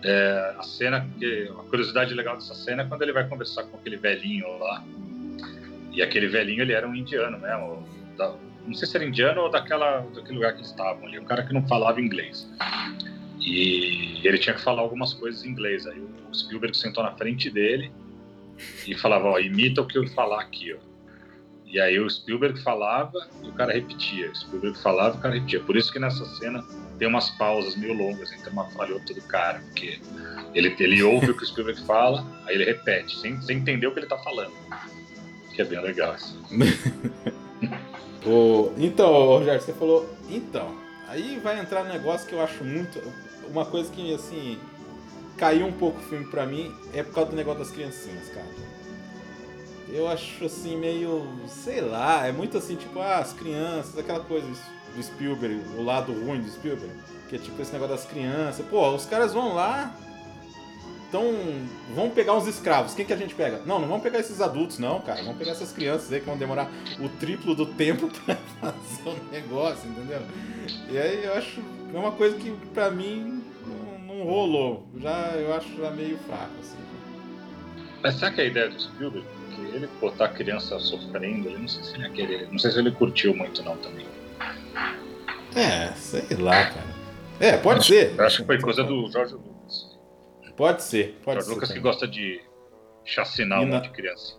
É, 0.05 0.55
a 0.57 0.63
cena, 0.63 1.09
que, 1.19 1.51
a 1.51 1.63
curiosidade 1.65 2.15
legal 2.15 2.37
dessa 2.37 2.55
cena 2.55 2.83
é 2.83 2.87
quando 2.87 3.03
ele 3.03 3.13
vai 3.13 3.27
conversar 3.27 3.65
com 3.65 3.77
aquele 3.77 3.97
velhinho 3.97 4.47
lá. 4.59 4.85
E 5.93 6.01
aquele 6.03 6.29
velhinho, 6.29 6.63
ele 6.63 6.73
era 6.73 6.87
um 6.87 6.95
indiano 6.95 7.39
mesmo. 7.39 7.83
da- 8.17 8.35
não 8.67 8.75
sei 8.75 8.87
se 8.87 8.97
era 8.97 9.05
indiano 9.05 9.41
ou 9.41 9.51
daquela, 9.51 10.01
daquele 10.15 10.35
lugar 10.35 10.53
que 10.53 10.59
eles 10.59 10.71
estavam 10.71 11.07
ali. 11.07 11.19
Um 11.19 11.25
cara 11.25 11.43
que 11.43 11.53
não 11.55 11.67
falava 11.67 12.01
inglês. 12.01 12.49
E 13.49 14.21
ele 14.27 14.37
tinha 14.37 14.55
que 14.55 14.61
falar 14.61 14.83
algumas 14.83 15.15
coisas 15.15 15.43
em 15.43 15.49
inglês. 15.49 15.87
Aí 15.87 15.99
o 15.99 16.35
Spielberg 16.35 16.77
sentou 16.77 17.03
na 17.03 17.13
frente 17.13 17.49
dele 17.49 17.91
e 18.87 18.95
falava, 18.95 19.29
ó, 19.29 19.39
imita 19.39 19.81
o 19.81 19.87
que 19.87 19.97
eu 19.97 20.07
falar 20.09 20.43
aqui, 20.43 20.75
ó. 20.75 20.89
E 21.65 21.79
aí 21.81 21.99
o 21.99 22.09
Spielberg 22.09 22.61
falava 22.63 23.29
e 23.43 23.49
o 23.49 23.53
cara 23.53 23.73
repetia. 23.73 24.31
O 24.31 24.35
Spielberg 24.35 24.79
falava 24.79 25.17
e 25.17 25.19
o 25.19 25.23
cara 25.23 25.35
repetia. 25.35 25.61
Por 25.61 25.77
isso 25.77 25.93
que 25.93 25.99
nessa 25.99 26.25
cena 26.37 26.63
tem 26.99 27.09
umas 27.09 27.31
pausas 27.31 27.75
meio 27.77 27.95
longas 27.95 28.33
entre 28.33 28.51
uma 28.51 28.65
fala 28.71 28.91
e 28.91 28.93
outra 28.93 29.15
do 29.15 29.23
cara, 29.23 29.61
porque 29.61 29.99
ele, 30.55 30.75
ele 30.79 31.03
ouve 31.03 31.31
o 31.31 31.37
que 31.37 31.43
o 31.43 31.47
Spielberg 31.47 31.81
fala, 31.85 32.25
aí 32.47 32.55
ele 32.55 32.65
repete, 32.65 33.19
sem, 33.19 33.41
sem 33.43 33.59
entender 33.59 33.87
o 33.87 33.93
que 33.93 34.01
ele 34.01 34.07
tá 34.07 34.19
falando. 34.19 34.53
Que 35.55 35.63
é 35.63 35.65
bem 35.65 35.81
legal 35.81 36.15
isso. 36.17 36.39
O... 38.27 38.73
Então, 38.79 39.11
Rogério, 39.11 39.61
você 39.61 39.73
falou. 39.73 40.09
Então, 40.31 40.75
aí 41.07 41.39
vai 41.43 41.61
entrar 41.61 41.83
um 41.83 41.89
negócio 41.89 42.27
que 42.27 42.35
eu 42.35 42.43
acho 42.43 42.65
muito. 42.65 42.99
Uma 43.51 43.65
coisa 43.65 43.91
que, 43.91 44.15
assim, 44.15 44.59
caiu 45.37 45.67
um 45.67 45.73
pouco 45.73 45.99
o 45.99 46.03
filme 46.03 46.27
pra 46.27 46.45
mim 46.47 46.75
é 46.93 47.03
por 47.03 47.15
causa 47.15 47.31
do 47.31 47.37
negócio 47.37 47.61
das 47.61 47.71
criancinhas, 47.71 48.29
cara. 48.29 48.47
Eu 49.89 50.07
acho, 50.07 50.45
assim, 50.45 50.77
meio. 50.77 51.27
Sei 51.47 51.81
lá, 51.81 52.27
é 52.27 52.33
muito 52.33 52.59
assim, 52.59 52.77
tipo, 52.77 52.99
ah, 53.01 53.19
as 53.19 53.33
crianças, 53.33 53.97
aquela 53.97 54.21
coisa 54.21 54.47
do 54.95 55.03
Spielberg, 55.03 55.63
o 55.77 55.83
lado 55.83 56.13
ruim 56.13 56.41
do 56.41 56.51
Spielberg. 56.51 56.93
Que 57.29 57.37
é 57.37 57.39
tipo 57.39 57.61
esse 57.61 57.73
negócio 57.73 57.95
das 57.95 58.05
crianças. 58.05 58.65
Pô, 58.67 58.91
os 58.95 59.07
caras 59.07 59.33
vão 59.33 59.55
lá. 59.55 59.95
então 61.09 61.25
vamos 61.95 62.13
pegar 62.13 62.35
uns 62.35 62.47
escravos. 62.47 62.95
Quem 62.95 63.05
que 63.05 63.13
a 63.13 63.17
gente 63.17 63.35
pega? 63.35 63.63
Não, 63.65 63.79
não 63.79 63.89
vamos 63.89 64.03
pegar 64.03 64.19
esses 64.19 64.41
adultos, 64.41 64.79
não, 64.79 65.01
cara. 65.01 65.23
Vamos 65.23 65.39
pegar 65.39 65.53
essas 65.53 65.73
crianças 65.73 66.13
aí 66.13 66.21
que 66.21 66.27
vão 66.27 66.37
demorar 66.37 66.71
o 66.99 67.09
triplo 67.09 67.55
do 67.55 67.67
tempo 67.67 68.09
pra 68.25 68.37
fazer 68.61 69.09
o 69.09 69.31
negócio, 69.31 69.89
entendeu? 69.89 70.21
E 70.91 70.99
aí 70.99 71.25
eu 71.25 71.35
acho 71.35 71.63
é 71.93 71.99
uma 71.99 72.13
coisa 72.13 72.37
que 72.37 72.51
pra 72.73 72.91
mim 72.91 73.43
não, 73.67 73.99
não 74.17 74.25
rolou. 74.25 74.87
Já, 74.99 75.33
eu 75.37 75.55
acho 75.55 75.75
já 75.77 75.91
meio 75.91 76.19
fraco, 76.19 76.53
assim. 76.61 76.77
Mas 78.03 78.15
será 78.15 78.31
que 78.31 78.41
a 78.41 78.45
ideia 78.45 78.69
do 78.69 78.81
Spielberg? 78.81 79.27
Que 79.55 79.61
ele 79.75 79.89
botar 80.01 80.27
a 80.27 80.29
criança 80.29 80.79
sofrendo, 80.79 81.49
eu 81.49 81.59
não 81.59 81.69
sei 81.69 81.83
se 81.83 81.95
ele 81.95 82.05
ia 82.05 82.11
querer. 82.11 82.49
Não 82.51 82.59
sei 82.59 82.71
se 82.71 82.79
ele 82.79 82.93
curtiu 82.93 83.35
muito, 83.35 83.63
não, 83.63 83.77
também. 83.79 84.07
É, 85.57 85.93
sei 85.95 86.37
lá, 86.37 86.67
cara. 86.67 86.99
É, 87.41 87.57
pode 87.57 87.85
ser. 87.85 88.15
Eu 88.17 88.25
acho 88.25 88.39
que 88.39 88.47
foi 88.47 88.61
coisa 88.61 88.85
do 88.85 89.11
George 89.11 89.35
Lucas. 89.35 89.99
Pode 90.57 90.83
ser, 90.83 91.19
pode 91.25 91.37
George 91.37 91.49
ser. 91.49 91.55
Lucas 91.55 91.69
que 91.69 91.75
também. 91.75 91.91
gosta 91.91 92.07
de 92.07 92.41
chacinar 93.05 93.63
um 93.63 93.67
monte 93.67 93.85
de 93.85 93.91
criança. 93.91 94.37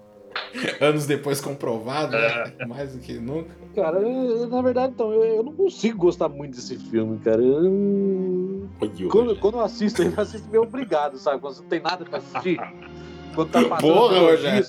Anos 0.80 1.06
depois 1.06 1.40
comprovado, 1.40 2.16
É. 2.16 2.52
né? 2.58 2.66
mais 2.66 2.92
do 2.92 2.98
que 2.98 3.14
nunca. 3.14 3.50
Cara, 3.74 3.98
eu- 4.00 4.48
na 4.48 4.62
verdade, 4.62 4.92
então, 4.94 5.12
eu, 5.12 5.22
eu 5.24 5.42
não 5.42 5.52
consigo 5.52 5.98
gostar 5.98 6.28
muito 6.28 6.56
desse 6.56 6.76
filme, 6.76 7.18
cara. 7.18 7.40
Eu- 7.42 8.68
Quando, 9.10 9.36
quando 9.36 9.54
eu 9.58 9.60
assisto, 9.64 10.02
eu 10.02 10.12
assisto 10.16 10.48
meio 10.50 10.62
obrigado, 10.64 11.16
sabe? 11.18 11.40
Quando 11.40 11.58
não 11.58 11.68
tem 11.68 11.80
nada 11.80 12.04
pra 12.04 12.18
assistir. 12.18 12.58
Quando 13.34 13.50
tá 13.50 13.62
passando. 13.64 13.92
Porra, 13.92 14.18
Rogério. 14.18 14.66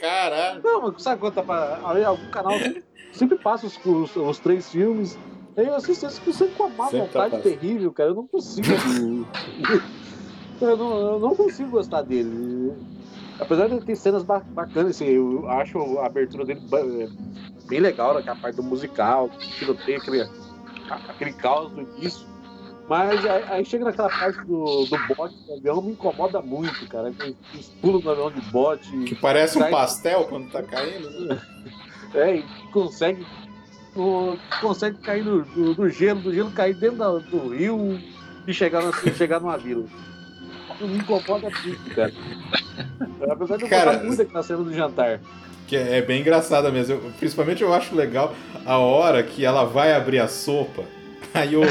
Caralho. 0.00 0.60
Não, 0.62 0.82
mas 0.82 1.02
sabe 1.02 1.20
quando 1.20 1.34
tá 1.34 1.42
pra. 1.42 1.80
aí 1.84 2.04
Algum 2.04 2.30
canal 2.30 2.52
sempre, 3.12 3.36
passa 3.36 3.66
os, 3.66 3.76
os, 3.84 4.14
os 4.14 4.38
três 4.38 4.70
filmes. 4.70 5.18
Aí 5.56 5.66
eu 5.66 5.74
assisto 5.74 6.06
esse 6.06 6.32
sempre 6.32 6.54
com 6.54 6.62
uma 6.64 6.76
má 6.76 6.84
Sempre 6.90 7.08
tá 7.08 7.24
vontade 7.24 7.30
passando. 7.42 7.42
terrível, 7.58 7.92
cara. 7.92 8.10
Eu 8.10 8.14
não 8.14 8.26
consigo. 8.28 8.68
eu, 10.60 10.76
não, 10.76 10.96
eu 10.98 11.18
não 11.18 11.34
consigo 11.34 11.70
gostar 11.70 12.02
dele. 12.02 12.72
Apesar 13.40 13.68
de 13.68 13.80
ter 13.80 13.96
cenas 13.96 14.22
ba- 14.22 14.42
bacanas, 14.50 14.90
assim, 14.96 15.06
eu 15.06 15.48
acho 15.50 15.78
a 15.98 16.06
abertura 16.06 16.44
dele 16.44 16.60
é, 16.72 17.08
bem 17.68 17.80
legal, 17.80 18.16
aquela 18.16 18.36
parte 18.36 18.56
do 18.56 18.62
musical, 18.62 19.28
tiroteio, 19.58 19.98
aquele, 19.98 20.28
aquele 21.08 21.32
caos 21.32 21.72
do 21.72 21.82
início. 21.82 22.26
Mas 22.88 23.24
aí, 23.50 23.64
chega 23.64 23.86
naquela 23.86 24.10
parte 24.10 24.38
do, 24.44 24.84
do 24.84 25.14
bote 25.16 25.34
do 25.46 25.54
avião, 25.54 25.80
me 25.80 25.92
incomoda 25.92 26.42
muito, 26.42 26.86
cara. 26.88 27.10
Os 27.54 27.68
pulos 27.80 28.04
no 28.04 28.10
avião 28.10 28.30
de 28.30 28.40
bote. 28.50 28.90
Que 29.04 29.14
parece 29.14 29.56
um 29.58 29.70
pastel 29.70 30.24
quando 30.26 30.50
tá 30.50 30.62
caindo. 30.62 31.08
né? 31.26 31.40
É, 32.14 32.36
e 32.36 32.44
consegue. 32.72 33.26
Consegue 34.60 34.98
cair 34.98 35.24
no, 35.24 35.42
do, 35.42 35.74
do 35.74 35.88
gelo, 35.88 36.20
do 36.20 36.32
gelo 36.32 36.50
cair 36.52 36.74
dentro 36.74 37.18
do 37.20 37.48
rio 37.48 37.98
e 38.46 38.52
chegar, 38.54 38.82
na, 38.84 38.92
chegar 39.14 39.40
numa 39.40 39.56
vila. 39.58 39.84
Me 40.80 40.96
incomoda 40.98 41.48
muito, 41.50 41.94
cara. 41.94 42.12
Apesar 43.30 43.56
de 43.56 43.62
eu 43.64 43.68
Cara, 43.68 43.92
gostar 43.92 44.04
muito 44.04 44.18
daquela 44.18 44.42
cena 44.42 44.62
do 44.62 44.72
jantar. 44.74 45.20
Que 45.66 45.76
é 45.76 46.02
bem 46.02 46.20
engraçada 46.20 46.70
mesmo. 46.70 46.94
Eu- 46.96 47.12
principalmente 47.18 47.62
eu 47.62 47.72
acho 47.72 47.94
legal 47.94 48.34
a 48.66 48.78
hora 48.78 49.22
que 49.22 49.44
ela 49.44 49.64
vai 49.64 49.92
abrir 49.94 50.18
a 50.20 50.28
sopa. 50.28 50.84
Aí 51.32 51.56
o, 51.56 51.62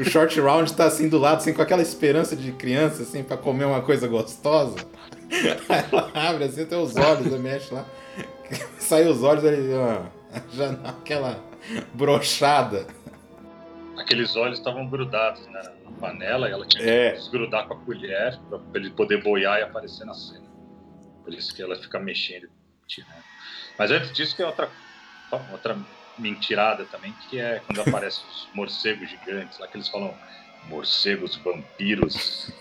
o 0.00 0.04
short 0.04 0.38
round 0.40 0.72
tá 0.74 0.84
assim 0.86 1.08
do 1.08 1.18
lado, 1.18 1.38
assim, 1.38 1.52
com 1.52 1.62
aquela 1.62 1.82
esperança 1.82 2.34
de 2.34 2.52
criança, 2.52 3.02
assim, 3.02 3.22
pra 3.22 3.36
comer 3.36 3.64
uma 3.64 3.80
coisa 3.80 4.06
gostosa. 4.08 4.76
Aí 5.68 5.84
ela 5.90 6.10
abre 6.14 6.44
assim, 6.44 6.62
até 6.62 6.76
os 6.76 6.96
olhos, 6.96 7.26
ela 7.26 7.38
mexe 7.38 7.72
lá. 7.72 7.84
Sai 8.78 9.06
os 9.06 9.22
olhos, 9.22 9.44
ele 9.44 9.72
ó, 9.74 10.02
já 10.52 10.68
dá 10.72 10.90
aquela 10.90 11.38
brochada. 11.94 12.86
Aqueles 13.96 14.34
olhos 14.36 14.58
estavam 14.58 14.86
grudados 14.88 15.46
né, 15.46 15.62
na 15.81 15.81
panela 16.02 16.48
e 16.48 16.52
ela 16.52 16.66
tinha 16.66 16.84
É. 16.84 17.10
que 17.12 17.18
desgrudar 17.18 17.68
com 17.68 17.74
a 17.74 17.76
colher 17.78 18.36
pra 18.50 18.60
ele 18.74 18.90
poder 18.90 19.22
boiar 19.22 19.60
e 19.60 19.62
aparecer 19.62 20.04
na 20.04 20.14
cena. 20.14 20.50
Por 21.22 21.32
isso 21.32 21.54
que 21.54 21.62
ela 21.62 21.76
fica 21.76 21.98
mexendo. 22.00 22.48
tirando. 22.88 23.22
Mas 23.78 23.90
antes 23.92 24.12
disso 24.12 24.36
tem 24.36 24.44
outra, 24.44 24.68
outra 25.52 25.78
mentirada 26.18 26.84
também, 26.86 27.14
que 27.30 27.38
é 27.38 27.60
quando 27.64 27.80
aparecem 27.88 28.22
os 28.28 28.48
morcegos 28.52 29.08
gigantes, 29.08 29.58
lá 29.60 29.66
que 29.68 29.76
eles 29.76 29.88
falam 29.88 30.12
morcegos 30.68 31.36
vampiros. 31.36 32.52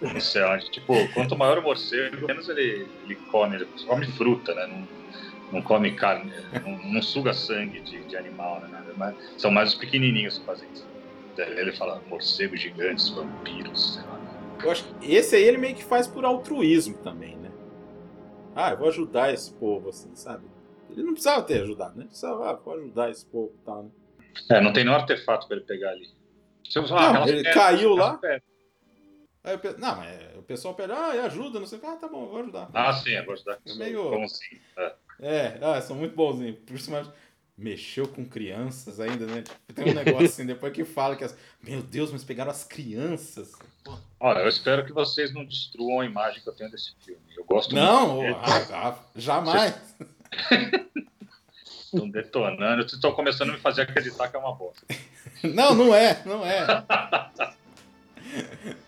Não 0.00 0.20
sei 0.20 0.42
onde. 0.42 0.70
Tipo, 0.70 0.94
quanto 1.14 1.36
maior 1.36 1.58
o 1.58 1.62
morcego, 1.62 2.26
menos 2.26 2.48
ele, 2.48 2.86
ele 3.04 3.14
come. 3.30 3.56
Ele 3.56 3.66
come 3.86 4.06
fruta, 4.06 4.54
né? 4.54 4.66
Não, 4.66 4.88
não 5.52 5.62
come 5.62 5.92
carne, 5.92 6.32
não, 6.64 6.78
não 6.92 7.02
suga 7.02 7.32
sangue 7.32 7.80
de, 7.80 8.02
de 8.04 8.16
animal, 8.16 8.60
né? 8.60 8.82
Mas 8.96 9.14
são 9.38 9.50
mais 9.50 9.70
os 9.70 9.74
pequenininhos 9.76 10.38
que 10.38 10.44
fazem 10.44 10.68
isso. 10.72 10.86
Daí 11.36 11.58
Ele 11.58 11.72
fala 11.72 12.00
morcegos 12.08 12.60
gigantes, 12.60 13.08
vampiros, 13.10 13.94
sei 13.94 14.02
lá. 14.04 14.20
Eu 14.62 14.70
acho 14.70 14.84
que 14.84 15.12
esse 15.14 15.34
aí 15.34 15.42
ele 15.42 15.58
meio 15.58 15.74
que 15.74 15.82
faz 15.84 16.06
por 16.06 16.24
altruísmo 16.24 16.96
também, 16.98 17.36
né? 17.36 17.50
Ah, 18.54 18.70
eu 18.70 18.76
vou 18.78 18.88
ajudar 18.88 19.32
esse 19.32 19.52
povo, 19.54 19.88
assim, 19.88 20.14
sabe? 20.14 20.44
Ele 20.90 21.02
não 21.02 21.12
precisava 21.14 21.42
ter 21.42 21.62
ajudado, 21.62 21.92
né? 21.96 22.02
Ele 22.02 22.08
precisava, 22.08 22.50
ah, 22.50 22.52
vou 22.54 22.74
ajudar 22.74 23.10
esse 23.10 23.24
povo 23.26 23.52
e 23.60 23.64
tal, 23.64 23.82
né? 23.84 23.90
É, 24.50 24.60
não 24.60 24.72
tem 24.72 24.84
nenhum 24.84 24.96
artefato 24.96 25.46
pra 25.48 25.56
ele 25.56 25.64
pegar 25.66 25.90
ali. 25.90 26.08
Se 26.68 26.78
eu 26.78 26.82
Não, 26.86 26.96
aquelas 26.96 27.28
ele 27.28 27.36
pedras, 27.42 27.54
caiu 27.54 27.94
lá. 27.94 28.20
Aí 29.44 29.58
pe- 29.58 29.74
Não, 29.78 29.96
mas 29.96 30.36
o 30.38 30.42
pessoal 30.42 30.74
pede, 30.74 30.92
ah, 30.92 31.24
ajuda, 31.24 31.58
não 31.58 31.66
sei 31.66 31.78
o 31.78 31.80
que. 31.80 31.86
Ah, 31.86 31.96
tá 31.96 32.06
bom, 32.08 32.24
eu 32.24 32.28
vou 32.28 32.40
ajudar. 32.40 32.70
Ah, 32.72 32.92
sim, 32.92 33.10
eu 33.10 33.24
gosto 33.24 33.44
da 33.44 33.58
É 33.66 33.74
meio- 33.74 34.10
bonzinho. 34.10 34.60
É. 34.76 34.94
É, 35.20 35.58
ah, 35.60 35.80
são 35.80 35.96
muito 35.96 36.14
bonzinhos. 36.14 36.58
Principalmente, 36.64 37.10
mexeu 37.62 38.08
com 38.08 38.24
crianças 38.24 38.98
ainda, 39.00 39.24
né? 39.26 39.42
Tipo, 39.42 39.72
Tem 39.72 39.92
um 39.92 39.94
negócio 40.04 40.26
assim, 40.26 40.46
depois 40.46 40.72
que 40.72 40.84
fala 40.84 41.16
que 41.16 41.24
as. 41.24 41.36
Meu 41.62 41.82
Deus, 41.82 42.10
mas 42.10 42.24
pegaram 42.24 42.50
as 42.50 42.64
crianças. 42.64 43.52
Pô. 43.84 43.96
Olha, 44.20 44.40
eu 44.40 44.48
espero 44.48 44.84
que 44.84 44.92
vocês 44.92 45.32
não 45.32 45.44
destruam 45.44 46.00
a 46.00 46.04
imagem 46.06 46.42
que 46.42 46.48
eu 46.48 46.52
tenho 46.52 46.70
desse 46.70 46.92
filme. 47.04 47.20
Eu 47.36 47.44
gosto 47.44 47.74
Não, 47.74 48.16
muito. 48.16 48.38
ah, 48.38 48.66
ah, 48.72 48.98
jamais. 49.16 49.74
Estão 51.64 52.08
detonando. 52.08 52.82
Vocês 52.82 52.94
estão 52.94 53.12
começando 53.12 53.50
a 53.50 53.52
me 53.52 53.58
fazer 53.58 53.82
acreditar 53.82 54.28
que 54.28 54.36
é 54.36 54.38
uma 54.38 54.54
bosta. 54.54 54.86
Não, 55.44 55.74
não 55.74 55.92
é, 55.94 56.22
não 56.24 56.46
é. 56.46 56.66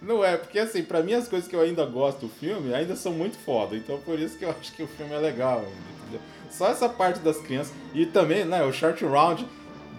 Não 0.00 0.24
é, 0.24 0.36
porque 0.36 0.58
assim, 0.58 0.84
pra 0.84 1.02
mim 1.02 1.12
as 1.12 1.28
coisas 1.28 1.48
que 1.48 1.54
eu 1.56 1.60
ainda 1.60 1.84
gosto 1.84 2.20
do 2.20 2.28
filme 2.28 2.72
ainda 2.72 2.94
são 2.94 3.12
muito 3.12 3.36
foda. 3.38 3.76
Então 3.76 4.00
por 4.00 4.18
isso 4.18 4.38
que 4.38 4.44
eu 4.44 4.50
acho 4.50 4.72
que 4.72 4.82
o 4.82 4.86
filme 4.86 5.12
é 5.12 5.18
legal 5.18 5.58
ainda? 5.58 5.93
Só 6.56 6.68
essa 6.68 6.88
parte 6.88 7.18
das 7.20 7.38
crianças. 7.38 7.72
E 7.92 8.06
também, 8.06 8.44
né, 8.44 8.62
o 8.62 8.72
short 8.72 9.04
round 9.04 9.46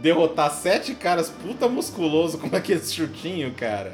derrotar 0.02 0.52
sete 0.52 0.94
caras 0.96 1.30
puta 1.30 1.68
musculoso 1.68 2.38
com 2.40 2.56
aquele 2.56 2.84
chutinho, 2.84 3.54
cara. 3.54 3.94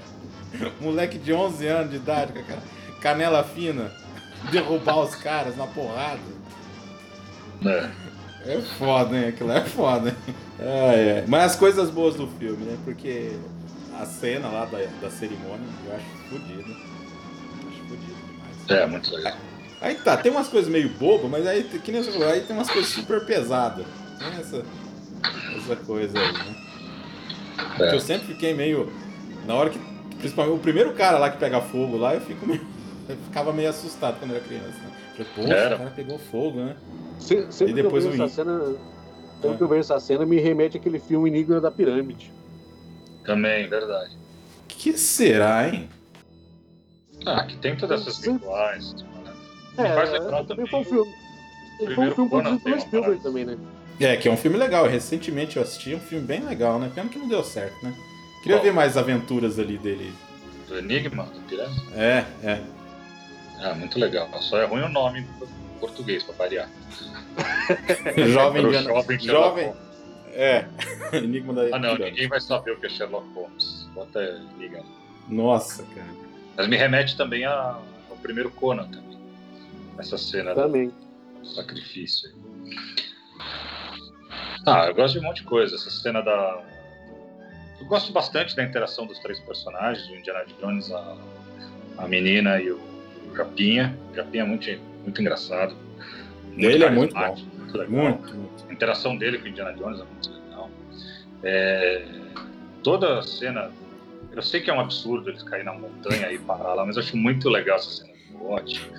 Moleque 0.80 1.18
de 1.18 1.34
11 1.34 1.68
anos 1.68 1.92
de 1.92 1.96
idade, 1.98 2.34
com 2.34 2.40
aquela 2.40 2.62
canela 3.00 3.44
fina. 3.44 3.92
Derrubar 4.52 5.00
os 5.00 5.16
caras 5.16 5.56
na 5.56 5.68
porrada. 5.68 6.20
É. 7.66 7.90
É 8.44 8.60
foda, 8.60 9.16
hein? 9.18 9.28
Aquilo 9.28 9.52
é 9.52 9.64
foda, 9.64 10.10
hein? 10.10 10.36
Ai, 10.60 11.12
ai. 11.18 11.26
Mas 11.28 11.52
as 11.52 11.56
coisas 11.56 11.92
boas 11.92 12.16
do 12.16 12.28
filme, 12.28 12.66
né? 12.66 12.78
Porque 12.84 13.32
a 14.00 14.06
cena 14.06 14.48
lá 14.48 14.66
da, 14.66 14.80
da 15.00 15.12
cerimônia 15.12 15.66
eu 15.86 15.96
acho 15.96 16.06
fodida. 16.28 16.72
Acho 17.70 17.84
fodida 17.88 18.16
demais. 18.28 18.70
É, 18.70 18.88
muito 18.88 19.16
legal. 19.16 19.38
Aí 19.82 19.96
tá, 19.96 20.16
tem 20.16 20.32
umas 20.32 20.48
coisas 20.48 20.70
meio 20.72 20.90
bobas, 20.90 21.30
mas 21.30 21.46
aí, 21.48 21.64
que 21.64 21.92
nem 21.92 22.04
você 22.04 22.12
falou, 22.12 22.28
aí 22.28 22.42
tem 22.42 22.56
umas 22.56 22.70
coisas 22.70 22.92
super 22.92 23.26
pesadas. 23.26 23.86
Tem 24.20 24.28
essa, 24.40 24.64
essa 25.58 25.76
coisa 25.78 26.18
aí, 26.20 26.32
né? 26.34 26.56
Que 27.78 27.84
É. 27.84 27.96
eu 27.96 28.00
sempre 28.00 28.28
fiquei 28.28 28.54
meio. 28.54 28.92
Na 29.46 29.56
hora 29.56 29.70
que. 29.72 29.80
Principalmente 30.20 30.56
o 30.56 30.60
primeiro 30.60 30.94
cara 30.94 31.18
lá 31.18 31.32
que 31.32 31.38
pega 31.40 31.60
fogo 31.62 31.98
lá, 31.98 32.14
eu 32.14 32.22
fico 32.22 32.46
meio. 32.46 32.62
Eu 33.10 33.18
ficava 33.18 33.52
meio 33.52 33.70
assustado 33.70 34.20
quando 34.20 34.32
era 34.36 34.40
criança, 34.40 34.68
né? 34.68 34.92
Falei, 35.18 35.28
poxa, 35.36 35.54
Era. 35.54 35.76
o 35.76 35.78
cara 35.80 35.90
pegou 35.92 36.20
fogo, 36.20 36.60
né? 36.64 36.76
Se- 37.20 37.52
Sempre 37.52 37.72
E 37.72 37.74
que 37.74 37.80
eu 37.80 37.84
depois 37.86 38.06
vejo 38.06 38.22
o 38.22 38.26
essa 38.26 38.36
cena. 38.36 38.60
Sempre 38.62 39.50
Ah. 39.50 39.58
que 39.58 39.64
eu 39.64 39.68
vejo 39.68 39.80
essa 39.80 40.00
cena, 40.00 40.26
me 40.26 40.40
remete 40.40 40.78
àquele 40.78 41.00
filme 41.00 41.28
Enigma 41.30 41.60
da 41.60 41.72
Pirâmide. 41.72 42.32
Também, 43.26 43.68
verdade. 43.68 44.16
que 44.68 44.96
será, 44.98 45.68
hein? 45.70 45.90
Ah, 47.26 47.44
que 47.46 47.58
tem 47.58 47.76
todas 47.76 48.02
essas 48.02 48.24
rituais. 48.24 48.96
É, 49.86 49.90
Me 49.90 49.96
faz 49.96 50.12
lembrar 50.12 50.44
também 50.46 50.66
foi 50.68 50.80
um 50.80 50.84
filme. 50.84 51.12
Foi 51.78 51.84
um 51.84 51.86
primeiro 51.88 52.16
filme 52.16 52.30
Conan 52.30 52.58
produzido 52.58 52.82
Spielberg 52.82 53.24
também, 53.24 53.46
né? 53.46 53.58
É, 54.00 54.18
que 54.18 54.28
é 54.28 54.32
um 54.32 54.38
filme 54.38 54.58
legal. 54.58 54.88
Recentemente 54.88 55.58
eu 55.58 55.64
assisti 55.64 55.94
um 55.96 56.00
filme 56.00 56.26
bem 56.26 56.42
legal, 56.42 56.80
né? 56.80 56.92
Pena 56.94 57.10
que 57.10 57.20
não 57.20 57.28
deu 57.28 57.44
certo, 57.44 57.76
né? 57.84 57.94
Queria 58.42 58.58
Qual? 58.58 58.64
ver 58.64 58.74
mais 58.74 58.98
aventuras 58.98 59.60
ali 59.60 59.78
dele. 59.78 60.14
Do 60.68 60.78
Enigma, 60.78 61.26
do. 61.26 61.62
É, 61.96 62.26
é. 62.44 62.62
Ah, 63.62 63.74
muito 63.76 64.00
legal. 64.00 64.28
Só 64.42 64.58
é 64.60 64.66
ruim 64.66 64.82
o 64.82 64.90
nome 64.90 65.20
em 65.22 65.28
português, 65.80 66.24
pra 66.24 66.34
variar. 66.36 66.70
Jovem 68.34 68.66
Indiana- 68.66 68.90
jovem 68.90 69.20
Sherlock 69.20 69.26
Jovem. 69.50 69.66
Holmes. 69.66 69.82
É. 70.34 70.66
Enigma 71.14 71.54
da 71.54 71.76
Ah, 71.76 71.80
não, 71.80 71.96
ninguém 71.98 72.28
vai 72.28 72.40
saber 72.42 72.72
o 72.72 72.78
que 72.80 72.86
é 72.88 72.90
Sherlock 72.90 73.28
Holmes. 73.34 73.88
Bota 73.94 74.20
liga. 74.58 74.82
Nossa, 75.28 75.84
cara. 75.96 76.08
Mas 76.58 76.68
me 76.68 76.76
remete 76.78 77.16
também 77.18 77.46
a- 77.46 77.78
ao 78.10 78.18
primeiro 78.18 78.50
Conan 78.52 78.86
também. 78.88 79.11
Essa 80.02 80.18
cena 80.18 80.56
Também. 80.56 80.92
do 81.40 81.46
sacrifício. 81.46 82.32
Ah, 84.66 84.88
eu 84.88 84.96
gosto 84.96 85.14
de 85.14 85.20
um 85.20 85.28
monte 85.28 85.38
de 85.38 85.44
coisa. 85.44 85.76
Essa 85.76 85.92
cena 85.92 86.22
da. 86.22 86.64
gosto 87.84 88.12
bastante 88.12 88.56
da 88.56 88.64
interação 88.64 89.06
dos 89.06 89.20
três 89.20 89.40
personagens, 89.42 90.08
o 90.10 90.16
Indiana 90.16 90.44
Jones, 90.60 90.92
a, 90.92 91.18
a 92.00 92.08
menina 92.08 92.60
e 92.60 92.72
o, 92.72 92.80
o 93.32 93.36
Japinha. 93.36 93.96
O 94.12 94.16
Japinha 94.16 94.44
é 94.44 94.46
muito, 94.46 94.68
muito 95.04 95.22
engraçado. 95.22 95.76
Ele 96.58 96.84
é 96.84 96.90
muito 96.90 97.14
carismático, 97.14 97.56
muito 97.56 97.78
legal. 97.78 97.92
Muito, 97.92 98.36
muito. 98.36 98.66
A 98.70 98.74
interação 98.74 99.16
dele 99.16 99.38
com 99.38 99.46
o 99.46 99.48
Indiana 99.50 99.74
Jones 99.74 100.00
é 100.00 100.04
muito 100.04 100.32
legal. 100.32 100.70
É, 101.44 102.06
toda 102.84 103.20
a 103.20 103.22
cena. 103.22 103.72
Eu 104.32 104.42
sei 104.42 104.62
que 104.62 104.70
é 104.72 104.74
um 104.74 104.80
absurdo 104.80 105.30
eles 105.30 105.44
caírem 105.44 105.66
na 105.66 105.74
montanha 105.74 106.32
e 106.32 106.40
parar 106.40 106.74
lá, 106.74 106.86
mas 106.86 106.96
eu 106.96 107.04
acho 107.04 107.16
muito 107.16 107.50
legal 107.50 107.78
essa 107.78 107.90
cena 107.90 108.11
bote. 108.32 108.92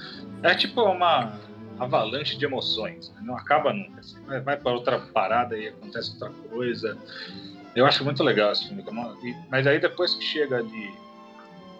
É 0.43 0.55
tipo 0.55 0.83
uma 0.83 1.33
avalanche 1.79 2.37
de 2.37 2.45
emoções, 2.45 3.11
né? 3.15 3.23
não 3.25 3.37
acaba 3.37 3.73
nunca. 3.73 4.01
Assim, 4.01 4.21
vai, 4.25 4.41
vai 4.41 4.57
para 4.57 4.73
outra 4.73 4.99
parada 4.99 5.57
e 5.57 5.69
acontece 5.69 6.13
outra 6.13 6.31
coisa. 6.49 6.97
Eu 7.75 7.87
acho 7.87 8.05
muito 8.05 8.23
legal 8.23 8.53
esse 8.53 8.69
filme. 8.69 8.85
Mas 9.51 9.67
aí 9.67 9.81
depois 9.81 10.15
que 10.15 10.23
chega 10.23 10.59
ali 10.59 10.95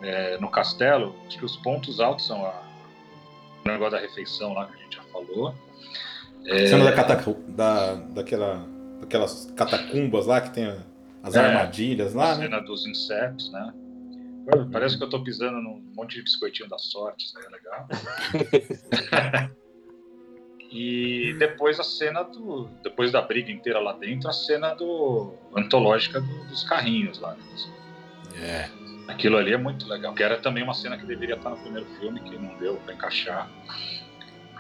é, 0.03 0.39
no 0.39 0.51
castelo, 0.51 1.15
acho 1.27 1.39
que 1.39 1.45
os 1.45 1.57
pontos 1.57 2.01
altos 2.01 2.27
são 2.27 2.45
a, 2.45 2.63
o 3.65 3.69
negócio 3.69 3.93
da 3.93 3.99
refeição 4.01 4.53
lá 4.55 4.67
que 4.67 4.75
a 4.75 4.83
gente 4.83 4.97
já 4.97 5.03
falou. 5.05 5.55
É, 6.47 6.67
Cena 6.67 6.85
da, 6.85 6.93
catacu... 6.93 7.35
da 7.49 7.95
daquela, 7.95 8.67
daquelas 9.01 9.53
catacumbas 9.57 10.27
lá 10.27 10.41
que 10.41 10.51
tem 10.51 10.75
as 11.23 11.37
É, 11.37 11.39
armadilhas 11.39 12.15
lá, 12.15 12.33
a 12.33 12.37
né? 12.37 12.45
cena 12.45 12.61
dos 12.61 12.85
insetos, 12.87 13.53
né? 13.53 13.73
Parece 14.73 14.99
que 14.99 15.05
eu 15.05 15.09
tô 15.09 15.23
pisando 15.23 15.61
num 15.61 15.81
monte 15.95 16.17
de 16.17 16.23
biscoitinho 16.23 16.69
da 16.69 16.79
sorte, 16.79 17.27
isso 17.27 17.39
aí 17.39 17.45
é 17.45 17.49
legal. 17.51 17.89
e 20.71 21.35
depois 21.39 21.79
a 21.79 21.85
cena 21.85 22.23
do. 22.23 22.69
Depois 22.83 23.13
da 23.13 23.21
briga 23.21 23.51
inteira 23.53 23.79
lá 23.79 23.93
dentro, 23.93 24.29
a 24.29 24.33
cena 24.33 24.75
do. 24.75 25.35
antológica 25.55 26.21
do- 26.21 26.45
dos 26.47 26.65
carrinhos 26.65 27.19
lá. 27.19 27.35
né? 27.35 27.45
É. 28.41 28.69
Aquilo 29.11 29.37
ali 29.37 29.53
é 29.53 29.59
muito 29.59 29.87
legal. 29.89 30.15
Que 30.15 30.23
era 30.23 30.39
também 30.41 30.63
uma 30.63 30.75
cena 30.75 30.97
que 30.97 31.05
deveria 31.05 31.35
estar 31.35 31.51
no 31.51 31.59
primeiro 31.59 31.87
filme, 32.01 32.21
que 32.21 32.37
não 32.39 32.57
deu 32.59 32.77
pra 32.77 32.95
encaixar. 32.95 33.51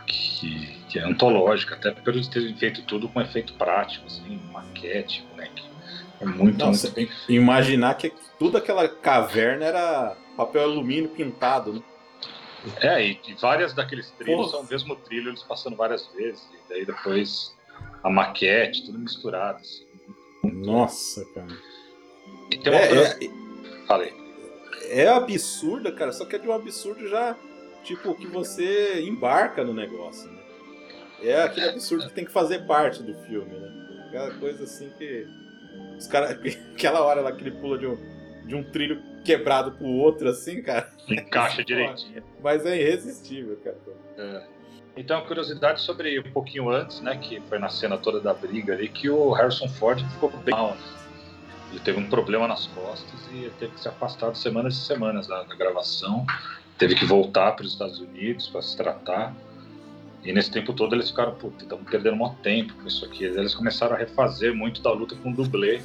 Que, 0.06 0.76
que 0.88 0.98
é 0.98 1.02
antológica, 1.04 1.74
até 1.76 1.92
por 1.92 2.12
eles 2.12 2.28
terem 2.28 2.54
feito 2.56 2.82
tudo 2.82 3.08
com 3.08 3.20
efeito 3.20 3.54
prático, 3.54 4.06
assim, 4.06 4.40
maquete, 4.52 5.24
né? 5.36 5.48
É 6.22 6.24
muito, 6.24 6.64
Nossa, 6.64 6.90
muito 6.96 7.12
Imaginar 7.28 7.94
que 7.94 8.12
tudo 8.38 8.56
aquela 8.56 8.88
caverna 8.88 9.64
era 9.64 10.16
papel 10.36 10.62
alumínio 10.62 11.10
pintado, 11.10 11.72
né? 11.74 11.82
É, 12.80 13.04
e, 13.04 13.20
e 13.26 13.34
várias 13.34 13.72
daqueles 13.74 14.10
trilhos 14.12 14.36
Porra. 14.46 14.50
são 14.50 14.60
o 14.60 14.70
mesmo 14.70 14.94
trilho, 14.96 15.30
eles 15.30 15.42
passando 15.42 15.76
várias 15.76 16.06
vezes. 16.14 16.48
E 16.52 16.68
daí 16.68 16.86
depois 16.86 17.52
a 18.04 18.08
maquete, 18.08 18.86
tudo 18.86 18.98
misturado. 19.00 19.58
Assim. 19.60 19.84
Nossa, 20.44 21.24
cara. 21.34 21.48
E 22.52 22.56
tem 22.58 22.72
uma 22.72 22.80
É, 22.80 22.88
coisa. 22.88 23.18
é, 23.24 23.86
Falei. 23.86 24.12
é 24.90 25.08
absurda, 25.08 25.90
cara, 25.92 26.12
só 26.12 26.24
que 26.24 26.36
é 26.36 26.38
de 26.38 26.48
um 26.48 26.52
absurdo 26.52 27.08
já, 27.08 27.36
tipo, 27.82 28.14
que 28.14 28.26
você 28.28 29.00
embarca 29.02 29.64
no 29.64 29.74
negócio, 29.74 30.30
né? 30.30 30.40
É 31.20 31.42
aquele 31.42 31.68
absurdo 31.68 32.06
que 32.08 32.14
tem 32.14 32.24
que 32.24 32.32
fazer 32.32 32.66
parte 32.66 33.02
do 33.02 33.14
filme, 33.26 33.54
né? 33.58 34.04
Aquela 34.08 34.30
coisa 34.34 34.64
assim 34.64 34.90
que. 34.98 35.26
Os 35.98 36.06
caras. 36.06 36.38
Aquela 36.74 37.02
hora 37.02 37.20
lá 37.20 37.32
que 37.32 37.42
ele 37.42 37.52
pula 37.52 37.78
de 37.78 37.86
um, 37.86 37.96
de 38.44 38.54
um 38.54 38.62
trilho 38.62 39.02
quebrado 39.24 39.72
pro 39.72 39.86
outro, 39.86 40.28
assim, 40.28 40.62
cara. 40.62 40.90
Encaixa 41.08 41.64
direitinho. 41.64 42.22
Mas 42.42 42.66
é 42.66 42.80
irresistível, 42.80 43.56
cara. 43.62 43.76
É. 44.16 44.42
Então, 44.96 45.24
curiosidade 45.24 45.80
sobre 45.80 46.18
um 46.20 46.32
pouquinho 46.32 46.68
antes, 46.68 47.00
né, 47.00 47.16
que 47.16 47.40
foi 47.48 47.58
na 47.58 47.68
cena 47.68 47.96
toda 47.96 48.20
da 48.20 48.34
briga 48.34 48.74
ali, 48.74 48.88
que 48.88 49.08
o 49.08 49.32
Harrison 49.32 49.68
Ford 49.68 50.02
ficou 50.12 50.30
bem 50.30 50.54
mal. 50.54 50.72
né? 50.72 50.80
Ele 51.70 51.80
teve 51.80 51.98
um 51.98 52.08
problema 52.08 52.46
nas 52.46 52.66
costas 52.66 53.18
e 53.32 53.50
teve 53.58 53.72
que 53.72 53.80
se 53.80 53.88
afastar 53.88 54.30
de 54.30 54.38
semanas 54.38 54.74
e 54.74 54.84
semanas 54.84 55.26
da, 55.26 55.42
da 55.44 55.54
gravação. 55.54 56.26
Teve 56.76 56.94
que 56.94 57.06
voltar 57.06 57.52
para 57.52 57.64
os 57.64 57.72
Estados 57.72 57.98
Unidos 57.98 58.48
para 58.48 58.60
se 58.60 58.76
tratar. 58.76 59.34
E 60.24 60.32
nesse 60.32 60.50
tempo 60.50 60.72
todo 60.72 60.94
eles 60.94 61.10
ficaram, 61.10 61.32
puta, 61.34 61.64
estamos 61.64 61.88
perdendo 61.90 62.16
muito 62.16 62.36
tempo 62.36 62.74
com 62.74 62.86
isso 62.86 63.04
aqui. 63.04 63.24
Eles 63.24 63.54
começaram 63.54 63.94
a 63.96 63.98
refazer 63.98 64.54
muito 64.54 64.80
da 64.80 64.92
luta 64.92 65.16
com 65.16 65.30
o 65.30 65.34
dublê. 65.34 65.80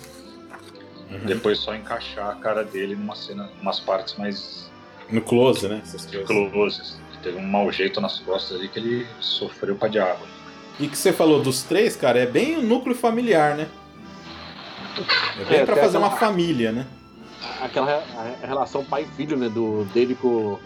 Uhum. 1.09 1.19
Depois 1.25 1.57
só 1.59 1.73
encaixar 1.73 2.29
a 2.29 2.35
cara 2.35 2.63
dele 2.63 2.95
numa 2.95 3.15
cena, 3.15 3.49
umas 3.61 3.79
partes 3.79 4.15
mais 4.17 4.69
No 5.09 5.21
close, 5.21 5.67
né? 5.67 5.79
Essas 5.83 6.05
closes. 6.25 6.99
Teve 7.23 7.37
um 7.37 7.47
mau 7.47 7.71
jeito 7.71 7.99
nas 7.99 8.19
costas 8.19 8.59
ali 8.59 8.67
que 8.67 8.77
ele 8.77 9.07
sofreu 9.19 9.75
pra 9.75 9.87
diabo. 9.87 10.25
E 10.79 10.87
que 10.87 10.95
você 10.95 11.11
falou 11.11 11.41
dos 11.41 11.63
três, 11.63 11.95
cara, 11.95 12.19
é 12.19 12.25
bem 12.27 12.57
o 12.57 12.61
núcleo 12.61 12.95
familiar, 12.95 13.55
né? 13.55 13.67
É 15.39 15.43
bem 15.45 15.59
É, 15.61 15.65
pra 15.65 15.75
fazer 15.77 15.97
uma 15.97 16.07
aquela- 16.07 16.19
família, 16.19 16.71
né? 16.71 16.85
Aquela 17.61 17.85
re- 17.87 18.03
a 18.43 18.47
relação 18.47 18.83
pai 18.85 19.03
e 19.03 19.15
filho, 19.15 19.35
né? 19.37 19.49
Do, 19.49 19.85
dele 19.93 20.13
com, 20.15 20.59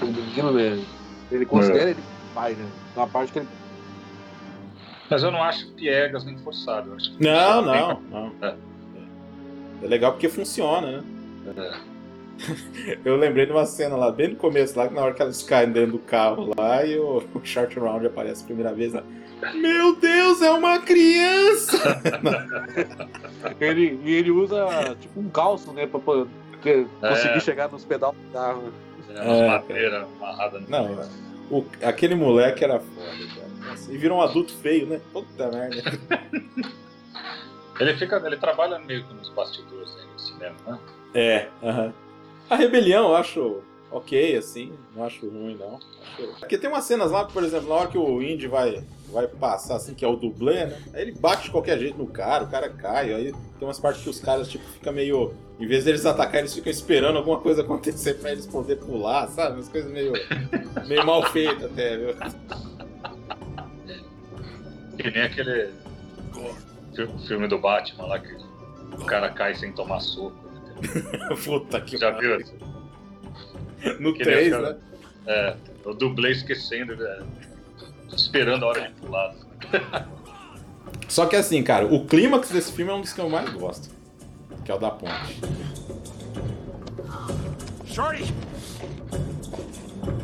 com 0.00 0.06
o 0.06 0.12
menino, 0.12 0.52
né? 0.52 0.82
Ele 1.30 1.44
considera 1.44 1.90
ele 1.90 2.00
pai, 2.34 2.52
né? 2.54 2.66
Uma 2.96 3.06
parte 3.06 3.32
que 3.32 3.38
ele. 3.40 3.48
Mas 5.10 5.22
eu 5.22 5.30
não 5.30 5.42
acho 5.42 5.70
piegas 5.72 6.24
nem 6.24 6.38
forçado. 6.38 6.90
Eu 6.90 6.96
acho 6.96 7.12
que 7.16 7.22
Não, 7.24 7.62
bem 7.64 7.72
não, 7.80 8.02
não. 8.10 8.32
É. 8.48 8.54
É 9.82 9.86
legal 9.86 10.12
porque 10.12 10.28
funciona, 10.28 11.02
né? 11.02 11.04
Eu 13.04 13.16
lembrei 13.16 13.44
de 13.46 13.52
uma 13.52 13.66
cena 13.66 13.94
lá, 13.94 14.10
bem 14.10 14.28
no 14.28 14.36
começo, 14.36 14.76
lá, 14.76 14.88
que 14.88 14.94
na 14.94 15.02
hora 15.02 15.14
que 15.14 15.22
eles 15.22 15.42
caem 15.42 15.70
dentro 15.70 15.92
do 15.92 15.98
carro 15.98 16.52
lá 16.58 16.84
e 16.84 16.98
o, 16.98 17.22
o 17.34 17.40
Short 17.44 17.78
Round 17.78 18.06
aparece 18.06 18.42
a 18.42 18.46
primeira 18.46 18.72
vez 18.72 18.92
lá. 18.92 19.02
Meu 19.54 19.94
Deus, 19.96 20.40
é 20.40 20.50
uma 20.50 20.78
criança! 20.78 22.00
ele 23.60 24.00
e 24.04 24.12
ele 24.14 24.30
usa 24.30 24.96
tipo 25.00 25.20
um 25.20 25.28
calço, 25.28 25.72
né? 25.72 25.86
Pra 25.86 25.98
poder 26.00 26.26
conseguir 27.00 27.36
É. 27.36 27.40
chegar 27.40 27.68
nos 27.70 27.84
pedais 27.84 28.14
do 28.14 28.32
carro. 28.32 28.72
É, 29.08 29.20
umas 29.20 29.38
É, 29.40 29.46
madeiras 29.48 30.06
amarradas 30.20 30.62
no 30.62 30.68
Não. 30.70 31.04
O- 31.52 31.64
aquele 31.82 32.14
moleque 32.14 32.64
era 32.64 32.80
foda, 32.80 33.06
cara. 33.36 33.76
E 33.90 33.96
virou 33.96 34.18
um 34.18 34.22
adulto 34.22 34.52
feio, 34.54 34.86
né? 34.86 35.00
Puta 35.12 35.48
merda. 35.50 35.82
Ele 37.80 37.94
fica, 37.96 38.16
ele 38.24 38.36
trabalha 38.36 38.78
meio 38.78 39.04
que 39.04 39.14
nos 39.14 39.28
bastidores 39.30 39.94
aí 39.96 40.06
no 40.12 40.18
cinema, 40.18 40.56
né? 40.66 40.78
É, 41.14 41.48
aham. 41.62 41.92
A 42.48 42.56
rebelião 42.56 43.08
eu 43.10 43.16
acho 43.16 43.62
ok, 43.90 44.36
assim, 44.36 44.72
não 44.94 45.04
acho 45.04 45.28
ruim, 45.28 45.56
não. 45.58 45.76
Acho- 45.76 46.26
Porque 46.38 46.56
tem 46.58 46.68
umas 46.70 46.84
cenas 46.84 47.10
lá, 47.10 47.24
por 47.24 47.42
exemplo, 47.42 47.68
na 47.68 47.74
hora 47.74 47.88
que 47.88 47.98
o 47.98 48.22
Indy 48.22 48.46
vai, 48.46 48.82
vai 49.10 49.26
passar, 49.26 49.76
assim, 49.76 49.94
que 49.94 50.04
é 50.04 50.08
o 50.08 50.16
dublê, 50.16 50.66
né? 50.66 50.78
Aí 50.94 51.02
ele 51.02 51.12
bate 51.12 51.44
de 51.44 51.50
qualquer 51.50 51.78
jeito 51.78 51.98
no 51.98 52.06
cara, 52.06 52.44
o 52.44 52.50
cara 52.50 52.68
cai, 52.70 53.12
aí 53.12 53.32
tem 53.58 53.68
umas 53.68 53.78
partes 53.78 54.02
que 54.02 54.08
os 54.10 54.20
caras, 54.20 54.48
tipo, 54.48 54.64
ficam 54.68 54.92
meio. 54.92 55.34
Em 55.62 55.66
vez 55.68 55.84
deles 55.84 56.04
atacar, 56.04 56.40
eles 56.40 56.52
ficam 56.54 56.72
esperando 56.72 57.18
alguma 57.18 57.38
coisa 57.38 57.62
acontecer 57.62 58.14
pra 58.14 58.32
eles 58.32 58.46
poderem 58.48 58.82
pular, 58.82 59.28
sabe? 59.28 59.54
Umas 59.54 59.68
coisas 59.68 59.88
meio. 59.92 60.12
meio 60.88 61.06
mal 61.06 61.22
feitas 61.30 61.64
até, 61.70 61.96
viu? 61.98 62.14
Que 64.98 65.10
nem 65.10 65.22
aquele 65.22 65.70
fi- 66.96 67.26
filme 67.28 67.46
do 67.46 67.58
Batman 67.58 68.06
lá 68.06 68.18
que 68.18 68.34
o 68.92 69.04
cara 69.04 69.30
cai 69.30 69.54
sem 69.54 69.72
tomar 69.72 70.00
soco. 70.00 70.34
né? 70.82 71.36
Puta 71.44 71.80
que 71.80 71.96
Já 71.96 72.10
viu? 72.10 72.38
No 74.00 74.12
Que 74.14 74.24
nem 74.24 74.34
3, 74.34 74.46
os 74.46 74.58
cara- 74.60 74.72
né? 74.72 74.78
É, 75.28 75.56
o 75.84 75.94
dublê 75.94 76.32
esquecendo, 76.32 76.94
é, 77.06 77.22
esperando 78.16 78.64
a 78.64 78.68
hora 78.68 78.80
de 78.88 78.92
pular. 78.94 79.32
Só 81.08 81.26
que 81.26 81.36
assim, 81.36 81.62
cara, 81.62 81.86
o 81.86 82.04
clímax 82.04 82.50
desse 82.50 82.72
filme 82.72 82.90
é 82.90 82.94
um 82.94 83.00
dos 83.00 83.12
que 83.12 83.20
eu 83.20 83.28
mais 83.28 83.48
gosto. 83.50 84.01
Que 84.64 84.70
é 84.70 84.74
o 84.74 84.78
da 84.78 84.90
ponte. 84.90 85.40
Shorty! 87.84 88.32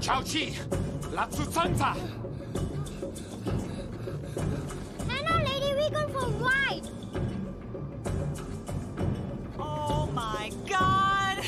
Chao 0.01 0.23
Chi! 0.23 0.55
Latsu 1.13 1.45
Zanza! 1.51 1.97
Anna, 5.11 5.45
lady, 5.45 5.75
we 5.75 5.91
go 5.91 6.07
for 6.09 6.27
a 6.27 6.31
ride. 6.39 6.89
Oh 9.59 10.09
my 10.15 10.51
god! 10.69 11.45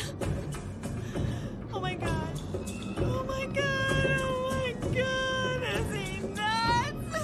Oh 1.73 1.81
my 1.81 1.95
god! 1.95 2.41
Oh 2.99 3.25
my 3.25 3.47
god! 3.47 4.21
Oh 4.21 4.51
my 4.51 4.73
god! 4.93 5.63
Is 5.63 5.93
he 5.95 6.21
nuts? 6.35 7.23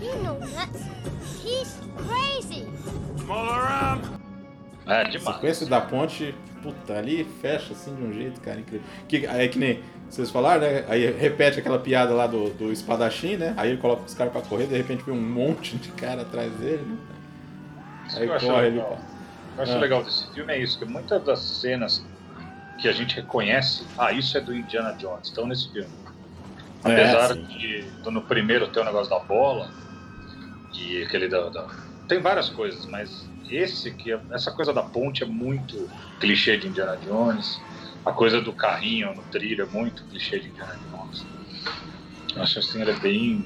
You 0.00 0.14
know 0.22 0.38
nuts. 0.38 0.82
He's 1.42 1.78
crazy. 1.96 2.66
Molaram! 3.28 4.15
É, 4.86 5.00
A 5.00 5.02
demais. 5.04 5.36
sequência 5.36 5.66
da 5.66 5.80
ponte, 5.80 6.34
puta, 6.62 6.94
ali 6.96 7.24
fecha 7.40 7.72
assim 7.72 7.94
de 7.94 8.02
um 8.02 8.12
jeito, 8.12 8.40
cara, 8.40 8.60
incrível. 8.60 8.86
Que, 9.08 9.26
é 9.26 9.48
que 9.48 9.58
nem 9.58 9.82
vocês 10.08 10.30
falaram, 10.30 10.60
né? 10.60 10.84
Aí 10.88 11.10
repete 11.10 11.58
aquela 11.58 11.78
piada 11.78 12.14
lá 12.14 12.26
do, 12.26 12.50
do 12.50 12.70
espadachim, 12.72 13.36
né? 13.36 13.52
Aí 13.56 13.70
ele 13.70 13.78
coloca 13.80 14.04
os 14.04 14.14
caras 14.14 14.32
pra 14.32 14.42
correr, 14.42 14.66
de 14.66 14.76
repente 14.76 15.02
vem 15.04 15.14
um 15.14 15.20
monte 15.20 15.76
de 15.76 15.88
cara 15.90 16.22
atrás 16.22 16.52
dele, 16.54 16.82
né? 16.86 16.96
Isso 18.06 18.16
Aí 18.18 18.22
que 18.24 18.30
eu 18.30 18.34
acho 18.36 18.46
corre 18.46 18.66
ele. 18.68 18.78
Eu 18.78 19.62
acho 19.62 19.72
Ah. 19.72 19.78
legal 19.78 20.04
desse 20.04 20.32
filme 20.32 20.52
é 20.52 20.58
isso, 20.62 20.78
que 20.78 20.84
muitas 20.84 21.22
das 21.24 21.40
cenas 21.40 22.04
que 22.80 22.86
a 22.88 22.92
gente 22.92 23.16
reconhece, 23.16 23.84
ah, 23.98 24.12
isso 24.12 24.36
é 24.36 24.40
do 24.40 24.54
Indiana 24.54 24.92
Jones, 24.92 25.28
estão 25.28 25.46
nesse 25.46 25.72
filme. 25.72 25.88
É, 26.84 26.92
Apesar 26.92 27.34
sim. 27.34 27.42
de 27.46 27.84
no 28.08 28.22
primeiro 28.22 28.68
ter 28.68 28.78
o 28.80 28.84
negócio 28.84 29.10
da 29.10 29.18
bola 29.18 29.68
e 30.78 31.02
aquele 31.02 31.26
da, 31.26 31.48
da- 31.48 31.66
Tem 32.06 32.20
várias 32.20 32.48
coisas, 32.50 32.86
mas 32.86 33.26
esse 33.50 33.90
que 33.92 34.12
essa 34.30 34.50
coisa 34.50 34.72
da 34.72 34.82
ponte 34.82 35.22
é 35.22 35.26
muito 35.26 35.88
clichê 36.20 36.56
de 36.56 36.68
Indiana 36.68 36.96
Jones. 36.96 37.60
A 38.04 38.12
coisa 38.12 38.40
do 38.40 38.52
carrinho 38.52 39.14
no 39.14 39.22
trilho 39.24 39.62
é 39.62 39.66
muito 39.66 40.04
clichê 40.04 40.38
de 40.38 40.48
Indiana 40.48 40.78
Jones. 40.90 41.24
Eu 42.34 42.42
acho 42.42 42.58
assim, 42.58 42.80
ele 42.80 42.90
é 42.90 42.96
bem, 42.98 43.44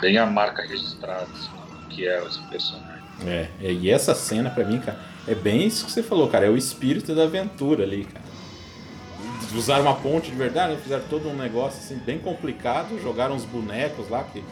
bem 0.00 0.18
a 0.18 0.26
marca 0.26 0.62
registrada 0.62 1.24
assim, 1.24 1.88
que 1.90 2.06
é 2.06 2.24
esse 2.24 2.40
personagem. 2.48 2.98
É, 3.26 3.48
é, 3.60 3.72
e 3.72 3.90
essa 3.90 4.14
cena 4.14 4.48
pra 4.50 4.64
mim, 4.64 4.78
cara, 4.78 5.00
é 5.26 5.34
bem 5.34 5.66
isso 5.66 5.86
que 5.86 5.92
você 5.92 6.02
falou, 6.02 6.28
cara. 6.28 6.46
É 6.46 6.50
o 6.50 6.56
espírito 6.56 7.14
da 7.14 7.24
aventura 7.24 7.82
ali, 7.82 8.04
cara. 8.04 8.28
Usaram 9.54 9.84
uma 9.84 9.94
ponte 9.94 10.30
de 10.30 10.36
verdade, 10.36 10.74
né? 10.74 10.80
fizeram 10.82 11.04
todo 11.08 11.28
um 11.28 11.34
negócio 11.34 11.78
assim 11.78 11.96
bem 12.04 12.18
complicado, 12.18 13.00
jogaram 13.02 13.34
uns 13.34 13.44
bonecos 13.44 14.08
lá 14.10 14.22
que 14.24 14.44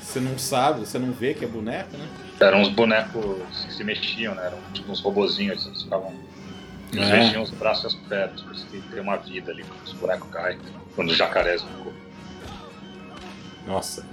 você 0.00 0.20
não 0.20 0.38
sabe, 0.38 0.80
você 0.80 0.98
não 0.98 1.12
vê 1.12 1.34
que 1.34 1.44
é 1.44 1.48
boneco, 1.48 1.96
né? 1.96 2.08
Eram 2.46 2.60
uns 2.60 2.68
bonecos 2.68 3.64
que 3.66 3.72
se 3.72 3.84
mexiam, 3.84 4.34
né? 4.34 4.46
Eram 4.46 4.58
tipo 4.72 4.90
uns 4.90 5.00
robozinhos, 5.00 5.66
eles 5.66 5.82
ficavam. 5.82 6.12
Eles 6.92 7.08
É. 7.08 7.18
mexiam 7.18 7.42
os 7.42 7.50
braços 7.50 7.84
e 7.84 7.86
as 7.86 7.94
pernas, 8.06 8.40
por 8.42 8.54
isso 8.54 8.66
que 8.66 8.80
tem 8.80 9.00
uma 9.00 9.16
vida 9.16 9.50
ali, 9.50 9.64
quando 9.64 9.86
os 9.86 9.92
bonecos 9.94 10.28
caem, 10.30 10.58
quando 10.94 11.10
os 11.10 11.16
jacarés 11.16 11.62
corpo. 11.62 11.94
Nossa, 13.66 14.04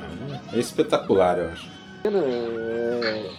é 0.54 0.60
espetacular, 0.60 1.40
eu 1.40 1.50
acho. 1.50 1.68
É, 2.06 3.30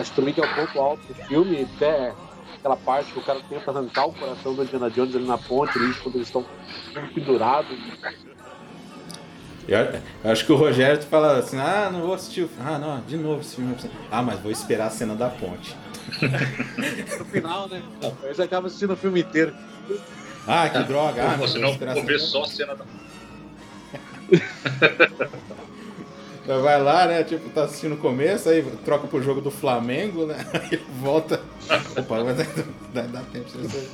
acho 0.00 0.12
que 0.12 0.40
é 0.40 0.44
o 0.44 0.54
ponto 0.54 0.80
alto 0.80 1.06
do 1.06 1.14
filme, 1.14 1.68
até 1.76 2.12
aquela 2.58 2.76
parte 2.76 3.12
que 3.12 3.18
o 3.18 3.22
cara 3.22 3.40
tenta 3.48 3.70
arrancar 3.70 4.06
o 4.06 4.12
coração 4.12 4.54
do 4.54 4.62
Indiana 4.64 4.90
Jones 4.90 5.14
ali 5.14 5.26
na 5.26 5.38
ponte, 5.38 5.78
ali, 5.78 5.94
quando 5.94 6.16
eles 6.16 6.26
estão 6.28 6.44
pendurados. 7.14 7.76
Eu, 9.70 10.00
eu 10.24 10.30
acho 10.32 10.44
que 10.44 10.50
o 10.50 10.56
Rogério 10.56 11.00
fala 11.02 11.38
assim, 11.38 11.56
ah, 11.56 11.88
não 11.92 12.00
vou 12.00 12.14
assistir 12.14 12.42
o 12.42 12.48
filme. 12.48 12.68
Ah, 12.68 12.76
não, 12.76 13.00
de 13.02 13.16
novo 13.16 13.40
esse 13.40 13.54
filme. 13.54 13.76
Ah, 14.10 14.20
mas 14.20 14.40
vou 14.40 14.50
esperar 14.50 14.88
a 14.88 14.90
cena 14.90 15.14
da 15.14 15.28
ponte. 15.28 15.76
No 17.18 17.24
final, 17.26 17.68
né? 17.68 17.80
Aí 18.24 18.34
você 18.34 18.42
acaba 18.42 18.66
assistindo 18.66 18.94
o 18.94 18.96
filme 18.96 19.20
inteiro. 19.20 19.54
Ah, 20.46 20.68
que 20.68 20.82
droga. 20.82 21.22
Ah, 21.22 21.38
Pô, 21.38 21.46
não, 21.58 21.94
vou 21.94 22.04
ver 22.04 22.18
só 22.18 22.42
a 22.42 22.46
cena 22.46 22.74
da. 22.74 22.84
Então 26.42 26.62
vai 26.62 26.82
lá, 26.82 27.06
né? 27.06 27.22
Tipo, 27.22 27.48
tá 27.50 27.62
assistindo 27.64 27.94
o 27.94 27.98
começo, 27.98 28.48
aí 28.48 28.60
troca 28.84 29.06
pro 29.06 29.22
jogo 29.22 29.40
do 29.40 29.52
Flamengo, 29.52 30.26
né? 30.26 30.44
Aí 30.52 30.82
volta. 31.00 31.40
Opa, 31.96 32.24
vai 32.24 32.34
dar, 32.34 33.22
tempo 33.26 33.44
de 33.44 33.68
você 33.68 33.88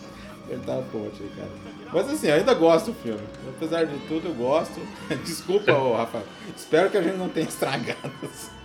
apertar 0.47 0.79
a 0.79 0.83
ponte 0.83 1.23
aí, 1.23 1.31
cara. 1.37 1.49
Mas 1.93 2.11
assim, 2.11 2.29
eu 2.29 2.35
ainda 2.35 2.55
gosto 2.55 2.87
do 2.93 2.95
filme. 2.95 3.21
Apesar 3.57 3.85
de 3.87 3.97
tudo, 4.07 4.29
eu 4.29 4.35
gosto. 4.35 4.81
Desculpa, 5.25 5.73
ô, 5.73 5.97
Rafael. 5.97 6.25
Espero 6.57 6.91
que 6.91 6.97
a 6.97 7.03
gente 7.03 7.17
não 7.17 7.29
tenha 7.29 7.47
estragado. 7.49 8.11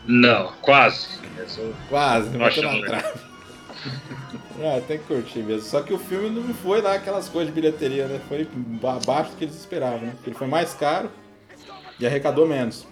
Não, 0.05 0.51
quase. 0.61 1.07
Eu- 1.57 1.73
Quase, 1.89 2.29
Não 2.29 2.39
bateu 2.39 2.63
na 2.63 2.79
trave. 2.85 3.19
Ah, 4.59 4.81
tem 4.87 4.97
que 4.99 5.05
curtir 5.05 5.39
mesmo. 5.39 5.61
Só 5.67 5.81
que 5.81 5.93
o 5.93 5.97
filme 5.99 6.29
não 6.29 6.53
foi 6.53 6.81
lá 6.81 6.93
aquelas 6.95 7.27
coisas 7.29 7.53
de 7.53 7.59
bilheteria, 7.61 8.07
né? 8.07 8.19
Foi 8.27 8.47
abaixo 8.83 9.31
do 9.31 9.37
que 9.37 9.45
eles 9.45 9.55
esperavam, 9.55 9.99
né? 9.99 10.11
Porque 10.15 10.29
ele 10.31 10.37
foi 10.37 10.47
mais 10.47 10.73
caro 10.73 11.09
e 11.99 12.05
arrecadou 12.05 12.47
menos. 12.47 12.85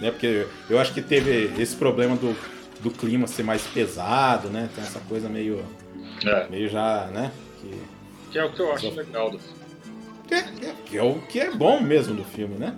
Né? 0.00 0.10
Porque 0.10 0.46
eu 0.70 0.78
acho 0.78 0.92
que 0.94 1.02
teve 1.02 1.52
esse 1.60 1.74
problema 1.76 2.14
do, 2.16 2.36
do 2.80 2.90
clima 2.90 3.26
ser 3.26 3.42
mais 3.42 3.62
pesado, 3.62 4.48
né? 4.48 4.68
Tem 4.74 4.84
essa 4.84 5.00
coisa 5.00 5.28
meio, 5.28 5.64
É, 6.24 6.48
meio 6.48 6.68
já, 6.68 7.06
né? 7.06 7.32
Que, 7.60 7.82
que 8.32 8.38
é 8.38 8.44
o 8.44 8.52
que 8.52 8.60
eu 8.60 8.72
acho 8.72 8.90
legal 8.90 9.30
do 9.30 9.38
filme. 9.38 9.58
que, 10.26 10.34
é, 10.34 10.74
que 10.84 10.98
é 10.98 11.02
o 11.02 11.20
que 11.22 11.40
é 11.40 11.50
bom 11.50 11.80
mesmo 11.80 12.14
do 12.14 12.24
filme, 12.24 12.56
né? 12.56 12.76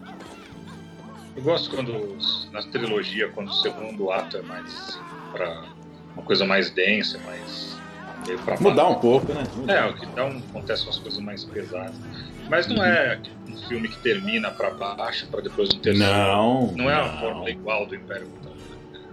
Eu 1.36 1.42
gosto 1.42 1.70
quando, 1.70 2.18
na 2.52 2.62
trilogia, 2.62 3.28
quando 3.28 3.48
o 3.48 3.54
segundo 3.54 4.10
ato 4.10 4.36
é 4.36 4.42
mais 4.42 4.98
pra 5.32 5.64
uma 6.14 6.24
coisa 6.24 6.44
mais 6.44 6.70
densa, 6.70 7.18
mais. 7.24 7.78
Mudar 8.60 8.88
um 8.88 8.96
pouco, 8.96 9.32
né? 9.32 9.44
Mudar. 9.56 9.74
É, 9.74 9.90
o 9.90 9.94
que 9.94 10.06
dá 10.06 10.24
um, 10.26 10.38
acontece 10.50 10.84
umas 10.84 10.98
coisas 10.98 11.20
mais 11.20 11.44
pesadas. 11.44 11.94
Mas 12.48 12.66
não 12.66 12.84
é 12.84 13.18
um 13.48 13.56
filme 13.68 13.88
que 13.88 13.96
termina 13.98 14.50
pra 14.50 14.70
baixo 14.70 15.26
pra 15.28 15.40
depois 15.40 15.70
um 15.70 15.78
terceiro. 15.78 16.12
Não. 16.12 16.72
Não 16.72 16.90
é 16.90 16.94
a 16.94 17.06
não, 17.06 17.20
fórmula 17.20 17.50
igual 17.50 17.86
do 17.86 17.94
Império 17.94 18.28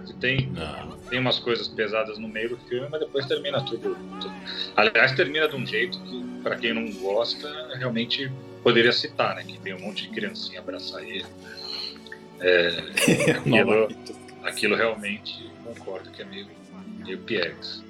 Você 0.08 0.14
tem, 0.14 0.46
Não. 0.46 0.96
tem 1.10 1.18
umas 1.18 1.38
coisas 1.38 1.68
pesadas 1.68 2.16
no 2.18 2.26
meio 2.28 2.48
do 2.50 2.56
filme, 2.56 2.88
mas 2.90 3.00
depois 3.00 3.26
termina 3.26 3.62
tudo. 3.62 3.94
tudo. 4.20 4.32
Aliás, 4.74 5.12
termina 5.12 5.46
de 5.46 5.54
um 5.54 5.66
jeito 5.66 6.00
que, 6.00 6.24
pra 6.42 6.56
quem 6.56 6.72
não 6.72 6.90
gosta, 6.92 7.46
realmente 7.76 8.32
poderia 8.62 8.90
citar, 8.90 9.36
né? 9.36 9.44
Que 9.44 9.58
tem 9.60 9.74
um 9.74 9.80
monte 9.80 10.04
de 10.04 10.08
criancinha 10.08 10.60
abraçar 10.60 11.02
ele. 11.02 11.26
É, 12.40 12.68
aquilo, 13.36 13.88
aquilo 14.44 14.76
realmente 14.76 15.50
concordo 15.62 16.08
que 16.10 16.22
é 16.22 16.24
meio, 16.24 16.46
meio 17.04 17.18
piegas. 17.18 17.84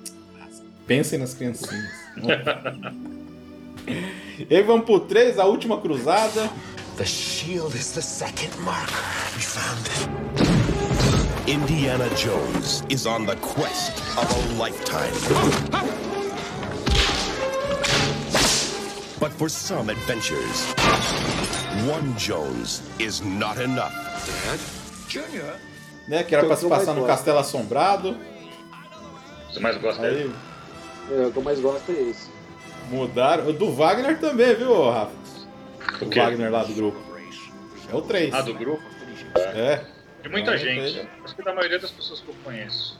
Pensem 0.84 1.20
nas 1.20 1.34
criancinhas. 1.34 1.92
e 4.50 4.56
aí 4.56 4.62
vamos 4.64 4.86
pro 4.86 4.98
3, 4.98 5.38
a 5.38 5.44
última 5.44 5.80
cruzada. 5.80 6.50
The 6.96 7.04
shield 7.04 7.76
is 7.76 7.92
the 7.92 8.02
second 8.02 8.50
marker. 8.64 8.96
We 9.36 9.42
found 9.42 9.86
it. 9.86 10.57
Indiana 11.48 12.06
Jones 12.14 12.82
is 12.90 13.06
on 13.06 13.24
the 13.24 13.34
quest 13.36 13.96
of 14.18 14.28
a 14.30 14.62
lifetime. 14.62 15.14
But 19.18 19.32
for 19.32 19.48
some 19.48 19.88
adventures, 19.88 20.66
one 21.88 22.14
Jones 22.18 22.82
is 22.98 23.22
not 23.22 23.56
enough. 23.58 23.94
Dad? 24.44 24.60
Junior? 25.08 25.56
Né, 26.06 26.22
que 26.22 26.34
era 26.34 26.44
pra 26.44 26.52
Eu 26.52 26.58
se 26.58 26.68
passar 26.68 26.92
no. 26.92 27.06
Castelo 27.06 27.38
Assombrado. 27.38 28.14
Você 29.50 29.58
mais 29.60 29.78
gosta 29.78 30.02
Aí 30.02 30.14
dele? 30.14 30.34
É, 31.10 31.26
o 31.28 31.32
que 31.32 31.38
eu 31.38 31.42
mais 31.42 31.58
gosto 31.60 31.90
é 31.90 31.94
esse. 32.10 32.28
mudaram. 32.90 33.48
O 33.48 33.52
do 33.54 33.72
Wagner 33.72 34.20
também, 34.20 34.54
viu, 34.54 34.90
Rafa? 34.90 35.12
O 36.02 36.04
O? 36.04 36.10
Wagner 36.14 36.52
lá 36.52 36.62
do 36.64 36.74
grupo. 36.74 36.98
É 37.90 37.96
o 37.96 38.02
3. 38.02 38.34
Ah, 38.34 38.42
do 38.42 38.52
grupo? 38.52 38.82
É. 39.54 39.80
De 40.22 40.28
muita 40.28 40.52
Ah, 40.52 40.56
gente. 40.56 40.98
ok. 41.00 41.08
Acho 41.24 41.36
que 41.36 41.42
da 41.42 41.54
maioria 41.54 41.78
das 41.78 41.90
pessoas 41.90 42.20
que 42.20 42.28
eu 42.28 42.34
conheço. 42.44 42.98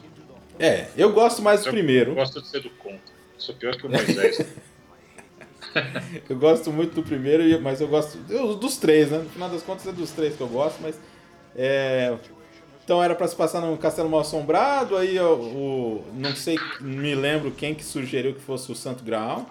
É, 0.59 0.89
eu 0.97 1.13
gosto 1.13 1.41
mais 1.43 1.63
do 1.63 1.69
Eu 1.69 1.73
primeiro. 1.73 2.15
gosto 2.15 2.41
de 2.41 2.49
ser 2.49 2.61
do 2.61 2.71
contra. 2.71 2.99
Sou 3.37 3.55
pior 3.55 3.77
que 3.77 3.87
o 3.87 3.91
Moisés. 3.91 4.39
Eu 6.29 6.37
gosto 6.37 6.73
muito 6.73 6.95
do 6.95 7.03
primeiro, 7.03 7.61
mas 7.61 7.81
eu 7.81 7.89
gosto 7.89 8.19
eu- 8.31 8.55
dos 8.57 8.79
três, 8.79 9.11
né? 9.11 9.19
No 9.19 9.29
final 9.29 9.49
das 9.51 9.63
contas 9.63 9.87
é 9.87 9.93
dos 9.93 10.11
três 10.11 10.35
que 10.35 10.41
eu 10.41 10.49
gosto, 10.49 10.81
mas. 10.81 10.99
é, 11.55 12.17
Então 12.85 13.03
era 13.05 13.15
pra 13.15 13.29
se 13.29 13.37
passar 13.37 13.61
no 13.61 13.77
Castelo 13.77 14.09
Mal 14.09 14.21
Assombrado, 14.21 14.97
aí 14.97 15.21
o, 15.21 15.35
o- 15.35 16.05
Não 16.15 16.35
sei, 16.35 16.59
me 16.81 17.15
lembro 17.15 17.51
quem 17.51 17.75
que 17.75 17.85
sugeriu 17.85 18.35
que 18.35 18.41
fosse 18.41 18.73
o 18.73 18.75
Santo 18.75 19.05
Graal. 19.05 19.47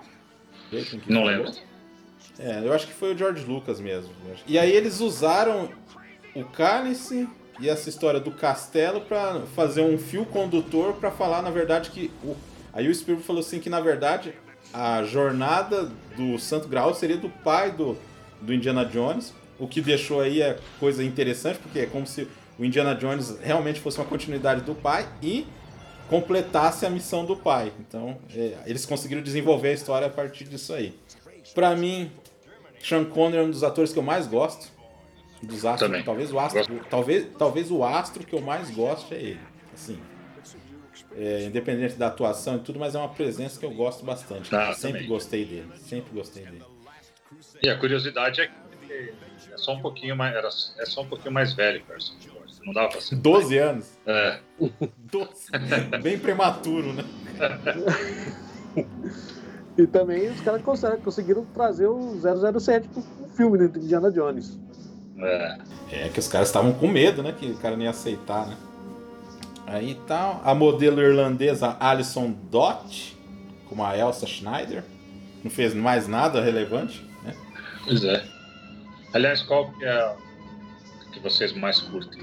Não 1.08 1.24
lembro. 1.24 1.52
É, 2.40 2.62
eu 2.66 2.74
acho 2.74 2.88
que 2.88 2.94
foi 2.94 3.14
o 3.14 3.18
George 3.18 3.46
Lucas 3.46 3.80
mesmo. 3.80 4.10
eu. 4.28 4.36
E 4.48 4.58
aí 4.58 4.72
eles 4.72 5.00
usaram 5.00 5.70
o 6.36 6.44
cálice 6.46 7.28
e 7.60 7.70
essa 7.70 7.90
história 7.90 8.20
do 8.20 8.32
castelo 8.32 9.02
pra 9.02 9.42
fazer 9.56 9.82
um 9.82 9.98
fio 9.98 10.26
condutor 10.26 10.94
pra 10.94 11.12
falar, 11.12 11.42
na 11.42 11.50
verdade, 11.50 11.90
que. 11.90 12.12
O... 12.24 12.36
Aí 12.74 12.88
o 12.88 12.94
Spielberg 12.94 13.26
falou 13.26 13.42
assim 13.42 13.60
que, 13.60 13.70
na 13.70 13.80
verdade, 13.80 14.34
a 14.74 15.04
jornada 15.04 15.90
do 16.16 16.38
Santo 16.38 16.68
Graal 16.68 16.94
seria 16.94 17.18
do 17.18 17.30
pai 17.30 17.72
do, 17.72 17.98
do 18.42 18.54
Indiana 18.54 18.86
Jones. 18.86 19.34
O 19.58 19.68
que 19.68 19.82
deixou 19.82 20.22
aí 20.22 20.42
é 20.42 20.60
coisa 20.80 21.04
interessante, 21.04 21.58
porque 21.58 21.80
é 21.80 21.86
como 21.88 22.06
se 22.06 22.28
o 22.60 22.64
Indiana 22.64 22.94
Jones 22.94 23.38
realmente 23.42 23.80
fosse 23.80 23.98
uma 23.98 24.06
continuidade 24.06 24.62
do 24.62 24.76
pai 24.76 25.08
e 25.22 25.48
completasse 26.10 26.86
a 26.86 26.90
missão 26.90 27.26
do 27.26 27.36
pai. 27.36 27.72
Então, 27.80 28.18
é, 28.36 28.58
eles 28.66 28.86
conseguiram 28.86 29.22
desenvolver 29.22 29.70
a 29.70 29.74
história 29.74 30.08
a 30.08 30.10
partir 30.10 30.46
disso 30.46 30.74
aí. 30.74 30.94
Pra 31.56 31.76
mim, 31.76 32.12
Sean 32.84 33.06
Connery 33.06 33.44
é 33.44 33.46
um 33.46 33.50
dos 33.50 33.64
atores 33.64 33.92
que 33.92 34.00
eu 34.00 34.04
mais 34.04 34.28
gosto. 34.28 34.72
Dos 35.44 35.66
astros, 35.66 35.88
Também. 35.90 36.04
talvez 36.04 36.32
o 36.34 36.40
astro, 36.40 36.60
Gosto. 36.68 36.90
talvez, 36.90 37.28
talvez 37.38 37.72
o 37.72 37.84
astro 37.84 38.26
que 38.26 38.34
eu 38.34 38.42
mais 38.42 38.72
gosto 38.72 39.14
é 39.14 39.18
ele. 39.18 39.40
Assim, 39.74 40.00
é, 41.16 41.46
independente 41.46 41.96
da 41.96 42.08
atuação 42.08 42.58
e 42.58 42.60
tudo, 42.60 42.80
mas 42.80 42.96
é 42.96 42.98
uma 43.00 43.10
presença 43.10 43.60
que 43.60 43.66
eu 43.66 43.72
gosto 43.72 44.04
bastante. 44.06 44.54
Ah, 44.56 44.74
sempre 44.74 44.94
também. 45.00 45.08
gostei 45.08 45.46
dele, 45.46 45.72
sempre 45.78 46.12
gostei 46.14 46.44
dele. 46.44 46.64
E 47.62 47.70
a 47.70 47.78
curiosidade 47.78 48.42
é 48.42 48.48
que 48.48 48.54
ele 48.92 49.14
é 49.52 49.58
só 49.58 49.74
um 49.74 49.82
pouquinho 49.82 50.16
mais, 50.16 50.36
era, 50.36 50.48
é 50.80 50.86
só 50.86 51.02
um 51.02 51.08
pouquinho 51.08 51.34
mais 51.34 51.54
velho 51.54 51.84
Ford. 51.86 52.02
Não 52.66 52.74
dava 52.74 52.90
pra 52.90 53.00
ser. 53.02 53.16
12 53.16 53.58
anos, 53.58 53.88
É, 54.06 54.40
12, 55.12 55.52
bem 56.02 56.18
prematuro, 56.20 56.94
né? 56.94 57.04
E 59.78 59.86
também 59.86 60.28
os 60.30 60.42
caras 60.42 60.62
conseguiram, 61.04 61.46
trazer 61.54 61.86
o 61.86 62.16
007 62.60 62.88
pro 62.88 63.02
pro 63.04 63.28
filme 63.36 63.60
dentro 63.60 63.80
de 63.80 63.86
Indiana 63.86 64.12
Jones. 64.12 64.60
É. 65.20 65.58
É 65.92 66.10
que 66.10 66.20
os 66.20 66.28
caras 66.28 66.48
estavam 66.50 66.74
com 66.74 66.88
medo, 66.88 67.24
né? 67.24 67.34
Que 67.38 67.48
o 67.48 67.58
cara 67.58 67.76
não 67.76 67.84
ia 67.84 67.90
aceitar, 67.90 68.48
né? 68.48 68.58
Aí 69.66 70.00
tal. 70.08 70.42
A 70.44 70.54
modelo 70.56 71.02
irlandesa 71.02 71.76
Alison 71.80 72.32
Dott, 72.50 73.18
como 73.68 73.84
a 73.84 73.98
Elsa 73.98 74.26
Schneider. 74.28 74.84
Não 75.44 75.52
fez 75.52 75.74
mais 75.74 76.08
nada 76.08 76.42
relevante, 76.42 77.06
né? 77.24 77.34
Pois 77.86 78.04
é. 78.04 78.24
Aliás, 79.14 79.42
qual 79.44 79.72
que 79.74 79.86
é 79.86 79.92
a 79.92 80.16
que 81.14 81.20
vocês 81.20 81.54
mais 81.54 81.80
curtem? 81.82 82.22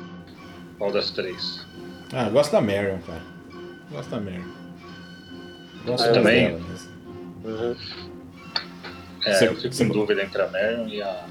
Qual 0.78 0.92
das 0.92 1.10
três? 1.10 1.64
Ah, 2.12 2.26
eu 2.26 2.32
gosto 2.32 2.52
da 2.52 2.60
Marion, 2.60 2.98
cara. 3.06 3.22
Gosto 3.90 4.10
da 4.10 4.20
Mary. 4.20 4.42
Eu 5.86 5.92
Gosto 5.92 6.04
mais 6.04 6.16
também. 6.16 6.46
dela 6.48 6.60
mesmo. 6.68 6.92
Uhum. 7.44 7.76
É, 9.26 9.32
Você- 9.32 9.48
eu 9.48 9.56
fico 9.56 9.74
você- 9.74 9.84
em 9.84 9.88
dúvida 9.88 10.22
entre 10.22 10.42
a 10.42 10.48
Marion 10.48 10.86
e 10.88 11.02
a, 11.02 11.26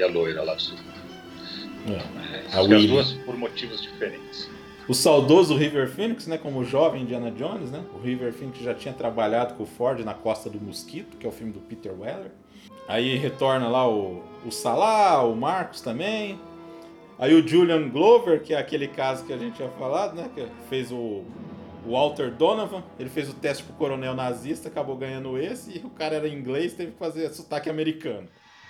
e 0.00 0.02
a 0.02 0.08
loira 0.08 0.42
lá 0.42 0.54
do 0.54 0.62
sul. 0.62 0.78
É. 1.88 2.56
A 2.56 2.60
as 2.60 2.86
duas 2.86 3.12
por 3.24 3.36
motivos 3.36 3.82
diferentes. 3.82 4.50
O 4.88 4.94
saudoso 4.94 5.54
River 5.54 5.88
Phoenix, 5.88 6.26
né, 6.26 6.36
como 6.36 6.64
jovem 6.64 7.02
Indiana 7.02 7.30
Jones, 7.30 7.70
né? 7.70 7.84
O 7.94 8.00
River 8.00 8.32
Phoenix 8.32 8.58
já 8.58 8.74
tinha 8.74 8.92
trabalhado 8.92 9.54
com 9.54 9.62
o 9.62 9.66
Ford 9.66 10.04
na 10.04 10.14
Costa 10.14 10.50
do 10.50 10.60
Mosquito, 10.60 11.16
que 11.16 11.24
é 11.24 11.28
o 11.28 11.32
filme 11.32 11.52
do 11.52 11.60
Peter 11.60 11.92
Weller. 11.92 12.32
Aí 12.88 13.16
retorna 13.16 13.68
lá 13.68 13.88
o, 13.88 14.22
o 14.44 14.50
Salah, 14.50 15.22
o 15.22 15.36
Marcos 15.36 15.80
também. 15.80 16.40
Aí 17.18 17.34
o 17.34 17.46
Julian 17.46 17.88
Glover, 17.88 18.42
que 18.42 18.52
é 18.52 18.58
aquele 18.58 18.88
caso 18.88 19.24
que 19.24 19.32
a 19.32 19.38
gente 19.38 19.56
tinha 19.56 19.68
falado, 19.70 20.16
né? 20.16 20.28
Que 20.34 20.46
fez 20.68 20.90
o, 20.90 21.24
o 21.86 21.92
Walter 21.92 22.32
Donovan. 22.32 22.82
Ele 22.98 23.10
fez 23.10 23.28
o 23.28 23.34
teste 23.34 23.62
pro 23.62 23.74
coronel 23.74 24.14
nazista, 24.14 24.68
acabou 24.68 24.96
ganhando 24.96 25.38
esse. 25.38 25.78
E 25.78 25.86
o 25.86 25.90
cara 25.90 26.16
era 26.16 26.28
inglês, 26.28 26.72
teve 26.72 26.92
que 26.92 26.98
fazer 26.98 27.30
sotaque 27.30 27.70
americano. 27.70 28.26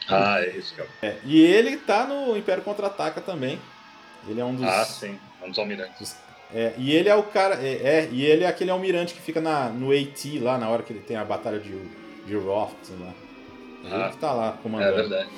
Ah, 0.08 0.40
é 0.40 0.48
isso 0.56 0.74
eu... 0.78 0.86
É, 1.02 1.16
e 1.24 1.40
ele 1.40 1.76
tá 1.76 2.06
no 2.06 2.36
Império 2.36 2.62
Contra-Ataca 2.62 3.20
também. 3.20 3.58
Ele 4.28 4.40
é 4.40 4.44
um 4.44 4.54
dos... 4.54 4.64
Ah, 4.66 4.84
sim. 4.84 5.18
Um 5.42 5.48
dos 5.48 5.58
almirantes. 5.58 6.16
É, 6.52 6.74
e 6.76 6.92
ele 6.94 7.08
é 7.08 7.14
o 7.14 7.22
cara. 7.22 7.54
É, 7.64 7.74
é, 7.74 8.08
e 8.10 8.24
ele 8.24 8.42
é 8.44 8.48
aquele 8.48 8.70
almirante 8.70 9.14
que 9.14 9.20
fica 9.20 9.40
na, 9.40 9.68
no 9.68 9.92
AT 9.92 10.38
lá 10.40 10.58
na 10.58 10.68
hora 10.68 10.82
que 10.82 10.92
ele 10.92 11.00
tem 11.00 11.16
a 11.16 11.24
batalha 11.24 11.60
de, 11.60 11.70
de 12.26 12.36
Roth 12.36 12.72
lá. 12.98 13.12
Ele 13.84 13.94
Ah, 13.94 14.08
que 14.10 14.16
tá 14.18 14.32
lá 14.32 14.56
É 14.58 14.62
comandando. 14.62 14.96
verdade. 14.96 15.28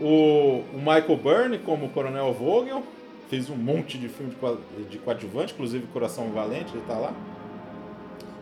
o, 0.00 0.62
o 0.74 0.78
Michael 0.78 1.16
Byrne, 1.16 1.58
como 1.58 1.88
Coronel 1.88 2.32
Vogel, 2.32 2.84
fez 3.30 3.48
um 3.48 3.56
monte 3.56 3.96
de 3.98 4.08
filme 4.08 4.34
de, 4.76 4.84
de 4.84 4.98
coadjuvante, 4.98 5.54
inclusive 5.54 5.86
Coração 5.88 6.30
Valente, 6.30 6.72
ele 6.74 6.84
tá 6.86 6.94
lá. 6.94 7.12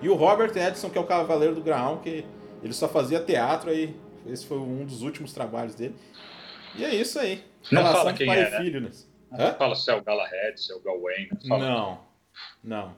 E 0.03 0.09
o 0.09 0.15
Robert 0.15 0.51
Edson, 0.57 0.91
que 0.91 0.99
é 0.99 1.01
o 1.01 1.05
Cavaleiro 1.05 1.55
do 1.55 1.61
Graal, 1.63 1.99
que 1.99 2.25
ele 2.63 2.73
só 2.73 2.89
fazia 2.89 3.21
teatro 3.21 3.71
aí. 3.71 3.95
Esse 4.27 4.47
foi 4.47 4.59
um 4.59 4.85
dos 4.85 5.03
últimos 5.03 5.33
trabalhos 5.33 5.75
dele. 5.75 5.95
E 6.77 6.85
é 6.85 6.95
isso 6.95 7.19
aí. 7.19 7.45
Não 7.71 7.83
Relação 7.83 8.01
fala 8.01 8.13
quem 8.15 8.27
pai 8.27 8.39
é, 8.39 8.49
e 8.49 8.51
né? 8.51 8.59
filho, 8.59 8.81
né? 8.81 8.91
Não 9.31 9.55
fala 9.55 9.75
se 9.75 9.91
é 9.91 9.95
o 9.95 10.03
Galahad, 10.03 10.57
se 10.57 10.73
é 10.73 10.75
o 10.75 10.81
Gawain. 10.81 11.29
Não. 11.31 11.49
Fala. 11.49 11.69
Não, 11.69 12.01
não. 12.63 12.97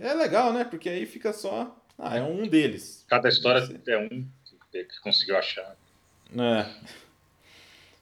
É 0.00 0.14
legal, 0.14 0.52
né? 0.52 0.64
Porque 0.64 0.88
aí 0.88 1.06
fica 1.06 1.32
só. 1.32 1.76
Ah, 1.98 2.16
é 2.16 2.22
um 2.22 2.48
deles. 2.48 3.04
Cada 3.08 3.28
história 3.28 3.60
é 3.86 3.98
um 3.98 4.26
que 4.70 4.84
que 4.84 5.00
conseguiu 5.00 5.36
achar. 5.36 5.76
É. 6.36 6.66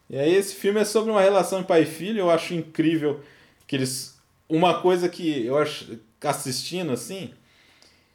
E 0.08 0.18
aí 0.18 0.34
esse 0.34 0.54
filme 0.54 0.80
é 0.80 0.84
sobre 0.84 1.10
uma 1.10 1.20
relação 1.20 1.60
de 1.60 1.66
pai 1.66 1.82
e 1.82 1.86
filho. 1.86 2.20
Eu 2.20 2.30
acho 2.30 2.54
incrível 2.54 3.22
que 3.66 3.76
eles. 3.76 4.18
Uma 4.48 4.80
coisa 4.80 5.08
que 5.08 5.44
eu 5.44 5.58
acho 5.58 6.00
assistindo 6.22 6.92
assim. 6.92 7.34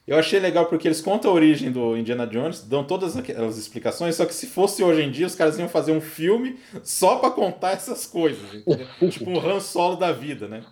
Eu 0.07 0.19
achei 0.19 0.39
legal 0.39 0.67
porque 0.67 0.87
eles 0.87 1.01
contam 1.01 1.31
a 1.31 1.33
origem 1.33 1.71
do 1.71 1.97
Indiana 1.97 2.27
Jones, 2.27 2.61
dão 2.61 2.83
todas 2.85 3.17
aquelas 3.17 3.57
explicações, 3.57 4.15
só 4.15 4.25
que 4.25 4.33
se 4.35 4.45
fosse 4.45 4.83
hoje 4.83 5.01
em 5.01 5.09
dia, 5.11 5.25
os 5.25 5.33
caras 5.33 5.57
iam 5.57 5.67
fazer 5.67 5.91
um 5.93 6.01
filme 6.01 6.59
só 6.83 7.17
pra 7.17 7.31
contar 7.31 7.71
essas 7.71 8.05
coisas. 8.05 8.53
entendeu? 8.53 8.87
tipo 9.09 9.29
um 9.31 9.39
Han 9.39 9.59
Solo 9.59 9.95
da 9.95 10.11
vida, 10.11 10.47
né? 10.47 10.63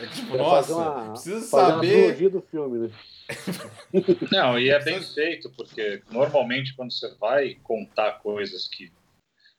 É 0.00 0.06
tipo, 0.06 0.30
Quero 0.30 0.42
nossa, 0.42 0.74
uma- 0.74 1.10
precisa 1.10 1.36
uma 1.36 1.44
saber. 1.44 2.30
do 2.30 2.40
filme, 2.40 2.88
né? 2.88 2.90
Não, 4.32 4.58
e 4.58 4.70
é 4.70 4.82
bem 4.82 5.02
feito, 5.02 5.50
porque 5.50 6.02
normalmente 6.10 6.74
quando 6.74 6.92
você 6.92 7.14
vai 7.16 7.56
contar 7.62 8.12
coisas 8.20 8.66
que. 8.68 8.90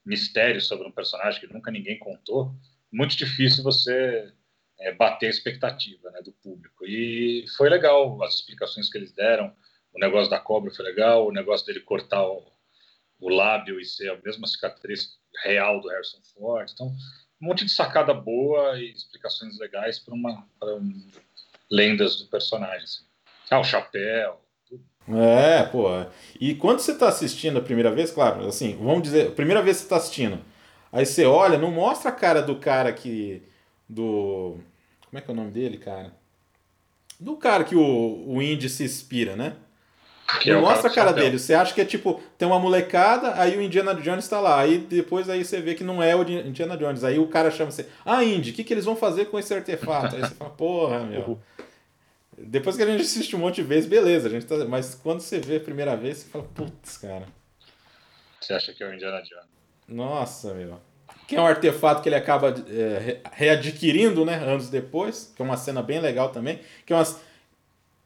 mistérios 0.05 0.67
sobre 0.67 0.87
um 0.87 0.91
personagem 0.91 1.39
que 1.39 1.53
nunca 1.53 1.69
ninguém 1.69 1.99
contou, 1.99 2.51
muito 2.91 3.15
difícil 3.15 3.63
você 3.63 4.31
é, 4.80 4.91
bater 4.93 5.27
a 5.27 5.30
expectativa 5.30 6.10
né, 6.11 6.22
do 6.22 6.31
público. 6.31 6.85
E 6.85 7.45
foi 7.57 7.69
legal 7.69 8.22
as 8.23 8.35
explicações 8.35 8.89
que 8.89 8.97
eles 8.97 9.11
deram. 9.11 9.53
O 9.93 9.99
negócio 9.99 10.30
da 10.30 10.39
cobra 10.39 10.72
foi 10.72 10.85
legal, 10.85 11.27
o 11.27 11.31
negócio 11.31 11.65
dele 11.65 11.80
cortar 11.81 12.23
o, 12.26 12.45
o 13.19 13.30
lábio 13.30 13.80
e 13.80 13.85
ser 13.85 14.10
a 14.11 14.19
mesma 14.23 14.47
cicatriz 14.47 15.18
real 15.43 15.81
do 15.81 15.89
Harrison 15.89 16.19
Ford. 16.34 16.69
Então, 16.73 16.88
um 17.41 17.47
monte 17.47 17.65
de 17.65 17.72
sacada 17.72 18.14
boa 18.14 18.80
e 18.80 18.91
explicações 18.91 19.57
legais 19.60 19.99
para 19.99 20.14
uma 20.14 20.45
pra 20.60 20.76
um- 20.76 21.07
lendas 21.69 22.18
do 22.18 22.27
personagem. 22.27 22.84
assim. 22.84 23.03
Ah, 23.49 23.60
o 23.60 23.64
chapéu. 23.64 24.39
É, 25.07 25.64
pô. 25.64 25.88
E 26.39 26.53
quando 26.53 26.80
você 26.80 26.95
tá 26.95 27.07
assistindo 27.07 27.57
a 27.57 27.61
primeira 27.64 27.91
vez, 27.91 28.11
claro, 28.11 28.47
assim, 28.47 28.76
vamos 28.77 29.01
dizer, 29.03 29.30
a 29.30 29.31
primeira 29.31 29.61
vez 29.61 29.77
que 29.77 29.84
você 29.84 29.89
tá 29.89 29.97
assistindo, 29.97 30.39
aí 30.91 31.03
você 31.06 31.26
olha, 31.26 31.57
não 31.57 31.72
mostra 31.72 32.10
a 32.10 32.14
cara 32.14 32.41
do 32.41 32.57
cara 32.57 32.93
que. 32.93 33.41
Do. 33.89 34.57
Como 35.09 35.17
é 35.17 35.21
que 35.21 35.29
é 35.29 35.33
o 35.33 35.35
nome 35.35 35.51
dele, 35.51 35.77
cara? 35.77 36.13
Do 37.19 37.35
cara 37.35 37.63
que 37.63 37.75
o, 37.75 38.23
o 38.27 38.41
Indy 38.41 38.69
se 38.69 38.83
inspira, 38.83 39.35
né? 39.35 39.55
Que 40.41 40.51
é 40.51 40.53
não 40.53 40.59
o 40.61 40.63
cara 40.63 40.73
mostra 40.75 40.91
a 40.91 40.93
cara 40.93 41.09
chapéu. 41.09 41.23
dele. 41.23 41.39
Você 41.39 41.53
acha 41.55 41.73
que 41.73 41.81
é 41.81 41.85
tipo, 41.85 42.21
tem 42.37 42.47
uma 42.47 42.59
molecada, 42.59 43.33
aí 43.41 43.57
o 43.57 43.61
Indiana 43.61 43.95
Jones 43.95 44.27
tá 44.27 44.39
lá. 44.39 44.59
Aí 44.61 44.77
depois 44.77 45.27
aí 45.27 45.43
você 45.43 45.59
vê 45.59 45.73
que 45.73 45.83
não 45.83 46.03
é 46.03 46.15
o 46.15 46.23
Di- 46.23 46.47
Indiana 46.47 46.77
Jones. 46.77 47.03
Aí 47.03 47.17
o 47.17 47.27
cara 47.27 47.49
chama 47.49 47.71
você, 47.71 47.87
ah, 48.05 48.23
Indy, 48.23 48.51
o 48.51 48.53
que, 48.53 48.63
que 48.63 48.71
eles 48.73 48.85
vão 48.85 48.95
fazer 48.95 49.25
com 49.25 49.39
esse 49.39 49.51
artefato? 49.53 50.15
Aí 50.15 50.21
você 50.21 50.35
fala, 50.35 50.51
porra, 50.51 50.99
meu. 51.03 51.39
Depois 52.37 52.77
que 52.77 52.83
a 52.83 52.85
gente 52.85 53.01
assiste 53.01 53.35
um 53.35 53.39
monte 53.39 53.55
de 53.55 53.63
vezes, 53.63 53.89
beleza, 53.89 54.27
a 54.27 54.31
gente 54.31 54.45
tá... 54.45 54.55
mas 54.65 54.93
quando 54.95 55.19
você 55.19 55.39
vê 55.39 55.57
a 55.57 55.59
primeira 55.59 55.97
vez, 55.97 56.19
você 56.19 56.29
fala, 56.29 56.43
putz, 56.45 56.97
cara. 56.97 57.25
Você 58.39 58.53
acha 58.53 58.71
que 58.71 58.81
é 58.83 58.87
o 58.87 58.93
Indiana 58.93 59.21
Jones? 59.21 59.49
Nossa, 59.87 60.53
meu. 60.53 60.79
Que 61.30 61.35
é 61.35 61.41
um 61.41 61.45
artefato 61.45 62.01
que 62.01 62.10
ele 62.10 62.15
acaba 62.15 62.49
é, 62.69 62.99
re- 62.99 63.19
readquirindo, 63.31 64.26
né, 64.26 64.35
anos 64.35 64.69
depois, 64.69 65.31
que 65.35 65.41
é 65.41 65.45
uma 65.45 65.57
cena 65.57 65.81
bem 65.84 65.99
legal 65.99 66.30
também, 66.30 66.60
que 66.85 66.91
é 66.91 66.95
umas... 66.95 67.19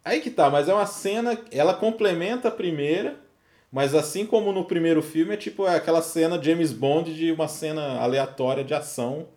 Aí 0.03 0.19
que 0.19 0.29
tá, 0.29 0.49
mas 0.49 0.67
é 0.67 0.73
uma 0.73 0.85
cena, 0.85 1.39
ela 1.49 1.73
complementa 1.73 2.49
a 2.49 2.51
primeira, 2.51 3.15
mas 3.71 3.95
assim 3.95 4.25
como 4.25 4.51
no 4.51 4.65
primeiro 4.65 5.01
filme, 5.01 5.33
é 5.33 5.37
tipo 5.37 5.65
aquela 5.65 6.01
cena 6.01 6.41
James 6.41 6.73
Bond 6.73 7.13
de 7.13 7.31
uma 7.31 7.47
cena 7.47 7.99
aleatória 7.99 8.63
de 8.63 8.73
ação, 8.73 9.27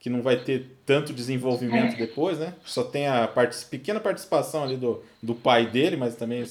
que 0.00 0.10
não 0.10 0.20
vai 0.20 0.36
ter 0.36 0.76
tanto 0.84 1.12
desenvolvimento 1.12 1.96
depois, 1.96 2.38
né? 2.38 2.54
Só 2.64 2.82
tem 2.82 3.06
a 3.06 3.28
parte, 3.28 3.64
pequena 3.66 4.00
participação 4.00 4.64
ali 4.64 4.76
do, 4.76 5.02
do 5.22 5.34
pai 5.34 5.66
dele, 5.66 5.96
mas 5.96 6.16
também... 6.16 6.44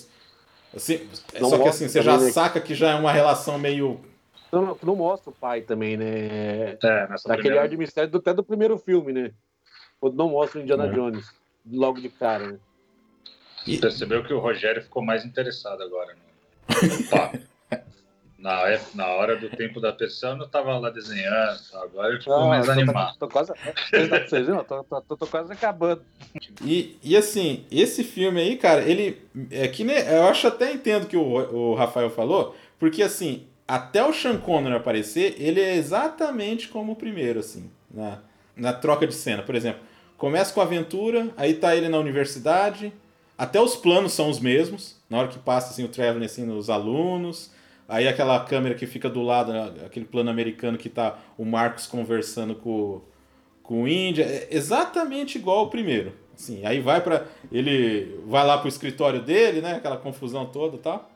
Assim, 0.73 1.01
Não 1.39 1.49
só 1.49 1.59
que 1.59 1.67
assim, 1.67 1.87
você 1.89 2.01
já 2.01 2.17
saca 2.31 2.59
que 2.61 2.73
já 2.73 2.91
é 2.91 2.95
uma 2.95 3.11
relação 3.11 3.59
meio 3.59 3.99
Não, 4.53 4.61
não, 4.67 4.77
não 4.83 4.95
mostra 4.95 5.31
o 5.31 5.33
pai 5.33 5.61
também, 5.61 5.97
né? 5.97 6.77
É, 6.83 7.07
nessa 7.09 7.27
Daquele 7.27 7.41
primeira- 7.49 7.61
ar 7.63 7.67
de 7.69 7.75
mistério 7.77 8.11
do- 8.11 8.19
até 8.19 8.33
do 8.33 8.43
primeiro 8.43 8.77
filme, 8.77 9.11
né? 9.11 9.31
Quando 9.99 10.15
não 10.15 10.29
mostra 10.29 10.59
o 10.59 10.61
Indiana 10.63 10.85
É. 10.85 10.89
Jones 10.91 11.25
logo 11.71 11.99
de 11.99 12.09
cara, 12.09 12.47
né? 12.51 12.59
E- 13.65 13.79
Percebeu 13.79 14.23
que 14.23 14.33
o 14.33 14.39
Rogério 14.39 14.83
ficou 14.83 15.03
mais 15.03 15.25
interessado 15.25 15.81
agora 15.81 16.13
no 16.69 17.03
papo. 17.09 17.39
na, 18.37 18.69
é- 18.69 18.81
na 18.93 19.07
hora 19.07 19.37
do 19.37 19.49
tempo 19.49 19.79
da 19.81 19.91
pessoa, 19.93 20.33
eu 20.37 20.47
tava 20.47 20.77
lá 20.77 20.89
desenhando, 20.91 21.57
tá? 21.71 21.81
agora 21.81 22.09
ele 22.09 22.19
ficou 22.19 22.33
Ah, 22.35 22.47
mais 22.49 22.65
tô- 22.65 22.71
animado. 22.73 23.17
Tô, 23.17 23.27
quase. 23.29 23.53
Vocês 23.89 24.29
tá- 24.29 24.39
viram? 24.39 24.63
Tô, 24.65 24.83
tô, 24.83 25.01
tô- 25.01 25.17
tô 25.17 25.25
quase 25.27 25.51
acabando. 25.51 26.03
E, 26.63 26.97
e 27.01 27.17
assim, 27.17 27.65
esse 27.71 28.03
filme 28.03 28.39
aí, 28.41 28.55
cara, 28.57 28.81
ele. 28.83 29.19
É 29.49 29.67
que 29.67 29.83
nem, 29.83 29.97
eu 29.97 30.25
acho 30.27 30.45
até 30.45 30.71
entendo 30.73 31.07
que 31.07 31.17
o, 31.17 31.23
o 31.23 31.73
Rafael 31.73 32.09
falou, 32.11 32.55
porque 32.77 33.01
assim, 33.01 33.47
até 33.73 34.05
o 34.05 34.13
Sean 34.13 34.37
Connery 34.37 34.75
aparecer, 34.75 35.35
ele 35.39 35.59
é 35.59 35.75
exatamente 35.75 36.67
como 36.67 36.91
o 36.91 36.95
primeiro, 36.95 37.39
assim, 37.39 37.71
na, 37.91 38.19
na 38.55 38.71
troca 38.71 39.07
de 39.07 39.15
cena. 39.15 39.41
Por 39.41 39.55
exemplo, 39.55 39.81
começa 40.15 40.53
com 40.53 40.61
a 40.61 40.63
aventura, 40.63 41.29
aí 41.35 41.55
tá 41.55 41.75
ele 41.75 41.89
na 41.89 41.97
universidade, 41.97 42.93
até 43.35 43.59
os 43.59 43.75
planos 43.75 44.13
são 44.13 44.29
os 44.29 44.39
mesmos, 44.39 45.01
na 45.09 45.17
hora 45.17 45.27
que 45.27 45.39
passa 45.39 45.71
assim, 45.71 45.83
o 45.83 45.87
traveling 45.87 46.25
assim, 46.25 46.45
nos 46.45 46.69
alunos. 46.69 47.51
Aí 47.89 48.07
aquela 48.07 48.39
câmera 48.45 48.75
que 48.75 48.85
fica 48.85 49.09
do 49.09 49.23
lado, 49.23 49.51
aquele 49.83 50.05
plano 50.05 50.29
americano 50.29 50.77
que 50.77 50.87
tá 50.87 51.17
o 51.35 51.43
Marcos 51.43 51.87
conversando 51.87 52.53
com, 52.53 53.01
com 53.63 53.81
o 53.81 53.87
Índia, 53.87 54.23
é 54.23 54.49
exatamente 54.51 55.39
igual 55.39 55.57
ao 55.57 55.69
primeiro. 55.71 56.13
Assim, 56.35 56.63
aí 56.63 56.79
vai 56.79 57.01
para 57.01 57.25
ele 57.51 58.19
vai 58.27 58.45
lá 58.45 58.59
pro 58.59 58.69
escritório 58.69 59.19
dele, 59.19 59.61
né, 59.61 59.77
aquela 59.77 59.97
confusão 59.97 60.45
toda, 60.45 60.77
tal. 60.77 61.09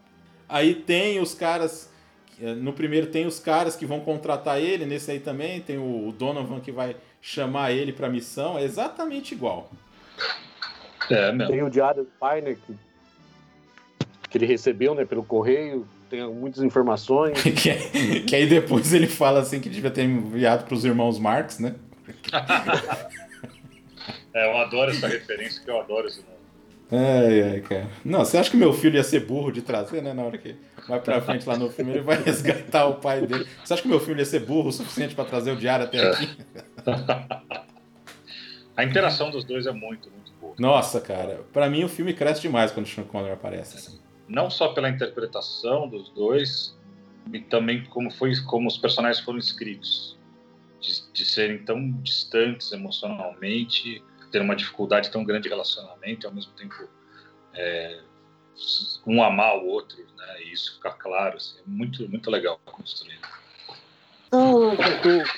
Aí 0.49 0.73
tem 0.73 1.19
os 1.19 1.35
caras 1.35 1.95
no 2.39 2.71
primeiro 2.73 3.07
tem 3.07 3.25
os 3.25 3.39
caras 3.39 3.75
que 3.75 3.85
vão 3.85 3.99
contratar 3.99 4.59
ele, 4.61 4.85
nesse 4.85 5.11
aí 5.11 5.19
também 5.19 5.59
tem 5.59 5.77
o 5.77 6.13
Donovan 6.17 6.59
que 6.59 6.71
vai 6.71 6.95
chamar 7.21 7.71
ele 7.71 7.91
para 7.91 8.09
missão, 8.09 8.57
é 8.57 8.63
exatamente 8.63 9.33
igual. 9.33 9.71
É, 11.09 11.31
mesmo. 11.31 11.51
Tem 11.51 11.63
o 11.63 11.69
diário 11.69 12.03
do 12.03 12.09
pai, 12.19 12.41
né? 12.41 12.55
Que, 12.55 12.75
que 14.29 14.37
ele 14.37 14.45
recebeu, 14.45 14.93
né? 14.93 15.05
Pelo 15.05 15.23
correio. 15.23 15.87
Tem 16.09 16.25
muitas 16.31 16.63
informações. 16.63 17.41
que, 17.41 18.21
que 18.21 18.35
aí 18.35 18.45
depois 18.45 18.93
ele 18.93 19.07
fala 19.07 19.39
assim 19.39 19.59
que 19.59 19.69
devia 19.69 19.91
ter 19.91 20.03
enviado 20.03 20.65
pros 20.65 20.85
irmãos 20.85 21.17
Marx, 21.19 21.59
né? 21.59 21.75
É, 24.33 24.51
eu 24.51 24.57
adoro 24.57 24.91
essa 24.91 25.07
referência, 25.07 25.63
que 25.63 25.69
eu 25.69 25.79
adoro 25.79 26.07
esse 26.07 26.21
nome. 26.21 26.37
Ai, 26.91 27.41
ai, 27.41 27.61
cara. 27.61 27.87
Não, 28.05 28.19
você 28.19 28.37
acha 28.37 28.49
que 28.51 28.57
meu 28.57 28.71
filho 28.71 28.95
ia 28.95 29.03
ser 29.03 29.21
burro 29.21 29.51
de 29.51 29.61
trazer, 29.61 30.01
né? 30.01 30.13
Na 30.13 30.23
hora 30.23 30.37
que 30.37 30.55
vai 30.87 30.99
pra 30.99 31.21
frente 31.21 31.47
lá 31.47 31.57
no 31.57 31.69
filme, 31.69 31.91
ele 31.91 32.01
vai 32.01 32.21
resgatar 32.23 32.85
o 32.87 32.95
pai 32.95 33.25
dele. 33.25 33.47
Você 33.63 33.73
acha 33.73 33.81
que 33.81 33.87
meu 33.87 33.99
filho 33.99 34.19
ia 34.19 34.25
ser 34.25 34.39
burro 34.39 34.69
o 34.69 34.71
suficiente 34.71 35.15
pra 35.15 35.25
trazer 35.25 35.51
o 35.51 35.55
diário 35.55 35.85
até 35.85 36.07
aqui? 36.09 36.37
A 38.77 38.83
interação 38.83 39.31
dos 39.31 39.43
dois 39.43 39.65
é 39.65 39.71
muito, 39.71 40.11
muito 40.11 40.31
boa. 40.39 40.53
Nossa, 40.59 41.01
cara, 41.01 41.43
pra 41.51 41.67
mim 41.67 41.83
o 41.83 41.89
filme 41.89 42.13
cresce 42.13 42.41
demais 42.41 42.71
quando 42.71 42.85
o 42.85 42.89
Sean 42.89 43.05
Connery 43.05 43.33
aparece. 43.33 43.75
Assim. 43.75 43.99
Não 44.27 44.51
só 44.51 44.67
pela 44.67 44.87
interpretação 44.87 45.89
dos 45.89 46.09
dois, 46.09 46.77
e 47.33 47.39
também 47.39 47.85
como 47.85 48.11
foi 48.11 48.35
como 48.45 48.67
os 48.67 48.77
personagens 48.77 49.23
foram 49.23 49.39
escritos. 49.39 50.15
De, 50.79 51.11
de 51.11 51.25
serem 51.25 51.57
tão 51.63 51.91
distantes 52.03 52.71
emocionalmente, 52.71 54.03
ter 54.31 54.41
uma 54.41 54.55
dificuldade 54.55 55.09
tão 55.09 55.23
grande 55.23 55.43
de 55.43 55.49
relacionamento 55.49 56.25
e 56.25 56.27
ao 56.27 56.33
mesmo 56.33 56.51
tempo 56.53 56.75
é, 57.55 57.99
um 59.05 59.23
amar 59.23 59.57
o 59.57 59.67
outro, 59.67 59.97
né? 59.97 60.43
E 60.43 60.53
isso 60.53 60.75
ficar 60.75 60.91
claro, 60.91 61.37
assim, 61.37 61.57
é 61.59 61.63
muito, 61.65 62.07
muito 62.09 62.29
legal 62.29 62.59
construído. 62.65 63.27
Não, 64.31 64.73
eu, 64.73 64.77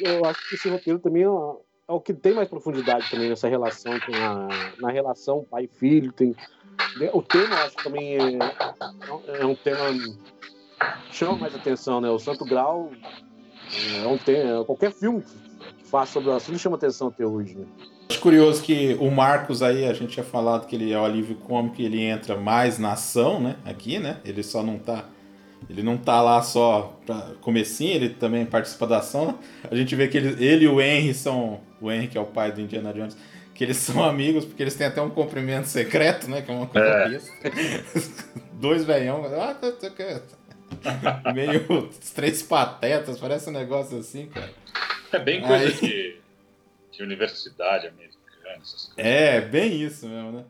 eu 0.01 0.25
acho 0.25 0.49
que 0.49 0.55
esse 0.55 0.69
roteiro 0.69 0.99
também 0.99 1.23
é, 1.23 1.27
é 1.27 1.91
o 1.91 1.99
que 1.99 2.13
tem 2.13 2.33
mais 2.33 2.47
profundidade 2.47 3.09
também 3.09 3.29
nessa 3.29 3.47
relação 3.47 3.93
a, 3.93 4.47
na 4.81 4.91
relação 4.91 5.45
pai-filho. 5.45 6.11
Tem, 6.11 6.35
o 7.13 7.21
tema, 7.21 7.55
eu 7.55 7.65
acho 7.65 7.75
que 7.75 7.83
também 7.83 8.15
é, 8.15 9.41
é 9.41 9.45
um 9.45 9.55
tema 9.55 9.89
chama 11.11 11.37
mais 11.37 11.55
atenção, 11.55 12.01
né? 12.01 12.09
O 12.09 12.19
Santo 12.19 12.45
Grau 12.45 12.91
é 14.03 14.07
um 14.07 14.17
tema, 14.17 14.65
qualquer 14.65 14.91
filme 14.91 15.21
que 15.21 15.85
faça 15.85 16.13
sobre 16.13 16.29
o 16.29 16.33
assunto 16.33 16.57
chama 16.57 16.77
atenção 16.77 17.09
até 17.09 17.25
hoje, 17.25 17.55
né? 17.55 17.65
Acho 18.10 18.19
curioso 18.22 18.64
que 18.64 18.98
o 18.99 19.11
Marcos 19.11 19.61
aí, 19.61 19.86
a 19.86 19.94
gente 19.94 20.14
tinha 20.14 20.23
falado 20.26 20.65
que 20.65 20.76
ele 20.76 20.91
é 20.91 20.99
o 20.99 21.06
alívio 21.06 21.36
cômico 21.36 21.80
e 21.80 21.86
ele 21.86 22.02
entra 22.02 22.36
mais 22.36 22.80
na 22.80 22.94
ação, 22.94 23.40
né? 23.40 23.56
Aqui, 23.64 23.99
né? 23.99 24.18
Ele 24.26 24.41
só 24.41 24.64
não 24.64 24.80
tá. 24.80 25.06
Ele 25.69 25.84
não 25.84 25.95
tá 25.98 26.19
lá 26.22 26.41
só 26.41 26.98
pra 27.06 27.34
comecinho, 27.41 27.94
ele 27.94 28.10
também 28.10 28.45
participa 28.45 28.88
da 28.88 28.98
ação. 28.98 29.38
A 29.69 29.76
gente 29.76 29.95
vê 29.95 30.07
que 30.07 30.18
ele, 30.18 30.44
ele 30.44 30.65
e 30.65 30.68
o 30.68 30.81
Henry 30.81 31.14
são. 31.14 31.61
O 31.80 31.91
Henry, 31.91 32.07
que 32.07 32.18
é 32.18 32.22
o 32.22 32.26
pai 32.26 32.52
do 32.52 32.60
Indiana 32.61 32.91
Jones, 32.94 33.15
que 33.53 33.64
eles 33.64 33.77
são 33.77 34.03
amigos, 34.03 34.44
porque 34.44 34.64
eles 34.64 34.73
têm 34.73 34.88
até 34.88 35.02
um 35.02 35.10
cumprimento 35.11 35.65
secreto, 35.68 36.27
né? 36.30 36.41
Que 36.41 36.49
é 36.49 36.53
uma 36.56 36.65
coisa 36.65 36.88
É. 36.88 37.19
Dois 38.53 38.84
velhão. 38.86 39.23
Ah, 39.40 39.53
tá, 39.53 39.72
tá, 39.72 39.90
tá. 39.91 41.31
Meio 41.34 41.90
três 42.15 42.41
patetas, 42.41 43.19
parece 43.19 43.49
um 43.49 43.53
negócio 43.53 43.99
assim, 43.99 44.26
cara. 44.27 44.49
É 45.11 45.19
bem 45.19 45.41
coisa 45.41 45.65
Aí- 45.65 45.73
de, 45.73 46.15
de 46.99 47.03
universidade 47.03 47.88
americana, 47.88 48.57
essas 48.61 48.88
coisas. 48.88 48.93
É, 48.97 49.39
bem 49.39 49.81
isso 49.81 50.05
mesmo, 50.05 50.34
né? 50.34 50.45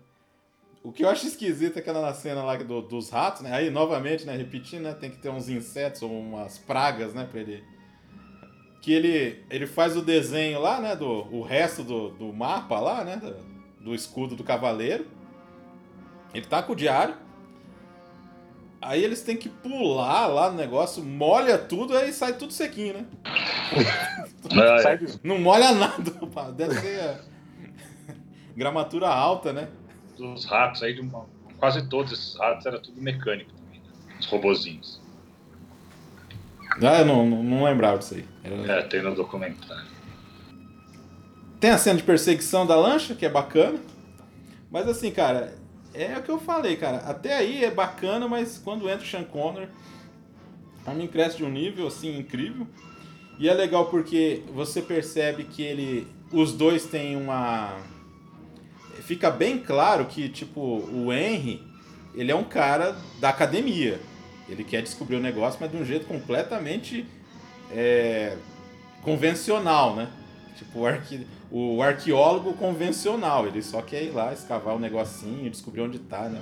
O 0.84 0.92
que 0.92 1.04
eu 1.04 1.10
acho 1.10 1.28
esquisito 1.28 1.78
é 1.78 1.80
aquela 1.80 2.12
cena 2.14 2.44
lá 2.44 2.56
do- 2.56 2.82
dos 2.82 3.10
ratos, 3.12 3.42
né? 3.42 3.54
Aí, 3.54 3.70
novamente, 3.70 4.26
né? 4.26 4.36
Repetindo, 4.36 4.84
né? 4.84 4.94
Tem 4.94 5.12
que 5.12 5.18
ter 5.18 5.30
uns 5.30 5.48
insetos 5.48 6.02
ou 6.02 6.10
umas 6.10 6.58
pragas, 6.58 7.14
né? 7.14 7.28
Pra 7.30 7.40
ele... 7.40 7.64
Que 8.82 8.94
ele, 8.94 9.46
ele 9.50 9.68
faz 9.68 9.96
o 9.96 10.02
desenho 10.02 10.60
lá, 10.60 10.80
né? 10.82 10.96
Do, 10.96 11.08
o 11.32 11.44
resto 11.44 11.84
do, 11.84 12.10
do 12.12 12.34
mapa 12.34 12.80
lá, 12.80 13.04
né? 13.04 13.18
Do, 13.18 13.36
do 13.84 13.94
escudo 13.94 14.36
do 14.36 14.44
cavaleiro. 14.44 15.06
Ele 16.34 16.46
tá 16.46 16.64
com 16.64 16.74
o 16.74 16.76
diário. 16.76 17.16
Aí 18.82 19.04
eles 19.04 19.22
têm 19.22 19.36
que 19.36 19.50
pular 19.50 20.28
lá 20.28 20.50
no 20.50 20.58
negócio, 20.58 21.04
molha 21.04 21.58
tudo, 21.58 21.98
aí 21.98 22.14
sai 22.14 22.34
tudo 22.34 22.54
sequinho, 22.54 22.94
né? 22.94 23.06
É, 24.52 24.98
do- 24.98 25.20
Não 25.24 25.38
molha 25.38 25.72
nada, 25.74 26.12
pá. 26.34 26.50
deve 26.50 26.76
ser 26.76 27.00
é, 27.00 27.20
gramatura 28.56 29.08
alta, 29.10 29.52
né? 29.52 29.68
Os 30.18 30.46
ratos 30.46 30.82
aí, 30.82 30.94
de 30.94 31.02
uma- 31.02 31.26
quase 31.58 31.88
todos 31.90 32.12
esses 32.14 32.36
ratos 32.38 32.66
era 32.66 32.80
tudo 32.80 33.02
mecânico 33.02 33.52
também, 33.52 33.80
né? 33.82 34.16
Os 34.20 34.26
robozinhos. 34.28 35.02
Ah, 36.82 37.00
eu 37.00 37.06
não, 37.06 37.26
não, 37.26 37.44
não 37.44 37.64
lembrava 37.66 37.98
disso 37.98 38.14
aí. 38.16 38.26
Era- 38.44 38.80
É, 38.80 38.82
tem 38.84 39.02
no 39.02 39.14
documentário. 39.14 39.90
Tem 41.60 41.72
a 41.72 41.78
cena 41.78 41.98
de 41.98 42.04
perseguição 42.04 42.66
da 42.66 42.78
lancha, 42.78 43.14
que 43.14 43.26
é 43.26 43.30
bacana. 43.30 43.78
Mas 44.72 44.88
assim, 44.88 45.12
cara, 45.12 45.54
é 45.94 46.18
o 46.18 46.24
que 46.24 46.30
eu 46.30 46.40
falei, 46.40 46.76
cara. 46.76 46.98
Até 46.98 47.36
aí 47.36 47.64
é 47.64 47.72
bacana, 47.72 48.28
mas 48.28 48.58
quando 48.58 48.90
entra 48.90 49.06
o 49.06 49.08
Sean 49.08 49.24
Connor, 49.24 49.68
a 50.86 50.94
mim 50.94 51.08
cresce 51.08 51.38
de 51.38 51.44
um 51.44 51.50
nível 51.50 51.88
assim 51.88 52.18
incrível. 52.18 52.68
E 53.38 53.48
é 53.48 53.54
legal 53.54 53.86
porque 53.90 54.44
você 54.54 54.82
percebe 54.82 55.46
que 55.46 55.62
ele. 55.62 56.08
Os 56.32 56.54
dois 56.54 56.86
têm 56.86 57.16
uma. 57.16 57.78
Fica 59.02 59.32
bem 59.32 59.58
claro 59.58 60.06
que, 60.06 60.30
tipo, 60.30 60.62
o 60.62 61.12
Henry, 61.12 61.64
ele 62.14 62.32
é 62.32 62.36
um 62.36 62.44
cara 62.44 62.96
da 63.20 63.30
academia. 63.30 64.00
Ele 64.48 64.64
quer 64.64 64.82
descobrir 64.82 65.16
o 65.16 65.20
negócio, 65.20 65.60
mas 65.62 65.72
de 65.72 65.78
um 65.78 65.86
jeito 65.86 66.06
completamente 66.06 67.06
é, 67.72 68.36
convencional, 69.02 69.96
né? 69.96 70.10
Tipo, 70.58 70.80
o, 70.80 70.86
arque... 70.86 71.26
o 71.52 71.82
arqueólogo 71.82 72.54
convencional. 72.54 73.48
Ele 73.48 73.62
só 73.62 73.82
quer 73.82 74.04
ir 74.04 74.12
lá, 74.12 74.34
escavar 74.34 74.76
o 74.76 74.80
negocinho, 74.80 75.50
descobrir 75.50 75.82
onde 75.82 76.00
tá, 76.00 76.30
né? 76.30 76.42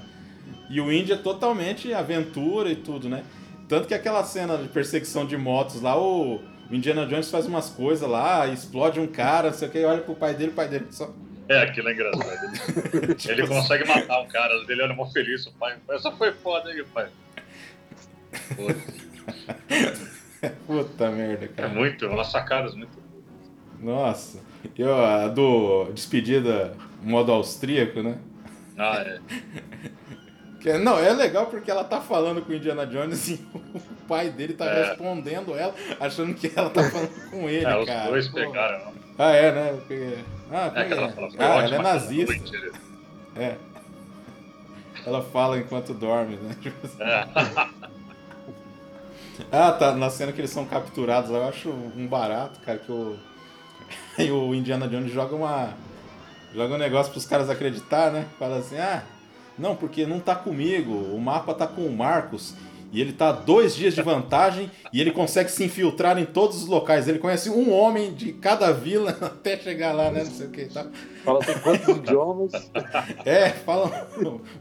E 0.69 0.79
o 0.81 0.91
Indy 0.91 1.13
é 1.13 1.17
totalmente 1.17 1.93
aventura 1.93 2.69
e 2.69 2.75
tudo, 2.75 3.09
né? 3.09 3.23
Tanto 3.67 3.88
que 3.88 3.93
aquela 3.93 4.23
cena 4.23 4.57
de 4.57 4.67
perseguição 4.69 5.25
de 5.25 5.38
motos 5.38 5.81
lá, 5.81 5.99
o 6.01 6.41
Indiana 6.71 7.05
Jones 7.05 7.29
faz 7.29 7.45
umas 7.45 7.69
coisas 7.69 8.07
lá, 8.09 8.47
explode 8.47 8.99
um 8.99 9.07
cara, 9.07 9.49
não 9.49 9.57
sei 9.57 9.67
o 9.67 9.71
que, 9.71 9.84
olha 9.84 10.01
pro 10.01 10.15
pai 10.15 10.34
dele, 10.34 10.51
o 10.51 10.53
pai 10.53 10.67
dele 10.67 10.88
só. 10.89 11.13
É, 11.49 11.61
aquilo 11.63 11.88
é 11.89 11.93
engraçado. 11.93 12.27
Ele, 12.93 13.15
ele 13.41 13.47
consegue 13.47 13.88
matar 13.88 14.21
um 14.21 14.27
cara, 14.27 14.53
ele 14.67 14.81
olha 14.81 14.93
mó 14.93 15.05
feliz, 15.05 15.45
o 15.47 15.53
pai. 15.53 15.77
Essa 15.89 16.11
foi 16.11 16.34
foda 16.34 16.69
aí, 16.69 16.84
pai. 16.93 17.07
Puta 20.67 21.09
merda, 21.11 21.45
É 21.45 21.47
cara. 21.47 21.69
muito, 21.69 22.05
umas 22.07 22.27
sacadas 22.27 22.75
muito. 22.75 22.97
Nossa. 23.79 24.39
E 24.75 24.84
a 24.84 25.27
do 25.27 25.91
despedida 25.93 26.73
modo 27.01 27.31
austríaco, 27.31 28.01
né? 28.01 28.17
Ah, 28.77 28.97
é. 29.05 29.19
Que, 30.59 30.71
é- 30.71 30.77
não, 30.79 30.97
é 30.97 31.13
legal 31.13 31.45
porque 31.45 31.69
ela 31.69 31.84
tá 31.84 32.01
falando 32.01 32.41
com 32.41 32.51
o 32.51 32.55
Indiana 32.55 32.85
Jones 32.88 33.29
e 33.29 33.34
o 33.53 33.79
pai 34.07 34.31
dele 34.31 34.53
tá 34.53 34.65
É. 34.65 34.88
respondendo 34.89 35.55
ela, 35.55 35.73
achando 35.99 36.34
que 36.34 36.51
ela 36.55 36.69
tá 36.71 36.84
falando 36.89 37.11
com 37.29 37.47
ele, 37.47 37.63
É, 37.63 37.77
os 37.77 37.85
cara. 37.85 38.09
dois 38.09 38.27
Pô. 38.27 38.34
pegaram. 38.38 38.85
não? 38.85 38.93
Ah, 39.19 39.31
é, 39.34 39.51
né? 39.51 39.73
Porque- 39.77 40.17
Ah, 40.51 40.71
É 40.75 40.84
que 40.85 40.93
ela 40.93 41.09
fala, 41.11 41.27
ah 41.38 41.43
ela 41.63 41.75
é 41.75 41.79
nazista. 41.81 42.34
É. 43.35 43.55
Ela 45.05 45.21
fala 45.21 45.59
enquanto 45.59 45.93
dorme, 45.93 46.38
né? 46.38 46.55
Tipo 46.59 46.85
assim. 46.88 47.03
É. 47.03 47.27
Ah, 49.51 49.71
tá. 49.71 49.93
Na 49.95 50.09
cena 50.09 50.31
que 50.31 50.41
eles 50.41 50.51
são 50.51 50.65
capturados, 50.65 51.29
eu 51.29 51.47
acho 51.47 51.69
um 51.69 52.07
barato, 52.07 52.59
cara, 52.61 52.79
que 52.79 52.91
o. 52.91 53.15
Aí 54.18 54.30
o 54.31 54.53
Indiana 54.53 54.88
Jones 54.88 55.11
joga 55.11 55.35
uma. 55.35 55.73
Joga 56.53 56.76
um 56.76 56.77
negócio 56.77 57.11
pros 57.11 57.26
caras 57.26 57.49
acreditar, 57.49 58.11
né? 58.11 58.26
Fala 58.39 58.57
assim, 58.57 58.77
ah, 58.77 59.03
não, 59.57 59.76
porque 59.76 60.05
não 60.05 60.19
tá 60.19 60.35
comigo, 60.35 60.91
o 60.91 61.19
mapa 61.19 61.53
tá 61.53 61.68
com 61.68 61.85
o 61.85 61.95
Marcos. 61.95 62.55
E 62.91 63.01
ele 63.01 63.11
tá 63.11 63.34
dois 63.34 63.76
dias 63.76 63.93
de 63.93 64.01
vantagem 64.01 64.72
e 64.93 65.01
ele 65.01 65.11
consegue 65.11 65.51
se 65.51 65.64
infiltrar 65.64 66.18
em 66.18 66.26
todos 66.26 66.64
os 66.64 66.68
locais. 66.68 67.07
Ele 67.07 67.19
conhece 67.19 67.49
um 67.49 67.73
homem 67.73 68.14
de 68.14 68.31
cada 68.31 68.72
vila 68.72 69.11
até 69.22 69.57
chegar 69.57 69.91
lá, 69.91 70.09
né? 70.09 70.23
Não 70.23 70.31
sei 70.31 70.47
o 70.47 70.49
que 70.49 70.61
e 70.61 70.69
tal. 70.69 70.88
Fala 71.23 71.39
tem 71.39 71.59
quantos 71.59 71.88
idiomas. 71.89 72.51
É, 73.26 73.49
falam 73.49 73.91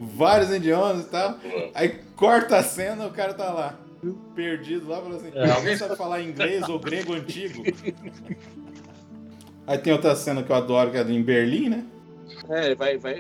vários 0.01 0.51
idiomas 0.51 1.05
e 1.05 1.09
tal. 1.09 1.39
Aí 1.73 2.01
corta 2.16 2.57
a 2.57 2.62
cena, 2.62 3.07
o 3.07 3.12
cara 3.12 3.32
tá 3.32 3.53
lá, 3.53 3.78
perdido 4.35 4.89
lá, 4.89 4.97
falando 4.97 5.16
assim: 5.16 5.31
É, 5.35 5.51
alguém 5.51 5.77
sabe 5.77 5.97
falar 5.97 6.20
inglês 6.20 6.69
ou 6.69 6.78
grego 6.78 7.15
antigo? 7.15 7.62
Aí 9.66 9.78
tem 9.78 9.93
outra 9.93 10.14
cena 10.14 10.43
que 10.43 10.51
eu 10.51 10.56
adoro, 10.56 10.90
que 10.90 10.97
é 10.97 11.02
em 11.02 11.22
Berlim, 11.22 11.68
né? 11.68 11.84
É, 12.48 12.66
ele 12.66 12.74
vai, 12.74 12.97
vai, 12.98 13.14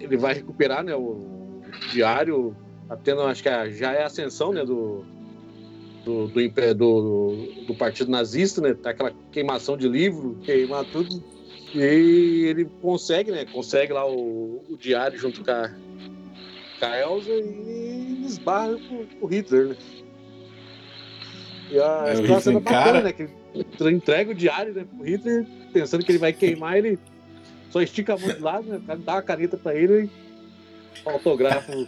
ele 0.00 0.16
vai 0.16 0.34
recuperar 0.34 0.82
né, 0.82 0.94
o 0.94 1.60
diário, 1.92 2.56
tendo, 3.04 3.22
acho 3.22 3.42
que 3.42 3.48
é- 3.48 3.70
já 3.70 3.92
é 3.92 4.02
a 4.02 4.06
ascensão 4.06 4.52
né, 4.52 4.64
do, 4.64 5.04
do, 6.04 6.28
do, 6.28 6.74
do, 6.74 7.46
do 7.66 7.74
partido 7.74 8.10
nazista, 8.10 8.60
né? 8.60 8.74
Tá 8.74 8.90
aquela 8.90 9.12
queimação 9.30 9.76
de 9.76 9.88
livro, 9.88 10.36
queimar 10.44 10.84
tudo. 10.86 11.22
E 11.74 12.46
ele 12.48 12.64
consegue, 12.80 13.30
né? 13.30 13.44
Consegue 13.44 13.92
lá 13.92 14.08
o, 14.08 14.64
o 14.68 14.76
diário 14.76 15.18
junto 15.18 15.44
com 15.44 15.50
a, 15.50 15.68
com 16.78 16.86
a 16.86 17.00
Elsa 17.00 17.30
e 17.30 18.24
esbarra 18.24 18.78
pro, 18.78 19.06
pro 19.18 19.26
Hitler, 19.28 19.68
né? 19.68 19.76
E 21.70 21.78
a 21.78 22.04
É, 22.06 22.14
o 22.16 22.24
essa 22.24 22.40
cena 22.40 22.58
Hitler 22.58 22.62
bacana, 22.62 23.00
né? 23.02 23.12
Que 23.12 23.28
ele 23.80 23.90
entrega 23.96 24.30
o 24.30 24.34
diário 24.34 24.72
né, 24.74 24.84
pro 24.84 25.04
Hitler, 25.04 25.46
pensando 25.72 26.04
que 26.04 26.12
ele 26.12 26.18
vai 26.18 26.32
queimar, 26.32 26.76
ele 26.76 26.98
só 27.70 27.80
estica 27.80 28.14
a 28.14 28.18
mão 28.18 28.28
de 28.28 28.40
lado, 28.40 28.64
né? 28.68 28.80
Dá 28.98 29.14
uma 29.14 29.22
caneta 29.22 29.56
pra 29.56 29.74
ele 29.74 30.04
e 31.04 31.08
autografa 31.08 31.72
o, 31.74 31.86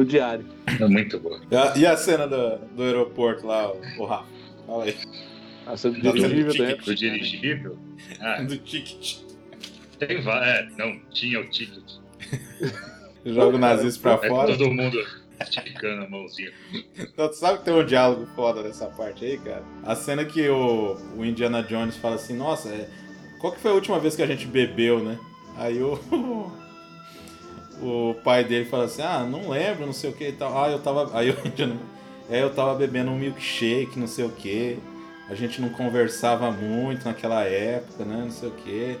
o 0.00 0.04
diário. 0.04 0.44
É 0.80 0.86
muito 0.88 1.18
boa. 1.20 1.40
E 1.50 1.56
a, 1.56 1.76
e 1.76 1.86
a 1.86 1.96
cena 1.96 2.26
do, 2.26 2.58
do 2.74 2.82
aeroporto 2.82 3.46
lá, 3.46 3.70
o, 3.70 3.80
o 3.98 4.04
Rafa? 4.06 4.26
Fala 4.66 4.84
aí. 4.84 4.96
A 5.66 5.76
cena 5.76 5.98
Da 6.02 6.10
dirigível, 6.12 6.52
do 6.54 6.62
né? 6.62 6.68
ticket. 6.72 6.86
O 6.88 6.94
dirigível. 6.94 7.78
Ah, 8.20 8.42
Do 8.42 8.56
ticket. 8.58 9.18
tem 9.98 10.20
va- 10.22 10.44
É, 10.46 10.68
não, 10.76 10.98
tinha 11.10 11.40
o 11.40 11.48
ticket. 11.48 11.82
Joga 13.24 13.56
o 13.56 13.58
nazista 13.58 14.00
pra 14.18 14.26
É 14.26 14.28
fora. 14.28 14.56
todo 14.56 14.70
mundo 14.70 14.98
esticando 15.40 16.04
a 16.04 16.08
mãozinha. 16.08 16.52
Então, 16.96 17.28
tu 17.28 17.34
sabe 17.34 17.58
que 17.58 17.64
tem 17.64 17.74
um 17.74 17.84
diálogo 17.84 18.26
foda 18.34 18.62
nessa 18.62 18.86
parte 18.86 19.24
aí, 19.24 19.38
cara? 19.38 19.62
A 19.84 19.94
cena 19.94 20.24
que 20.24 20.48
o, 20.48 20.96
o 21.16 21.24
Indiana 21.24 21.62
Jones 21.62 21.96
fala 21.96 22.16
assim, 22.16 22.36
nossa, 22.36 22.68
é, 22.68 22.88
qual 23.40 23.52
que 23.52 23.60
foi 23.60 23.70
a 23.70 23.74
última 23.74 23.98
vez 23.98 24.16
que 24.16 24.22
a 24.22 24.26
gente 24.26 24.46
bebeu, 24.46 25.00
né? 25.00 25.18
Aí 25.56 25.82
o, 25.82 25.98
o 27.82 28.14
pai 28.24 28.44
dele 28.44 28.64
fala 28.64 28.84
assim, 28.84 29.02
ah, 29.02 29.24
não 29.24 29.50
lembro, 29.50 29.86
não 29.86 29.92
sei 29.92 30.10
o 30.10 30.12
que 30.12 30.28
e 30.28 30.32
tal. 30.32 30.62
Ah, 30.62 30.70
eu 30.70 30.78
tava. 30.78 31.10
Aí 31.16 31.30
o 31.30 31.46
indiano. 31.46 31.78
É, 32.30 32.42
eu 32.42 32.54
tava 32.54 32.74
bebendo 32.74 33.10
um 33.10 33.18
milkshake, 33.18 33.98
não 33.98 34.06
sei 34.06 34.24
o 34.24 34.30
que. 34.30 34.78
A 35.28 35.34
gente 35.34 35.60
não 35.60 35.68
conversava 35.68 36.50
muito 36.50 37.04
naquela 37.04 37.42
época, 37.44 38.04
né? 38.04 38.22
Não 38.24 38.30
sei 38.30 38.48
o 38.48 38.52
que. 38.52 38.98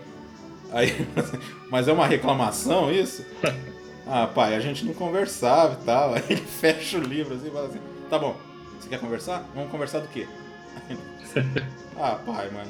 Aí, 0.72 0.88
mas 1.70 1.88
é 1.88 1.92
uma 1.92 2.06
reclamação 2.06 2.92
isso? 2.92 3.24
Ah, 4.06 4.26
pai, 4.26 4.54
a 4.54 4.60
gente 4.60 4.84
não 4.84 4.92
conversava 4.92 5.78
e 5.80 5.84
tal. 5.84 6.14
Aí 6.14 6.22
ele 6.28 6.42
fecha 6.42 6.98
o 6.98 7.02
livro 7.02 7.34
assim 7.34 7.48
e 7.48 7.50
fala 7.50 7.68
assim: 7.68 7.80
tá 8.10 8.18
bom, 8.18 8.36
você 8.78 8.88
quer 8.88 9.00
conversar? 9.00 9.48
Vamos 9.54 9.70
conversar 9.70 10.00
do 10.00 10.08
quê? 10.08 10.28
ah, 11.98 12.18
pai, 12.24 12.50
mas. 12.52 12.68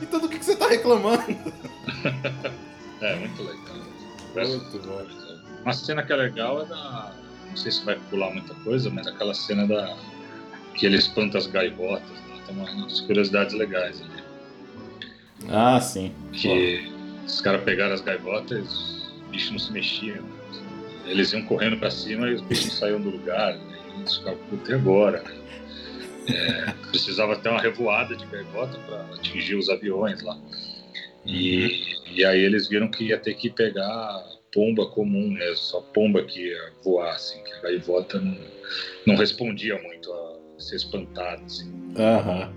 então 0.00 0.20
do 0.20 0.28
que, 0.28 0.38
que 0.38 0.44
você 0.44 0.56
tá 0.56 0.68
reclamando? 0.68 1.22
É, 3.02 3.16
muito 3.16 3.42
legal. 3.42 3.76
Muito 4.34 4.78
bom. 4.86 5.06
Uma 5.62 5.72
cena 5.72 6.02
que 6.02 6.12
é 6.12 6.16
legal 6.16 6.60
é 6.60 6.66
da. 6.66 7.14
Não 7.48 7.56
sei 7.56 7.72
se 7.72 7.82
vai 7.82 7.98
pular 8.10 8.30
muita 8.30 8.52
coisa, 8.56 8.90
mas 8.90 9.06
aquela 9.06 9.32
cena 9.32 9.66
da. 9.66 9.96
que 10.74 10.84
ele 10.84 10.98
espanta 10.98 11.38
as 11.38 11.46
gaivotas. 11.46 12.06
Né? 12.10 12.42
Tem 12.46 12.54
umas 12.54 13.00
curiosidades 13.00 13.54
legais 13.54 14.02
ali. 14.02 14.22
Ah, 15.48 15.80
sim. 15.80 16.14
Que 16.30 16.92
os 17.24 17.40
caras 17.40 17.64
pegaram 17.64 17.94
as 17.94 18.02
gaivotas 18.02 18.99
bichos 19.40 19.50
não 19.52 19.58
se 19.58 19.72
mexiam. 19.72 20.24
Eles 21.06 21.32
iam 21.32 21.42
correndo 21.42 21.78
pra 21.78 21.90
cima 21.90 22.28
e 22.28 22.34
os 22.34 22.42
bichos 22.42 22.78
saíam 22.78 23.00
do 23.00 23.10
lugar. 23.10 23.56
Né? 23.56 23.78
Eles 23.98 24.16
ficavam, 24.16 24.38
puta, 24.50 24.70
e 24.70 24.74
agora? 24.74 25.22
né? 25.22 25.40
É, 26.28 26.72
precisava 26.90 27.36
ter 27.36 27.48
uma 27.48 27.60
revoada 27.60 28.14
de 28.14 28.24
gaivota 28.26 28.78
para 28.80 29.14
atingir 29.14 29.56
os 29.56 29.68
aviões 29.68 30.22
lá. 30.22 30.38
E, 31.24 31.96
e 32.14 32.24
aí 32.24 32.40
eles 32.40 32.68
viram 32.68 32.88
que 32.88 33.04
ia 33.04 33.18
ter 33.18 33.34
que 33.34 33.50
pegar 33.50 34.22
pomba 34.52 34.86
comum 34.86 35.30
mesmo, 35.30 35.56
só 35.56 35.80
pomba 35.80 36.22
que 36.24 36.48
ia 36.48 36.72
voar, 36.82 37.14
assim, 37.14 37.42
que 37.44 37.52
a 37.52 37.60
gaivota 37.62 38.20
não, 38.20 38.36
não 39.06 39.16
respondia 39.16 39.80
muito 39.82 40.12
a 40.12 40.60
ser 40.60 40.76
espantada, 40.76 41.42
assim. 41.44 41.72
Aham. 41.96 42.52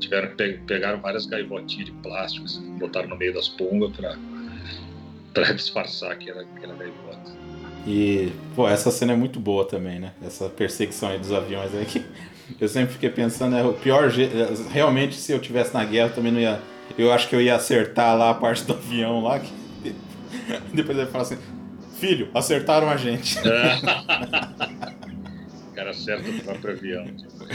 Tiveram, 0.00 0.34
pe- 0.36 0.60
pegaram 0.66 1.00
várias 1.00 1.26
gaivotinhas 1.26 1.86
de 1.86 1.92
plástico, 2.02 2.44
assim, 2.44 2.76
botaram 2.78 3.08
no 3.08 3.16
meio 3.16 3.32
das 3.32 3.48
pombas 3.48 3.96
para 3.96 4.16
para 5.32 5.52
disfarçar 5.52 6.16
que 6.16 6.30
era, 6.30 6.44
que 6.44 6.64
era 6.64 6.74
gaivota. 6.74 7.32
E, 7.86 8.32
pô, 8.54 8.68
essa 8.68 8.90
cena 8.90 9.12
é 9.12 9.16
muito 9.16 9.40
boa 9.40 9.64
também, 9.64 9.98
né? 9.98 10.12
Essa 10.24 10.48
perseguição 10.48 11.08
aí 11.08 11.18
dos 11.18 11.32
aviões 11.32 11.74
aí 11.74 11.84
que 11.84 12.04
eu 12.60 12.68
sempre 12.68 12.92
fiquei 12.92 13.10
pensando, 13.10 13.56
é 13.56 13.64
o 13.64 13.72
pior 13.72 14.08
jeito. 14.10 14.34
Realmente, 14.70 15.14
se 15.14 15.32
eu 15.32 15.40
tivesse 15.40 15.74
na 15.74 15.84
guerra, 15.84 16.08
eu 16.08 16.14
também 16.14 16.32
não 16.32 16.40
ia. 16.40 16.60
Eu 16.96 17.12
acho 17.12 17.28
que 17.28 17.34
eu 17.34 17.40
ia 17.40 17.56
acertar 17.56 18.16
lá 18.16 18.30
a 18.30 18.34
parte 18.34 18.64
do 18.64 18.74
avião 18.74 19.22
lá. 19.22 19.40
Que... 19.40 19.52
Depois 20.72 20.96
ele 20.96 21.10
fala 21.10 21.22
assim: 21.22 21.38
Filho, 21.98 22.28
acertaram 22.34 22.88
a 22.88 22.96
gente. 22.96 23.38
O 25.72 25.74
cara 25.74 25.90
acerta 25.90 26.28
o 26.28 26.40
próprio 26.44 26.72
avião. 26.72 27.06
tipo. 27.06 27.46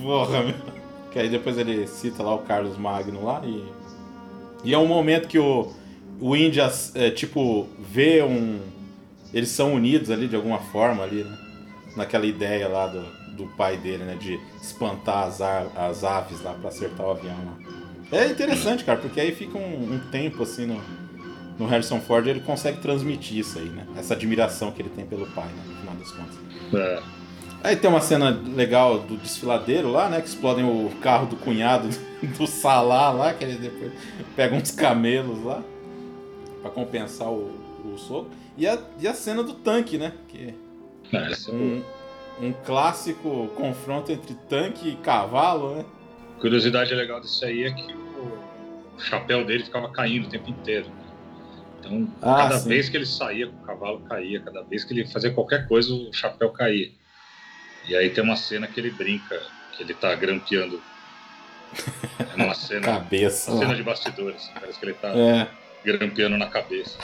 Porra, 0.00 0.44
meu. 0.44 0.54
Que 1.10 1.18
aí 1.18 1.28
depois 1.28 1.58
ele 1.58 1.88
cita 1.88 2.22
lá 2.22 2.32
o 2.34 2.38
Carlos 2.38 2.78
Magno 2.78 3.24
lá 3.24 3.42
e. 3.44 3.64
E 4.62 4.72
é 4.72 4.78
um 4.78 4.86
momento 4.86 5.26
que 5.26 5.38
o, 5.38 5.72
o 6.20 6.36
Índia, 6.36 6.70
é, 6.94 7.10
tipo, 7.10 7.68
vê 7.78 8.22
um. 8.22 8.60
Eles 9.32 9.48
são 9.48 9.74
unidos 9.74 10.10
ali 10.10 10.28
de 10.28 10.36
alguma 10.36 10.58
forma 10.58 11.02
ali, 11.02 11.24
né? 11.24 11.38
Naquela 11.96 12.26
ideia 12.26 12.68
lá 12.68 12.86
do, 12.86 13.02
do 13.36 13.46
pai 13.56 13.76
dele, 13.76 14.04
né? 14.04 14.16
De 14.20 14.38
espantar 14.62 15.24
as, 15.26 15.40
a- 15.40 15.66
as 15.76 16.04
aves 16.04 16.40
lá 16.42 16.52
pra 16.54 16.68
acertar 16.68 17.06
o 17.06 17.10
avião 17.10 17.36
lá. 17.44 18.18
É 18.18 18.26
interessante, 18.26 18.84
cara, 18.84 18.98
porque 19.00 19.20
aí 19.20 19.34
fica 19.34 19.58
um, 19.58 19.94
um 19.94 19.98
tempo 20.10 20.42
assim 20.44 20.66
no, 20.66 20.80
no 21.58 21.66
Harrison 21.66 22.00
Ford 22.00 22.26
ele 22.28 22.40
consegue 22.40 22.78
transmitir 22.80 23.38
isso 23.38 23.58
aí, 23.58 23.68
né? 23.68 23.86
Essa 23.96 24.14
admiração 24.14 24.70
que 24.70 24.80
ele 24.82 24.90
tem 24.90 25.04
pelo 25.04 25.26
pai, 25.28 25.46
né? 25.46 25.62
No 25.68 25.74
final 25.80 25.94
das 25.96 26.10
contas. 26.12 26.36
É. 26.74 27.02
Aí 27.64 27.76
tem 27.76 27.88
uma 27.90 28.00
cena 28.00 28.28
legal 28.54 28.98
do 29.00 29.16
desfiladeiro 29.16 29.90
lá, 29.90 30.08
né? 30.08 30.20
Que 30.20 30.28
explodem 30.28 30.64
o 30.64 30.90
carro 31.00 31.26
do 31.26 31.34
cunhado 31.36 31.88
do 32.38 32.46
Salá 32.46 33.10
lá, 33.10 33.32
que 33.34 33.42
ele 33.44 33.56
depois 33.56 33.90
pega 34.36 34.54
uns 34.54 34.70
camelos 34.70 35.42
lá 35.42 35.62
pra 36.64 36.70
compensar 36.70 37.28
o, 37.28 37.50
o 37.84 37.98
soco. 37.98 38.30
E 38.56 38.66
a, 38.66 38.78
e 38.98 39.06
a 39.06 39.12
cena 39.12 39.42
do 39.42 39.52
tanque, 39.52 39.98
né? 39.98 40.14
Que 40.28 40.54
É, 41.12 41.16
é 41.18 41.52
um, 41.52 41.82
um 42.40 42.52
clássico 42.64 43.48
confronto 43.54 44.10
entre 44.10 44.34
tanque 44.48 44.88
e 44.88 44.96
cavalo, 44.96 45.74
né? 45.76 45.84
curiosidade 46.40 46.92
legal 46.94 47.20
disso 47.20 47.44
aí 47.44 47.64
é 47.64 47.70
que 47.72 47.92
o 47.94 48.98
chapéu 48.98 49.44
dele 49.44 49.64
ficava 49.64 49.88
caindo 49.90 50.26
o 50.26 50.30
tempo 50.30 50.48
inteiro. 50.50 50.86
Então, 51.80 52.08
Ah, 52.22 52.36
cada 52.36 52.58
sim. 52.58 52.68
vez 52.70 52.88
que 52.88 52.96
ele 52.96 53.06
saía, 53.06 53.48
o 53.48 53.52
cavalo 53.66 54.00
caía. 54.00 54.40
Cada 54.40 54.62
vez 54.62 54.84
que 54.84 54.94
ele 54.94 55.06
fazia 55.06 55.32
qualquer 55.32 55.68
coisa, 55.68 55.92
o 55.92 56.12
chapéu 56.14 56.50
caía. 56.50 56.90
E 57.88 57.94
aí 57.94 58.08
tem 58.08 58.24
uma 58.24 58.36
cena 58.36 58.66
que 58.66 58.80
ele 58.80 58.90
brinca, 58.90 59.38
que 59.76 59.82
ele 59.82 59.92
tá 59.94 60.14
grampeando. 60.14 60.82
É 62.36 62.42
uma 62.42 62.54
cena, 62.56 62.80
Cabeça. 62.86 63.50
uma 63.52 63.60
cena 63.60 63.74
de 63.76 63.82
bastidores. 63.82 64.50
Parece 64.58 64.78
que 64.78 64.86
ele 64.86 64.94
tá 64.94 65.08
É, 65.08 65.48
grampeando 65.84 66.36
na 66.36 66.46
cabeça. 66.46 66.98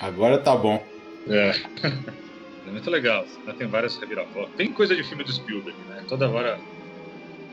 agora 0.00 0.38
tá 0.38 0.56
bom. 0.56 0.82
É. 1.28 1.52
É 2.66 2.70
muito 2.70 2.88
legal. 2.90 3.26
Tem 3.58 3.66
várias 3.66 3.94
reviravoltas. 3.98 4.54
Tem 4.56 4.72
coisa 4.72 4.96
de 4.96 5.04
filme 5.04 5.22
do 5.22 5.30
Spielberg, 5.30 5.78
né? 5.86 6.02
Toda 6.08 6.26
hora, 6.30 6.58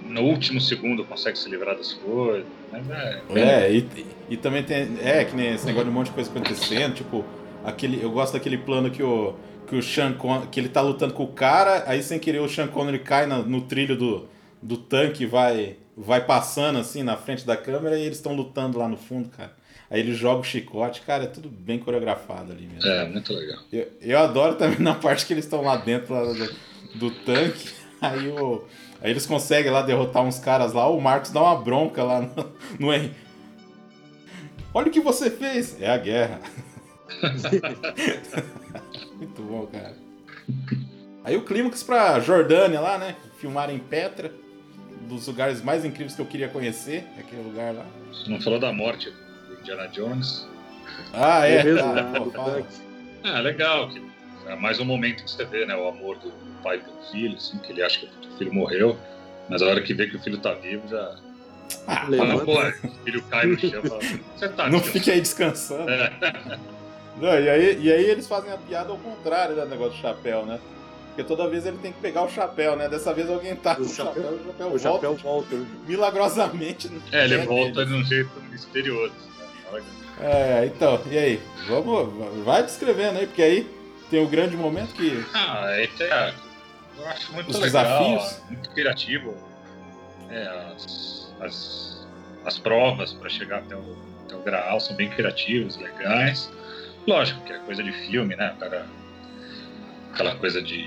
no 0.06 0.22
último 0.22 0.61
segundo, 0.61 1.03
consegue 1.03 1.38
se 1.38 1.49
livrar 1.49 1.76
das 1.76 1.91
coisas. 1.91 2.45
Mas 2.72 2.89
é. 2.89 3.22
É, 3.35 3.72
e, 3.73 4.06
e 4.30 4.38
também 4.38 4.64
tem. 4.64 4.98
É, 5.03 5.26
que 5.26 5.35
nem 5.35 5.53
esse 5.53 5.65
negócio 5.65 5.84
de 5.89 5.91
um 5.91 5.93
monte 5.93 6.06
de 6.07 6.14
coisa 6.14 6.30
acontecendo, 6.30 6.93
tipo, 6.95 7.26
aquele. 7.65 8.02
Eu 8.02 8.10
gosto 8.10 8.31
daquele 8.31 8.57
plano 8.57 8.89
que 8.89 9.03
o. 9.03 9.35
Que 9.68 9.76
o 9.76 9.84
Sean 9.84 10.14
Con, 10.14 10.48
que 10.48 10.61
ele 10.61 10.69
tá 10.69 10.80
lutando 10.81 11.14
com 11.14 11.23
o 11.23 11.27
cara, 11.34 11.84
aí 11.88 12.02
sem 12.02 12.18
querer 12.18 12.39
o 12.39 12.48
Sean 12.48 12.68
Connery 12.69 12.99
cai 12.99 13.26
na- 13.26 13.39
no 13.39 13.60
trilho 13.61 13.98
do, 13.98 14.30
do 14.61 14.77
tanque 14.77 15.23
e 15.23 15.26
vai, 15.26 15.76
vai 15.95 16.26
passando 16.26 16.80
assim 16.80 17.03
na 17.03 17.18
frente 17.18 17.45
da 17.45 17.57
câmera 17.57 17.98
e 17.99 18.03
eles 18.03 18.15
estão 18.18 18.34
lutando 18.34 18.80
lá 18.80 18.88
no 18.88 18.95
fundo, 18.98 19.27
cara. 19.30 19.52
Aí 19.91 19.99
ele 19.99 20.13
joga 20.13 20.39
o 20.39 20.43
chicote, 20.43 21.01
cara, 21.01 21.26
é 21.26 21.27
tudo 21.27 21.49
bem 21.49 21.77
coreografado 21.77 22.53
ali 22.53 22.65
mesmo. 22.65 22.89
É, 22.89 23.05
muito 23.09 23.34
legal. 23.34 23.59
Eu, 23.73 23.91
eu 23.99 24.19
adoro 24.19 24.55
também 24.55 24.80
na 24.80 24.95
parte 24.95 25.26
que 25.26 25.34
eles 25.34 25.43
estão 25.43 25.61
lá 25.61 25.76
dentro 25.76 26.13
lá 26.13 26.23
do, 26.23 26.55
do 26.97 27.11
tanque. 27.11 27.69
Aí, 28.01 28.30
o, 28.30 28.65
aí 28.99 29.11
eles 29.11 29.27
conseguem 29.27 29.72
lá 29.72 29.84
derrotar 29.84 30.23
uns 30.23 30.39
caras 30.39 30.73
lá. 30.73 30.89
O 30.89 30.99
Marcos 30.99 31.30
dá 31.30 31.39
uma 31.39 31.61
bronca 31.61 32.01
lá 32.03 32.19
no, 32.19 32.51
no 32.80 32.91
Henry. 32.91 33.13
Olha 34.73 34.88
o 34.88 34.91
que 34.91 34.99
você 34.99 35.30
fez! 35.30 35.80
É 35.80 35.88
a 35.88 35.97
guerra. 35.99 36.41
Muito 39.18 39.43
bom, 39.43 39.68
cara. 39.68 39.95
Aí 41.23 41.38
o 41.38 41.45
clímax 41.45 41.84
pra 41.84 42.19
Jordânia 42.19 42.80
lá, 42.80 42.97
né? 42.97 43.15
Filmar 43.38 43.69
em 43.69 43.77
Petra. 43.77 44.34
Um 45.03 45.09
dos 45.09 45.27
lugares 45.27 45.61
mais 45.61 45.85
incríveis 45.85 46.15
que 46.15 46.22
eu 46.23 46.26
queria 46.26 46.47
conhecer. 46.47 47.03
Aquele 47.19 47.43
lugar 47.43 47.76
lá. 47.76 47.85
Você 48.11 48.31
não 48.31 48.41
falou 48.41 48.59
da 48.59 48.73
morte 48.73 49.13
Indiana 49.61 49.88
Jones? 49.88 50.47
Ah, 51.13 51.47
é. 51.47 51.57
É 51.57 51.63
mesmo, 51.63 51.93
né? 51.93 52.03
fala. 52.33 52.63
É, 53.23 53.39
legal. 53.41 53.89
Que 53.89 54.01
é 54.47 54.55
mais 54.55 54.79
um 54.79 54.85
momento 54.85 55.23
que 55.23 55.31
você 55.31 55.45
vê, 55.45 55.65
né? 55.65 55.75
O 55.75 55.88
amor 55.88 56.17
do 56.17 56.31
pai 56.63 56.79
pelo 56.79 56.97
filho, 57.11 57.35
assim, 57.38 57.57
que 57.59 57.71
ele 57.71 57.83
acha 57.83 57.99
que 57.99 58.05
o 58.27 58.38
filho 58.38 58.53
morreu. 58.53 58.97
Mas 59.49 59.61
a 59.61 59.67
hora 59.67 59.81
que 59.81 59.93
vê 59.93 60.07
que 60.07 60.15
o 60.15 60.19
filho 60.21 60.38
tá 60.39 60.53
vivo, 60.53 60.88
já. 60.88 61.15
Ah, 61.88 62.05
Fala, 62.17 62.43
pô, 62.45 62.59
o 62.59 62.91
filho 63.05 63.23
cai 63.29 63.45
no 63.45 63.57
chão 63.59 63.81
e 63.83 63.88
fala, 63.89 64.01
você 64.35 64.49
tá 64.49 64.69
não 64.69 64.79
descansando?" 64.79 64.83
fique 64.91 65.11
aí 65.11 65.21
descansando. 65.21 65.89
É. 65.89 66.11
Não, 67.17 67.29
e, 67.39 67.49
aí, 67.49 67.79
e 67.81 67.91
aí 67.91 68.05
eles 68.09 68.27
fazem 68.27 68.51
a 68.51 68.57
piada 68.57 68.89
ao 68.89 68.97
contrário 68.97 69.55
do 69.55 69.65
negócio 69.65 69.93
do 69.93 70.01
chapéu, 70.01 70.45
né? 70.45 70.59
Porque 71.09 71.23
toda 71.23 71.47
vez 71.49 71.65
ele 71.65 71.77
tem 71.77 71.91
que 71.91 71.99
pegar 71.99 72.23
o 72.23 72.29
chapéu, 72.29 72.75
né? 72.75 72.88
Dessa 72.89 73.13
vez 73.13 73.29
alguém 73.29 73.55
tá 73.55 73.75
com 73.75 73.83
O 73.83 73.85
o 73.85 73.89
chapéu, 73.89 74.23
chapéu- 74.23 74.33
o 74.33 74.39
chapéu 74.47 74.67
O 74.67 74.77
volta 74.77 74.79
chapéu 74.79 75.13
volta. 75.15 75.55
milagrosamente. 75.88 76.89
no 76.89 77.01
É, 77.11 77.25
ele 77.25 77.38
volta 77.39 77.85
deles. 77.85 77.89
de 77.89 77.93
um 77.95 78.03
jeito 78.03 78.29
misterioso. 78.49 79.13
É, 80.19 80.65
então, 80.65 81.02
e 81.10 81.18
aí? 81.18 81.41
Vamos, 81.68 82.43
vai 82.43 82.61
descrevendo 82.64 83.19
aí, 83.19 83.27
porque 83.27 83.41
aí 83.41 83.68
tem 84.10 84.23
o 84.23 84.27
grande 84.27 84.56
momento 84.56 84.93
que. 84.93 85.26
Ah, 85.34 85.64
a- 85.65 86.34
eu 86.99 87.07
acho 87.07 87.34
muito 87.34 87.49
Os 87.49 87.60
legal, 87.60 87.84
desafios? 88.18 88.41
muito 88.49 88.69
criativo. 88.72 89.35
É, 90.30 90.48
as, 90.76 91.34
as, 91.41 92.07
as 92.45 92.57
provas 92.60 93.14
para 93.14 93.30
chegar 93.30 93.60
até 93.60 93.76
o, 93.76 93.98
até 94.26 94.35
o 94.35 94.41
Graal 94.41 94.80
são 94.80 94.95
bem 94.95 95.10
criativas, 95.10 95.76
legais. 95.77 96.52
Lógico 97.07 97.41
que 97.41 97.53
é 97.53 97.60
coisa 97.60 97.81
de 97.84 97.91
filme, 97.91 98.35
né? 98.35 98.56
Cara, 98.60 98.85
aquela 100.14 100.35
coisa 100.35 100.61
de, 100.61 100.84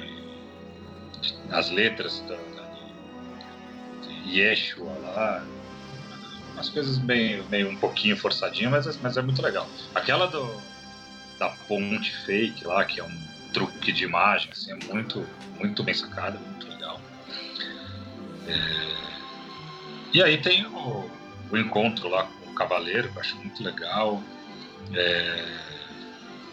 de- 1.21 1.35
as 1.51 1.71
letras 1.71 2.21
da, 2.29 2.37
da- 2.37 2.65
de 4.03 4.39
Yeshua 4.39 4.93
lá, 5.03 5.45
umas 6.55 6.71
coisas 6.71 6.99
bem, 6.99 7.43
meio 7.49 7.69
um 7.69 7.77
pouquinho 7.77 8.17
forçadinhas, 8.17 8.87
mas, 8.87 8.97
mas 9.01 9.17
é 9.17 9.23
muito 9.23 9.43
legal. 9.43 9.69
Aquela 9.95 10.27
do, 10.27 10.61
da 11.39 11.51
ponte 11.69 12.15
fake 12.25 12.67
lá, 12.67 12.85
que 12.85 13.01
é 13.01 13.05
um 13.05 13.35
truque 13.53 13.93
de 13.93 14.05
imagem, 14.05 14.51
assim, 14.51 14.73
é 14.73 14.93
muito, 14.93 15.29
muito 15.59 15.83
bem 15.83 15.95
sacada, 15.95 16.39
muito 16.39 16.69
legal. 16.69 17.01
É, 18.47 18.95
E 20.13 20.23
aí 20.23 20.39
tem 20.39 20.65
o, 20.67 21.11
o 21.51 21.57
encontro 21.59 22.09
lá 22.09 22.25
com 22.25 22.51
o 22.51 22.55
Cavaleiro, 22.55 23.11
que 23.11 23.17
eu 23.17 23.21
acho 23.21 23.37
muito 23.37 23.63
legal. 23.63 24.23
É, 24.93 25.45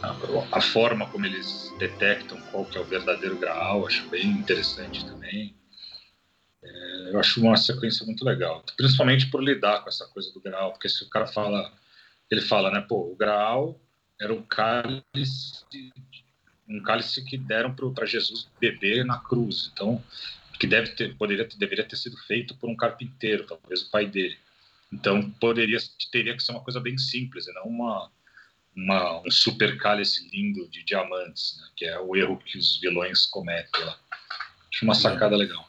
a, 0.01 0.15
a 0.57 0.61
forma 0.61 1.07
como 1.07 1.25
eles 1.25 1.71
detectam 1.77 2.39
qual 2.51 2.65
que 2.65 2.77
é 2.77 2.81
o 2.81 2.85
verdadeiro 2.85 3.37
Graal, 3.37 3.85
acho 3.85 4.07
bem 4.09 4.25
interessante 4.25 5.05
também. 5.05 5.53
É, 6.63 7.09
eu 7.11 7.19
acho 7.19 7.41
uma 7.41 7.57
sequência 7.57 8.05
muito 8.05 8.23
legal, 8.23 8.63
principalmente 8.77 9.27
por 9.27 9.43
lidar 9.43 9.81
com 9.81 9.89
essa 9.89 10.05
coisa 10.07 10.31
do 10.31 10.39
Graal, 10.39 10.71
porque 10.71 10.89
se 10.89 11.03
o 11.03 11.09
cara 11.09 11.25
fala, 11.25 11.73
ele 12.29 12.41
fala, 12.41 12.69
né, 12.69 12.81
pô, 12.81 13.11
o 13.11 13.15
Graal 13.15 13.79
era 14.19 14.31
um 14.31 14.43
cálice, 14.43 15.65
um 16.69 16.81
cálice 16.83 17.25
que 17.25 17.37
deram 17.37 17.73
para 17.73 18.05
Jesus 18.05 18.47
beber 18.59 19.03
na 19.03 19.17
cruz, 19.17 19.71
então 19.73 20.03
que 20.59 20.67
deve 20.67 20.91
ter, 20.91 21.15
poderia, 21.15 21.47
deveria 21.57 21.83
ter 21.83 21.95
sido 21.95 22.15
feito 22.17 22.55
por 22.55 22.69
um 22.69 22.75
carpinteiro, 22.75 23.47
talvez 23.47 23.81
o 23.81 23.89
pai 23.89 24.05
dele. 24.05 24.37
Então 24.93 25.31
poderia, 25.31 25.79
teria 26.11 26.35
que 26.35 26.43
ser 26.43 26.51
uma 26.51 26.63
coisa 26.63 26.79
bem 26.79 26.95
simples, 26.99 27.47
e 27.47 27.53
não 27.53 27.63
uma, 27.63 28.11
uma 28.75 29.21
um 29.25 29.31
super 29.31 29.75
cálice 29.77 30.29
lindo 30.31 30.69
de 30.69 30.83
diamantes, 30.83 31.57
né, 31.59 31.67
que 31.75 31.85
é 31.85 31.99
o 31.99 32.15
erro 32.15 32.37
que 32.37 32.59
os 32.59 32.79
vilões 32.79 33.25
cometem 33.25 33.83
lá. 33.83 33.97
Acho 34.71 34.85
uma 34.85 34.93
sacada 34.93 35.35
legal. 35.35 35.67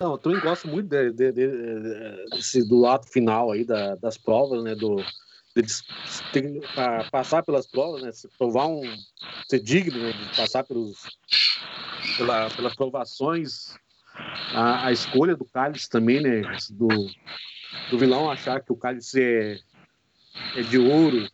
Não, 0.00 0.12
eu 0.12 0.18
também 0.18 0.40
gosto 0.40 0.68
muito 0.68 0.88
de, 0.88 1.10
de, 1.10 1.32
de, 1.32 2.30
desse, 2.30 2.66
do 2.68 2.86
ato 2.86 3.10
final 3.10 3.50
aí 3.50 3.64
da, 3.64 3.96
das 3.96 4.16
provas, 4.16 4.62
né? 4.62 4.76
Do, 4.76 4.96
deles 5.56 5.82
terem, 6.32 6.60
a, 6.76 7.10
passar 7.10 7.42
pelas 7.42 7.66
provas, 7.66 8.02
né? 8.02 8.12
Se 8.12 8.28
provar 8.38 8.68
um. 8.68 8.82
ser 9.48 9.58
digno 9.58 9.98
né, 9.98 10.12
de 10.12 10.36
passar 10.36 10.62
pelos, 10.62 11.18
pela, 12.16 12.48
pelas 12.50 12.76
provações. 12.76 13.76
A, 14.54 14.86
a 14.86 14.92
escolha 14.92 15.34
do 15.34 15.44
cálice 15.44 15.90
também, 15.90 16.22
né? 16.22 16.42
Do, 16.70 16.88
do 17.90 17.98
vilão 17.98 18.30
achar 18.30 18.60
que 18.60 18.70
o 18.72 18.76
cálice 18.76 19.20
é, 19.20 19.58
é 20.54 20.62
de 20.62 20.78
ouro, 20.78 21.28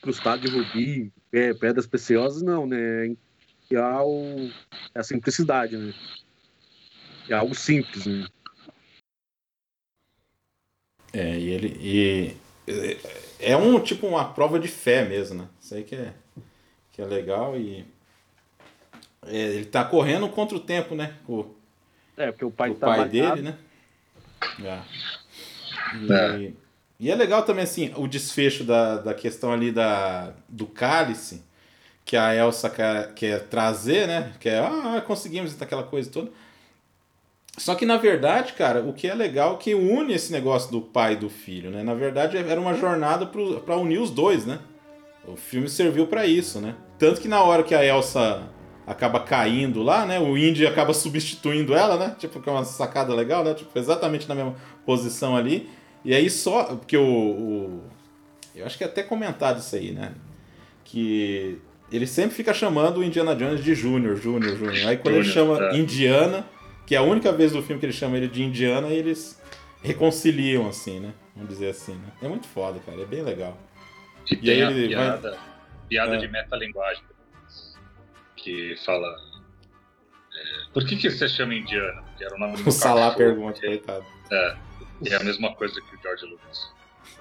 crustado 0.00 0.42
de 0.42 0.50
rubi, 0.50 1.12
é, 1.32 1.54
pedras 1.54 1.86
preciosas, 1.86 2.42
não, 2.42 2.66
né? 2.66 3.14
É, 3.70 3.78
o, 4.00 4.50
é 4.92 4.98
a 4.98 5.04
simplicidade, 5.04 5.76
né? 5.76 5.94
É 7.28 7.34
algo 7.34 7.54
simples, 7.54 8.06
né? 8.06 8.26
É, 11.12 11.38
e 11.38 11.50
ele. 11.50 11.78
E, 11.80 12.36
é 13.38 13.56
um 13.56 13.78
tipo 13.80 14.06
uma 14.06 14.32
prova 14.32 14.58
de 14.58 14.68
fé 14.68 15.04
mesmo, 15.04 15.42
né? 15.42 15.48
Isso 15.60 15.74
aí 15.74 15.84
que 15.84 15.94
é, 15.94 16.12
que 16.92 17.02
é 17.02 17.04
legal 17.04 17.56
e. 17.56 17.84
É, 19.26 19.36
ele 19.36 19.66
tá 19.66 19.84
correndo 19.84 20.28
contra 20.28 20.56
o 20.56 20.60
tempo, 20.60 20.94
né? 20.94 21.16
O, 21.28 21.46
é, 22.16 22.30
porque 22.30 22.44
o 22.44 22.50
pai, 22.50 22.70
o 22.70 22.74
tá 22.74 22.86
pai 22.86 22.98
marcado. 22.98 23.34
dele, 23.34 23.42
né? 23.42 23.58
É. 24.64 26.38
E, 26.38 26.56
e 27.00 27.10
é 27.10 27.14
legal 27.14 27.44
também, 27.44 27.64
assim, 27.64 27.92
o 27.96 28.06
desfecho 28.06 28.64
da, 28.64 28.98
da 28.98 29.14
questão 29.14 29.52
ali 29.52 29.70
da, 29.70 30.34
do 30.48 30.66
cálice, 30.66 31.42
que 32.04 32.16
a 32.16 32.34
Elsa 32.34 32.68
quer, 32.68 33.14
quer 33.14 33.48
trazer, 33.48 34.06
né? 34.06 34.32
Que 34.40 34.48
é, 34.48 34.58
ah, 34.58 35.02
conseguimos 35.06 35.60
aquela 35.60 35.82
coisa 35.82 36.10
toda. 36.10 36.30
Só 37.58 37.74
que 37.74 37.84
na 37.84 37.96
verdade, 37.96 38.54
cara, 38.54 38.80
o 38.80 38.92
que 38.92 39.06
é 39.06 39.14
legal 39.14 39.54
é 39.54 39.56
que 39.58 39.74
une 39.74 40.14
esse 40.14 40.32
negócio 40.32 40.70
do 40.72 40.80
pai 40.80 41.12
e 41.12 41.16
do 41.16 41.28
filho, 41.28 41.70
né? 41.70 41.82
Na 41.82 41.94
verdade, 41.94 42.36
era 42.36 42.60
uma 42.60 42.74
jornada 42.74 43.26
para 43.26 43.76
unir 43.76 43.98
os 43.98 44.10
dois, 44.10 44.46
né? 44.46 44.58
O 45.26 45.36
filme 45.36 45.68
serviu 45.68 46.06
para 46.06 46.26
isso, 46.26 46.60
né? 46.60 46.74
Tanto 46.98 47.20
que 47.20 47.28
na 47.28 47.42
hora 47.42 47.62
que 47.62 47.74
a 47.74 47.84
Elsa 47.84 48.42
acaba 48.86 49.20
caindo 49.20 49.82
lá, 49.82 50.04
né? 50.06 50.18
O 50.18 50.36
Indy 50.36 50.66
acaba 50.66 50.92
substituindo 50.92 51.74
ela, 51.74 51.96
né? 51.96 52.16
Tipo, 52.18 52.40
que 52.40 52.48
é 52.48 52.52
uma 52.52 52.64
sacada 52.64 53.14
legal, 53.14 53.44
né? 53.44 53.54
Tipo, 53.54 53.78
exatamente 53.78 54.28
na 54.28 54.34
mesma 54.34 54.54
posição 54.84 55.36
ali. 55.36 55.68
E 56.04 56.14
aí 56.14 56.28
só. 56.30 56.64
Porque 56.64 56.96
o. 56.96 57.04
o 57.04 57.80
eu 58.54 58.66
acho 58.66 58.76
que 58.76 58.84
é 58.84 58.86
até 58.86 59.02
comentado 59.02 59.58
isso 59.58 59.74
aí, 59.76 59.92
né? 59.92 60.12
Que 60.84 61.58
ele 61.90 62.06
sempre 62.06 62.34
fica 62.34 62.52
chamando 62.52 62.98
o 62.98 63.04
Indiana 63.04 63.34
Jones 63.34 63.62
de 63.62 63.74
Júnior, 63.74 64.16
Júnior, 64.16 64.56
Júnior. 64.56 64.88
Aí 64.88 64.96
quando 64.96 65.14
ele 65.14 65.24
Júnior, 65.24 65.58
chama 65.58 65.70
é. 65.70 65.78
Indiana, 65.78 66.44
que 66.86 66.94
é 66.94 66.98
a 66.98 67.02
única 67.02 67.32
vez 67.32 67.52
do 67.52 67.62
filme 67.62 67.78
que 67.80 67.86
ele 67.86 67.92
chama 67.92 68.16
ele 68.16 68.28
de 68.28 68.42
Indiana, 68.42 68.88
eles 68.88 69.40
reconciliam, 69.82 70.68
assim, 70.68 71.00
né? 71.00 71.12
Vamos 71.34 71.50
dizer 71.50 71.70
assim, 71.70 71.94
né? 71.94 72.08
É 72.22 72.28
muito 72.28 72.46
foda, 72.46 72.78
cara. 72.80 73.00
É 73.00 73.04
bem 73.06 73.22
legal. 73.22 73.56
E, 74.30 74.34
E 74.34 74.36
tem 74.38 74.50
aí 74.62 74.72
ele 74.72 74.94
vai- 74.94 75.06
piada, 75.18 75.38
piada 75.88 76.14
É. 76.16 76.18
de 76.18 76.28
metalinguagem 76.28 77.02
que 78.36 78.76
fala. 78.84 79.06
é, 80.34 80.72
por 80.72 80.84
que, 80.86 80.96
que 80.96 81.10
você 81.10 81.28
chama 81.28 81.54
indiano? 81.54 82.02
Porque 82.04 82.24
era 82.24 82.34
o 82.34 82.38
nome 82.38 82.56
do 82.56 82.62
O 82.68 82.72
Salá 82.72 83.10
pergunta, 83.12 83.60
coitado. 83.60 84.04
É, 84.30 84.56
é 85.06 85.14
a 85.14 85.20
mesma 85.24 85.54
coisa 85.54 85.80
que 85.80 85.96
o 85.96 86.00
George 86.02 86.24
Lucas. 86.26 86.72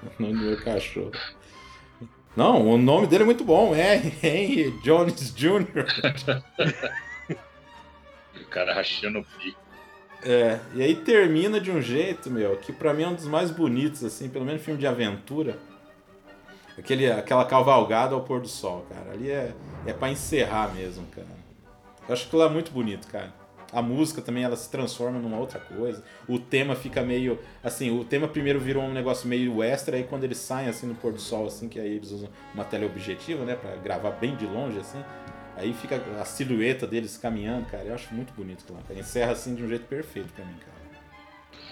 O 0.20 0.22
nome 0.24 0.34
do 0.36 0.46
meu 0.46 0.58
cachorro. 0.64 1.12
Não, 2.36 2.66
o 2.68 2.78
nome 2.78 3.06
dele 3.08 3.24
é 3.24 3.26
muito 3.26 3.44
bom. 3.44 3.76
É 3.76 3.98
Henry 4.24 4.72
Jones 4.84 5.34
Jr. 5.36 5.86
Cara 8.52 8.74
rachando 8.76 9.20
o 9.20 9.26
bico. 9.40 9.60
É, 10.24 10.60
e 10.76 10.84
aí 10.84 10.96
termina 10.96 11.60
de 11.60 11.72
um 11.72 11.82
jeito, 11.82 12.30
meu, 12.30 12.56
que 12.58 12.72
pra 12.72 12.94
mim 12.94 13.04
é 13.04 13.08
um 13.08 13.16
dos 13.16 13.26
mais 13.26 13.50
bonitos, 13.50 14.04
assim, 14.04 14.30
pelo 14.30 14.46
menos 14.46 14.62
filme 14.62 14.80
de 14.80 14.86
aventura. 14.86 15.58
Aquele, 16.78 17.12
aquela 17.12 17.44
cavalgada 17.44 18.14
ao 18.14 18.22
pôr 18.22 18.40
do 18.40 18.48
sol, 18.48 18.86
cara. 18.88 19.12
Ali 19.12 19.32
é, 19.32 19.54
é 19.86 19.94
pra 19.94 20.10
encerrar 20.10 20.74
mesmo, 20.74 21.06
cara. 21.08 21.28
Eu 22.08 22.14
acho 22.14 22.30
que 22.30 22.36
lá 22.36 22.46
é 22.46 22.50
muito 22.50 22.72
bonito, 22.72 23.08
cara. 23.08 23.34
A 23.74 23.82
música 23.82 24.22
também, 24.22 24.44
ela 24.44 24.56
se 24.56 24.70
transforma 24.70 25.18
numa 25.18 25.38
outra 25.38 25.60
coisa. 25.60 26.04
O 26.28 26.38
tema 26.38 26.76
fica 26.76 27.02
meio... 27.02 27.40
Assim, 27.64 27.98
o 27.98 28.04
tema 28.04 28.28
primeiro 28.28 28.60
virou 28.60 28.84
um 28.84 28.92
negócio 28.92 29.28
meio 29.28 29.64
extra, 29.64 29.96
aí 29.96 30.04
quando 30.04 30.24
eles 30.24 30.38
saem, 30.38 30.68
assim, 30.68 30.86
no 30.86 30.96
pôr 30.96 31.14
do 31.14 31.22
sol, 31.22 31.48
assim, 31.48 31.70
que 31.70 31.80
aí 31.80 31.96
eles 31.96 32.12
usam 32.12 32.30
uma 32.54 32.66
teleobjetiva, 32.66 33.46
né, 33.46 33.56
pra 33.56 33.76
gravar 33.78 34.12
bem 34.12 34.36
de 34.36 34.46
longe, 34.46 34.78
assim. 34.78 35.02
Aí 35.58 35.74
fica 35.74 35.98
a 36.20 36.26
silhueta 36.26 36.88
deles 36.88 37.18
caminhando, 37.18 37.66
cara. 37.68 37.84
Eu 37.86 37.94
acho 37.96 38.14
muito 38.14 38.34
bonito 38.34 38.62
aquilo 38.64 38.78
lá, 38.78 38.84
cara. 38.88 39.00
Encerra, 39.00 39.32
assim, 39.34 39.54
de 39.54 39.64
um 39.64 39.68
jeito 39.68 39.86
perfeito 39.86 40.32
pra 40.34 40.46
mim, 40.46 40.56
cara. 40.56 40.72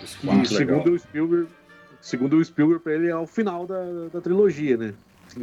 Os 0.03 0.13
E 0.13 0.17
quatro. 0.27 0.45
segundo 0.45 0.91
o 0.93 0.99
Spielberg, 0.99 1.47
segundo 2.01 2.37
o 2.37 2.43
Spielberg, 2.45 2.83
pra 2.83 2.93
ele 2.93 3.07
é 3.07 3.15
o 3.15 3.25
final 3.27 3.65
da, 3.65 3.83
da 4.13 4.21
trilogia, 4.21 4.77
né? 4.77 4.93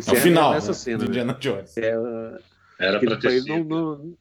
É 0.07 0.13
o 0.13 0.17
final, 0.17 0.53
nessa 0.53 0.69
né, 0.69 0.75
cena. 0.75 0.99
do 0.99 1.05
né? 1.05 1.09
Indiana 1.11 1.37
Jones. 1.39 1.77
É, 1.77 1.95
Era 2.79 2.99
que 2.99 3.07
pra 3.07 3.17
pra 3.17 3.29
ter 3.31 3.37
ele 3.37 3.49
não, 3.49 3.57
sido. 3.59 3.69
não, 3.69 4.15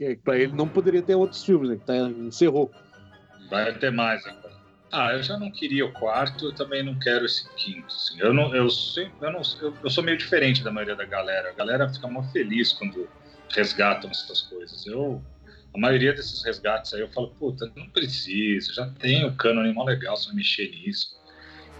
é, 0.00 0.14
pra 0.16 0.38
ele 0.38 0.52
não 0.54 0.68
poderia 0.68 1.02
ter 1.02 1.14
outros 1.14 1.44
filmes, 1.44 1.68
né? 1.70 1.76
Que 1.76 1.84
tá, 1.84 1.96
encerrou. 1.96 2.70
Vai 3.50 3.72
ter 3.78 3.90
mais 3.92 4.24
agora. 4.26 4.52
Ah, 4.90 5.12
eu 5.14 5.22
já 5.22 5.38
não 5.38 5.50
queria 5.50 5.86
o 5.86 5.92
quarto, 5.92 6.46
eu 6.46 6.54
também 6.54 6.82
não 6.82 6.98
quero 6.98 7.24
esse 7.24 7.48
quinto. 7.54 7.86
assim. 7.86 8.20
Eu, 8.20 8.32
não, 8.34 8.54
eu, 8.54 8.68
sempre, 8.70 9.12
eu, 9.22 9.32
não, 9.32 9.40
eu, 9.60 9.74
eu 9.82 9.90
sou 9.90 10.04
meio 10.04 10.18
diferente 10.18 10.62
da 10.62 10.70
maioria 10.70 10.94
da 10.94 11.04
galera. 11.06 11.48
A 11.50 11.52
galera 11.54 11.88
fica 11.88 12.06
mó 12.08 12.22
feliz 12.24 12.72
quando 12.74 13.08
resgatam 13.54 14.10
essas 14.10 14.42
coisas. 14.42 14.86
Eu, 14.86 15.22
a 15.74 15.78
maioria 15.78 16.12
desses 16.12 16.42
resgates 16.44 16.92
aí 16.94 17.00
eu 17.00 17.08
falo, 17.08 17.28
puta, 17.38 17.70
não 17.76 17.88
precisa, 17.88 18.72
já 18.72 18.88
tem 18.90 19.24
o 19.24 19.34
cânone 19.34 19.72
mó 19.72 19.84
legal, 19.84 20.16
você 20.16 20.26
vai 20.26 20.36
mexer 20.36 20.70
nisso. 20.70 21.20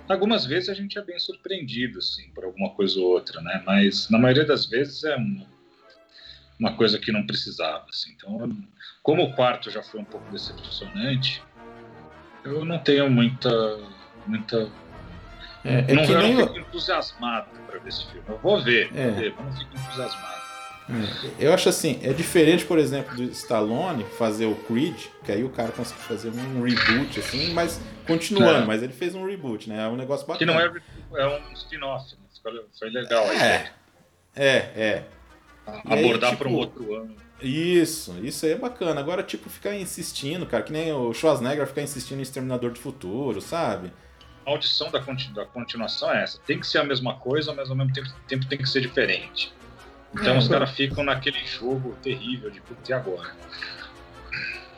Algumas 0.09 0.45
vezes 0.45 0.69
a 0.69 0.75
gente 0.75 0.99
é 0.99 1.03
bem 1.03 1.19
surpreendido, 1.19 1.99
assim, 1.99 2.29
por 2.31 2.45
alguma 2.45 2.71
coisa 2.71 2.99
ou 2.99 3.07
outra, 3.07 3.41
né? 3.41 3.63
Mas 3.65 4.11
na 4.11 4.19
maioria 4.19 4.45
das 4.45 4.67
vezes 4.67 5.05
é 5.05 5.17
uma, 5.17 5.47
uma 6.59 6.77
coisa 6.77 6.99
que 6.99 7.13
não 7.13 7.27
precisava, 7.27 7.87
assim. 7.89 8.13
Então, 8.13 8.51
como 9.03 9.23
o 9.23 9.33
quarto 9.35 9.71
já 9.71 9.83
foi 9.83 10.01
um 10.01 10.05
pouco 10.05 10.31
decepcionante, 10.31 11.43
eu 12.45 12.65
não 12.65 12.79
tenho 12.79 13.09
muita. 13.09 13.51
muita 14.27 14.71
É, 15.65 15.85
é 15.89 15.95
não, 15.95 16.05
que 16.05 16.13
eu 16.13 16.19
nem 16.19 16.35
não 16.35 16.47
fico 16.49 16.59
entusiasmado 16.59 17.49
para 17.67 17.79
ver 17.79 17.89
esse 17.89 18.05
filme. 18.07 18.25
Eu 18.29 18.39
vou 18.39 18.61
ver, 18.61 18.91
É. 18.95 19.11
vou 19.11 19.21
ver, 19.21 19.35
mas 19.39 19.47
não 19.47 19.57
fico 19.57 19.77
entusiasmado. 19.77 20.43
Eu 21.39 21.53
acho 21.53 21.69
assim, 21.69 21.99
é 22.03 22.13
diferente, 22.13 22.65
por 22.65 22.79
exemplo, 22.79 23.15
do 23.17 23.25
Stallone 23.25 24.05
fazer 24.19 24.47
o 24.47 24.55
Creed, 24.55 24.97
que 25.25 25.33
aí 25.33 25.43
o 25.45 25.49
cara 25.51 25.71
conseguiu 25.73 26.03
fazer 26.05 26.31
um 26.31 26.63
reboot, 26.63 27.19
assim, 27.21 27.53
mas 27.53 27.81
continuando, 28.07 28.63
É. 28.63 28.67
mas 28.67 28.83
ele 28.83 28.93
fez 28.93 29.15
um 29.15 29.25
reboot, 29.27 29.69
né? 29.69 29.85
É 29.85 29.89
um 29.89 29.97
negócio 29.97 30.25
Que 30.27 30.33
bacana. 30.45 30.53
não 30.53 30.61
é, 31.19 31.23
é 31.23 31.27
um 31.29 31.53
spin-off, 31.55 32.15
né? 32.45 32.61
Foi 32.79 32.91
legal. 32.91 33.25
É, 33.27 33.35
ideia. 33.37 33.73
é, 34.37 34.57
é. 34.77 35.05
E 35.85 35.93
aí, 35.93 36.05
Abordar 36.05 36.31
tipo, 36.31 36.43
para 36.43 36.53
um 36.53 36.57
outro 36.57 36.95
ano. 36.97 37.15
Isso, 37.41 38.17
isso 38.23 38.47
aí 38.47 38.53
é 38.53 38.57
bacana. 38.57 39.01
Agora, 39.01 39.23
tipo, 39.23 39.49
ficar 39.51 39.75
insistindo, 39.77 40.47
cara, 40.47 40.63
que 40.63 40.73
nem 40.73 40.93
o 40.93 41.13
Schwarzenegger 41.13 41.67
ficar 41.67 41.83
insistindo 41.83 42.19
em 42.19 42.23
Exterminador 42.23 42.71
do 42.73 42.79
Futuro, 42.79 43.41
sabe? 43.41 43.93
A 44.45 44.51
audição 44.51 44.91
da, 44.91 45.01
conti- 45.01 45.33
da 45.33 45.45
continuação 45.45 46.11
é 46.13 46.23
essa. 46.25 46.39
Tem 46.47 46.59
que 46.59 46.67
ser 46.67 46.79
a 46.79 46.85
mesma 46.85 47.15
coisa, 47.15 47.53
mas 47.55 47.71
ao 47.71 47.77
mesmo 47.77 47.93
tempo, 47.93 48.09
tempo 48.27 48.47
tem 48.47 48.59
que 48.59 48.69
ser 48.69 48.81
diferente. 48.81 49.53
Então 50.15 50.35
É, 50.35 50.39
os 50.39 50.49
caras 50.49 50.71
ficam 50.73 51.05
naquele 51.05 51.45
jogo 51.47 51.97
terrível 52.03 52.51
de 52.51 52.61
putz, 52.61 52.89
e 52.89 52.93
agora? 52.93 53.31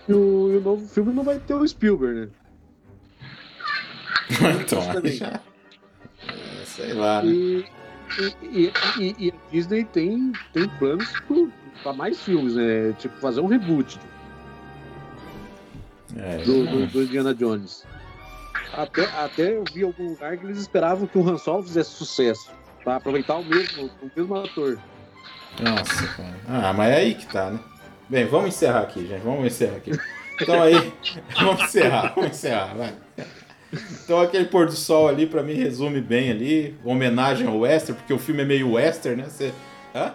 E 0.09 0.13
o, 0.13 0.51
e 0.53 0.57
o 0.57 0.61
novo 0.61 0.87
filme 0.87 1.13
não 1.13 1.25
vai 1.25 1.39
ter 1.39 1.55
o 1.55 1.67
Spielberg, 1.67 2.21
né? 2.21 2.29
então, 4.61 4.81
é, 4.93 6.65
sei 6.65 6.93
lá, 6.95 7.23
né? 7.23 7.31
E, 7.31 7.65
e, 8.43 8.73
e- 8.99 9.17
e 9.19 9.31
a 9.31 9.51
Disney 9.51 9.85
tem, 9.85 10.33
tem 10.53 10.69
planos 10.79 11.09
para 11.83 11.93
mais 11.93 12.21
filmes, 12.23 12.55
né? 12.55 12.93
Tipo, 12.99 13.17
fazer 13.19 13.41
um 13.41 13.47
reboot 13.47 13.99
É, 16.17 16.39
do, 16.39 16.65
do, 16.67 16.87
do 16.87 17.03
Indiana 17.03 17.35
Jones. 17.35 17.85
Até, 18.73 19.05
até 19.05 19.57
eu 19.57 19.65
vi 19.73 19.81
em 19.81 19.85
algum 19.85 20.11
lugar 20.11 20.37
que 20.37 20.45
eles 20.45 20.59
esperavam 20.59 21.07
que 21.07 21.19
o 21.19 21.29
Han 21.29 21.39
Solo 21.39 21.63
fizesse 21.65 21.91
sucesso. 21.91 22.51
Pra 22.83 22.97
aproveitar 22.97 23.37
o 23.37 23.45
mesmo, 23.45 23.91
o 24.03 24.11
mesmo 24.15 24.35
ator. 24.37 24.79
Nossa, 25.61 26.07
cara. 26.09 26.35
Ah, 26.49 26.73
mas 26.73 26.91
é 26.91 26.97
aí 26.97 27.15
que 27.15 27.27
tá, 27.27 27.51
né? 27.51 27.61
Bem, 28.09 28.27
vamos 28.27 28.49
encerrar 28.49 28.81
aqui, 28.81 29.07
gente. 29.07 29.23
Vamos 29.23 29.47
encerrar 29.47 29.77
aqui. 29.77 29.93
Então 30.41 30.63
aí, 30.63 30.93
vamos 31.37 31.63
encerrar, 31.63 32.13
vamos 32.15 32.31
encerrar, 32.31 32.75
vai. 32.75 32.95
Então 33.73 34.21
aquele 34.21 34.45
pôr 34.45 34.67
do 34.67 34.73
sol 34.73 35.09
ali, 35.09 35.27
pra 35.27 35.43
mim, 35.43 35.55
resume 35.55 36.01
bem 36.01 36.31
ali. 36.31 36.79
Homenagem 36.85 37.47
ao 37.47 37.59
western, 37.61 37.99
porque 37.99 38.13
o 38.13 38.19
filme 38.19 38.43
é 38.43 38.45
meio 38.45 38.73
western, 38.73 39.23
né? 39.23 39.29
Você... 39.29 39.53
Hã? 39.95 40.15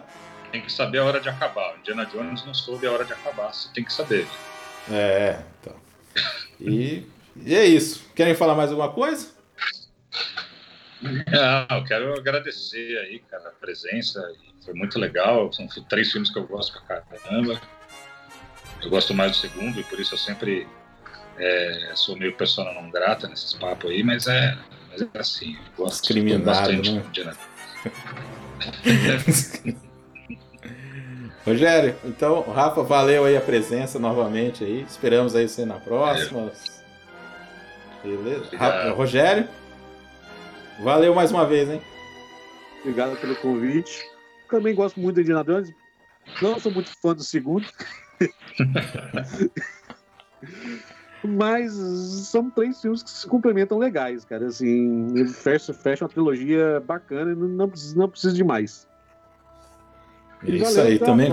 Tem 0.51 0.61
que 0.61 0.71
saber 0.71 0.99
a 0.99 1.05
hora 1.05 1.19
de 1.19 1.29
acabar. 1.29 1.75
Indiana 1.79 2.05
Jones 2.05 2.45
não 2.45 2.53
soube 2.53 2.87
a 2.87 2.91
hora 2.91 3.05
de 3.05 3.13
acabar, 3.13 3.53
você 3.53 3.69
tem 3.73 3.83
que 3.83 3.93
saber. 3.93 4.27
É, 4.91 5.37
então. 5.59 5.75
E, 6.59 7.05
e 7.45 7.55
é 7.55 7.65
isso. 7.65 8.03
Querem 8.15 8.33
falar 8.33 8.55
mais 8.55 8.71
alguma 8.71 8.89
coisa? 8.89 9.27
Ah, 11.33 11.77
eu 11.77 11.83
quero 11.85 12.13
agradecer 12.13 12.97
aí, 12.99 13.19
cara, 13.19 13.49
a 13.49 13.51
presença. 13.51 14.21
Foi 14.63 14.73
muito 14.73 14.99
legal. 14.99 15.51
São 15.53 15.67
três 15.87 16.11
filmes 16.11 16.29
que 16.29 16.37
eu 16.37 16.45
gosto 16.47 16.81
pra 16.85 17.01
caramba. 17.01 17.61
Eu 18.83 18.89
gosto 18.89 19.13
mais 19.13 19.31
do 19.31 19.37
segundo 19.37 19.79
e 19.79 19.83
por 19.83 19.99
isso 19.99 20.13
eu 20.13 20.17
sempre 20.17 20.67
é, 21.37 21.91
sou 21.95 22.17
meio 22.17 22.35
persona 22.35 22.73
não 22.73 22.89
grata 22.89 23.27
nesses 23.27 23.53
papos 23.53 23.89
aí, 23.91 24.03
mas 24.03 24.27
é, 24.27 24.57
mas 24.91 25.01
é 25.01 25.07
assim. 25.17 25.55
Eu 25.77 25.85
gosto 25.85 26.01
Discriminado, 26.01 26.43
bastante 26.45 26.91
né? 26.91 27.03
de 27.11 27.23
Rogério, 31.45 31.95
então, 32.03 32.41
Rafa, 32.41 32.83
valeu 32.83 33.23
aí 33.25 33.35
a 33.37 33.41
presença 33.41 33.97
novamente 33.97 34.63
aí. 34.63 34.81
Esperamos 34.81 35.35
aí 35.35 35.47
você 35.47 35.65
na 35.65 35.75
próxima. 35.79 36.51
Beleza? 38.03 38.55
Ra- 38.55 38.91
Rogério, 38.91 39.47
valeu 40.83 41.13
mais 41.13 41.31
uma 41.31 41.45
vez, 41.45 41.69
hein? 41.69 41.81
Obrigado 42.81 43.19
pelo 43.19 43.35
convite. 43.37 44.03
Também 44.49 44.73
gosto 44.73 44.99
muito 44.99 45.15
de 45.15 45.21
Indiana 45.21 45.43
Jones. 45.43 45.71
Não 46.41 46.59
sou 46.59 46.71
muito 46.71 46.91
fã 47.01 47.13
do 47.13 47.23
segundo. 47.23 47.67
Mas 51.23 51.73
são 51.73 52.49
três 52.49 52.81
filmes 52.81 53.03
que 53.03 53.09
se 53.09 53.27
complementam 53.27 53.77
legais, 53.77 54.23
cara. 54.23 54.47
Assim, 54.47 55.25
fecha, 55.27 55.73
fecha 55.73 56.05
uma 56.05 56.09
trilogia 56.09 56.79
bacana 56.85 57.33
e 57.33 57.35
não, 57.35 57.47
não, 57.95 58.09
precisa, 58.09 58.33
de 58.33 58.43
mais. 58.43 58.87
É 60.45 60.51
Isso 60.51 60.75
valeu, 60.75 60.83
aí, 60.91 60.97
também, 60.99 61.29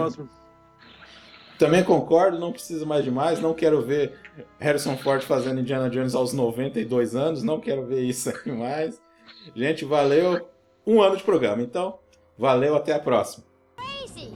também 1.56 1.84
concordo, 1.84 2.38
não 2.38 2.50
precisa 2.52 2.84
mais 2.84 3.04
de 3.04 3.12
mais. 3.12 3.40
Não 3.40 3.54
quero 3.54 3.80
ver 3.80 4.18
Harrison 4.58 4.96
Ford 4.96 5.22
fazendo 5.22 5.60
Indiana 5.60 5.88
Jones 5.88 6.16
aos 6.16 6.32
92 6.32 7.14
anos, 7.14 7.44
não 7.44 7.60
quero 7.60 7.86
ver 7.86 8.02
isso 8.02 8.28
aí 8.28 8.52
mais. 8.52 9.00
Gente, 9.54 9.84
valeu. 9.84 10.48
Um 10.86 11.02
ano 11.02 11.16
de 11.16 11.22
programa, 11.24 11.62
então, 11.62 11.98
valeu, 12.38 12.76
até 12.76 12.92
a 12.92 12.98
próxima. 13.00 13.44
Crazy. 13.76 14.32